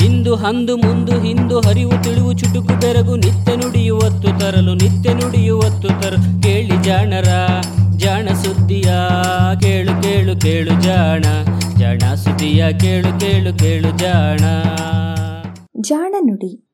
ಇಂದು 0.05 0.35
ಹಂದು 0.35 0.77
ಮುಂದು 0.77 1.21
ಹಿಂದು 1.21 1.59
ಹರಿವು 1.59 2.03
ತಿಳಿವು 2.03 2.33
ಚುಟುಕು 2.33 2.81
ತೆರಗು 2.81 3.15
ನಿತ್ಯ 3.15 3.55
ನುಡಿಯುವತ್ತು 3.55 4.39
ತರಲು 4.39 4.73
ನಿತ್ಯ 4.73 5.13
ನುಡಿಯುವತ್ತು 5.13 5.87
ತರಲು 5.87 6.41
ಕೇಳಿ 6.41 6.83
ಜಾಣರ. 6.83 7.27
ಜಾಣ 7.99 8.27
ಸುದ್ದಿಯ 8.27 8.93
ಕೇಳು 9.61 10.01
ಕೇಳು 10.01 10.39
ಕೇಳು 10.41 10.81
ಜಾಣ 10.81 11.21
ಜಾಣ 11.79 12.13
ಸುದ್ದಿಯ 12.13 12.65
ಕೇಳು 12.79 13.19
ಕೇಳು 13.19 13.59
ಕೇಳು 13.59 13.97
ಜಾಣ. 13.97 14.39
ಜಾಣ 15.81 16.15
ನುಡಿ. 16.19 16.69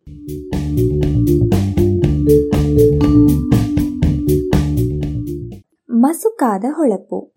ಮಸುಕಾದ 5.89 6.63
ಹೊಳಪು. 6.71 7.35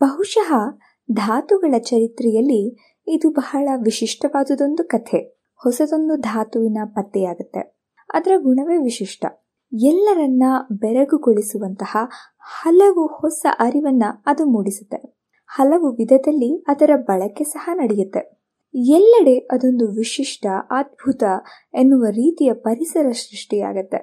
ಬಹುಶಃ 0.00 0.54
ಧಾತುಗಳ 1.12 1.78
ಚರಿತ್ರೆಯಲ್ಲಿ 1.78 2.76
ಇದು 3.06 3.30
ಬಹಳ 3.30 3.68
ವಿಶಿಷ್ಟವಾದುದೊಂದು 3.84 4.84
ಕಥೆ. 4.84 5.41
ಹೊಸದೊಂದು 5.62 6.16
ಧಾತುವಿನ 6.16 6.78
ಪತ್ತೆಯಾಗುತ್ತೆ. 6.84 7.78
ಅದರ 8.14 8.32
ಗುಣವೇ 8.36 8.76
ವಿಶಿಷ್ಟ. 8.76 9.24
ಎಲ್ಲರನ್ನ 9.72 10.42
ಬೆರಗುಗೊಳಿಸುವಂತಹ 10.72 11.96
ಹಲವು 12.38 13.06
ಹೊಸ 13.06 13.46
ಅರಿವನ್ನ 13.50 14.04
ಅದು 14.26 14.46
ಮೂಡಿಸುತ್ತೆ. 14.46 15.18
ಹಲವು 15.46 15.92
ವಿಧದಲ್ಲಿ 15.92 16.64
ಅದರ 16.68 16.90
ಬಳಕೆ 16.96 17.44
ಸಹ 17.44 17.70
ನಡೆಯುತ್ತೆ. 17.72 18.42
ಎಲ್ಲೆಡೆ 18.74 19.38
ಅದೊಂದು 19.38 19.86
ವಿಶಿಷ್ಟ, 19.86 20.46
ಅದ್ಭುತ 20.70 21.22
ಎನ್ನುವ 21.74 22.04
ರೀತಿಯ 22.04 22.52
ಪರಿಸರ 22.52 23.10
ಸೃಷ್ಟಿಯಾಗತ್ತೆ. 23.10 23.96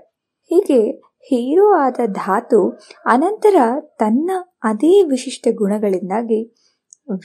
ಹೀಗೆ 0.44 0.92
ಹೀರೋ 1.22 1.74
ಆದ 1.76 2.00
ಧಾತು 2.08 2.80
ಅನಂತರ 3.06 3.56
ತನ್ನ 3.80 4.32
ಅದೇ 4.64 5.04
ವಿಶಿಷ್ಟ 5.04 5.48
ಗುಣಗಳಿಂದಾಗಿ 5.56 6.56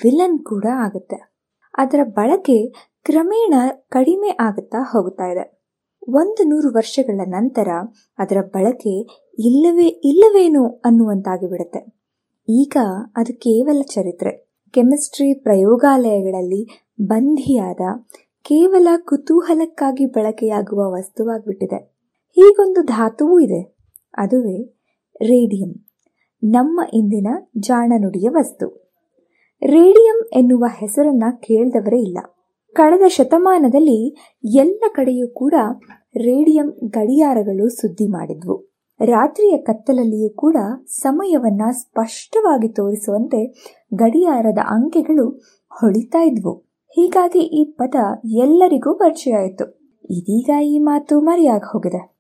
ವಿಲನ್ 0.05 0.39
ಕೂಡ 0.45 0.65
ಆಗುತ್ತೆ. 0.75 1.35
ಅದರ 1.79 2.01
ಬಳಕೆ 2.05 2.73
ಕ್ರಮೇಣ 3.05 3.55
ಕಡಿಮೆ 3.89 4.37
ಆಗುತ್ತಾ 4.41 4.79
ಹೋಗುತ್ತಾ 4.83 5.33
ಇದೆ. 5.33 5.63
ಒಂದು 6.09 6.49
ನೂರು 6.49 6.75
ವರ್ಷಗಳ 6.75 7.21
ನಂತರ 7.27 7.69
ಅದರ 8.19 8.37
ಬಳಕೆ 8.41 9.01
ಇಲ್ಲವೇ, 9.39 9.87
ಇಲ್ಲವೇನು 9.87 10.69
ಅನ್ನುವಂತಾಗಿ 10.85 11.51
ಬಿಡುತ್ತೆ. 11.51 11.95
ಈಗ 12.49 12.77
ಅದು 13.17 13.39
ಕೇವಲ 13.39 13.83
ಚರಿತ್ರೆ. 13.83 14.51
ಕೆಮಿಸ್ಟ್ರಿ 14.71 15.35
ಪ್ರಯೋಗಾಲಯಗಳಲ್ಲಿ 15.35 16.91
ಬಂಧಿಯಾದ 17.01 17.81
ಕೇವಲ 18.43 18.89
ಕುತೂಹಲಕ್ಕಾಗಿ 18.97 20.07
ಬಳಕೆಯಾಗುವ 20.07 20.93
ವಸ್ತುವಾಗಿಬಿಟ್ಟಿದೆ. 20.93 21.77
ಹೀಗೊಂದು 22.31 22.83
ಧಾತುವೂ 22.83 23.41
ಇದೆ. 23.41 23.77
ಅದುವೇ 24.19 24.63
ರೇಡಿಯಂ, 25.23 25.87
ನಮ್ಮ 26.45 26.81
ಇಂದಿನ 26.93 27.27
ಜಾಣನುಡಿಯ 27.59 28.29
ವಸ್ತು. 28.29 28.93
ರೇಡಿಯಂ 29.63 30.29
ಎನ್ನುವ 30.33 30.65
ಹೆಸರನ್ನ 30.69 31.25
ಕೇಳಿದವರೇ 31.43 32.01
ಇಲ್ಲ. 32.01 32.19
ಕಳೆದ 32.75 33.03
ಶತಮಾನದಲ್ಲಿ 33.09 34.29
ಎಲ್ಲ 34.45 34.85
ಕಡೆಯೂ 34.95 35.29
ಕೂಡ 35.29 35.55
ರೇಡಿಯಂ 36.01 36.67
ಗಡಿಯಾರಗಳು 36.85 37.69
ಸುದ್ದಿ 37.69 38.07
ಮಾಡಿದ್ವು. 38.07 38.75
ರಾತ್ರಿಯ 39.05 39.57
ಕತ್ತಲಲ್ಲಿಯೂ 39.57 40.31
ಕೂಡ 40.31 40.57
ಸಮಯವನ್ನ 40.87 41.63
ಸ್ಪಷ್ಟವಾಗಿ 41.71 42.69
ತೋರಿಸುವಂತೆ 42.69 43.47
ಗಡಿಯಾರದ 43.95 44.59
ಅಂಕೆಗಳು 44.59 45.31
ಹೊಳಿತಾ 45.69 46.23
ಇದ್ವು. 46.23 46.57
ಹೀಗಾಗಿ 46.89 47.39
ಈ 47.39 47.65
ಪದ 47.65 47.95
ಎಲ್ಲರಿಗೂ 48.25 48.95
ಪರಿಚಯ 48.95 49.33
ಆಯಿತು 49.33 49.65
ಇದೀಗ 50.11 50.51
ಈ 50.63 50.79
ಮಾತು 50.79 51.21
ಮರೆಯಾಗಿ 51.21 51.71
ಹೋಗಿದೆ. 51.73 52.17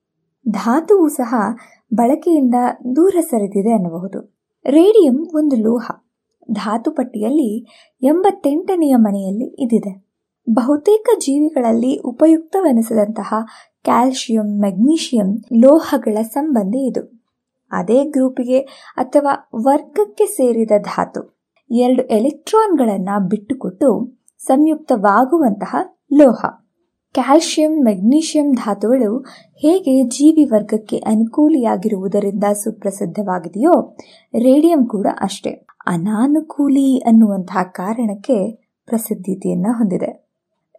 ಧಾತುವು 0.50 1.08
ಸಹ 1.08 1.34
ಬಳಕೆಯಿಂದ 1.94 2.54
ದೂರ 2.96 3.14
ಸರಿದಿದೆ 3.20 3.72
ಅನ್ನಬಹುದು. 3.72 4.34
ರೇಡಿಯಂ 4.66 5.26
ಒಂದು 5.34 5.56
ಲೋಹ. 5.56 5.90
ಧಾತು 6.52 6.90
ಪಟ್ಟಿಯಲ್ಲಿ 6.90 7.66
ಎಂಬತ್ತೆಂಟನೆಯ 8.02 8.96
ಮನೆಯಲ್ಲಿ 8.96 9.62
ಇದಿದೆ. 9.62 10.03
ಬಹುತೇಕ 10.50 11.08
ಜೀವಿಗಳಲ್ಲಿ 11.18 11.98
ಉಪಯುಕ್ತವೆನಿಸಿದಂತಹ 11.98 13.34
ಕ್ಯಾಲ್ಸಿಯಂ 13.84 14.60
ಮೆಗ್ನೀಷಿಯಂ 14.60 15.44
ಲೋಹಗಳ 15.60 16.22
ಸಂಬಂಧಿ 16.22 16.86
ಇದು. 16.86 17.22
ಅದೇ 17.72 18.04
ಗ್ರೂಪಿಗೆ 18.04 18.58
ಅಥವಾ 18.96 19.48
ವರ್ಗಕ್ಕೆ 19.54 20.26
ಸೇರಿದ 20.26 20.70
ಧಾತು. 20.78 21.38
ಎರಡು 21.70 22.02
ಎಲೆಕ್ಟ್ರಾನ್ಗಳನ್ನು 22.02 23.28
ಬಿಟ್ಟುಕೊಟ್ಟು 23.28 24.12
ಸಂಯುಕ್ತವಾಗುವಂತಹ 24.38 25.76
ಲೋಹ. 26.12 26.44
ಕ್ಯಾಲ್ಸಿಯಂ 27.12 27.84
ಮೆಗ್ನೀಷಿಯಂ 27.84 28.54
ಧಾತುಗಳು 28.54 29.18
ಹೇಗೆ 29.56 30.04
ಜೀವಿ 30.04 30.44
ವರ್ಗಕ್ಕೆ 30.44 30.96
ಅನುಕೂಲಿಯಾಗಿರುವುದರಿಂದ 30.96 32.44
ಸುಪ್ರಸಿದ್ಧವಾಗಿದೆಯೋ 32.44 33.96
ರೇಡಿಯಂ 34.34 34.86
ಕೂಡ 34.86 35.06
ಅಷ್ಟೇ. 35.20 35.66
ಅನಾನುಕೂಲಿ 35.86 36.98
ಅನ್ನುವಂತಹ 36.98 37.62
ಕಾರಣಕ್ಕೆ 37.62 38.50
ಪ್ರಸಿದ್ಧತೆಯನ್ನು 38.86 39.72
ಹೊಂದಿದೆ. 39.72 40.23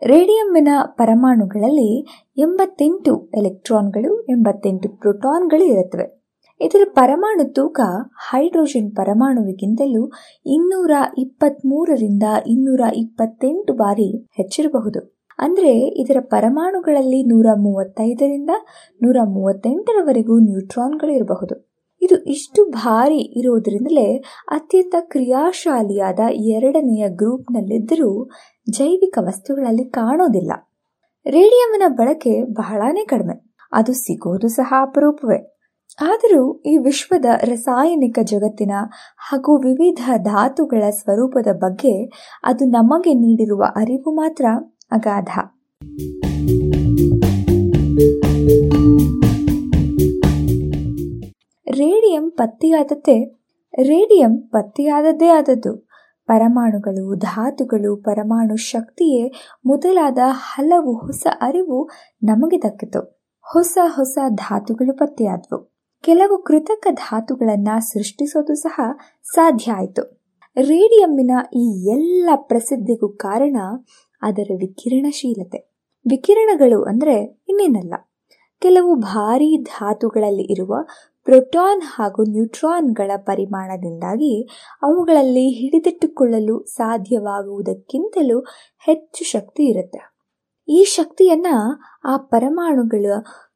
ರೇಡಿಯಂನ 0.05 0.67
ಪರಮಾಣುಗಳಲ್ಲಿ 0.85 2.05
ಎಂಬತ್ತೆಂಟು 2.37 3.31
ಎಲೆಕ್ಟ್ರಾನ್ಗಳು, 3.37 4.21
ಎಂಬತ್ತೆಂಟು 4.21 4.89
ಪ್ರೋಟಾನ್ಗಳು 4.89 5.65
ಇರುತ್ತವೆ. 5.65 6.25
ಇದರ 6.61 6.81
ಪರಮಾಣು 6.93 7.53
ತೂಕ 7.53 7.79
ಹೈಡ್ರೋಜನ್ 8.29 8.91
ಪರಮಾಣುವಿಗಿಂತಲೂ 8.91 10.11
ಇನ್ನೂರ 10.45 10.91
ಇಪ್ಪತ್ತ್ಮೂರರಿಂದ 11.17 12.23
ಇನ್ನೂರ 12.47 12.81
ಇಪ್ಪತ್ತೆಂಟು 12.95 13.73
ಬಾರಿ 13.73 14.27
ಹೆಚ್ಚಿರಬಹುದು. 14.37 15.21
ಅಂದರೆ 15.39 16.01
ಇದರ 16.01 16.17
ಪರಮಾಣುಗಳಲ್ಲಿ 16.21 17.23
ನೂರ 17.23 17.47
ಮೂವತ್ತೈದರಿಂದ 17.55 18.49
ನೂರ 19.03 19.17
ಮೂವತ್ತೆಂಟರವರೆಗೂ 19.25 20.39
ನ್ಯೂಟ್ರಾನ್ಗಳು 20.39 21.11
ಇರಬಹುದು. 21.11 21.75
ಇದು 22.01 22.23
ಇಷ್ಟು 22.23 22.69
ಭಾರಿ 22.69 23.19
ಇರುವುದರಿಂದಲೇ 23.39 24.17
ಅತ್ಯಂತ 24.47 24.95
ಕ್ರಿಯಾಶಾಲಿಯಾದ 24.99 26.19
ಎರಡನೆಯ 26.29 27.09
ಗ್ರೂಪ್ನಲ್ಲಿದ್ದರೂ 27.09 28.29
ಜೈವಿಕ 28.69 29.17
ವಸ್ತುಗಳಲ್ಲಿ 29.21 29.85
ಕಾಣೋದಿಲ್ಲ. 29.85 30.51
ರೇಡಿಯಂನ 31.25 31.83
ಬಳಕೆ 31.87 32.43
ಬಹಳಾನೇ 32.43 33.05
ಕಡಿಮೆ. 33.05 33.55
ಅದು 33.71 33.93
ಸಿಗೋದು 33.93 34.47
ಸಹ 34.47 34.73
ಅಪರೂಪವೇ. 34.81 35.51
ಆದರೂ 36.01 36.61
ಈ 36.61 36.77
ವಿಶ್ವದ 36.77 37.25
ರಾಸಾಯನಿಕ 37.25 38.19
ಜಗತ್ತಿನ 38.23 38.71
ಹಾಗೂ 39.17 39.57
ವಿವಿಧ 39.57 40.09
ಧಾತುಗಳ 40.17 40.83
ಸ್ವರೂಪದ 40.89 41.47
ಬಗ್ಗೆ 41.53 42.11
ಅದು 42.43 42.65
ನಮಗೆ 42.65 43.13
ನೀಡಿರುವ 43.13 43.63
ಅರಿವು 43.75 44.15
ಮಾತ್ರ 44.15 44.45
ಅಗಾಧ. 44.91 45.27
ರೇಡಿಯಂ 51.69 52.31
ಪತ್ತೆಯಾದದ್ದೇ 52.31 53.25
ರೇಡಿಯಂ 53.83 54.37
ಪತ್ತೆಯಾದದ್ದೇ 54.37 55.27
ಆದದ್ದು. 55.27 55.84
ಪರಮಾಣುಗಳು, 56.27 57.15
ಧಾತುಗಳು, 57.15 57.95
ಪರಮಾಣು 57.95 58.55
ಶಕ್ತಿಯೇ 58.55 59.31
ಮೊದಲಾದ 59.65 60.17
ಹಲವು 60.29 60.93
ಹೊಸ 60.93 61.27
ಅರಿವು 61.41 61.89
ನಮಗೆ 62.23 62.57
ದಕ್ಕಿತು. 62.57 63.21
ಹೊಸ 63.41 63.77
ಹೊಸ 63.95 64.17
ಧಾತುಗಳು 64.29 64.97
ಪತ್ತೆಯಾದವು. 64.97 65.75
ಕೆಲವು 66.01 66.37
ಕೃತಕ 66.37 66.87
ಧಾತುಗಳನ್ನ 66.91 67.67
ಸೃಷ್ಟಿಸೋದು 67.79 68.55
ಸಹ 68.55 68.79
ಸಾಧ್ಯ 69.23 69.71
ಆಯಿತು. 69.71 70.25
ರೇಡಿಯಂನ 70.57 71.31
ಈ 71.55 71.89
ಎಲ್ಲ 71.91 72.29
ಪ್ರಸಿದ್ಧಿಗೂ 72.35 73.09
ಕಾರಣ 73.09 73.55
ಅದರ 74.21 74.51
ವಿಕಿರಣಶೀಲತೆ. 74.59 75.57
ವಿಕಿರಣಗಳು 76.09 76.83
ಅಂದರೆ 76.83 77.43
ಇನ್ನೇನಲ್ಲ. 77.49 77.93
ಕೆಲವು 78.59 78.95
ಭಾರೀ 78.95 79.63
ಧಾತುಗಳಲ್ಲಿ 79.63 80.51
ಇರುವ 80.51 80.75
ಪ್ರೋಟಾನ್ 81.25 81.81
ಹಾಗೂ 81.85 82.23
ನ್ಯೂಟ್ರಾನ್ಗಳ 82.23 83.11
ಪರಿಮಾಣದಿಂದಾಗಿ 83.17 84.47
ಅವುಗಳಲ್ಲಿ 84.83 85.49
ಹಿಡಿದಿಟ್ಟುಕೊಳ್ಳಲು 85.49 86.63
ಸಾಧ್ಯವಾಗುವುದಕ್ಕಿಂತಲೂ 86.63 88.39
ಹೆಚ್ಚು 88.85 89.25
ಶಕ್ತಿ 89.25 89.63
ಇರುತ್ತೆ. 89.63 90.15
ಈ 90.69 90.83
ಶಕ್ತಿಯನ್ನ 90.83 91.45
ಆ 92.03 92.17
ಪರಮಾಣುಗಳ 92.17 93.05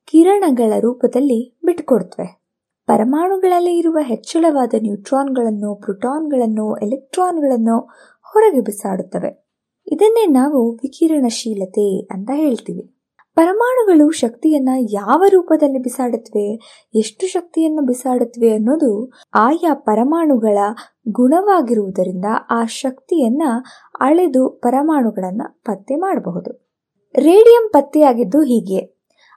ಕಿರಣಗಳ 0.06 0.74
ರೂಪದಲ್ಲಿ 0.80 1.60
ಬಿಟ್ಕೊಡ್ತವೆ 1.66 2.40
ಪರಮಾಣುಗಳಲ್ಲಿ 2.88 3.78
ಇರುವ 3.78 3.98
ಹೆಚ್ಚಳವಾದ 4.02 4.74
ನ್ಯೂಟ್ರಾನ್ಗಳನ್ನು, 4.82 5.76
ಪ್ರೋಟಾನ್ಗಳನ್ನು, 5.76 6.76
ಎಲೆಕ್ಟ್ರಾನ್ಗಳನ್ನು 6.76 7.80
ಹೊರಗೆ 8.22 8.62
ಬಿಸಾಡುತ್ತವೆ. 8.62 9.50
ಇದನ್ನೇ 9.88 10.26
ನಾವು 10.28 10.76
ವಿಕಿರಣಶೀಲತೆ 10.76 12.00
ಅಂತ 12.06 12.32
ಹೇಳ್ತೀವಿ. 12.34 12.99
ಪರಮಾಣುಗಳು 13.40 14.10
ಶಕ್ತಿಯನ್ನ 14.11 14.70
ಯಾವ 14.91 15.24
ರೂಪದಲ್ಲಿ 15.30 15.80
ಬಿಸಾಡುತ್ತವೆ 15.80 16.60
ಎಷ್ಟು 16.95 17.28
ಶಕ್ತಿಯನ್ನು 17.28 17.82
ಬಿಸಾಡುತ್ತವೆ 17.82 18.53
ಅನ್ನೋದು 18.53 19.11
ಆಯಾ 19.34 19.74
ಪರಮಾಣುಗಳ 19.74 20.57
ಗುಣವಾಗಿರುವುದರಿಂದ 21.10 22.26
ಆ 22.49 22.66
ಶಕ್ತಿಯನ್ನ 22.66 23.44
ಅಳೆದು 23.99 24.49
ಪರಮಾಣುಗಳನ್ನ 24.49 25.41
ಪತ್ತೆ 25.49 25.95
ಮಾಡಬಹುದು. 25.95 26.78
ರೇಡಿಯಂ 27.16 27.70
ಪತ್ತೆಯಾಗಿದ್ದು 27.74 28.41
ಹೀಗೆ. 28.41 28.80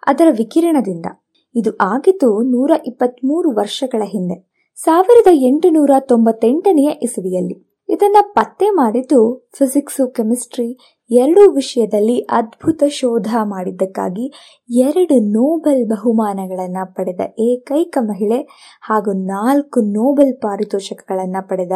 ಅದರ 0.06 0.28
ವಿಕಿರಣದಿಂದ. 0.30 1.06
ಇದು 1.54 1.76
ಆಗಿದ್ದು 1.80 2.42
ನೂರ 2.42 2.70
ಇಪ್ಪತ್ಮೂರು 2.86 3.50
ವರ್ಷಗಳ 3.50 4.02
ಹಿಂದೆ. 4.04 4.70
ಸಾವಿರದ 4.76 5.26
ಎಂಟುನೂರ 5.32 5.90
ತೊಂಬತ್ತೆಂಟನೆಯ 6.00 6.90
ಇಸವಿಯಲ್ಲಿ. 7.02 7.84
ಇದನ್ನ 7.88 8.16
ಪತ್ತೆ 8.20 8.70
ಮಾಡಿದ್ದು 8.70 9.48
ಫಿಸಿಕ್ಸು, 9.58 10.08
ಕೆಮಿಸ್ಟ್ರಿ 10.08 10.78
ಎರಡೂ 11.12 11.51
ವಿಷಯದಲ್ಲಿ 11.51 12.16
ಅದ್ಭುತ 12.20 12.82
ಶೋಧ 12.89 13.28
ಮಾಡಿದ್ದಕ್ಕಾಗಿ 13.43 14.26
ಎರಡು 14.70 15.16
ನೋಬೆಲ್ 15.32 15.84
ಬಹುಮಾನಗಳನ್ನು 15.86 16.94
ಪಡೆದ 16.94 17.20
ಏಕೈಕ 17.39 17.98
ಮಹಿಳೆ 18.01 18.39
ಹಾಗೂ 18.82 19.12
ನಾಲ್ಕು 19.12 19.80
ನೋಬೆಲ್ 19.80 20.34
ಪಾರಿತೋಷಕಗಳನ್ನು 20.36 21.48
ಪಡೆದ 21.48 21.72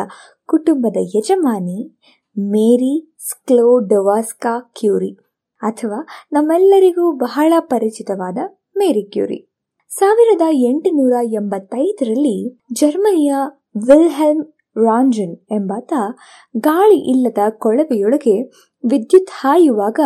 ಕುಟುಂಬದ 0.47 0.97
ಯಜಮಾನಿ 1.17 1.79
ಮೇರಿ 2.37 2.95
ಸ್ಕ್ಲೋಡೊವಾಸ್ಕಾ 3.31 4.55
ಕ್ಯೂರಿ 4.79 5.13
ಅಥವಾ 5.63 6.07
ನಮ್ಮೆಲ್ಲರಿಗೂ 6.33 7.13
ಬಹಳ 7.13 7.53
ಪರಿಚಿತವಾದ 7.61 8.39
ಮೇರಿ 8.79 9.03
ಕ್ಯೂರಿ. 9.03 9.39
ಸಾವಿರದ 9.91 10.45
ಎಂಟುನೂರ 10.53 11.15
ಎಂಬತ್ತೈದರಲ್ಲಿ 11.33 12.37
ಜರ್ಮನಿಯ 12.73 13.35
ವಿಲ್ಹೆಲ್ಮ್ 13.87 14.45
ರಾಂಜನ್ 14.85 15.37
ಎಂಬಾತ 15.53 15.93
ಗಾಳಿ 16.59 16.99
ಇಲ್ಲದ 17.11 17.39
ಕೊಳವೆಯೊಳಗೆ 17.59 18.43
ವಿದ್ಯುತ್ 18.85 19.31
ಹಾಯುವಾಗ 19.31 20.01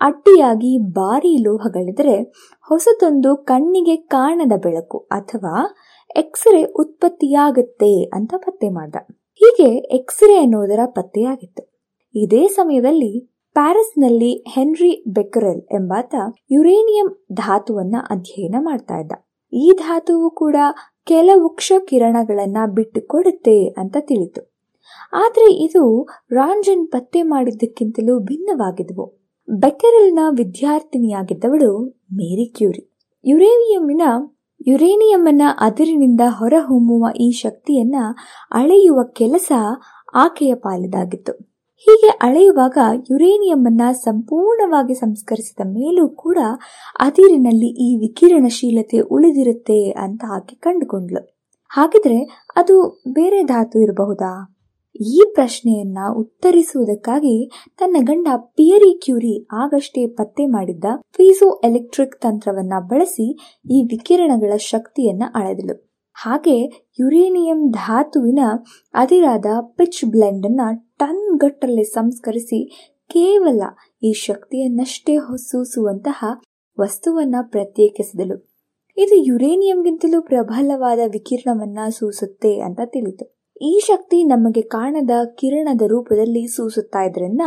ಅಡ್ಡಿಯಾಗಿ 0.00 0.92
ಭಾರೀ 0.92 1.42
ಲೋಹಗಳಿದ್ರೆ 1.42 2.22
ಹೊಸದೊಂದು 2.68 3.36
ಕಣ್ಣಿಗೆ 3.36 3.96
ಕಾಣದ 3.96 4.52
ಬೆಳಕು 4.62 4.98
ಅಥವಾ 5.10 5.74
ಎಕ್ಸ್ರೇ 6.16 6.62
ಉತ್ಪತ್ತಿಯಾಗುತ್ತೆ 6.62 8.04
ಅಂತ 8.04 8.34
ಪತ್ತೆ 8.36 8.68
ಮಾಡ್ದ. 8.68 8.96
ಹೀಗೆ 9.34 9.68
ಎಕ್ಸ್ರೇ 9.96 10.36
ಅನ್ನೋದರ 10.36 10.80
ಪತ್ತೆಯಾಗಿತ್ತು. 10.86 11.62
ಇದೇ 12.14 12.46
ಸಮಯದಲ್ಲಿ 12.48 13.12
ಪ್ಯಾರಿಸ್ನಲ್ಲಿ 13.56 14.32
ಹೆನ್ರಿ 14.48 15.04
ಬೆಕರೆಲ್ 15.08 15.62
ಎಂಬಾತ 15.72 16.14
ಯುರೇನಿಯಂ 16.50 17.26
ಧಾತುವನ್ನ 17.32 17.96
ಅಧ್ಯಯನ 18.10 18.54
ಮಾಡ್ತಾ 18.58 18.96
ಇದ್ದ. 18.98 19.12
ಈ 19.52 19.70
ಧಾತುವು 19.76 20.30
ಕೂಡ 20.30 20.56
ಕೆಲವು 21.10 21.48
ಕ್ಷ 21.48 21.72
ಕಿರಣಗಳನ್ನ 21.88 22.56
ಬಿಟ್ಟು 22.66 23.08
ಕೊಡುತ್ತೆ 23.08 23.68
ಅಂತ 23.68 23.96
ತಿಳಿತು 24.00 24.50
ಆದರೆ 25.12 25.52
ಇದು 25.52 26.08
ರಾಂಜನ್ 26.30 26.88
ಪತ್ತೆ 26.88 27.22
ಮಾಡಿದ್ದಕ್ಕಿಂತಲೂ 27.22 28.18
ಭಿನ್ನವಾಗಿದ್ವು. 28.18 29.18
ಬೆಕರಲ್ನ 29.48 30.18
ವಿದ್ಯಾರ್ಥಿನಿಯಾಗಿದ್ದವಳು 30.36 31.88
ಮೇರಿ 32.12 32.46
ಕ್ಯೂರಿ. 32.56 32.94
ಯುರೇನಿಯಂನ 33.24 34.02
ಯುರೇನಿಯಮ್ಮನ 34.66 35.42
ಅದಿರಿನಿಂದ 35.60 36.20
ಹೊರಹೊಮ್ಮುವ 36.28 37.06
ಈ 37.16 37.30
ಶಕ್ತಿಯನ್ನ 37.30 37.96
ಅಳೆಯುವ 38.50 39.02
ಕೆಲಸ 39.02 39.52
ಆಕೆಯ 40.14 40.54
ಪಾಲಿದಾಗಿತ್ತು. 40.54 41.49
ಹೀಗೆ 41.86 42.08
ಅಳೆಯುವಾಗ 42.08 42.78
ಯುರೇನಿಯಮ್ಮನ್ನು 43.10 44.02
ಸಂಪೂರ್ಣವಾಗಿ 44.02 44.94
ಸಂಸ್ಕರಿಸಿದ 44.94 45.60
ಮೇಲೂ 45.64 46.08
ಕೂಡ 46.08 46.38
ಅದಿರಿನಲ್ಲಿ 47.00 47.66
ಈ 47.66 47.96
ವಿಕಿರಣಶೀಲತೆ 47.96 49.00
ಉಳಿದಿರುತ್ತೆ 49.00 49.90
ಅಂತ 49.90 50.24
ಆಕೆ 50.34 50.56
ಕಂಡುಕೊಂಡ್ಲು 50.56 51.40
ಹಾಗಿದ್ರೆ 51.68 52.48
ಅದು 52.56 53.04
ಬೇರೆ 53.12 53.42
ಧಾತು 53.42 53.80
ಇರಬಹುದಾ? 53.80 54.56
ಈ 55.00 55.20
ಪ್ರಶ್ನೆಯನ್ನ 55.34 55.98
ಉತ್ತರಿಸುವುದಕ್ಕಾಗಿ 56.16 57.50
ತನ್ನ 57.78 57.96
ಗಂಡ 58.00 58.28
ಪಿಯರಿ 58.36 59.00
ಕ್ಯೂರಿ 59.04 59.46
ಆಗಷ್ಟೇ 59.52 60.06
ಪತ್ತೆ 60.06 60.46
ಮಾಡಿದ್ದ 60.46 60.84
ಫೀಸೋ 61.12 61.60
ಎಲೆಕ್ಟ್ರಿಕ್ 61.64 62.20
ತಂತ್ರವನ್ನ 62.20 62.72
ಬಳಸಿ 62.80 63.26
ಈ 63.70 63.82
ವಿಕಿರಣಗಳ 63.82 64.56
ಶಕ್ತಿಯನ್ನ 64.56 65.22
ಅಳೆದಳು. 65.34 65.89
ಹಾಗೆ 66.12 66.86
ಯುರೇನಿಯಂ 67.00 67.70
ಧಾತುವಿನ 67.70 68.38
ಅದಿರಾದ 68.94 69.46
ಪಿಚ್ 69.60 70.04
ಬ್ಲೆಂಡ್ 70.04 70.46
ಅನ್ನ 70.46 70.60
ಟನ್ 70.98 71.38
ಗಟ್ಟಲೆ 71.38 71.82
ಸಂಸ್ಕರಿಸಿ 71.82 72.90
ಕೇವಲ 73.08 73.62
ಈ 74.02 74.12
ಶಕ್ತಿಯನ್ನಷ್ಟೇ 74.12 75.16
ಹೊಸೂಸುವಂತಹ 75.16 76.24
ವಸ್ತುವನ್ನ 76.80 77.36
ಪ್ರತ್ಯೇಕಿಸಿದಳು. 77.42 78.50
ಇದು 78.96 79.14
ಯುರೇನಿಯಂಗಿಂತಲೂ 79.14 80.22
ಪ್ರಬಲವಾದ 80.22 80.98
ವಿಕಿರಣವನ್ನ 81.12 81.78
ಸೂಸುತ್ತೆ 81.88 82.60
ಅಂತ 82.60 82.80
ತಿಳಿತು. 82.84 83.38
ಈ 83.62 83.80
ಶಕ್ತಿ 83.86 84.24
ನಮಗೆ 84.24 84.62
ಕಾಣದ 84.62 85.10
ಕಿರಣದ 85.24 85.82
ರೂಪದಲ್ಲಿ 85.86 86.46
ಸೂಸುತ್ತಾ 86.46 87.02
ಇದ್ರಿಂದ 87.02 87.40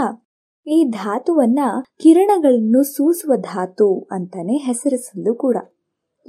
ಈ 0.68 0.84
ಧಾತುವನ್ನ 0.84 1.60
ಕಿರಣಗಳನ್ನು 2.00 2.84
ಸೂಸುವ 2.84 3.34
ಧಾತು 3.36 4.08
ಅಂತಾನೆ 4.12 4.54
ಹೆಸರಿಸಲು 4.54 5.36
ಕೂಡ. 5.36 5.58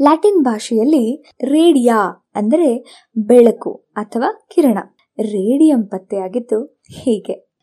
ಲ್ಯಾಟಿನ್ 0.00 0.44
ಭಾಷೆಯಲ್ಲಿ 0.44 1.24
ರೇಡಿಯಾ 1.44 2.23
ಅಂದರೆ 2.34 3.02
ಬೆಳಕು 3.16 3.84
ಅಥವಾ 3.96 4.46
ಕಿರಣ. 4.54 4.78
ರೇಡಿಯಂ 5.18 5.82
ಪತ್ತೆಯಾಗಿದ್ದು 5.82 6.80
ಹೀಗೆ. 6.90 7.54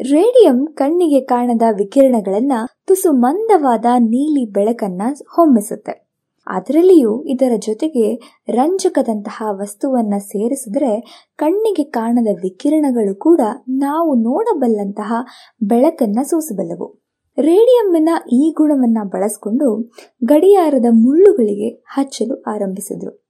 ರೇಡಿಯಂ 0.00 0.66
ಕಣ್ಣಿಗೆ 0.66 1.20
ಕಾಣದ 1.20 1.62
ವಿಕಿರಣಗಳನ್ನ 1.78 2.52
ತುಸು 2.86 3.12
ಮಂದವಾದ 3.12 3.84
ನೀಲಿ 3.98 4.50
ಬೆಳಕನ್ನ 4.50 5.02
ಹೊಮ್ಮಿಸುತ್ತೆ. 5.34 6.04
ಅದರಲ್ಲಿಯೂ 6.46 7.24
ಇದರ 7.24 7.52
ಜೊತೆಗೆ 7.58 8.14
ರಂಜಕದಂತಹ 8.48 9.42
ವಸ್ತುವನ್ನ 9.50 10.14
ಸೇರಿಸಿದ್ರೆ 10.18 11.26
ಕಣ್ಣಿಗೆ 11.36 11.84
ಕಾಣದ 11.84 12.28
ವಿಕಿರಣಗಳು 12.42 13.18
ಕೂಡ 13.18 13.40
ನಾವು 13.68 14.14
ನೋಡಬಲ್ಲಂತಹ 14.14 15.14
ಬೆಳಕನ್ನ 15.62 16.18
ಸೂಸಬಲ್ಲವು. 16.22 17.03
ರೇಡಿಯಂನ 17.38 18.08
ಈ 18.32 18.54
ಗುಣವನ್ನ 18.56 18.98
ಬಳಸಿಕೊಂಡು 19.04 19.92
ಗಡಿಯಾರದ 20.24 20.86
ಮುಳ್ಳುಗಳಿಗೆ 20.90 21.68
ಹಚ್ಚಲು 21.68 22.42
ಆರಂಭಿಸಿದರು. 22.42 23.24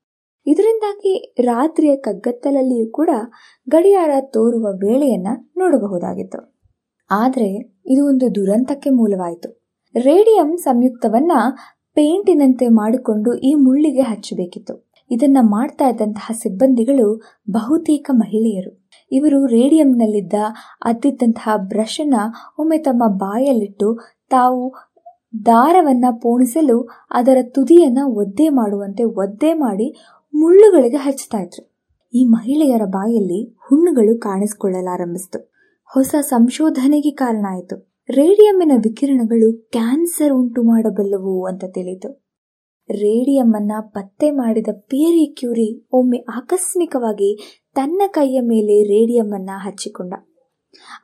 ಇದರಿಂದಾಗಿ 0.46 1.34
ರಾತ್ರಿಯ 1.40 1.96
ಕಗ್ಗತ್ತಲಲ್ಲಿಯೂ 1.96 2.90
ಕೂಡ 2.90 3.10
ಗಡಿಯಾರ 3.68 4.10
ತೋರುವ 4.20 4.62
ವೇಳೆಯನ್ನು 4.62 5.52
ನೋಡಬಹುದಾಗಿತ್ತು. 5.56 6.60
ಆದರೆ 7.10 7.80
ಇದು 7.86 8.06
ಒಂದು 8.06 8.34
ದುರಂತಕ್ಕೆ 8.34 8.90
ಮೂಲವಾಯಿತು. 8.90 9.64
ರೇಡಿಯಂ 9.96 10.56
ಸಂಯುಕ್ತವನ್ನ 10.56 11.32
ಪೇಂಟಿನಂತೆ 11.94 12.68
ಮಾಡಿಕೊಂಡು 12.68 13.34
ಈ 13.34 13.54
ಮುಳ್ಳಿಗೆ 13.54 14.00
ಹಚ್ಚಬೇಕಿತ್ತು. 14.00 14.90
ಇದನ್ನ 15.10 15.38
ಮಾಡ್ತಾ 15.40 15.88
ಇದ್ದಂತಹ 15.88 16.30
ಸಿಬ್ಬಂದಿಗಳು 16.34 17.22
ಬಹುತೇಕ 17.50 18.10
ಮಹಿಳೆಯರು. 18.14 18.83
ಇವರು 19.14 19.46
ರೇಡಿಯಂನಲ್ಲಿದ್ದ 19.46 20.32
ಅದ್ದಿದ್ದಂತಹ 20.84 21.56
ಬ್ರಷ್ 21.56 22.00
ಅನ್ನ 22.00 22.14
ಒಮ್ಮೆ 22.58 22.78
ತಮ್ಮ 22.78 23.02
ಬಾಯಲ್ಲಿಟ್ಟು 23.16 23.88
ತಾವು 24.30 24.62
ದಾರವನ್ನು 25.46 26.20
ಪೋಣಿಸಲು 26.20 26.88
ಅದರ 27.10 27.38
ತುದಿಯನ್ನ 27.42 27.98
ಒದ್ದೆ 28.04 28.48
ಮಾಡುವಂತೆ 28.48 29.04
ಒದ್ದೆ 29.04 29.54
ಮಾಡಿ 29.54 29.88
ಮುಳ್ಳುಗಳಿಗೆ 30.34 30.96
ಹಚ್ಚುತ್ತಾ 30.96 31.38
ಇದ್ರು. 31.38 31.62
ಈ 32.14 32.24
ಮಹಿಳೆಯರ 32.24 32.82
ಬಾಯಲ್ಲಿ 32.84 33.40
ಹುಣ್ಣುಗಳು 33.68 34.20
ಕಾಣಿಸಿಕೊಳ್ಳಲಾರಂಭಿಸಿತು. 34.20 35.52
ಹೊಸ 35.94 36.14
ಸಂಶೋಧನೆಗೆ 36.20 37.10
ಕಾರಣ 37.10 37.46
ಆಯಿತು. 37.50 37.76
ರೇಡಿಯಂನ 38.10 38.72
ವಿಕಿರಣಗಳು 38.76 39.68
ಕ್ಯಾನ್ಸರ್ 39.72 40.32
ಉಂಟು 40.32 40.62
ಮಾಡಬಲ್ಲವು 40.62 41.46
ಅಂತ 41.46 41.64
ತಿಳಿತು 41.64 42.10
ರೇಡಿಯಂ 42.90 43.52
ಅನ್ನ 43.52 43.72
ಪತ್ತೆ 43.80 44.30
ಮಾಡಿದ 44.30 44.68
ಪಿಯರಿ 44.72 45.34
ಕ್ಯೂರಿ 45.38 45.88
ಒಮ್ಮೆ 45.92 46.18
ಆಕಸ್ಮಿಕವಾಗಿ 46.18 47.30
ತನ್ನ 47.74 48.02
ಕೈಯ 48.06 48.40
ಮೇಲೆ 48.40 48.82
ರೇಡಿಯಂ 48.82 49.32
ಅನ್ನ 49.32 49.50
ಹಚ್ಚಿಕೊಂಡ. 49.54 50.14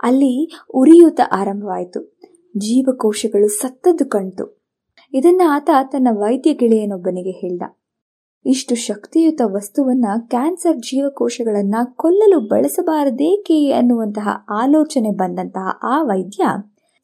ಅಲ್ಲಿ 0.03 0.53
ಉರಿಯೂತ 0.75 1.21
ಆರಂಭವಾಯಿತು. 1.33 2.19
ಜೀವಕೋಶಗಳು 2.57 3.49
ಸತ್ತದ್ದು 3.49 4.09
ಕಣ್ತು 4.09 4.63
ಇದನ್ನ 5.13 5.43
ಆತ 5.51 5.71
ತನ್ನ 5.83 6.09
ವೈದ್ಯ 6.11 6.55
ಗೆಳೆಯನೊಬ್ಬನಿಗೆ 6.55 7.31
ಹೇಳ್ದ. 7.31 7.63
ಇಷ್ಟು 8.47 8.75
ಶಕ್ತಿಯುತ 8.75 9.41
ವಸ್ತುವನ್ನ 9.45 10.07
ಕ್ಯಾನ್ಸರ್ 10.29 10.77
ಜೀವಕೋಶಗಳನ್ನ 10.77 11.75
ಕೊಲ್ಲಲು 11.97 12.41
ಬಳಸಬಾರದೇಕೆ 12.41 13.73
ಅನ್ನುವಂತಹ 13.73 14.29
ಆಲೋಚನೆ 14.51 15.11
ಬಂದಂತಹ 15.11 15.79
ಆ 15.83 16.03
ವೈದ್ಯ 16.03 16.45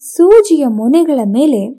ಸೂಜಿಯ 0.01 0.67
ಮೊನೆಗಳ 0.67 1.21
ಮೇಲೆ 1.25 1.79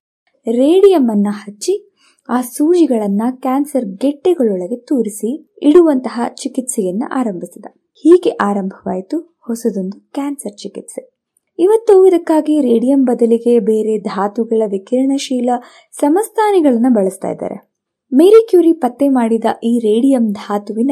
ರೇಡಿಯಂ 0.51 1.11
ಅನ್ನ 1.11 1.27
ಹಚ್ಚಿ 1.29 1.86
ಆ 2.29 2.41
ಸೂಜಿಗಳನ್ನ 2.41 3.21
ಕ್ಯಾನ್ಸರ್ 3.31 3.85
ಗೆಡ್ಡೆಗಳೊಳಗೆ 3.85 4.79
ತೂರಿಸಿ 4.79 5.53
ಇಡುವಂತಹ 5.61 6.21
ಚಿಕಿತ್ಸೆಯನ್ನ 6.35 7.03
ಆರಂಭಿಸಿದ. 7.15 7.65
ಹೀಗೆ 7.93 8.29
ಆರಂಭವಾಯಿತು 8.29 9.19
ಹೊಸದೊಂದು 9.19 10.11
ಕ್ಯಾನ್ಸರ್ 10.11 10.57
ಚಿಕಿತ್ಸೆ. 10.57 11.17
ಇವತ್ತು 11.59 12.07
ಇದಕ್ಕಾಗಿ 12.07 12.61
ರೇಡಿಯಂ 12.61 13.05
ಬದಲಿಗೆ 13.05 13.59
ಬೇರೆ 13.59 13.97
ಧಾತುಗಳ 13.97 14.61
ವಿಕಿರಣಶೀಲ 14.71 15.49
ಸಮಸ್ಥಾನಿಗಳನ್ನ 15.91 16.85
ಬಳಸ್ತಾ 16.89 17.29
ಇದ್ದಾರೆ. 17.29 17.67
ಮೇರಿ 18.13 18.47
ಕ್ಯೂರಿ 18.49 18.73
ಪತ್ತೆ 18.73 19.09
ಮಾಡಿದ 19.09 19.45
ಈ 19.63 19.79
ರೇಡಿಯಂ 19.79 20.31
ಧಾತುವಿನ 20.31 20.91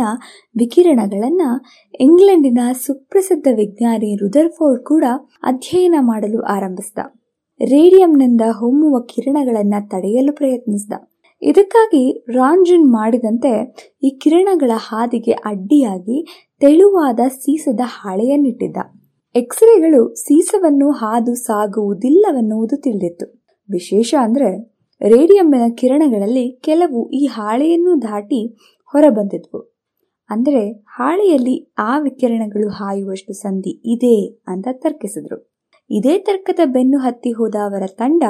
ವಿಕಿರಣಗಳನ್ನ 0.57 1.41
ಇಂಗ್ಲೆಂಡಿನ 1.99 2.59
ಸುಪ್ರಸಿದ್ಧ 2.85 3.47
ವಿಜ್ಞಾನಿ 3.55 4.15
ರುದರ್ಫೋರ್ಡ್ 4.15 4.83
ಕೂಡ 4.83 5.03
ಅಧ್ಯಯನ 5.43 5.95
ಮಾಡಲು 5.99 6.41
ಆರಂಭಿಸಿದ. 6.41 6.97
ರೇಡಿಯಂನಿಂದ 7.61 8.41
ಹೊಮ್ಮುವ 8.41 8.99
ಕಿರಣಗಳನ್ನ 8.99 9.73
ತಡೆಯಲು 9.87 10.33
ಪ್ರಯತ್ನಿಸಿದ. 10.33 10.93
ಇದಕ್ಕಾಗಿ 11.41 12.25
ರಾಂಜಿನ್ 12.35 12.91
ಮಾಡಿದಂತೆ 12.91 13.51
ಈ 14.03 14.09
ಕಿರಣಗಳ 14.21 14.71
ಹಾದಿಗೆ 14.75 15.31
ಅಡ್ಡಿಯಾಗಿ 15.31 16.25
ತೆಳುವಾದ 16.59 17.19
ಸೀಸದ 17.27 17.79
ಹಾಳೆಯನ್ನಿಟ್ಟಿದ್ದ. 17.85 18.77
ಎಕ್ಸ್ರೇಗಳು 19.35 20.15
ಸೀಸವನ್ನು 20.15 20.91
ಹಾದು 20.91 21.35
ಸಾಗುವುದಿಲ್ಲವೆನ್ನುವುದು 21.35 22.81
ತಿಳಿದಿತ್ತು. 22.81 23.43
ವಿಶೇಷ 23.69 24.15
ಅಂದ್ರೆ 24.21 24.49
ರೇಡಿಯಂನ 25.01 25.55
ಕಿರಣಗಳಲ್ಲಿ 25.75 26.59
ಕೆಲವು 26.63 27.09
ಈ 27.09 27.25
ಹಾಳೆಯನ್ನು 27.25 28.01
ದಾಟಿ 28.01 28.55
ಹೊರಬಂದಿದ್ವು. 28.85 29.59
ಅಂದರೆ 30.29 30.85
ಹಾಳೆಯಲ್ಲಿ 30.85 31.71
ಆ 31.77 31.99
ವಿಕಿರಣಗಳು 31.99 32.69
ಹಾಯುವಷ್ಟು 32.69 33.33
ಸಂಧಿ 33.33 33.93
ಇದೆ 33.93 34.37
ಅಂತ 34.47 34.67
ತರ್ಕಿಸಿದ್ರು. 34.71 35.55
ಇದೇ 35.89 36.17
ತರ್ಕದ 36.17 36.59
ಬೆನ್ನು 36.65 36.97
ಹತ್ತಿ 36.97 37.31
ಹೋದ 37.31 37.55
ಅವರ 37.63 37.83
ತಂಡ 37.87 38.23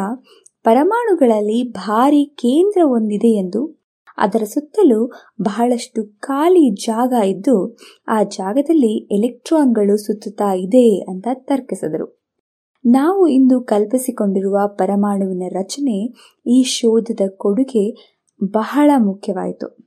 ಪರಮಾಣುಗಳಲ್ಲಿ 0.66 1.72
ಭಾರಿ 1.72 2.26
ಕೇಂದ್ರ 2.26 2.82
ಒಂದಿದೆ 2.86 3.28
ಎಂದು 3.28 3.86
ಅದರ 4.18 4.44
ಸುತ್ತಲೂ 4.44 5.12
ಬಹಳಷ್ಟು 5.42 6.20
ಖಾಲಿ 6.20 6.70
ಜಾಗ 6.70 7.14
ಇದ್ದು 7.26 7.78
ಆ 8.08 8.24
ಜಾಗದಲ್ಲಿ 8.24 8.98
ಎಲೆಕ್ಟ್ರಾನ್ಗಳು 9.14 9.98
ಸುತ್ತುತ್ತಾ 9.98 10.54
ಇದೆ 10.54 11.00
ಅಂತ 11.10 11.28
ತರ್ಕಿಸಿದರು. 11.34 12.26
ನಾವು 12.86 13.28
ಇಂದು 13.28 13.62
ಕಲ್ಪಿಸಿಕೊಂಡಿರುವ 13.62 14.58
ಪರಮಾಣುವಿನ 14.68 15.44
ರಚನೆ 15.50 16.14
ಈ 16.48 16.64
ಶೋಧದ 16.64 17.20
ಕೊಡುಗೆ 17.38 18.16
ಬಹಳ 18.52 18.92
ಮುಖ್ಯವಾಯಿತು. 18.98 19.78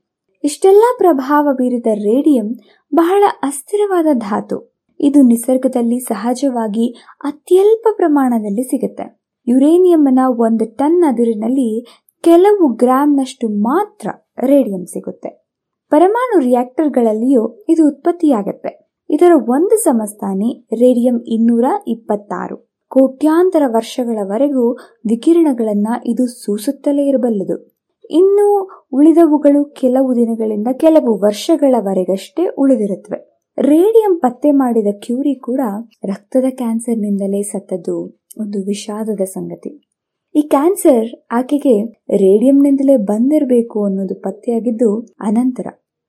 ಇಷ್ಟೆಲ್ಲ 0.45 0.83
ಪ್ರಭಾವ 0.99 1.49
ಬೀರಿದ 1.53 1.87
ರೇಡಿಯಂ 1.95 2.55
ಬಹಳ 2.95 3.25
ಅಸ್ಥಿರವಾದ 3.43 4.07
ಧಾತು. 4.15 4.79
ಇದು 5.01 5.23
ನಿಸರ್ಗದಲ್ಲಿ 5.23 5.99
ಸಹಜವಾಗಿ 6.01 6.89
ಅತ್ಯಲ್ಪ 7.25 7.87
ಪ್ರಮಾಣದಲ್ಲಿ 7.97 8.63
ಸಿಗುತ್ತೆ. 8.63 9.18
ಯುರೇನಿಯಂನ 9.49 10.19
ಒಂದು 10.27 10.77
ಟನ್ 10.77 11.05
ಅದಿರಿನಲ್ಲಿ 11.09 11.87
ಕೆಲವು 12.23 12.69
ಗ್ರಾಂನಷ್ಟು 12.69 13.49
ಮಾತ್ರ 13.49 14.09
ರೇಡಿಯಂ 14.47 14.87
ಸಿಗುತ್ತೆ. 14.87 15.49
ಪರಮಾಣು 15.91 16.41
ರಿಯಾಕ್ಟರ್ಗಳಲ್ಲಿಯೂ 16.41 17.65
ಇದು 17.69 17.89
ಉತ್ಪತ್ತಿಯಾಗತ್ತೆ. 17.89 18.91
ಇದರ 19.11 19.33
ಒಂದು 19.35 19.77
ಸಮಸ್ಥಾನಿ 19.77 20.67
ರೇಡಿಯಂ 20.73 21.21
ಇನ್ನೂರ 21.27 21.65
ಇಪ್ಪತ್ತಾರು 21.87 22.57
ಕೋಟ್ಯಾಂತರ 22.89 23.63
ವರ್ಷಗಳವರೆಗೂ 23.67 24.73
ವಿಕಿರಣಗಳನ್ನ 25.09 25.89
ಇದು 26.07 26.27
ಸೂಸುತ್ತಲೇ 26.27 27.09
ಇರಬಲ್ಲದು. 27.09 27.79
ಇನ್ನು 28.11 28.71
ಉಳಿದವುಗಳು 28.93 29.65
ಕೆಲವು 29.65 30.17
ದಿನಗಳಿಂದ 30.17 30.69
ಕೆಲವು 30.73 31.19
ವರ್ಷಗಳವರೆಗಷ್ಟೇ 31.19 32.47
ಉಳಿದಿರುತ್ತವೆ. 32.59 33.39
ರೇಡಿಯಂ 33.59 34.19
ಪತ್ತೆ 34.19 34.51
ಮಾಡಿದ 34.51 34.87
ಕ್ಯೂರಿ 35.01 35.35
ಕೂಡ 35.35 35.61
ರಕ್ತದ 36.05 36.45
ಕ್ಯಾನ್ಸರ್ನಿಂದಲೇ 36.51 37.43
ಸತ್ತದ್ದು. 37.43 38.19
ಒಂದು 38.41 38.59
ವಿಷಾದದ 38.59 39.21
ಸಂಗತಿ. 39.21 39.89
ಈ 40.35 40.41
ಕ್ಯಾನ್ಸರ್ 40.41 41.09
ಆಕೆಗೆ 41.31 41.83
ರೇಡಿಯಂನಿಂದಲೇ 42.17 42.97
ಬಂದಿರಬೇಕು 42.97 43.85
ಅನ್ನೋದು 43.85 44.15
ಪತ್ತೆಯಾಗಿದ್ದು 44.15 45.07
ಅನಂತರ. 45.21 45.67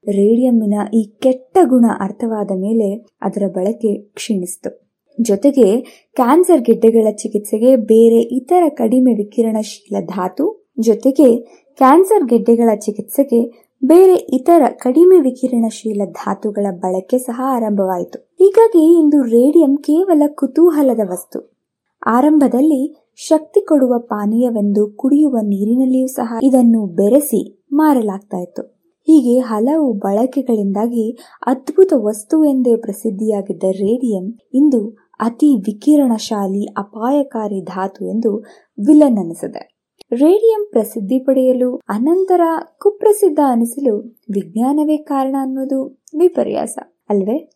ರೇಡಿಯಂನ 0.07 0.73
ಈ 0.93 1.03
ಕೆಟ್ಟ 1.03 1.57
ಗುಣ 1.64 1.85
ಅರ್ಥವಾದ 1.99 2.51
ಮೇಲೆ 2.51 3.06
ಅದರ 3.22 3.43
ಬಳಕೆ 3.47 4.01
ಕ್ಷೀಣಿಸಿತು. 4.01 4.89
ಜೊತೆಗೆ 5.22 5.81
ಕ್ಯಾನ್ಸರ್ 6.15 6.61
ಗೆಡ್ಡೆಗಳ 6.61 7.11
ಚಿಕಿತ್ಸೆಗೆ 7.11 7.76
ಬೇರೆ 7.76 8.19
ಇತರ 8.22 8.64
ಕಡಿಮೆ 8.69 9.14
ವಿಕಿರಣಶೀಲ 9.14 10.06
ಧಾತು, 10.06 10.68
ಜೊತೆಗೆ 10.80 11.41
ಕ್ಯಾನ್ಸರ್ 11.77 12.30
ಗೆಡ್ಡೆಗಳ 12.30 12.76
ಚಿಕಿತ್ಸೆಗೆ 12.76 13.69
ಬೇರೆ 13.85 14.14
ಇತರ 14.14 14.61
ಕಡಿಮೆ 14.77 15.22
ವಿಕಿರಣಶೀಲ 15.22 16.01
ಧಾತುಗಳ 16.06 16.65
ಬಳಕೆ 16.72 17.18
ಸಹ 17.18 17.41
ಆರಂಭವಾಯಿತು. 17.45 18.19
ಹೀಗಾಗಿ 18.19 18.99
ಇಂದು 18.99 19.22
ರೇಡಿಯಂ 19.22 19.77
ಕೇವಲ 19.77 20.23
ಕುತೂಹಲದ 20.27 20.99
ವಸ್ತು. 21.11 21.59
ಆರಂಭದಲ್ಲಿ 22.08 23.06
ಶಕ್ತಿ 23.16 23.66
ಕೊಡುವ 23.66 24.00
ಪಾನೀಯವೆಂದು 24.00 24.92
ಕುಡಿಯುವ 24.96 25.38
ನೀರಿನಲ್ಲಿಯೂ 25.42 26.08
ಸಹ 26.08 26.38
ಇದನ್ನು 26.44 26.86
ಬೆರೆಸಿ 26.86 27.62
ಮಾರಲಾಗ್ತಾ 27.72 28.38
ಇತ್ತು. 28.38 28.80
ಹೀಗೆ 29.08 29.40
ಹಲವು 29.40 29.94
ಬಳಕೆಗಳಿಂದಾಗಿ 29.94 31.18
ಅದ್ಭುತ 31.46 31.94
ವಸ್ತು 31.96 32.46
ಎಂದೇ 32.46 32.76
ಪ್ರಸಿದ್ಧಿಯಾಗಿದ್ದ 32.76 33.64
ರೇಡಿಯಂ 33.64 34.40
ಇಂದು 34.54 34.98
ಅತಿ 35.20 35.58
ವಿಕಿರಣಶಾಲಿ, 35.58 36.66
ಅಪಾಯಕಾರಿ 36.66 37.62
ಧಾತು 37.62 38.06
ಎಂದು 38.06 38.38
ವಿಲನ್ 38.86 39.18
ಅನಿಸಿದೆ 39.18 39.80
ರೇಡಿಯಂ 40.12 40.68
ಪ್ರಸಿದ್ಧಿ 40.72 41.20
ಪಡೆಯಲು, 41.20 41.76
ಅನಂತರ 41.76 42.42
ಕುಪ್ರಸಿದ್ಧ 42.78 43.40
ಅನಿಸಲು 43.48 44.00
ವಿಜ್ಞಾನವೇ 44.32 44.98
ಕಾರಣ 44.98 45.36
ಅನ್ನೋದು 45.42 46.00
ವಿಪರ್ಯಾಸ, 46.20 46.78
ಅಲ್ವೇ? 47.10 47.52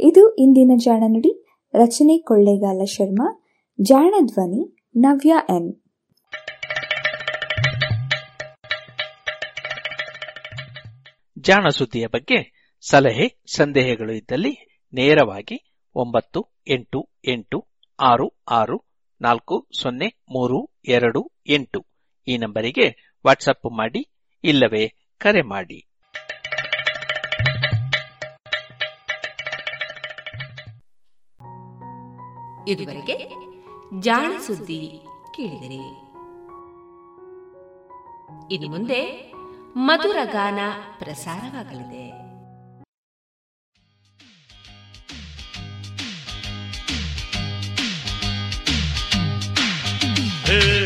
ಇದು 0.00 0.34
ಇಂದಿನ 0.34 0.72
ಜಾಣ 0.76 1.02
ನುಡಿ. 1.06 1.46
ರಚನೆ 1.74 2.18
ಕೊಳ್ಳೇಗಾಲ 2.18 2.84
ಶರ್ಮಾ. 2.84 3.44
ಜಾಣ 3.80 4.14
ಧ್ವನಿ 4.26 4.76
ನವ್ಯ 4.96 5.34
ಎನ್. 5.50 5.74
ಜಾಣ 11.38 11.68
ಸುದ್ದಿಯ 11.68 12.06
ಬಗ್ಗೆ 12.06 12.70
ಸಲಹೆ, 12.88 13.42
ಸಂದೇಹಗಳು 13.54 14.12
ಇದ್ದಲ್ಲಿ 14.12 14.82
ನೇರವಾಗಿ 14.92 15.84
ಒಂಬತ್ತು 15.94 16.46
ಎಂಟು 16.70 17.08
ಎಂಟು 17.28 17.66
ಆರು 18.00 18.42
ಆರು 18.50 18.84
ನಾಲ್ಕು 19.20 19.68
ಸೊನ್ನೆ 19.82 20.06
ಮೂರು 20.06 20.80
ಎರಡು 20.88 21.32
ಎಂಟು 21.46 21.86
ಈ 22.28 22.38
ನಂಬರಿಗೆ 22.38 23.14
ವಾಟ್ಸಪ್ 23.26 23.76
ಮಾಡಿ 23.76 24.10
ಇಲ್ಲವೇ 24.44 25.14
ಕರೆ 25.18 25.42
ಮಾಡಿ. 25.42 25.89
ಇದುವರೆಗೆ 32.70 33.28
ಜಾಣ 34.00 34.32
ಸುದ್ದಿ 34.46 35.00
ಕೇಳಿದರೆ. 35.34 36.10
ಇನ್ನು 38.54 38.70
ಮುಂದೆ 38.70 39.32
ಮಧುರ 39.76 40.16
ಗಾನ 40.24 40.58
ಪ್ರಸಾರವಾಗಲಿದೆ. 40.98 42.30
ಮನಸಮ್ಮ 50.50 50.79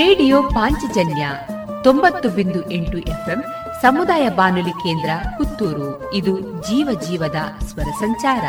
ರೇಡಿಯೋ 0.00 0.42
ಪಾಂಚಜನ್ಯ 0.42 1.30
ತೊಂಬತ್ತು 1.84 2.28
ಬಿಂದು 2.28 2.70
ಎಂಟು 2.70 2.98
ಎಫ್ಎಂ 2.98 3.44
ಸಮುದಾಯ 3.82 4.28
ಬಾನುಲಿ 4.28 4.70
ಕೇಂದ್ರ 4.70 5.10
ಪುತ್ತೂರು. 5.38 6.14
ಇದು 6.14 6.40
ಜೀವ 6.62 7.00
ಜೀವದ 7.00 7.36
ಸ್ವರ 7.64 7.82
ಸಂಚಾರ. 7.82 8.44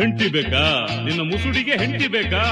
ಹೆಂಡತಿ 0.00 0.28
ಬೇಕಾ? 0.28 0.86
ನಿನ್ನ 1.04 1.20
ಮುಸುಡಿಗೆ 1.32 1.76
ಹೆಂಡತಿ 1.76 2.08
ಬೇಕಾ 2.08 2.42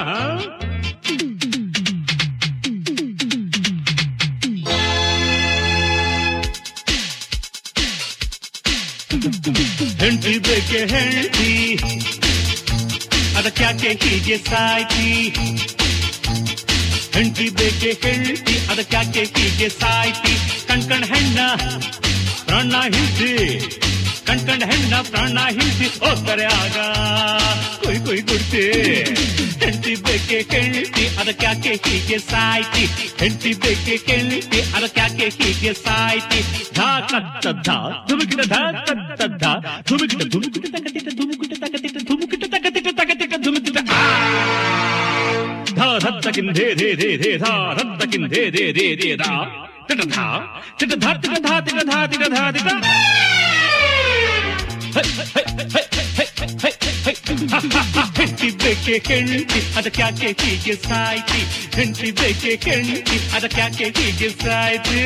ಹೆಂಡತಿ 9.23 10.39
ಬೇಕೆ 10.39 10.79
ಹೆಂಡತಿ? 10.93 11.51
ಅದಕ್ಯಾಕೆ 13.39 13.91
ಹೀಗೆ 14.03 14.39
ಸಾಯ್ತಿ? 14.39 15.07
ಹೆಂಡ್ತಿ 17.15 17.49
ಬೇಕೆ 17.49 17.91
ಹೆಂಡತಿ? 18.03 18.57
ಅದಕ್ಯಾಕೆ 18.73 19.21
ಹೀಗೆ 19.21 19.69
ಸಾಯ್ತಿ? 19.69 20.35
ಕಣ್ಕಣ್ 20.67 21.05
ಹೆಣ್ಣ, 21.05 21.39
ಪ್ರಾಣ 22.47 22.75
ಹಿಂಸಿ 22.95 23.33
ಕಣ್ಕಂಡ 24.28 24.64
ಹೆಣ್ಣ 24.72 24.96
ಪ್ರಾಣ 25.10 25.38
ಹಿಂಸಿ 25.58 25.88
ಹೋಗ್ತಾರೆ 26.02 26.46
ಆಗ 26.58 26.78
ಕೊಯ್ 27.84 28.00
ಕೊಯ್ 28.08 28.24
ಗುಡ್ತಿ 28.30 28.64
ಹೆಂಡತಿ 29.62 29.94
ಬೇಕೆ 30.06 30.40
ಕೆಳ್ತಿ 30.52 31.06
ಅದಕ್ಯಾಕೆ 31.22 31.74
ಹೀಗೆ 31.86 32.18
ಸಾಯ್ತಿ 32.28 32.84
ಹೆಂಡತಿ 33.22 33.52
ಬೇಕೆ 33.64 33.96
ಕೆಳ್ತಿ 34.08 34.60
ಅದಕ್ಯಾಕೆ 34.78 35.28
ಹೀಗೆ 35.38 35.72
ಸಾಯ್ತಿ 35.84 36.40
ಧಾ 36.78 36.90
ಕತ್ತ 37.12 37.48
ಧಾ 37.68 37.78
ಧುಮುಕಿಟ 38.10 38.42
ಧಾ 38.54 38.62
ಕತ್ತ 38.90 39.22
ಧಾ 39.44 39.52
ಧುಮುಕಿಟ 39.90 40.22
ಧುಮುಕಿಟ 40.34 40.66
ತಕತಿಟ 40.76 41.08
ಧುಮುಕಿಟ 41.20 41.54
ತಕತಿಟ 41.64 41.98
ಧುಮುಕಿಟ 42.10 42.44
ತಕತಿಟ 42.56 42.88
ತಕತಿಟ 43.00 43.34
ಧುಮುಕಿಟ 43.46 43.78
ಧಾ 45.78 45.88
ಧತ್ತಕಿನ್ 46.06 46.52
ಧೇ 46.58 46.68
ಧೇ 46.80 46.90
ಧೇ 47.02 47.10
ಧೇ 47.24 47.32
ಧಾ 47.44 47.54
ಧತ್ತಕಿನ್ 47.80 48.28
ಧೇ 48.34 48.44
ಧೇ 48.56 48.66
ಧೇ 48.78 48.88
ಧೇ 49.02 49.10
ಧಾ 49.24 49.32
ತಿಟ 49.90 50.02
ಧಾ 50.14 50.26
ತಿಟ 50.80 50.94
ಧಾ 51.04 51.12
ತಿಟ 51.18 51.36
ಧಾ 51.48 51.56
ತಿಟ 51.68 51.80
ಧಾ 51.90 52.00
ತಿಟ 52.14 52.24
ಧಾ 52.36 52.46
ತಿಟ 52.56 52.70
ಹೆಂಡತಿ 58.17 58.51
ಬೇಕೆ 58.57 58.97
ಕೆಂಟಿ 58.99 59.61
ಅದಕ್ಯಾಕೆ 59.77 60.31
ಹೀಗೆ 60.41 60.75
ಸಾಯ್ತಿ 60.83 61.41
ಹೆಂಡತಿ 61.77 62.11
ಬೇಕೆ 62.21 62.53
ಕೆಂಟಿ 62.57 62.99
ಅದಕ್ಯಾಕೆ 63.37 63.89
ಹೀಗೆ 63.99 64.31
ಸಾಯ್ತಿ 64.43 65.01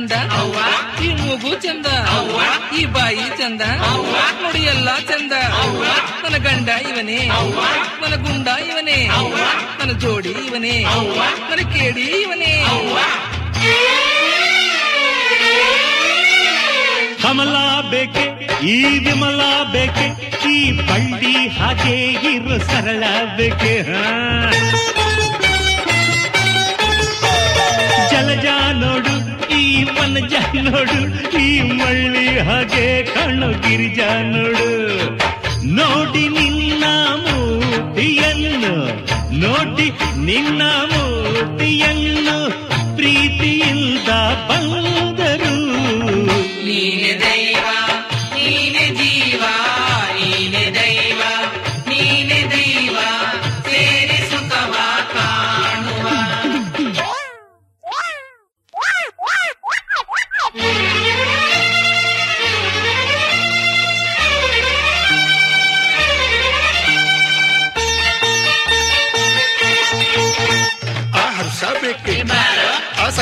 ಚಂದ? 0.00 0.16
ಈ 1.04 1.08
ಮೂಗು 1.20 1.50
ಚಂದ? 1.62 1.88
ಈ 2.78 2.82
ಬಾಯಿ 2.94 3.24
ಚಂದ? 3.38 3.62
ನೋಡಿ 4.42 4.60
ಎಲ್ಲ 4.72 4.88
ಚಂದ? 5.10 5.34
ನನ್ನ 6.22 6.36
ಗಂಡ 6.46 6.68
ಇವನೇ? 6.90 7.18
ನನ್ನ 8.02 8.14
ಗುಂಡ 8.24 8.48
ಇವನೇ? 8.68 8.96
ನನ್ನ 9.80 9.92
ಜೋಡಿ 10.04 10.32
ಇವನೇ? 10.46 10.72
ನನ್ನ 11.50 11.62
ಕೇಡಿ 11.74 12.06
ಇವನೇ? 12.22 12.52
ಕಮಲಾ 17.24 17.66
ಬೇಕೆ, 17.92 18.24
ಈ 18.74 18.78
ವಿಮಲಾ 19.04 19.52
ಬೇಕೆ, 19.74 20.08
ಈ 20.54 20.56
ಬಂಡಿ 20.88 21.34
ಹಾಗೆ 21.58 21.96
ಇರು 22.32 22.56
ಸರಳ 22.70 23.04
ಬೇಕೆ. 23.38 23.74
ಜಲಜ 28.12 28.46
ನೋಡು 28.82 29.09
ಮನಜ 29.84 30.34
ನೋಡು 30.66 30.98
ಈ 31.38 31.60
ಮಳ್ಳಿ 31.78 32.38
ಹಾಗೆ 32.38 32.86
ಕಣ್ಣು 33.14 33.48
ಗಿರಿಜ 33.62 34.00
ನೋಡು 34.32 34.68
ನೋಡಿ 35.74 36.28
ನಿನ್ನ 36.28 36.84
ಮೂರ್ತಿಯನ್ನು, 37.24 38.74
ನೋಡಿ 39.38 39.88
ನಿನ್ನ 40.24 40.62
ಮೂರ್ತಿಯನ್ನು, 40.92 42.36
ಪ್ರೀತಿಯಿಂದ 42.96 44.10
ಬಂದರು 44.48 44.99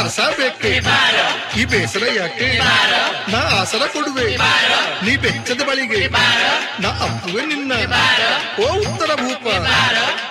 ಆ 0.09 0.11
ಸರಸ 0.11 0.39
ಬೇಕೆ? 0.41 0.71
ಈ 1.61 1.65
ಬೇಸರ 1.65 2.05
ಯಾಕೆ? 2.17 2.49
ನಾ 3.33 3.39
ಆಸರ 3.61 3.79
ಕೊಡುವೆ. 3.79 4.37
ನೀ 5.05 5.17
ಬೆಚ್ಚದ 5.17 5.61
ಬಳಿಗೆ. 5.69 6.01
ನಾ 6.83 6.89
ಅಪ್ಪುವೆ 6.89 7.43
ನಿನ್ನ. 7.47 7.73
ಓ 8.63 8.69
ಉತ್ತರ 8.79 9.11
ಭೂಪ. 9.15 9.47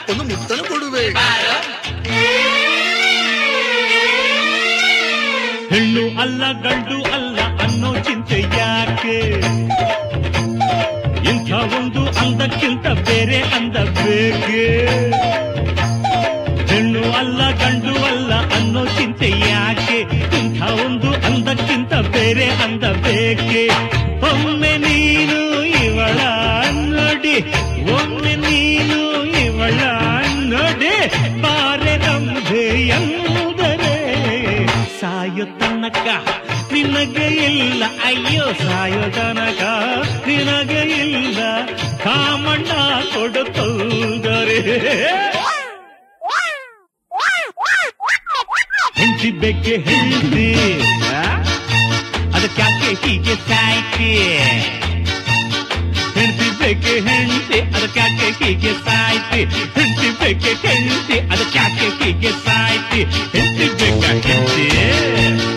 ಒಂದು 0.10 0.24
ಮುತ್ತನು 0.24 0.64
ಕೊಡುವೆ. 0.64 1.06
ಹೆಣ್ಣು 5.76 6.22
ಅಲ್ಲ, 6.22 6.44
ಗಂಡು 6.64 6.98
ಅಲ್ಲ 7.14 7.40
ಅನ್ನೋ 7.62 7.96
ಚಿಂತೆ 7.96 8.40
ಯಾಕೆ? 8.42 9.20
ಇಂಥ 11.30 11.52
ಒಂದು 11.52 12.02
ಅಂದಕ್ಕಿಂತ 12.20 12.88
ಬೇರೆ 13.08 13.40
ಅಂದ 13.42 13.78
ಬೇಕೆ? 13.78 14.66
ಹೆಣ್ಣು 16.74 17.04
ಅಲ್ಲ, 17.14 17.52
ಗಂಡು 17.52 17.77
ಬೇರೆ 22.28 22.48
ಅಂದ 22.64 22.86
ಬೇಕೆ? 23.04 23.62
ಒಮ್ಮೆ 24.30 24.72
ನೀನು 24.78 25.38
ಇವಳ 25.82 26.18
ನೋಡಿ 26.96 27.36
ಒಮ್ಮೆ 27.98 28.34
ನೀನು 28.36 28.98
ಇವಳ 29.44 29.80
ನೋಡಿ 30.54 30.92
ಬಾರೆ 31.44 31.94
ನಮ್ದೆ 31.98 32.66
ಎಂದರೆ? 32.98 33.94
ಸಾಯೋ 35.00 35.46
ತನಕ 35.62 36.08
ನಿನಗೆ 36.74 37.28
ಇಲ್ಲ, 37.52 37.84
ಅಯ್ಯೋ 38.06 38.48
ಸಾಯೋ 38.64 39.06
ತನಕ 39.10 39.64
ನಿನಗೆ 40.28 40.84
ಇಲ್ಲ, 41.00 41.40
ಕಾಮಣ್ಣ 42.04 42.72
ಕೊಡುತ್ತಂದರೆ 43.14 44.60
ಹೆಂಚಿ 49.00 49.32
ಬೆಕ್ಕೆ 49.42 49.76
ಹೆಂಡತಿ 49.88 50.48
ಅದಕ್ಯಾಕೆ 52.50 52.92
ಹೀಗೆ 53.02 53.34
ಸಾಯ್ತಿ 53.48 54.10
ಹೆಂಡತಿ 56.14 56.48
ಬೆಕ್ಕೆ 56.60 56.94
ಹೆಂಡತಿ 57.08 57.60
ಅದಕ್ಯಾಕೆ 57.74 58.30
ಹೀಗೆ 58.40 58.72
ಸಾಯ್ತಿ 58.86 59.42
ಹೆಂಡತಿ 59.76 60.10
ಬೆಕ್ಕೆ 60.22 60.54
ಹೆಂಡತಿ 60.64 61.20
ಅದಕ್ಯಾಕೆ 61.34 61.90
ಹೀಗೆ 62.00 62.34
ಸಾಯ್ತಿ 62.46 63.02
ಹೆಂಡತಿ 63.36 63.70
ಬೆಕ್ಕ 63.80 64.28
ಹೆಂಡತಿ 64.28 65.57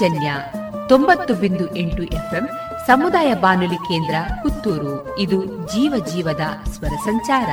ಪಾಂಚಜನ್ಯ 0.00 0.32
ತೊಂಬತ್ತು 0.88 1.34
ಬಿಂದು 1.34 1.76
ಎಂಟು 1.76 2.02
ಎಫ್ಎಂ 2.02 2.46
ಸಮುದಾಯ 2.86 3.34
ಬಾನುಲಿ 3.34 3.76
ಕೇಂದ್ರ 3.76 4.14
ಪುತ್ತೂರು. 4.42 5.18
ಇದು 5.18 5.44
ಜೀವ 5.44 6.04
ಜೀವದ 6.06 6.68
ಸ್ವರ 6.68 6.88
ಸಂಚಾರ. 6.88 7.50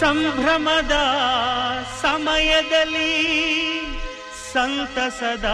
ಸಂಭ್ರಮದ 0.00 0.96
ಸಮಯದಲ್ಲಿ 2.02 3.12
ಸಂತಸದ 4.52 5.48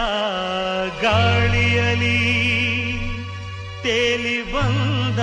ಗಾಳಿಯಲಿ 1.01 2.19
ತೇಲಿ 3.83 4.53
ಬಂದ 4.53 5.19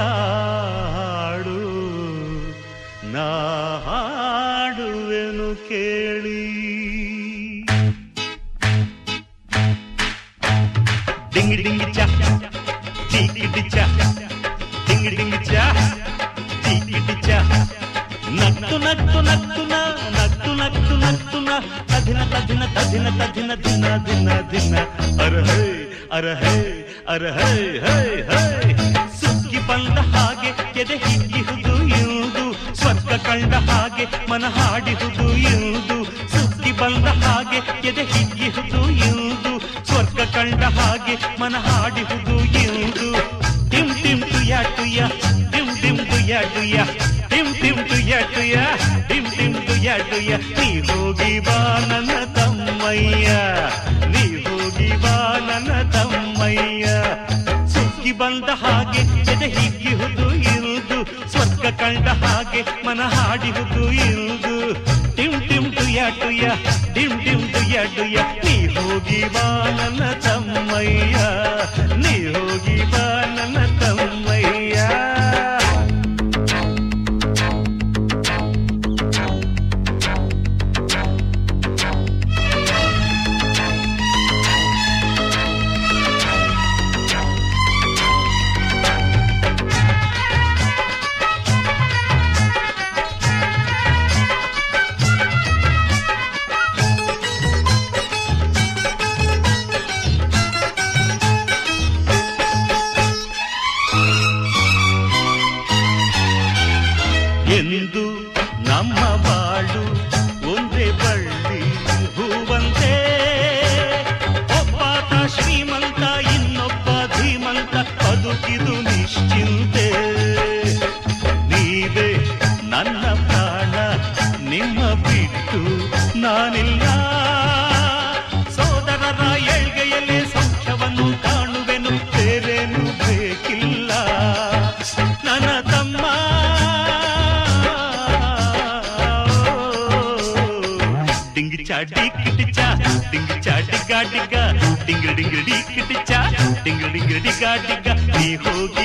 ದಿನ 22.07 22.21
ತಧಿನ 22.25 22.63
ದಿನ 22.93 23.09
ತಧಿನ 23.19 23.51
ದಿನ 23.65 23.87
ದಿನ 24.07 24.29
ದಿನ. 24.53 24.75
ಅರ 25.25 25.35
ಹೇ 25.49 25.63
ಅರ 26.13 26.27
ಹೇ 26.33 26.55
ಅರ 27.09 27.25
ಹೇ 27.39 27.51
ಹೇ 27.85 27.97
ಹೇ. 28.31 28.41
ಸುಗ್ಗಿ 29.21 29.61
ಬಂದ 29.69 29.99
ಹಾಗೆ 30.15 30.51
ಎದೆ 30.81 30.97
ಹಿಗ್ಗಿಹುದು 31.05 31.75
ಇರುವುದು. 31.99 32.45
ಸ್ವರ್ಗ 32.75 33.13
ಕಂಡ 33.27 33.55
ಹಾಗೆ 33.71 34.05
ಮನ 34.31 34.45
ಹಾಡಿಹುದು 34.57 35.27
ಇರುವುದು. 35.51 35.99
ಸುಗ್ಗಿ 36.33 36.73
ಬಂದ 36.73 37.07
ಹಾಗೆ 37.25 37.59
ಎದೆ 37.89 38.05
ಹಿಗ್ಗಿಹುದು 38.13 38.83
ಇರುವುದು. 39.09 39.53
ಸ್ವರ್ಗ 39.87 40.21
ಕಂಡ 40.37 40.63
ಹಾಗೆ 40.79 41.41
ಮನ 41.41 41.57
ಹಾಡಿಹುದು 41.69 42.37
ಇರುವುದು. 42.63 43.09
ಟಿಮ್ 43.71 43.93
ಟಿಮ್ 44.03 44.23
ಟುಯಾ 44.33 44.63
ಟುಯಾ 44.77 45.07
ಟಿಮ್ 45.53 45.71
ಟಿಮ್ 45.83 45.99
ಟುಯಾ 46.11 46.41
ಟುಯ 46.55 46.77
ಟುಯ 50.15 50.35
ನೀ 50.59 50.81
ಹೋಗಿ 50.81 51.41
ಬಾ 51.41 51.57
ನನ್ನ 51.89 52.13
ತಮ್ಮಯ್ಯ. 52.35 53.31
ನೀ 54.13 54.23
ಹೋಗಿ 54.45 54.91
ಬಾ 54.97 55.15
ನನ್ನ 55.49 55.73
ತಮ್ಮಯ್ಯ. 55.91 56.85
ಸುಗ್ಗಿ 57.67 58.13
ಬಂದ 58.13 58.49
ಹಾಗೆ 58.63 59.03
ಎದೆ 59.33 59.49
ಹಿಗ್ಗಿಹುದು 59.57 60.27
ಇರುದು 60.55 60.99
ಸ್ವರ್ಗ 61.29 61.67
ಕಂಡ 61.81 62.09
ಹಾಗೆ 62.23 62.63
ಮನ 62.87 63.01
ಹಾಡಿಹುದು 63.15 63.93
ಇರುದು 63.93 64.55
ಟಿಮ್ 65.17 65.49
ಟಿಮ್ 65.49 65.69
ಟುಯ 65.73 66.01
ಟುಯ, 66.23 66.45
ಟಿಮ್ 66.95 67.17
ಟಿಮ್ 67.25 67.45
ನೀ 68.45 68.57
ಹೋಗಿ 68.67 69.23
ಬಾ 69.29 69.47
ನನ್ನ 69.77 70.13
ತಮ್ಮಯ್ಯ. 70.21 71.17
ನೀ 71.97 72.15
ಹೋಗಿ 72.33 72.79
ಬಾ 72.93 73.05
ನನ್ನ 73.37 73.59
ತಮ್ಮಯ್ಯ 73.81 74.14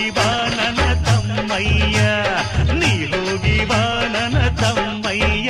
ಬಾ 0.10 0.48
ನನ್ನ 0.58 0.94
ತಮ್ಮಯ್ಯ. 1.06 2.00
ನೀ 2.74 3.06
ಹೋಗಿ 3.06 3.66
ಬಾ 3.66 3.82
ನನ್ನ 4.12 4.48
ತಮ್ಮಯ್ಯ. 4.48 5.50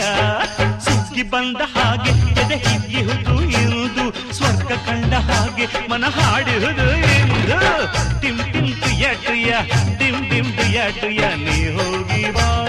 ಸುಗ್ಗಿ 0.80 1.24
ಬಂದ 1.24 1.62
ಹಾಗೆ 1.76 2.42
ಎದೆ 2.42 2.58
ಹಿಗ್ಗಿಹುದು 2.58 4.34
ಸ್ವರ್ಗ 4.34 4.72
ಕಂಡ 4.88 5.14
ಹಾಗೆ 5.14 5.88
ಮನ 5.92 6.06
ಹಾಡಿಹುದು 6.06 6.88
ಎಂದು 7.16 7.60
ಟಿಮ್ 8.22 8.54
ಟಿಮ್ 8.54 8.72
ಟುಯ 8.82 9.52
ಟಿಮ್ 10.00 10.30
ಟಿಮ್ 10.30 10.52
ಟುಯ 11.02 11.22
ನೀ 11.36 11.68
ಹೋಗಿ 11.70 12.32
ಬಾ 12.32 12.69